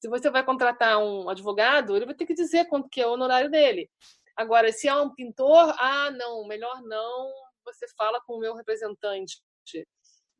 Se 0.00 0.08
você 0.08 0.30
vai 0.30 0.44
contratar 0.44 0.98
um 0.98 1.28
advogado, 1.28 1.94
ele 1.96 2.06
vai 2.06 2.14
ter 2.14 2.24
que 2.24 2.34
dizer 2.34 2.66
quanto 2.66 2.88
que 2.88 3.00
é 3.00 3.06
o 3.06 3.12
honorário 3.12 3.50
dele. 3.50 3.90
Agora, 4.36 4.72
se 4.72 4.88
é 4.88 4.94
um 4.94 5.12
pintor, 5.12 5.74
ah, 5.76 6.10
não, 6.12 6.46
melhor 6.46 6.80
não, 6.82 7.28
você 7.64 7.86
fala 7.96 8.20
com 8.24 8.34
o 8.34 8.40
meu 8.40 8.54
representante 8.54 9.42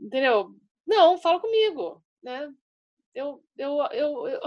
entendeu? 0.01 0.55
Não, 0.87 1.19
fala 1.19 1.41
comigo, 1.41 2.03
né? 2.23 2.51
Eu, 3.15 3.43
eu, 3.57 3.79
eu, 3.93 4.29
eu... 4.29 4.41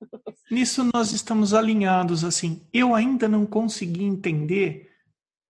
Nisso 0.50 0.88
nós 0.94 1.12
estamos 1.12 1.54
alinhados, 1.54 2.22
assim. 2.22 2.66
Eu 2.72 2.94
ainda 2.94 3.26
não 3.26 3.46
consegui 3.46 4.04
entender, 4.04 4.85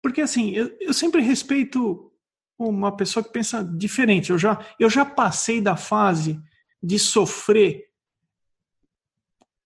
porque 0.05 0.21
assim, 0.21 0.51
eu, 0.51 0.71
eu 0.83 0.93
sempre 0.93 1.23
respeito 1.23 2.13
uma 2.59 2.95
pessoa 2.95 3.25
que 3.25 3.33
pensa 3.33 3.65
diferente. 3.65 4.29
Eu 4.29 4.39
já, 4.39 4.63
eu 4.79 4.91
já 4.91 5.03
passei 5.03 5.63
da 5.63 5.77
fase 5.77 6.39
de 6.83 6.99
sofrer 6.99 7.87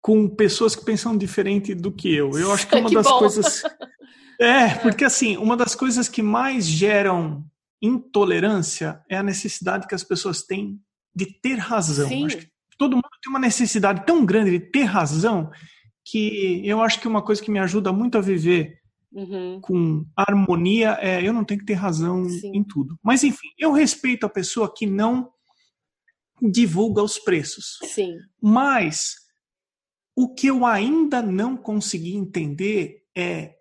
com 0.02 0.28
pessoas 0.28 0.74
que 0.74 0.84
pensam 0.84 1.16
diferente 1.16 1.72
do 1.72 1.92
que 1.92 2.12
eu. 2.12 2.36
Eu 2.36 2.52
acho 2.52 2.66
que 2.66 2.74
uma 2.76 2.88
que 2.88 2.96
das 2.96 3.06
bom. 3.06 3.18
coisas. 3.20 3.62
É, 4.40 4.74
porque 4.78 5.04
assim, 5.04 5.36
uma 5.36 5.56
das 5.56 5.76
coisas 5.76 6.08
que 6.08 6.20
mais 6.20 6.66
geram 6.66 7.48
intolerância 7.80 9.00
é 9.08 9.16
a 9.16 9.22
necessidade 9.22 9.86
que 9.86 9.94
as 9.94 10.02
pessoas 10.02 10.42
têm 10.42 10.80
de 11.14 11.26
ter 11.26 11.54
razão. 11.54 12.08
Acho 12.26 12.38
que 12.38 12.50
todo 12.76 12.96
mundo 12.96 13.08
tem 13.22 13.30
uma 13.30 13.38
necessidade 13.38 14.04
tão 14.04 14.26
grande 14.26 14.50
de 14.50 14.58
ter 14.58 14.82
razão 14.82 15.52
que 16.04 16.60
eu 16.66 16.82
acho 16.82 17.00
que 17.00 17.06
uma 17.06 17.22
coisa 17.22 17.40
que 17.40 17.48
me 17.48 17.60
ajuda 17.60 17.92
muito 17.92 18.18
a 18.18 18.20
viver 18.20 18.82
uhum. 19.14 19.60
com 19.62 20.06
harmonia 20.16 20.98
é 21.00 21.26
eu 21.26 21.32
não 21.32 21.44
tenho 21.44 21.60
que 21.60 21.66
ter 21.66 21.74
razão 21.74 22.28
Sim. 22.28 22.52
em 22.54 22.64
tudo. 22.64 22.98
Mas 23.02 23.22
enfim, 23.24 23.48
eu 23.58 23.72
respeito 23.72 24.26
a 24.26 24.28
pessoa 24.28 24.72
que 24.72 24.86
não 24.86 25.30
divulga 26.42 27.02
os 27.02 27.18
preços. 27.18 27.78
Sim. 27.84 28.18
Mas 28.42 29.14
o 30.16 30.34
que 30.34 30.48
eu 30.48 30.66
ainda 30.66 31.22
não 31.22 31.56
consegui 31.56 32.14
entender 32.14 33.04
é 33.16 33.54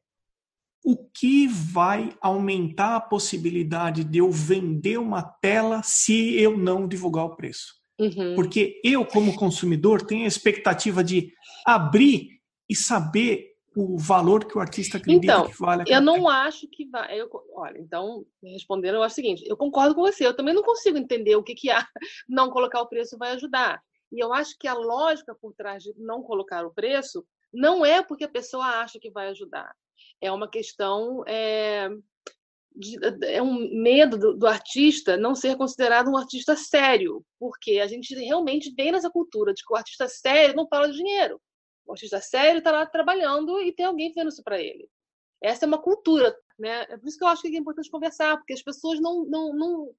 o 0.84 0.98
que 0.98 1.48
vai 1.48 2.14
aumentar 2.20 2.98
a 2.98 3.02
possibilidade 3.02 4.04
de 4.04 4.18
eu 4.18 4.30
vender 4.30 4.98
uma 4.98 5.22
tela 5.22 5.82
se 5.82 6.36
eu 6.36 6.58
não 6.58 6.88
divulgar 6.88 7.26
o 7.26 7.36
preço. 7.36 7.76
Uhum. 7.98 8.36
Porque 8.36 8.82
eu, 8.84 9.06
como 9.06 9.36
consumidor, 9.36 10.02
tenho 10.02 10.26
a 10.26 10.28
expectativa 10.28 11.04
de 11.04 11.32
abrir 11.66 12.42
e 12.70 12.76
saber 12.76 13.53
o 13.76 13.98
valor 13.98 14.46
que 14.46 14.58
o 14.58 14.62
artista 14.62 14.98
acredita 14.98 15.26
então, 15.26 15.50
que 15.50 15.58
vale. 15.60 15.84
Eu 15.88 16.02
não 16.02 16.30
acho 16.30 16.68
que 16.68 16.86
vai. 16.86 17.20
Eu, 17.20 17.30
olha, 17.54 17.80
então, 17.80 18.26
respondendo, 18.44 18.96
eu 18.96 19.04
acho 19.04 19.14
o 19.14 19.16
seguinte: 19.16 19.44
eu 19.48 19.58
concordo 19.58 19.96
com 19.96 20.02
você, 20.02 20.26
eu 20.26 20.36
também 20.36 20.54
não 20.54 20.64
consigo 20.64 20.98
entender 20.98 21.36
o 21.36 21.44
que, 21.44 21.56
que 21.56 21.70
há, 21.70 21.86
não 22.28 22.50
colocar 22.50 22.82
o 22.82 22.88
preço 22.88 23.18
vai 23.18 23.32
ajudar. 23.32 23.82
E 24.12 24.24
eu 24.24 24.34
acho 24.34 24.56
que 24.60 24.68
a 24.68 24.74
lógica 24.74 25.36
por 25.36 25.54
trás 25.54 25.84
de 25.84 25.94
não 25.98 26.22
colocar 26.22 26.66
o 26.66 26.74
preço 26.74 27.26
não 27.52 27.86
é 27.86 28.02
porque 28.04 28.24
a 28.24 28.30
pessoa 28.30 28.66
acha 28.66 29.00
que 29.00 29.12
vai 29.12 29.30
ajudar 29.30 29.74
é 30.24 30.32
uma 30.32 30.50
questão 30.50 31.24
é, 31.28 31.90
de, 32.74 32.98
é 33.26 33.42
um 33.42 33.82
medo 33.82 34.18
do, 34.18 34.38
do, 34.38 34.48
artista 34.48 35.18
não 35.18 35.36
ser 35.36 35.58
considerado 35.58 36.10
um 36.10 36.18
artista 36.18 36.56
sério, 36.56 37.24
porque 37.38 37.80
a 37.80 37.88
gente 37.88 38.16
realmente 38.16 38.74
vem 38.74 38.92
nessa 38.92 39.10
cultura 39.10 39.54
de 39.54 39.64
que 39.64 39.74
o 39.74 39.76
artista 39.76 40.08
sério 40.08 40.56
não 40.56 40.68
fala 40.68 40.90
de 40.90 40.98
dinheiro. 40.98 41.42
O 41.86 41.92
artista 41.92 42.20
sério 42.22 42.60
está 42.60 42.72
lá 42.72 42.86
trabalhando 42.86 43.62
e 43.62 43.72
tem 43.72 43.86
alguém 43.86 44.12
vendo 44.14 44.30
isso 44.30 44.44
para 44.44 44.62
ele. 44.62 44.90
Essa 45.42 45.66
é 45.66 45.68
uma 45.68 45.82
cultura, 45.82 46.36
né? 46.58 46.84
É 46.90 46.98
por 46.98 47.08
isso 47.08 47.18
que 47.18 47.24
eu 47.24 47.28
acho 47.28 47.42
que 47.42 47.50
é 47.50 47.60
importante 47.60 47.90
conversar, 47.90 48.38
porque 48.38 48.54
as 48.54 48.62
pessoas 48.62 49.00
não, 49.00 49.26
não, 49.26 49.54
não, 49.54 49.96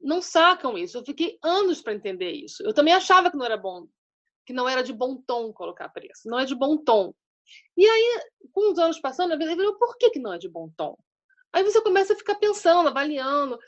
não 0.00 0.22
sacam 0.22 0.78
isso. 0.78 0.96
Eu 0.96 1.04
fiquei 1.04 1.38
anos 1.42 1.82
para 1.82 1.94
entender 1.94 2.30
isso. 2.30 2.62
Eu 2.62 2.72
também 2.72 2.94
achava 2.94 3.30
que 3.30 3.36
não 3.36 3.44
era 3.44 3.56
bom, 3.56 3.86
que 4.46 4.52
não 4.52 4.68
era 4.68 4.82
de 4.82 4.92
bom 4.92 5.16
tom 5.26 5.52
colocar 5.52 5.90
preço. 5.90 6.28
Não 6.28 6.38
é 6.38 6.46
de 6.46 6.54
bom 6.54 6.76
tom. 6.76 7.14
E 7.76 7.86
aí, 7.86 8.20
com 8.52 8.72
os 8.72 8.78
anos 8.78 8.98
passando, 8.98 9.32
eu 9.32 9.38
falei, 9.38 9.72
por 9.78 9.96
que, 9.98 10.10
que 10.10 10.18
não 10.18 10.32
é 10.32 10.38
de 10.38 10.48
bom 10.48 10.70
tom? 10.76 10.96
Aí 11.52 11.62
você 11.62 11.80
começa 11.82 12.12
a 12.12 12.16
ficar 12.16 12.36
pensando, 12.36 12.88
avaliando. 12.88 13.58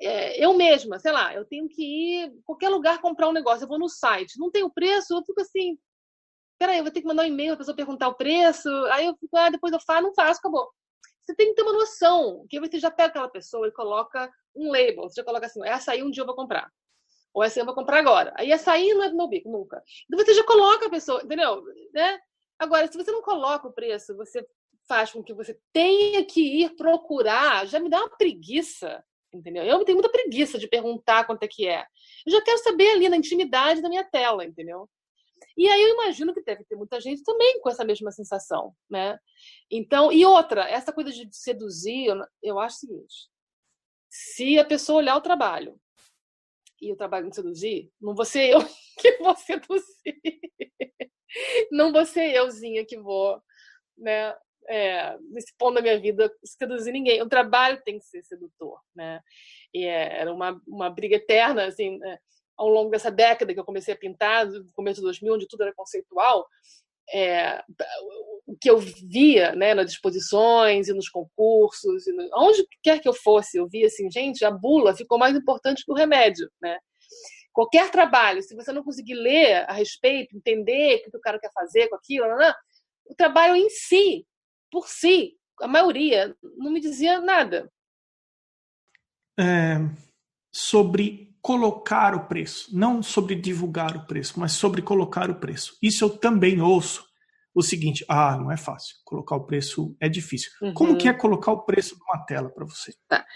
É, 0.00 0.44
eu 0.44 0.54
mesma, 0.54 0.98
sei 0.98 1.12
lá, 1.12 1.34
eu 1.34 1.44
tenho 1.44 1.68
que 1.68 1.82
ir 1.82 2.32
qualquer 2.44 2.68
lugar 2.70 3.00
comprar 3.00 3.28
um 3.28 3.32
negócio, 3.32 3.64
eu 3.64 3.68
vou 3.68 3.78
no 3.78 3.88
site, 3.88 4.38
não 4.38 4.50
tem 4.50 4.64
o 4.64 4.70
preço, 4.70 5.14
eu 5.14 5.22
fico 5.24 5.40
assim, 5.40 5.78
peraí, 6.62 6.78
eu 6.78 6.84
vou 6.84 6.92
ter 6.92 7.00
que 7.00 7.08
mandar 7.08 7.24
um 7.24 7.26
e-mail, 7.26 7.54
a 7.54 7.56
pessoa 7.56 7.74
perguntar 7.74 8.06
o 8.06 8.14
preço, 8.14 8.68
aí 8.92 9.06
eu 9.06 9.16
fico, 9.16 9.36
ah, 9.36 9.50
depois 9.50 9.72
eu 9.72 9.80
faço, 9.80 10.02
não 10.04 10.14
faço, 10.14 10.38
acabou. 10.38 10.70
Você 11.20 11.34
tem 11.34 11.48
que 11.48 11.54
ter 11.54 11.62
uma 11.62 11.72
noção, 11.72 12.46
que 12.48 12.60
você 12.60 12.78
já 12.78 12.88
pega 12.88 13.08
aquela 13.08 13.28
pessoa 13.28 13.66
e 13.66 13.72
coloca 13.72 14.30
um 14.54 14.70
label, 14.70 15.02
você 15.02 15.20
já 15.20 15.24
coloca 15.24 15.46
assim, 15.46 15.60
essa 15.66 15.90
aí 15.90 16.04
um 16.04 16.10
dia 16.10 16.22
eu 16.22 16.26
vou 16.26 16.36
comprar. 16.36 16.70
Ou 17.34 17.42
essa 17.42 17.58
aí 17.58 17.62
eu 17.62 17.66
vou 17.66 17.74
comprar 17.74 17.98
agora. 17.98 18.32
Aí 18.36 18.52
essa 18.52 18.70
aí 18.70 18.94
não 18.94 19.02
é 19.02 19.10
do 19.10 19.16
meu 19.16 19.26
bico, 19.26 19.50
nunca. 19.50 19.82
Então 20.06 20.24
você 20.24 20.34
já 20.34 20.44
coloca 20.44 20.86
a 20.86 20.90
pessoa, 20.90 21.20
entendeu? 21.24 21.64
Né? 21.92 22.20
Agora, 22.60 22.86
se 22.86 22.96
você 22.96 23.10
não 23.10 23.22
coloca 23.22 23.66
o 23.66 23.72
preço, 23.72 24.16
você 24.16 24.46
faz 24.86 25.10
com 25.10 25.20
que 25.20 25.34
você 25.34 25.58
tenha 25.72 26.24
que 26.24 26.62
ir 26.62 26.76
procurar 26.76 27.66
já 27.66 27.80
me 27.80 27.90
dá 27.90 27.98
uma 27.98 28.16
preguiça, 28.16 29.02
entendeu? 29.34 29.64
Eu 29.64 29.84
tenho 29.84 29.96
muita 29.96 30.12
preguiça 30.12 30.60
de 30.60 30.68
perguntar 30.68 31.24
quanto 31.24 31.42
é 31.42 31.48
que 31.48 31.66
é. 31.66 31.84
Eu 32.24 32.32
já 32.32 32.40
quero 32.40 32.58
saber 32.58 32.90
ali 32.90 33.08
na 33.08 33.16
intimidade 33.16 33.82
da 33.82 33.88
minha 33.88 34.04
tela, 34.04 34.44
entendeu? 34.44 34.88
E 35.56 35.68
aí 35.68 35.82
eu 35.82 35.94
imagino 35.94 36.34
que 36.34 36.42
deve 36.42 36.64
ter 36.64 36.76
muita 36.76 37.00
gente 37.00 37.22
também 37.22 37.60
com 37.60 37.70
essa 37.70 37.84
mesma 37.84 38.10
sensação, 38.10 38.74
né? 38.90 39.18
Então, 39.70 40.12
e 40.12 40.24
outra, 40.24 40.68
essa 40.68 40.92
coisa 40.92 41.10
de 41.10 41.28
seduzir, 41.32 42.06
eu 42.42 42.58
acho 42.58 42.76
o 42.76 42.80
seguinte: 42.80 43.30
se 44.10 44.58
a 44.58 44.64
pessoa 44.64 44.98
olhar 44.98 45.16
o 45.16 45.22
trabalho 45.22 45.80
e 46.80 46.92
o 46.92 46.96
trabalho 46.96 47.26
me 47.26 47.34
seduzir, 47.34 47.90
não 48.00 48.14
vou 48.14 48.24
ser 48.24 48.50
eu 48.50 48.58
que 49.00 49.18
vou 49.18 49.36
seduzir. 49.36 50.20
Não 51.70 51.92
vou 51.92 52.04
ser 52.04 52.34
euzinha 52.34 52.84
que 52.84 52.98
vou, 52.98 53.40
né? 53.96 54.36
É, 54.68 55.18
nesse 55.30 55.52
ponto 55.58 55.74
da 55.74 55.82
minha 55.82 55.98
vida, 55.98 56.32
seduzir 56.44 56.92
ninguém. 56.92 57.20
O 57.22 57.28
trabalho 57.28 57.82
tem 57.82 57.98
que 57.98 58.04
ser 58.04 58.22
sedutor, 58.22 58.80
né? 58.94 59.20
E 59.74 59.84
é, 59.84 60.20
era 60.20 60.32
uma, 60.32 60.60
uma 60.66 60.90
briga 60.90 61.16
eterna, 61.16 61.66
assim, 61.66 61.98
né? 61.98 62.18
Ao 62.56 62.68
longo 62.68 62.90
dessa 62.90 63.10
década 63.10 63.52
que 63.52 63.60
eu 63.60 63.64
comecei 63.64 63.94
a 63.94 63.96
pintar, 63.96 64.46
no 64.46 64.72
começo 64.72 65.00
de 65.00 65.06
2000, 65.06 65.34
onde 65.34 65.48
tudo 65.48 65.62
era 65.62 65.74
conceitual, 65.74 66.46
é, 67.12 67.62
o 68.46 68.56
que 68.60 68.70
eu 68.70 68.78
via 68.78 69.54
né, 69.54 69.74
nas 69.74 69.90
exposições 69.90 70.88
e 70.88 70.92
nos 70.92 71.08
concursos, 71.08 72.06
e 72.06 72.12
no, 72.12 72.28
onde 72.36 72.66
quer 72.82 73.00
que 73.00 73.08
eu 73.08 73.14
fosse, 73.14 73.58
eu 73.58 73.68
via 73.68 73.86
assim, 73.86 74.10
gente, 74.10 74.44
a 74.44 74.50
bula 74.50 74.94
ficou 74.94 75.18
mais 75.18 75.36
importante 75.36 75.84
que 75.84 75.92
o 75.92 75.96
remédio, 75.96 76.50
né? 76.60 76.78
Qualquer 77.52 77.90
trabalho, 77.90 78.42
se 78.42 78.54
você 78.54 78.72
não 78.72 78.82
conseguir 78.82 79.14
ler 79.14 79.68
a 79.68 79.72
respeito, 79.72 80.34
entender 80.34 81.02
o 81.06 81.10
que 81.10 81.16
o 81.16 81.20
cara 81.20 81.38
quer 81.38 81.52
fazer 81.52 81.88
com 81.88 81.96
aquilo, 81.96 82.26
não, 82.28 82.38
não, 82.38 82.54
o 83.06 83.14
trabalho 83.14 83.54
em 83.54 83.68
si, 83.68 84.26
por 84.70 84.88
si, 84.88 85.36
a 85.60 85.68
maioria, 85.68 86.34
não 86.56 86.70
me 86.70 86.80
dizia 86.80 87.20
nada. 87.20 87.70
É, 89.38 89.76
sobre 90.50 91.31
colocar 91.42 92.14
o 92.14 92.28
preço, 92.28 92.68
não 92.72 93.02
sobre 93.02 93.34
divulgar 93.34 93.96
o 93.96 94.06
preço, 94.06 94.38
mas 94.38 94.52
sobre 94.52 94.80
colocar 94.80 95.28
o 95.28 95.40
preço. 95.40 95.76
Isso 95.82 96.04
eu 96.04 96.10
também 96.10 96.60
ouço 96.60 97.04
o 97.52 97.62
seguinte: 97.62 98.04
ah, 98.08 98.38
não 98.40 98.50
é 98.50 98.56
fácil, 98.56 98.94
colocar 99.04 99.34
o 99.36 99.44
preço 99.44 99.94
é 100.00 100.08
difícil. 100.08 100.50
Uhum. 100.62 100.72
Como 100.72 100.96
que 100.96 101.08
é 101.08 101.12
colocar 101.12 101.52
o 101.52 101.64
preço 101.64 101.98
numa 101.98 102.24
tela 102.24 102.48
para 102.48 102.64
você? 102.64 102.94
Tá. 103.08 103.26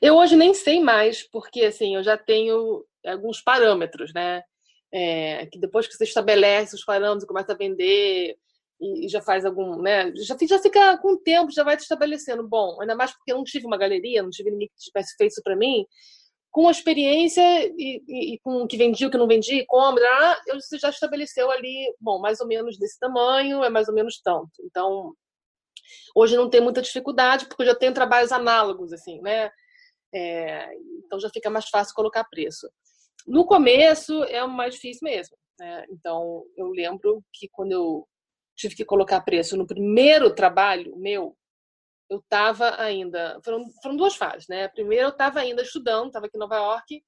Eu 0.00 0.16
hoje 0.16 0.34
nem 0.34 0.54
sei 0.54 0.82
mais, 0.82 1.22
porque 1.22 1.62
assim, 1.64 1.94
eu 1.94 2.02
já 2.02 2.16
tenho 2.16 2.84
alguns 3.06 3.42
parâmetros, 3.42 4.12
né? 4.14 4.42
É, 4.92 5.46
que 5.46 5.60
depois 5.60 5.86
que 5.86 5.94
você 5.94 6.04
estabelece 6.04 6.74
os 6.74 6.84
parâmetros, 6.84 7.28
começa 7.28 7.52
a 7.52 7.56
vender 7.56 8.36
e, 8.80 9.06
já 9.08 9.20
faz 9.20 9.44
algum, 9.44 9.80
né? 9.80 10.10
Já, 10.16 10.34
já 10.48 10.58
fica 10.58 10.98
com 10.98 11.12
o 11.12 11.18
tempo, 11.18 11.52
já 11.52 11.62
vai 11.62 11.76
te 11.76 11.80
estabelecendo. 11.82 12.48
Bom, 12.48 12.80
ainda 12.80 12.96
mais 12.96 13.12
porque 13.12 13.30
eu 13.30 13.36
não 13.36 13.44
tive 13.44 13.66
uma 13.66 13.76
galeria, 13.76 14.22
não 14.22 14.30
tive 14.30 14.50
ninguém 14.50 14.68
que 14.68 14.82
tivesse 14.82 15.14
feito 15.16 15.32
isso 15.32 15.42
para 15.44 15.54
mim 15.54 15.84
com 16.50 16.66
a 16.66 16.70
experiência 16.70 17.42
e, 17.76 18.02
e, 18.08 18.34
e, 18.34 18.38
com 18.40 18.62
o 18.62 18.66
que 18.66 18.76
vendia, 18.76 19.06
o 19.06 19.10
que 19.10 19.18
não 19.18 19.28
vendia, 19.28 19.64
como, 19.68 19.98
eu 19.98 20.58
já 20.78 20.88
estabeleceu 20.88 21.50
ali, 21.50 21.94
bom, 22.00 22.18
mais 22.18 22.40
ou 22.40 22.46
menos 22.46 22.76
desse 22.76 22.98
tamanho, 22.98 23.62
é 23.62 23.70
mais 23.70 23.88
ou 23.88 23.94
menos 23.94 24.20
tanto. 24.20 24.50
Então, 24.64 25.14
hoje 26.14 26.36
não 26.36 26.50
tem 26.50 26.60
muita 26.60 26.82
dificuldade, 26.82 27.46
porque 27.46 27.62
eu 27.62 27.66
já 27.66 27.74
tenho 27.74 27.94
trabalhos 27.94 28.32
análogos, 28.32 28.92
assim, 28.92 29.20
né? 29.20 29.50
É, 30.12 30.74
então 31.04 31.20
já 31.20 31.30
fica 31.30 31.48
mais 31.48 31.68
fácil 31.68 31.94
colocar 31.94 32.24
preço. 32.24 32.68
No 33.26 33.44
começo 33.44 34.24
é 34.24 34.42
o 34.42 34.48
mais 34.48 34.74
difícil 34.74 35.04
mesmo. 35.04 35.36
Né? 35.58 35.84
Então, 35.90 36.44
eu 36.56 36.68
lembro 36.68 37.22
que 37.32 37.48
quando 37.48 37.72
eu 37.72 38.08
tive 38.56 38.74
que 38.74 38.84
colocar 38.84 39.20
preço 39.20 39.56
no 39.56 39.66
primeiro 39.66 40.34
trabalho 40.34 40.96
meu, 40.96 41.36
eu 42.10 42.18
estava 42.18 42.80
ainda. 42.80 43.40
Foram, 43.44 43.70
foram 43.82 43.96
duas 43.96 44.16
fases, 44.16 44.48
né? 44.48 44.68
Primeiro, 44.68 45.06
eu 45.06 45.10
estava 45.10 45.40
ainda 45.40 45.62
estudando, 45.62 46.08
estava 46.08 46.26
aqui 46.26 46.36
em 46.36 46.40
Nova 46.40 46.56
York, 46.56 47.02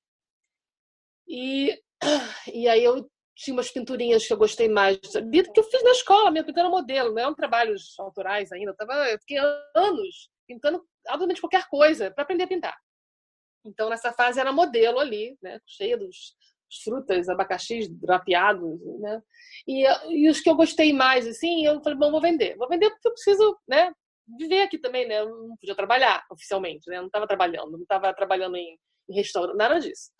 e, 1.28 1.78
e 2.52 2.68
aí 2.68 2.84
eu 2.84 3.10
tinha 3.34 3.54
umas 3.54 3.70
pinturinhas 3.70 4.26
que 4.26 4.32
eu 4.32 4.36
gostei 4.36 4.68
mais 4.68 4.98
que 4.98 5.60
eu 5.60 5.64
fiz 5.64 5.82
na 5.82 5.90
escola, 5.90 6.30
minha 6.30 6.44
pintura 6.44 6.68
modelo, 6.68 7.12
não 7.12 7.18
eram 7.18 7.34
trabalhos 7.34 7.98
autorais 7.98 8.52
ainda. 8.52 8.70
Eu, 8.70 8.76
tava, 8.76 8.92
eu 9.10 9.18
fiquei 9.18 9.38
anos 9.74 10.30
pintando 10.46 10.84
absolutamente 11.06 11.40
qualquer 11.40 11.66
coisa 11.68 12.10
para 12.10 12.22
aprender 12.22 12.44
a 12.44 12.48
pintar. 12.48 12.76
Então, 13.64 13.88
nessa 13.88 14.12
fase 14.12 14.38
era 14.38 14.52
modelo 14.52 14.98
ali, 14.98 15.36
né? 15.42 15.58
cheia 15.66 15.96
dos 15.96 16.36
frutas, 16.84 17.28
abacaxis 17.28 17.88
drapeados, 17.88 18.78
né? 19.00 19.22
E, 19.66 19.84
e 20.10 20.28
os 20.28 20.40
que 20.40 20.48
eu 20.48 20.54
gostei 20.54 20.92
mais, 20.92 21.26
assim, 21.26 21.66
eu 21.66 21.82
falei, 21.82 21.98
bom, 21.98 22.10
vou 22.10 22.20
vender. 22.20 22.56
Vou 22.56 22.68
vender 22.68 22.90
porque 22.90 23.08
eu 23.08 23.12
preciso, 23.12 23.58
né? 23.68 23.92
Viver 24.38 24.62
aqui 24.62 24.78
também, 24.78 25.06
né? 25.06 25.20
Eu 25.20 25.48
não 25.48 25.56
podia 25.56 25.74
trabalhar 25.74 26.24
oficialmente, 26.30 26.88
né? 26.88 26.96
Eu 26.96 27.02
não 27.02 27.06
estava 27.08 27.26
trabalhando, 27.26 27.72
não 27.72 27.82
estava 27.82 28.14
trabalhando 28.14 28.56
em, 28.56 28.78
em, 29.08 29.14
restaurante, 29.14 29.56
nada 29.56 29.78
disso. 29.78 30.10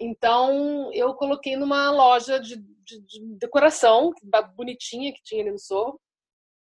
Então, 0.00 0.90
eu 0.92 1.14
coloquei 1.14 1.56
numa 1.56 1.90
loja 1.90 2.38
de, 2.38 2.56
de, 2.56 3.00
de, 3.00 3.38
decoração, 3.38 4.12
bonitinha, 4.54 5.12
que 5.12 5.22
tinha 5.22 5.42
ali 5.42 5.50
no 5.50 5.58
Sorro, 5.58 6.00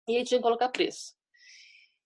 e 0.09 0.16
aí 0.16 0.24
tinha 0.24 0.39
que 0.39 0.44
colocar 0.44 0.69
preço. 0.69 1.15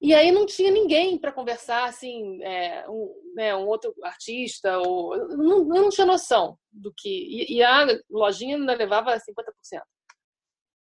E 0.00 0.14
aí 0.14 0.30
não 0.30 0.44
tinha 0.44 0.70
ninguém 0.70 1.18
para 1.18 1.32
conversar, 1.32 1.84
assim, 1.84 2.42
é, 2.42 2.88
um, 2.88 3.32
né, 3.34 3.56
um, 3.56 3.66
outro 3.66 3.94
artista, 4.02 4.78
ou 4.78 5.16
eu 5.16 5.28
não, 5.36 5.58
eu 5.74 5.82
não 5.82 5.88
tinha 5.88 6.06
noção 6.06 6.58
do 6.70 6.92
que. 6.94 7.08
E, 7.08 7.56
e 7.56 7.62
a 7.62 7.86
lojinha 8.10 8.56
ainda 8.56 8.74
levava 8.74 9.16
50%. 9.16 9.82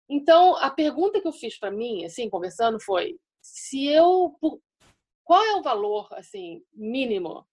Então, 0.09 0.57
a 0.57 0.71
pergunta 0.71 1.21
que 1.21 1.27
eu 1.27 1.33
fiz 1.33 1.59
para 1.59 1.71
mim, 1.71 2.05
assim, 2.05 2.31
conversando, 2.31 2.81
foi: 2.81 3.17
se 3.41 3.87
eu 3.87 4.37
qual 5.31 5.45
é 5.45 5.55
o 5.55 5.63
valor 5.63 6.09
assim 6.15 6.61
mínimo 6.75 7.47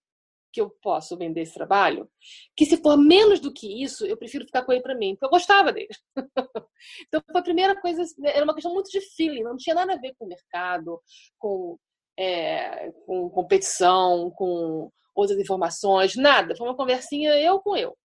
que 0.51 0.59
eu 0.59 0.72
posso 0.81 1.15
vender 1.15 1.41
esse 1.41 1.53
trabalho? 1.53 2.09
Que 2.55 2.65
se 2.65 2.77
for 2.77 2.97
menos 2.97 3.39
do 3.39 3.53
que 3.53 3.84
isso, 3.84 4.03
eu 4.07 4.18
prefiro 4.18 4.45
ficar 4.45 4.65
com 4.65 4.72
ele 4.72 4.81
para 4.81 4.95
mim, 4.97 5.14
porque 5.14 5.26
eu 5.26 5.30
gostava 5.30 5.72
dele. 5.72 5.89
então 7.07 7.22
foi 7.31 7.39
a 7.39 7.43
primeira 7.43 7.80
coisa, 7.80 8.03
era 8.23 8.43
uma 8.43 8.55
questão 8.55 8.73
muito 8.73 8.89
de 8.89 8.99
feeling, 9.15 9.43
não 9.43 9.55
tinha 9.57 9.76
nada 9.76 9.93
a 9.93 9.97
ver 9.97 10.15
com 10.18 10.26
o 10.26 10.27
mercado, 10.27 10.99
com, 11.38 11.77
é, 12.18 12.91
com 13.05 13.30
competição, 13.30 14.31
com 14.31 14.91
outras 15.14 15.38
informações, 15.38 16.15
nada. 16.15 16.55
Foi 16.55 16.68
uma 16.68 16.76
conversinha 16.76 17.39
eu 17.39 17.59
com 17.59 17.77
eu. 17.77 17.95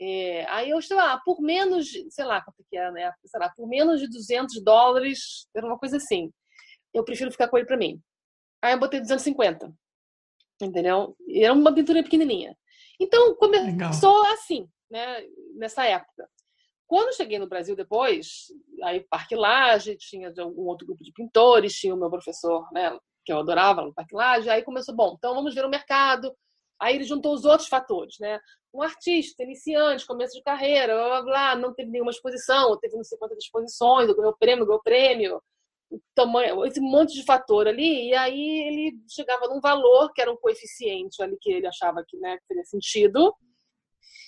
É, 0.00 0.44
aí 0.48 0.70
eu, 0.70 0.82
sei 0.82 0.96
lá, 0.96 1.20
por 1.24 1.40
menos, 1.40 1.88
sei 2.10 2.24
lá 2.24 2.40
quanto 2.42 2.64
que 2.68 2.76
era, 2.76 2.90
né? 2.90 3.12
Sei 3.24 3.38
lá, 3.38 3.48
por 3.48 3.68
menos 3.68 4.00
de 4.00 4.08
200 4.08 4.60
dólares, 4.64 5.46
era 5.54 5.66
uma 5.66 5.78
coisa 5.78 5.98
assim 5.98 6.32
eu 6.94 7.04
prefiro 7.04 7.30
ficar 7.30 7.48
com 7.48 7.56
ele 7.56 7.66
para 7.66 7.76
mim. 7.76 8.00
Aí 8.62 8.72
eu 8.72 8.78
botei 8.78 9.00
250. 9.00 9.72
Entendeu? 10.60 11.16
E 11.26 11.44
era 11.44 11.52
uma 11.52 11.74
pintura 11.74 12.02
pequenininha. 12.02 12.56
Então 13.00 13.34
começou 13.36 13.66
Legal. 14.20 14.32
assim, 14.32 14.68
né? 14.90 15.24
Nessa 15.54 15.84
época. 15.84 16.28
Quando 16.88 17.14
cheguei 17.14 17.38
no 17.38 17.46
Brasil 17.46 17.76
depois, 17.76 18.46
aí 18.82 19.00
Parque 19.10 19.36
Laje, 19.36 19.94
tinha 19.96 20.32
um 20.38 20.66
outro 20.66 20.86
grupo 20.86 21.04
de 21.04 21.12
pintores, 21.12 21.74
tinha 21.78 21.94
o 21.94 21.98
meu 21.98 22.08
professor, 22.08 22.66
né, 22.72 22.98
que 23.26 23.30
eu 23.30 23.38
adorava 23.38 23.82
no 23.82 23.92
Parque 23.92 24.14
Laje, 24.14 24.48
aí 24.48 24.62
começou, 24.62 24.96
bom, 24.96 25.14
então 25.16 25.34
vamos 25.34 25.54
ver 25.54 25.66
o 25.66 25.68
mercado. 25.68 26.34
Aí 26.80 26.94
ele 26.94 27.04
juntou 27.04 27.34
os 27.34 27.44
outros 27.44 27.68
fatores, 27.68 28.16
né? 28.18 28.40
Um 28.72 28.80
artista, 28.80 29.42
iniciante, 29.42 30.06
começo 30.06 30.34
de 30.34 30.42
carreira, 30.42 30.94
blá, 30.94 31.08
blá, 31.08 31.22
blá 31.22 31.56
não 31.56 31.74
teve 31.74 31.90
nenhuma 31.90 32.10
exposição, 32.10 32.78
teve 32.78 32.96
não 32.96 33.04
sei 33.04 33.18
quantas 33.18 33.36
exposições, 33.38 34.10
ganhou 34.14 34.34
prêmio, 34.38 34.64
ganhou 34.64 34.82
prêmio, 34.82 35.42
tamanho, 36.14 36.64
esse 36.66 36.80
monte 36.80 37.14
de 37.14 37.24
fator 37.24 37.66
ali, 37.66 38.08
e 38.08 38.14
aí 38.14 38.66
ele 38.66 38.98
chegava 39.08 39.46
num 39.48 39.60
valor 39.60 40.12
que 40.12 40.20
era 40.20 40.30
um 40.30 40.36
coeficiente 40.36 41.22
ali 41.22 41.36
que 41.40 41.50
ele 41.50 41.66
achava 41.66 42.04
que, 42.06 42.16
né, 42.18 42.38
teria 42.46 42.64
sentido. 42.64 43.34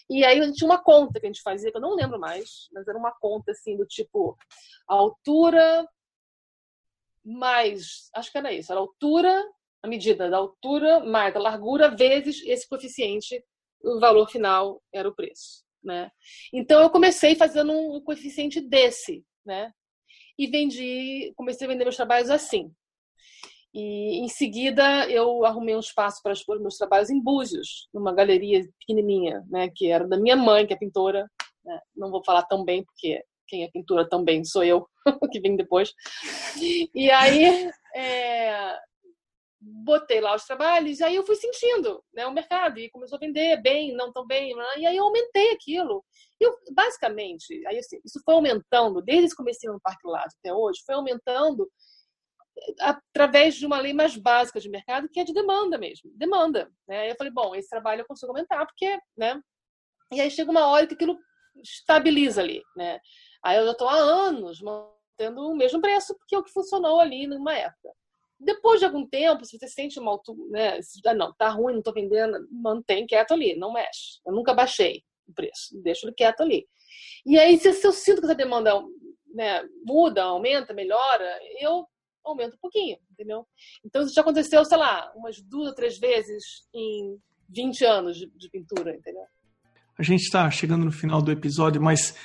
E 0.08 0.24
aí 0.24 0.40
a 0.40 0.44
gente 0.44 0.56
tinha 0.56 0.68
uma 0.68 0.82
conta 0.82 1.20
que 1.20 1.26
a 1.26 1.28
gente 1.28 1.42
fazia, 1.42 1.70
que 1.70 1.76
eu 1.76 1.80
não 1.80 1.94
lembro 1.94 2.18
mais, 2.18 2.68
mas 2.72 2.88
era 2.88 2.98
uma 2.98 3.12
conta 3.20 3.52
assim 3.52 3.76
do 3.76 3.86
tipo 3.86 4.36
a 4.88 4.94
altura 4.94 5.86
mais, 7.24 8.10
acho 8.14 8.32
que 8.32 8.38
era 8.38 8.52
isso, 8.52 8.72
era 8.72 8.80
a 8.80 8.82
altura, 8.82 9.44
a 9.82 9.88
medida 9.88 10.28
da 10.28 10.38
altura 10.38 11.00
mais 11.00 11.32
da 11.32 11.40
largura 11.40 11.94
vezes 11.94 12.42
esse 12.44 12.68
coeficiente, 12.68 13.44
o 13.82 14.00
valor 14.00 14.28
final 14.28 14.82
era 14.92 15.08
o 15.08 15.14
preço, 15.14 15.64
né? 15.82 16.10
Então 16.52 16.80
eu 16.82 16.90
comecei 16.90 17.34
fazendo 17.34 17.72
um 17.72 18.00
coeficiente 18.00 18.60
desse, 18.60 19.24
né? 19.44 19.72
E 20.40 20.46
vendi, 20.46 21.34
comecei 21.36 21.66
a 21.66 21.70
vender 21.70 21.84
meus 21.84 21.96
trabalhos 21.96 22.30
assim. 22.30 22.72
E 23.74 24.24
em 24.24 24.28
seguida 24.28 25.06
eu 25.10 25.44
arrumei 25.44 25.76
um 25.76 25.80
espaço 25.80 26.22
para 26.22 26.32
expor 26.32 26.58
meus 26.58 26.78
trabalhos 26.78 27.10
em 27.10 27.22
Búzios, 27.22 27.88
numa 27.92 28.14
galeria 28.14 28.66
pequenininha, 28.78 29.44
né, 29.50 29.68
que 29.68 29.90
era 29.90 30.08
da 30.08 30.16
minha 30.16 30.36
mãe, 30.36 30.66
que 30.66 30.72
é 30.72 30.78
pintora. 30.78 31.30
Né? 31.62 31.78
Não 31.94 32.10
vou 32.10 32.24
falar 32.24 32.44
tão 32.44 32.64
bem 32.64 32.82
porque 32.82 33.22
quem 33.46 33.64
é 33.64 33.70
pintora 33.70 34.08
também 34.08 34.42
sou 34.42 34.64
eu, 34.64 34.88
que 35.30 35.40
vem 35.40 35.56
depois. 35.56 35.92
E 36.94 37.10
aí 37.10 37.70
é, 37.94 38.78
botei 39.60 40.20
lá 40.20 40.34
os 40.34 40.44
trabalhos, 40.44 41.00
e 41.00 41.04
aí 41.04 41.14
eu 41.14 41.22
fui 41.22 41.36
sentindo 41.36 42.02
né, 42.14 42.26
o 42.26 42.32
mercado, 42.32 42.78
e 42.78 42.90
começou 42.90 43.16
a 43.16 43.20
vender 43.20 43.60
bem, 43.60 43.94
não 43.94 44.12
tão 44.12 44.26
bem, 44.26 44.54
e 44.78 44.86
aí 44.86 44.96
eu 44.96 45.04
aumentei 45.04 45.52
aquilo. 45.52 46.04
Eu, 46.40 46.56
basicamente, 46.72 47.66
aí, 47.66 47.78
assim, 47.78 48.00
isso 48.04 48.20
foi 48.24 48.34
aumentando, 48.34 49.02
desde 49.02 49.26
esse 49.26 49.36
começo 49.36 49.60
no 49.66 49.80
Parque 49.80 50.08
Lado 50.08 50.30
até 50.38 50.52
hoje, 50.54 50.80
foi 50.86 50.94
aumentando 50.94 51.70
através 52.80 53.54
de 53.54 53.66
uma 53.66 53.78
lei 53.80 53.92
mais 53.92 54.16
básica 54.16 54.60
de 54.60 54.68
mercado, 54.68 55.08
que 55.08 55.20
é 55.20 55.24
de 55.24 55.32
demanda 55.32 55.78
mesmo, 55.78 56.10
demanda. 56.14 56.70
Né? 56.88 57.10
Eu 57.10 57.16
falei, 57.16 57.32
bom, 57.32 57.54
esse 57.54 57.68
trabalho 57.68 58.00
eu 58.00 58.06
consigo 58.06 58.32
aumentar, 58.32 58.64
porque, 58.66 58.98
né? 59.16 59.40
E 60.12 60.20
aí 60.20 60.30
chega 60.30 60.50
uma 60.50 60.66
hora 60.66 60.86
que 60.86 60.94
aquilo 60.94 61.18
estabiliza 61.62 62.40
ali, 62.40 62.62
né? 62.76 62.98
Aí 63.44 63.58
eu 63.58 63.64
já 63.64 63.72
estou 63.72 63.88
há 63.88 63.94
anos 63.94 64.60
mantendo 64.60 65.48
o 65.48 65.56
mesmo 65.56 65.80
preço, 65.80 66.14
porque 66.16 66.34
é 66.34 66.38
o 66.38 66.42
que 66.42 66.52
funcionou 66.52 67.00
ali 67.00 67.26
numa 67.26 67.54
época. 67.54 67.90
Depois 68.40 68.80
de 68.80 68.86
algum 68.86 69.06
tempo, 69.06 69.44
se 69.44 69.58
você 69.58 69.68
sente 69.68 70.00
uma 70.00 70.12
altura, 70.12 70.38
né? 70.50 70.80
Ah, 71.06 71.14
não, 71.14 71.34
tá 71.34 71.50
ruim, 71.50 71.74
não 71.74 71.80
estou 71.80 71.92
vendendo, 71.92 72.38
mantém 72.50 73.06
quieto 73.06 73.32
ali, 73.32 73.54
não 73.54 73.72
mexe. 73.72 74.18
Eu 74.26 74.32
nunca 74.32 74.54
baixei 74.54 75.04
o 75.28 75.32
preço, 75.34 75.78
deixo 75.82 76.06
ele 76.06 76.14
quieto 76.14 76.40
ali. 76.40 76.66
E 77.26 77.38
aí, 77.38 77.58
se 77.58 77.68
eu 77.68 77.92
sinto 77.92 78.20
que 78.20 78.26
essa 78.26 78.34
demanda 78.34 78.72
né, 79.34 79.62
muda, 79.84 80.24
aumenta, 80.24 80.72
melhora, 80.72 81.38
eu 81.60 81.86
aumento 82.24 82.54
um 82.54 82.60
pouquinho, 82.60 82.96
entendeu? 83.10 83.46
Então, 83.84 84.02
isso 84.02 84.14
já 84.14 84.22
aconteceu, 84.22 84.64
sei 84.64 84.78
lá, 84.78 85.12
umas 85.14 85.40
duas 85.42 85.68
ou 85.68 85.74
três 85.74 85.98
vezes 85.98 86.42
em 86.74 87.18
20 87.48 87.84
anos 87.84 88.16
de, 88.16 88.26
de 88.26 88.50
pintura, 88.50 88.94
entendeu? 88.94 89.24
A 89.98 90.02
gente 90.02 90.22
está 90.22 90.50
chegando 90.50 90.84
no 90.84 90.92
final 90.92 91.20
do 91.20 91.30
episódio, 91.30 91.80
mas 91.80 92.16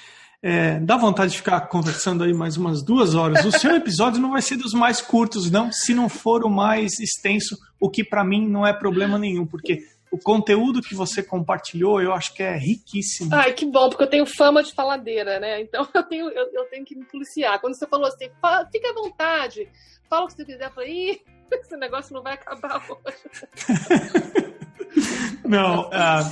é, 0.48 0.80
dá 0.80 0.96
vontade 0.96 1.32
de 1.32 1.38
ficar 1.38 1.60
conversando 1.62 2.24
aí 2.24 2.32
mais 2.32 2.56
umas 2.56 2.84
duas 2.84 3.16
horas. 3.16 3.44
O 3.44 3.52
seu 3.52 3.74
episódio 3.76 4.22
não 4.22 4.30
vai 4.30 4.44
ser 4.44 4.58
dos 4.58 4.76
mais 4.76 5.02
curtos, 5.02 5.50
não, 5.50 5.72
se 5.72 5.92
não 5.92 6.08
for 6.08 6.46
o 6.46 6.50
mais 6.52 7.00
extenso, 7.00 7.58
o 7.80 7.90
que 7.90 8.04
para 8.04 8.24
mim 8.24 8.48
não 8.48 8.66
é 8.66 8.72
problema 8.72 9.18
nenhum, 9.18 9.44
porque 9.44 9.84
o 10.12 10.20
conteúdo 10.20 10.84
que 10.84 10.94
você 10.94 11.24
compartilhou, 11.24 12.00
eu 12.00 12.14
acho 12.14 12.32
que 12.32 12.44
é 12.44 12.56
riquíssimo. 12.56 13.34
Ai, 13.34 13.54
que 13.54 13.66
bom, 13.66 13.90
porque 13.90 14.04
eu 14.04 14.10
tenho 14.10 14.26
fama 14.28 14.62
de 14.62 14.72
faladeira, 14.72 15.40
né? 15.40 15.62
Então 15.62 15.88
eu 15.92 16.04
tenho, 16.04 16.30
eu, 16.30 16.48
eu 16.54 16.66
tenho 16.66 16.86
que 16.86 16.96
me 16.96 17.06
policiar. 17.06 17.60
Quando 17.60 17.74
você 17.74 17.88
falou 17.88 18.06
assim, 18.06 18.30
fala, 18.40 18.70
fica 18.72 18.92
à 18.92 18.94
vontade, 18.94 19.68
fala 20.08 20.26
o 20.26 20.28
que 20.28 20.34
você 20.34 20.46
quiser, 20.46 20.68
eu 20.68 20.72
falei, 20.74 21.10
Ih, 21.10 21.22
esse 21.58 21.76
negócio 21.76 22.14
não 22.14 22.22
vai 22.22 22.36
acabar 22.36 22.86
hoje. 22.88 23.18
não, 25.44 25.88
uh, 25.88 26.32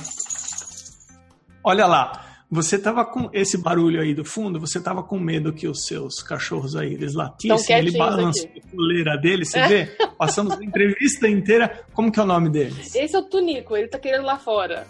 olha 1.64 1.86
lá. 1.86 2.33
Você 2.50 2.78
tava 2.78 3.04
com 3.04 3.28
esse 3.32 3.58
barulho 3.58 4.00
aí 4.00 4.14
do 4.14 4.24
fundo, 4.24 4.60
você 4.60 4.80
tava 4.80 5.02
com 5.02 5.18
medo 5.18 5.52
que 5.52 5.66
os 5.66 5.86
seus 5.86 6.22
cachorros 6.22 6.76
aí, 6.76 6.92
eles 6.92 7.14
latissem, 7.14 7.76
ele 7.76 7.96
balança 7.96 8.46
a 8.46 8.70
coleira 8.70 9.16
dele, 9.16 9.44
você 9.44 9.58
é. 9.58 9.68
vê? 9.68 9.86
Passamos 10.16 10.54
a 10.54 10.62
entrevista 10.62 11.26
inteira, 11.28 11.84
como 11.92 12.12
que 12.12 12.20
é 12.20 12.22
o 12.22 12.26
nome 12.26 12.50
deles? 12.50 12.94
Esse 12.94 13.16
é 13.16 13.18
o 13.18 13.22
Tunico, 13.22 13.76
ele 13.76 13.88
tá 13.88 13.98
querendo 13.98 14.24
lá 14.24 14.38
fora. 14.38 14.86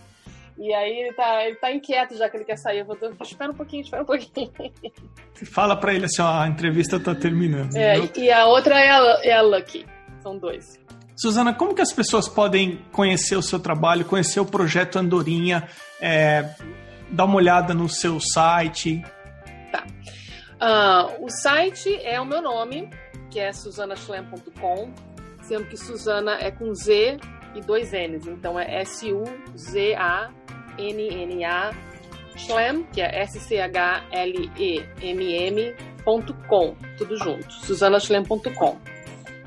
E 0.56 0.72
aí 0.72 1.01
ele 1.01 1.12
tá, 1.12 1.44
ele 1.44 1.56
tá 1.56 1.72
inquieto 1.72 2.16
já 2.16 2.28
que 2.28 2.36
ele 2.36 2.44
quer 2.44 2.56
sair. 2.56 2.78
Eu 2.81 2.85
vou 2.85 2.97
espera 3.22 3.51
um 3.51 3.55
pouquinho, 3.55 3.82
espera 3.82 4.02
um 4.02 4.06
pouquinho. 4.06 4.52
Fala 5.47 5.76
pra 5.76 5.93
ele 5.93 6.05
assim, 6.05 6.22
ó, 6.22 6.40
a 6.40 6.47
entrevista 6.47 7.01
tá 7.01 7.14
terminando. 7.14 7.74
É, 7.74 7.98
e 8.16 8.31
a 8.31 8.47
outra 8.47 8.78
é 8.78 8.90
a, 8.90 9.20
é 9.22 9.32
a 9.32 9.43
Lucky. 9.43 9.85
São 10.22 10.39
dois. 10.39 10.78
Suzana, 11.16 11.52
como 11.55 11.74
que 11.74 11.82
as 11.82 11.93
pessoas 11.93 12.28
podem 12.28 12.81
conhecer 12.90 13.36
o 13.36 13.43
seu 13.43 13.59
trabalho, 13.60 14.05
conhecer 14.05 14.40
o 14.40 14.47
projeto 14.47 14.98
Andorinha? 14.98 15.68
É, 16.01 16.48
dar 17.10 17.24
uma 17.24 17.36
olhada 17.36 17.74
no 17.74 17.89
seu 17.89 18.20
site. 18.20 19.05
Tá. 19.70 19.85
Uh, 20.55 21.24
o 21.24 21.31
site 21.31 21.94
é 22.02 22.20
o 22.20 22.24
meu 22.24 22.40
nome, 22.40 22.89
que 23.31 23.39
é 23.40 23.52
susanaschlem.com, 23.52 24.93
sendo 25.43 25.66
que 25.66 25.76
Suzana 25.76 26.39
é 26.40 26.51
com 26.51 26.74
Z 26.74 27.18
e 27.55 27.60
dois 27.60 27.93
N's, 27.93 28.26
então 28.26 28.59
é 28.59 28.81
S-U-Z-A-N-N-A 28.82 29.35
Schlem, 32.36 32.82
que 32.93 33.01
é 33.01 33.22
S-C-H-L-E-M-M.com, 33.22 33.76
tudo 36.98 37.16
junto, 37.16 37.52
susanaschlem.com. 37.52 38.78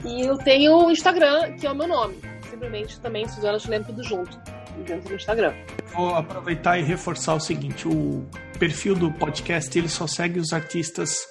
E 0.05 0.21
eu 0.21 0.37
tenho 0.37 0.85
o 0.85 0.91
Instagram, 0.91 1.55
que 1.55 1.65
é 1.67 1.71
o 1.71 1.75
meu 1.75 1.87
nome, 1.87 2.17
simplesmente 2.49 2.99
também 2.99 3.27
Suzana 3.27 3.59
Schlem, 3.59 3.83
tudo 3.83 4.03
junto 4.03 4.39
dentro 4.83 5.09
do 5.09 5.15
Instagram. 5.15 5.53
Vou 5.93 6.13
aproveitar 6.15 6.77
e 6.77 6.83
reforçar 6.83 7.35
o 7.35 7.39
seguinte: 7.39 7.87
o 7.87 8.25
perfil 8.59 8.95
do 8.95 9.11
podcast 9.11 9.77
ele 9.77 9.89
só 9.89 10.07
segue 10.07 10.39
os 10.39 10.53
artistas 10.53 11.27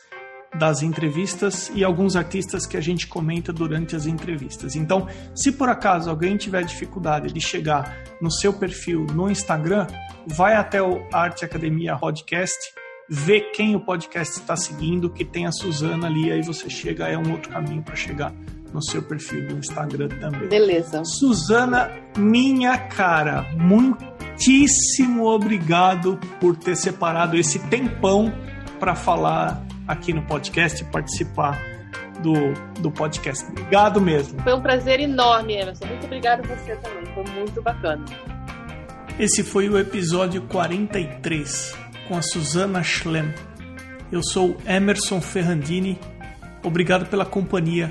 das 0.54 0.82
entrevistas 0.82 1.70
e 1.74 1.84
alguns 1.84 2.16
artistas 2.16 2.66
que 2.66 2.76
a 2.76 2.80
gente 2.80 3.06
comenta 3.06 3.52
durante 3.52 3.94
as 3.94 4.06
entrevistas. 4.06 4.74
Então, 4.74 5.06
se 5.34 5.52
por 5.52 5.68
acaso 5.68 6.08
alguém 6.08 6.36
tiver 6.36 6.64
dificuldade 6.64 7.32
de 7.32 7.40
chegar 7.40 7.96
no 8.20 8.30
seu 8.30 8.52
perfil 8.52 9.06
no 9.12 9.30
Instagram, 9.30 9.86
vai 10.26 10.54
até 10.54 10.82
o 10.82 11.06
Arte 11.12 11.44
Academia 11.44 11.96
Podcast, 11.96 12.72
vê 13.08 13.40
quem 13.40 13.76
o 13.76 13.80
podcast 13.80 14.40
está 14.40 14.56
seguindo, 14.56 15.10
que 15.10 15.24
tem 15.24 15.46
a 15.46 15.52
Suzana 15.52 16.06
ali, 16.06 16.32
aí 16.32 16.42
você 16.42 16.70
chega, 16.70 17.08
é 17.08 17.18
um 17.18 17.32
outro 17.32 17.50
caminho 17.50 17.82
para 17.82 17.94
chegar 17.94 18.32
no 18.76 18.82
seu 18.82 19.02
perfil 19.02 19.48
do 19.48 19.58
Instagram 19.58 20.08
também. 20.20 20.48
Beleza. 20.48 21.02
Suzana, 21.02 21.90
minha 22.14 22.76
cara, 22.76 23.46
muitíssimo 23.56 25.24
obrigado 25.24 26.20
por 26.38 26.54
ter 26.54 26.76
separado 26.76 27.38
esse 27.38 27.58
tempão 27.70 28.30
para 28.78 28.94
falar 28.94 29.66
aqui 29.88 30.12
no 30.12 30.22
podcast 30.22 30.82
e 30.82 30.84
participar 30.84 31.58
do, 32.22 32.34
do 32.82 32.90
podcast. 32.90 33.46
Obrigado 33.50 33.98
mesmo. 33.98 34.42
Foi 34.42 34.52
um 34.52 34.60
prazer 34.60 35.00
enorme, 35.00 35.54
Emerson. 35.54 35.86
Muito 35.86 36.04
obrigado 36.04 36.40
a 36.40 36.54
você 36.54 36.76
também. 36.76 37.06
Foi 37.14 37.24
muito 37.32 37.62
bacana. 37.62 38.04
Esse 39.18 39.42
foi 39.42 39.70
o 39.70 39.78
episódio 39.78 40.42
43 40.42 41.74
com 42.06 42.18
a 42.18 42.20
Suzana 42.20 42.82
Schlem. 42.82 43.32
Eu 44.12 44.22
sou 44.22 44.54
Emerson 44.66 45.22
Ferrandini. 45.22 45.98
Obrigado 46.62 47.06
pela 47.06 47.24
companhia 47.24 47.90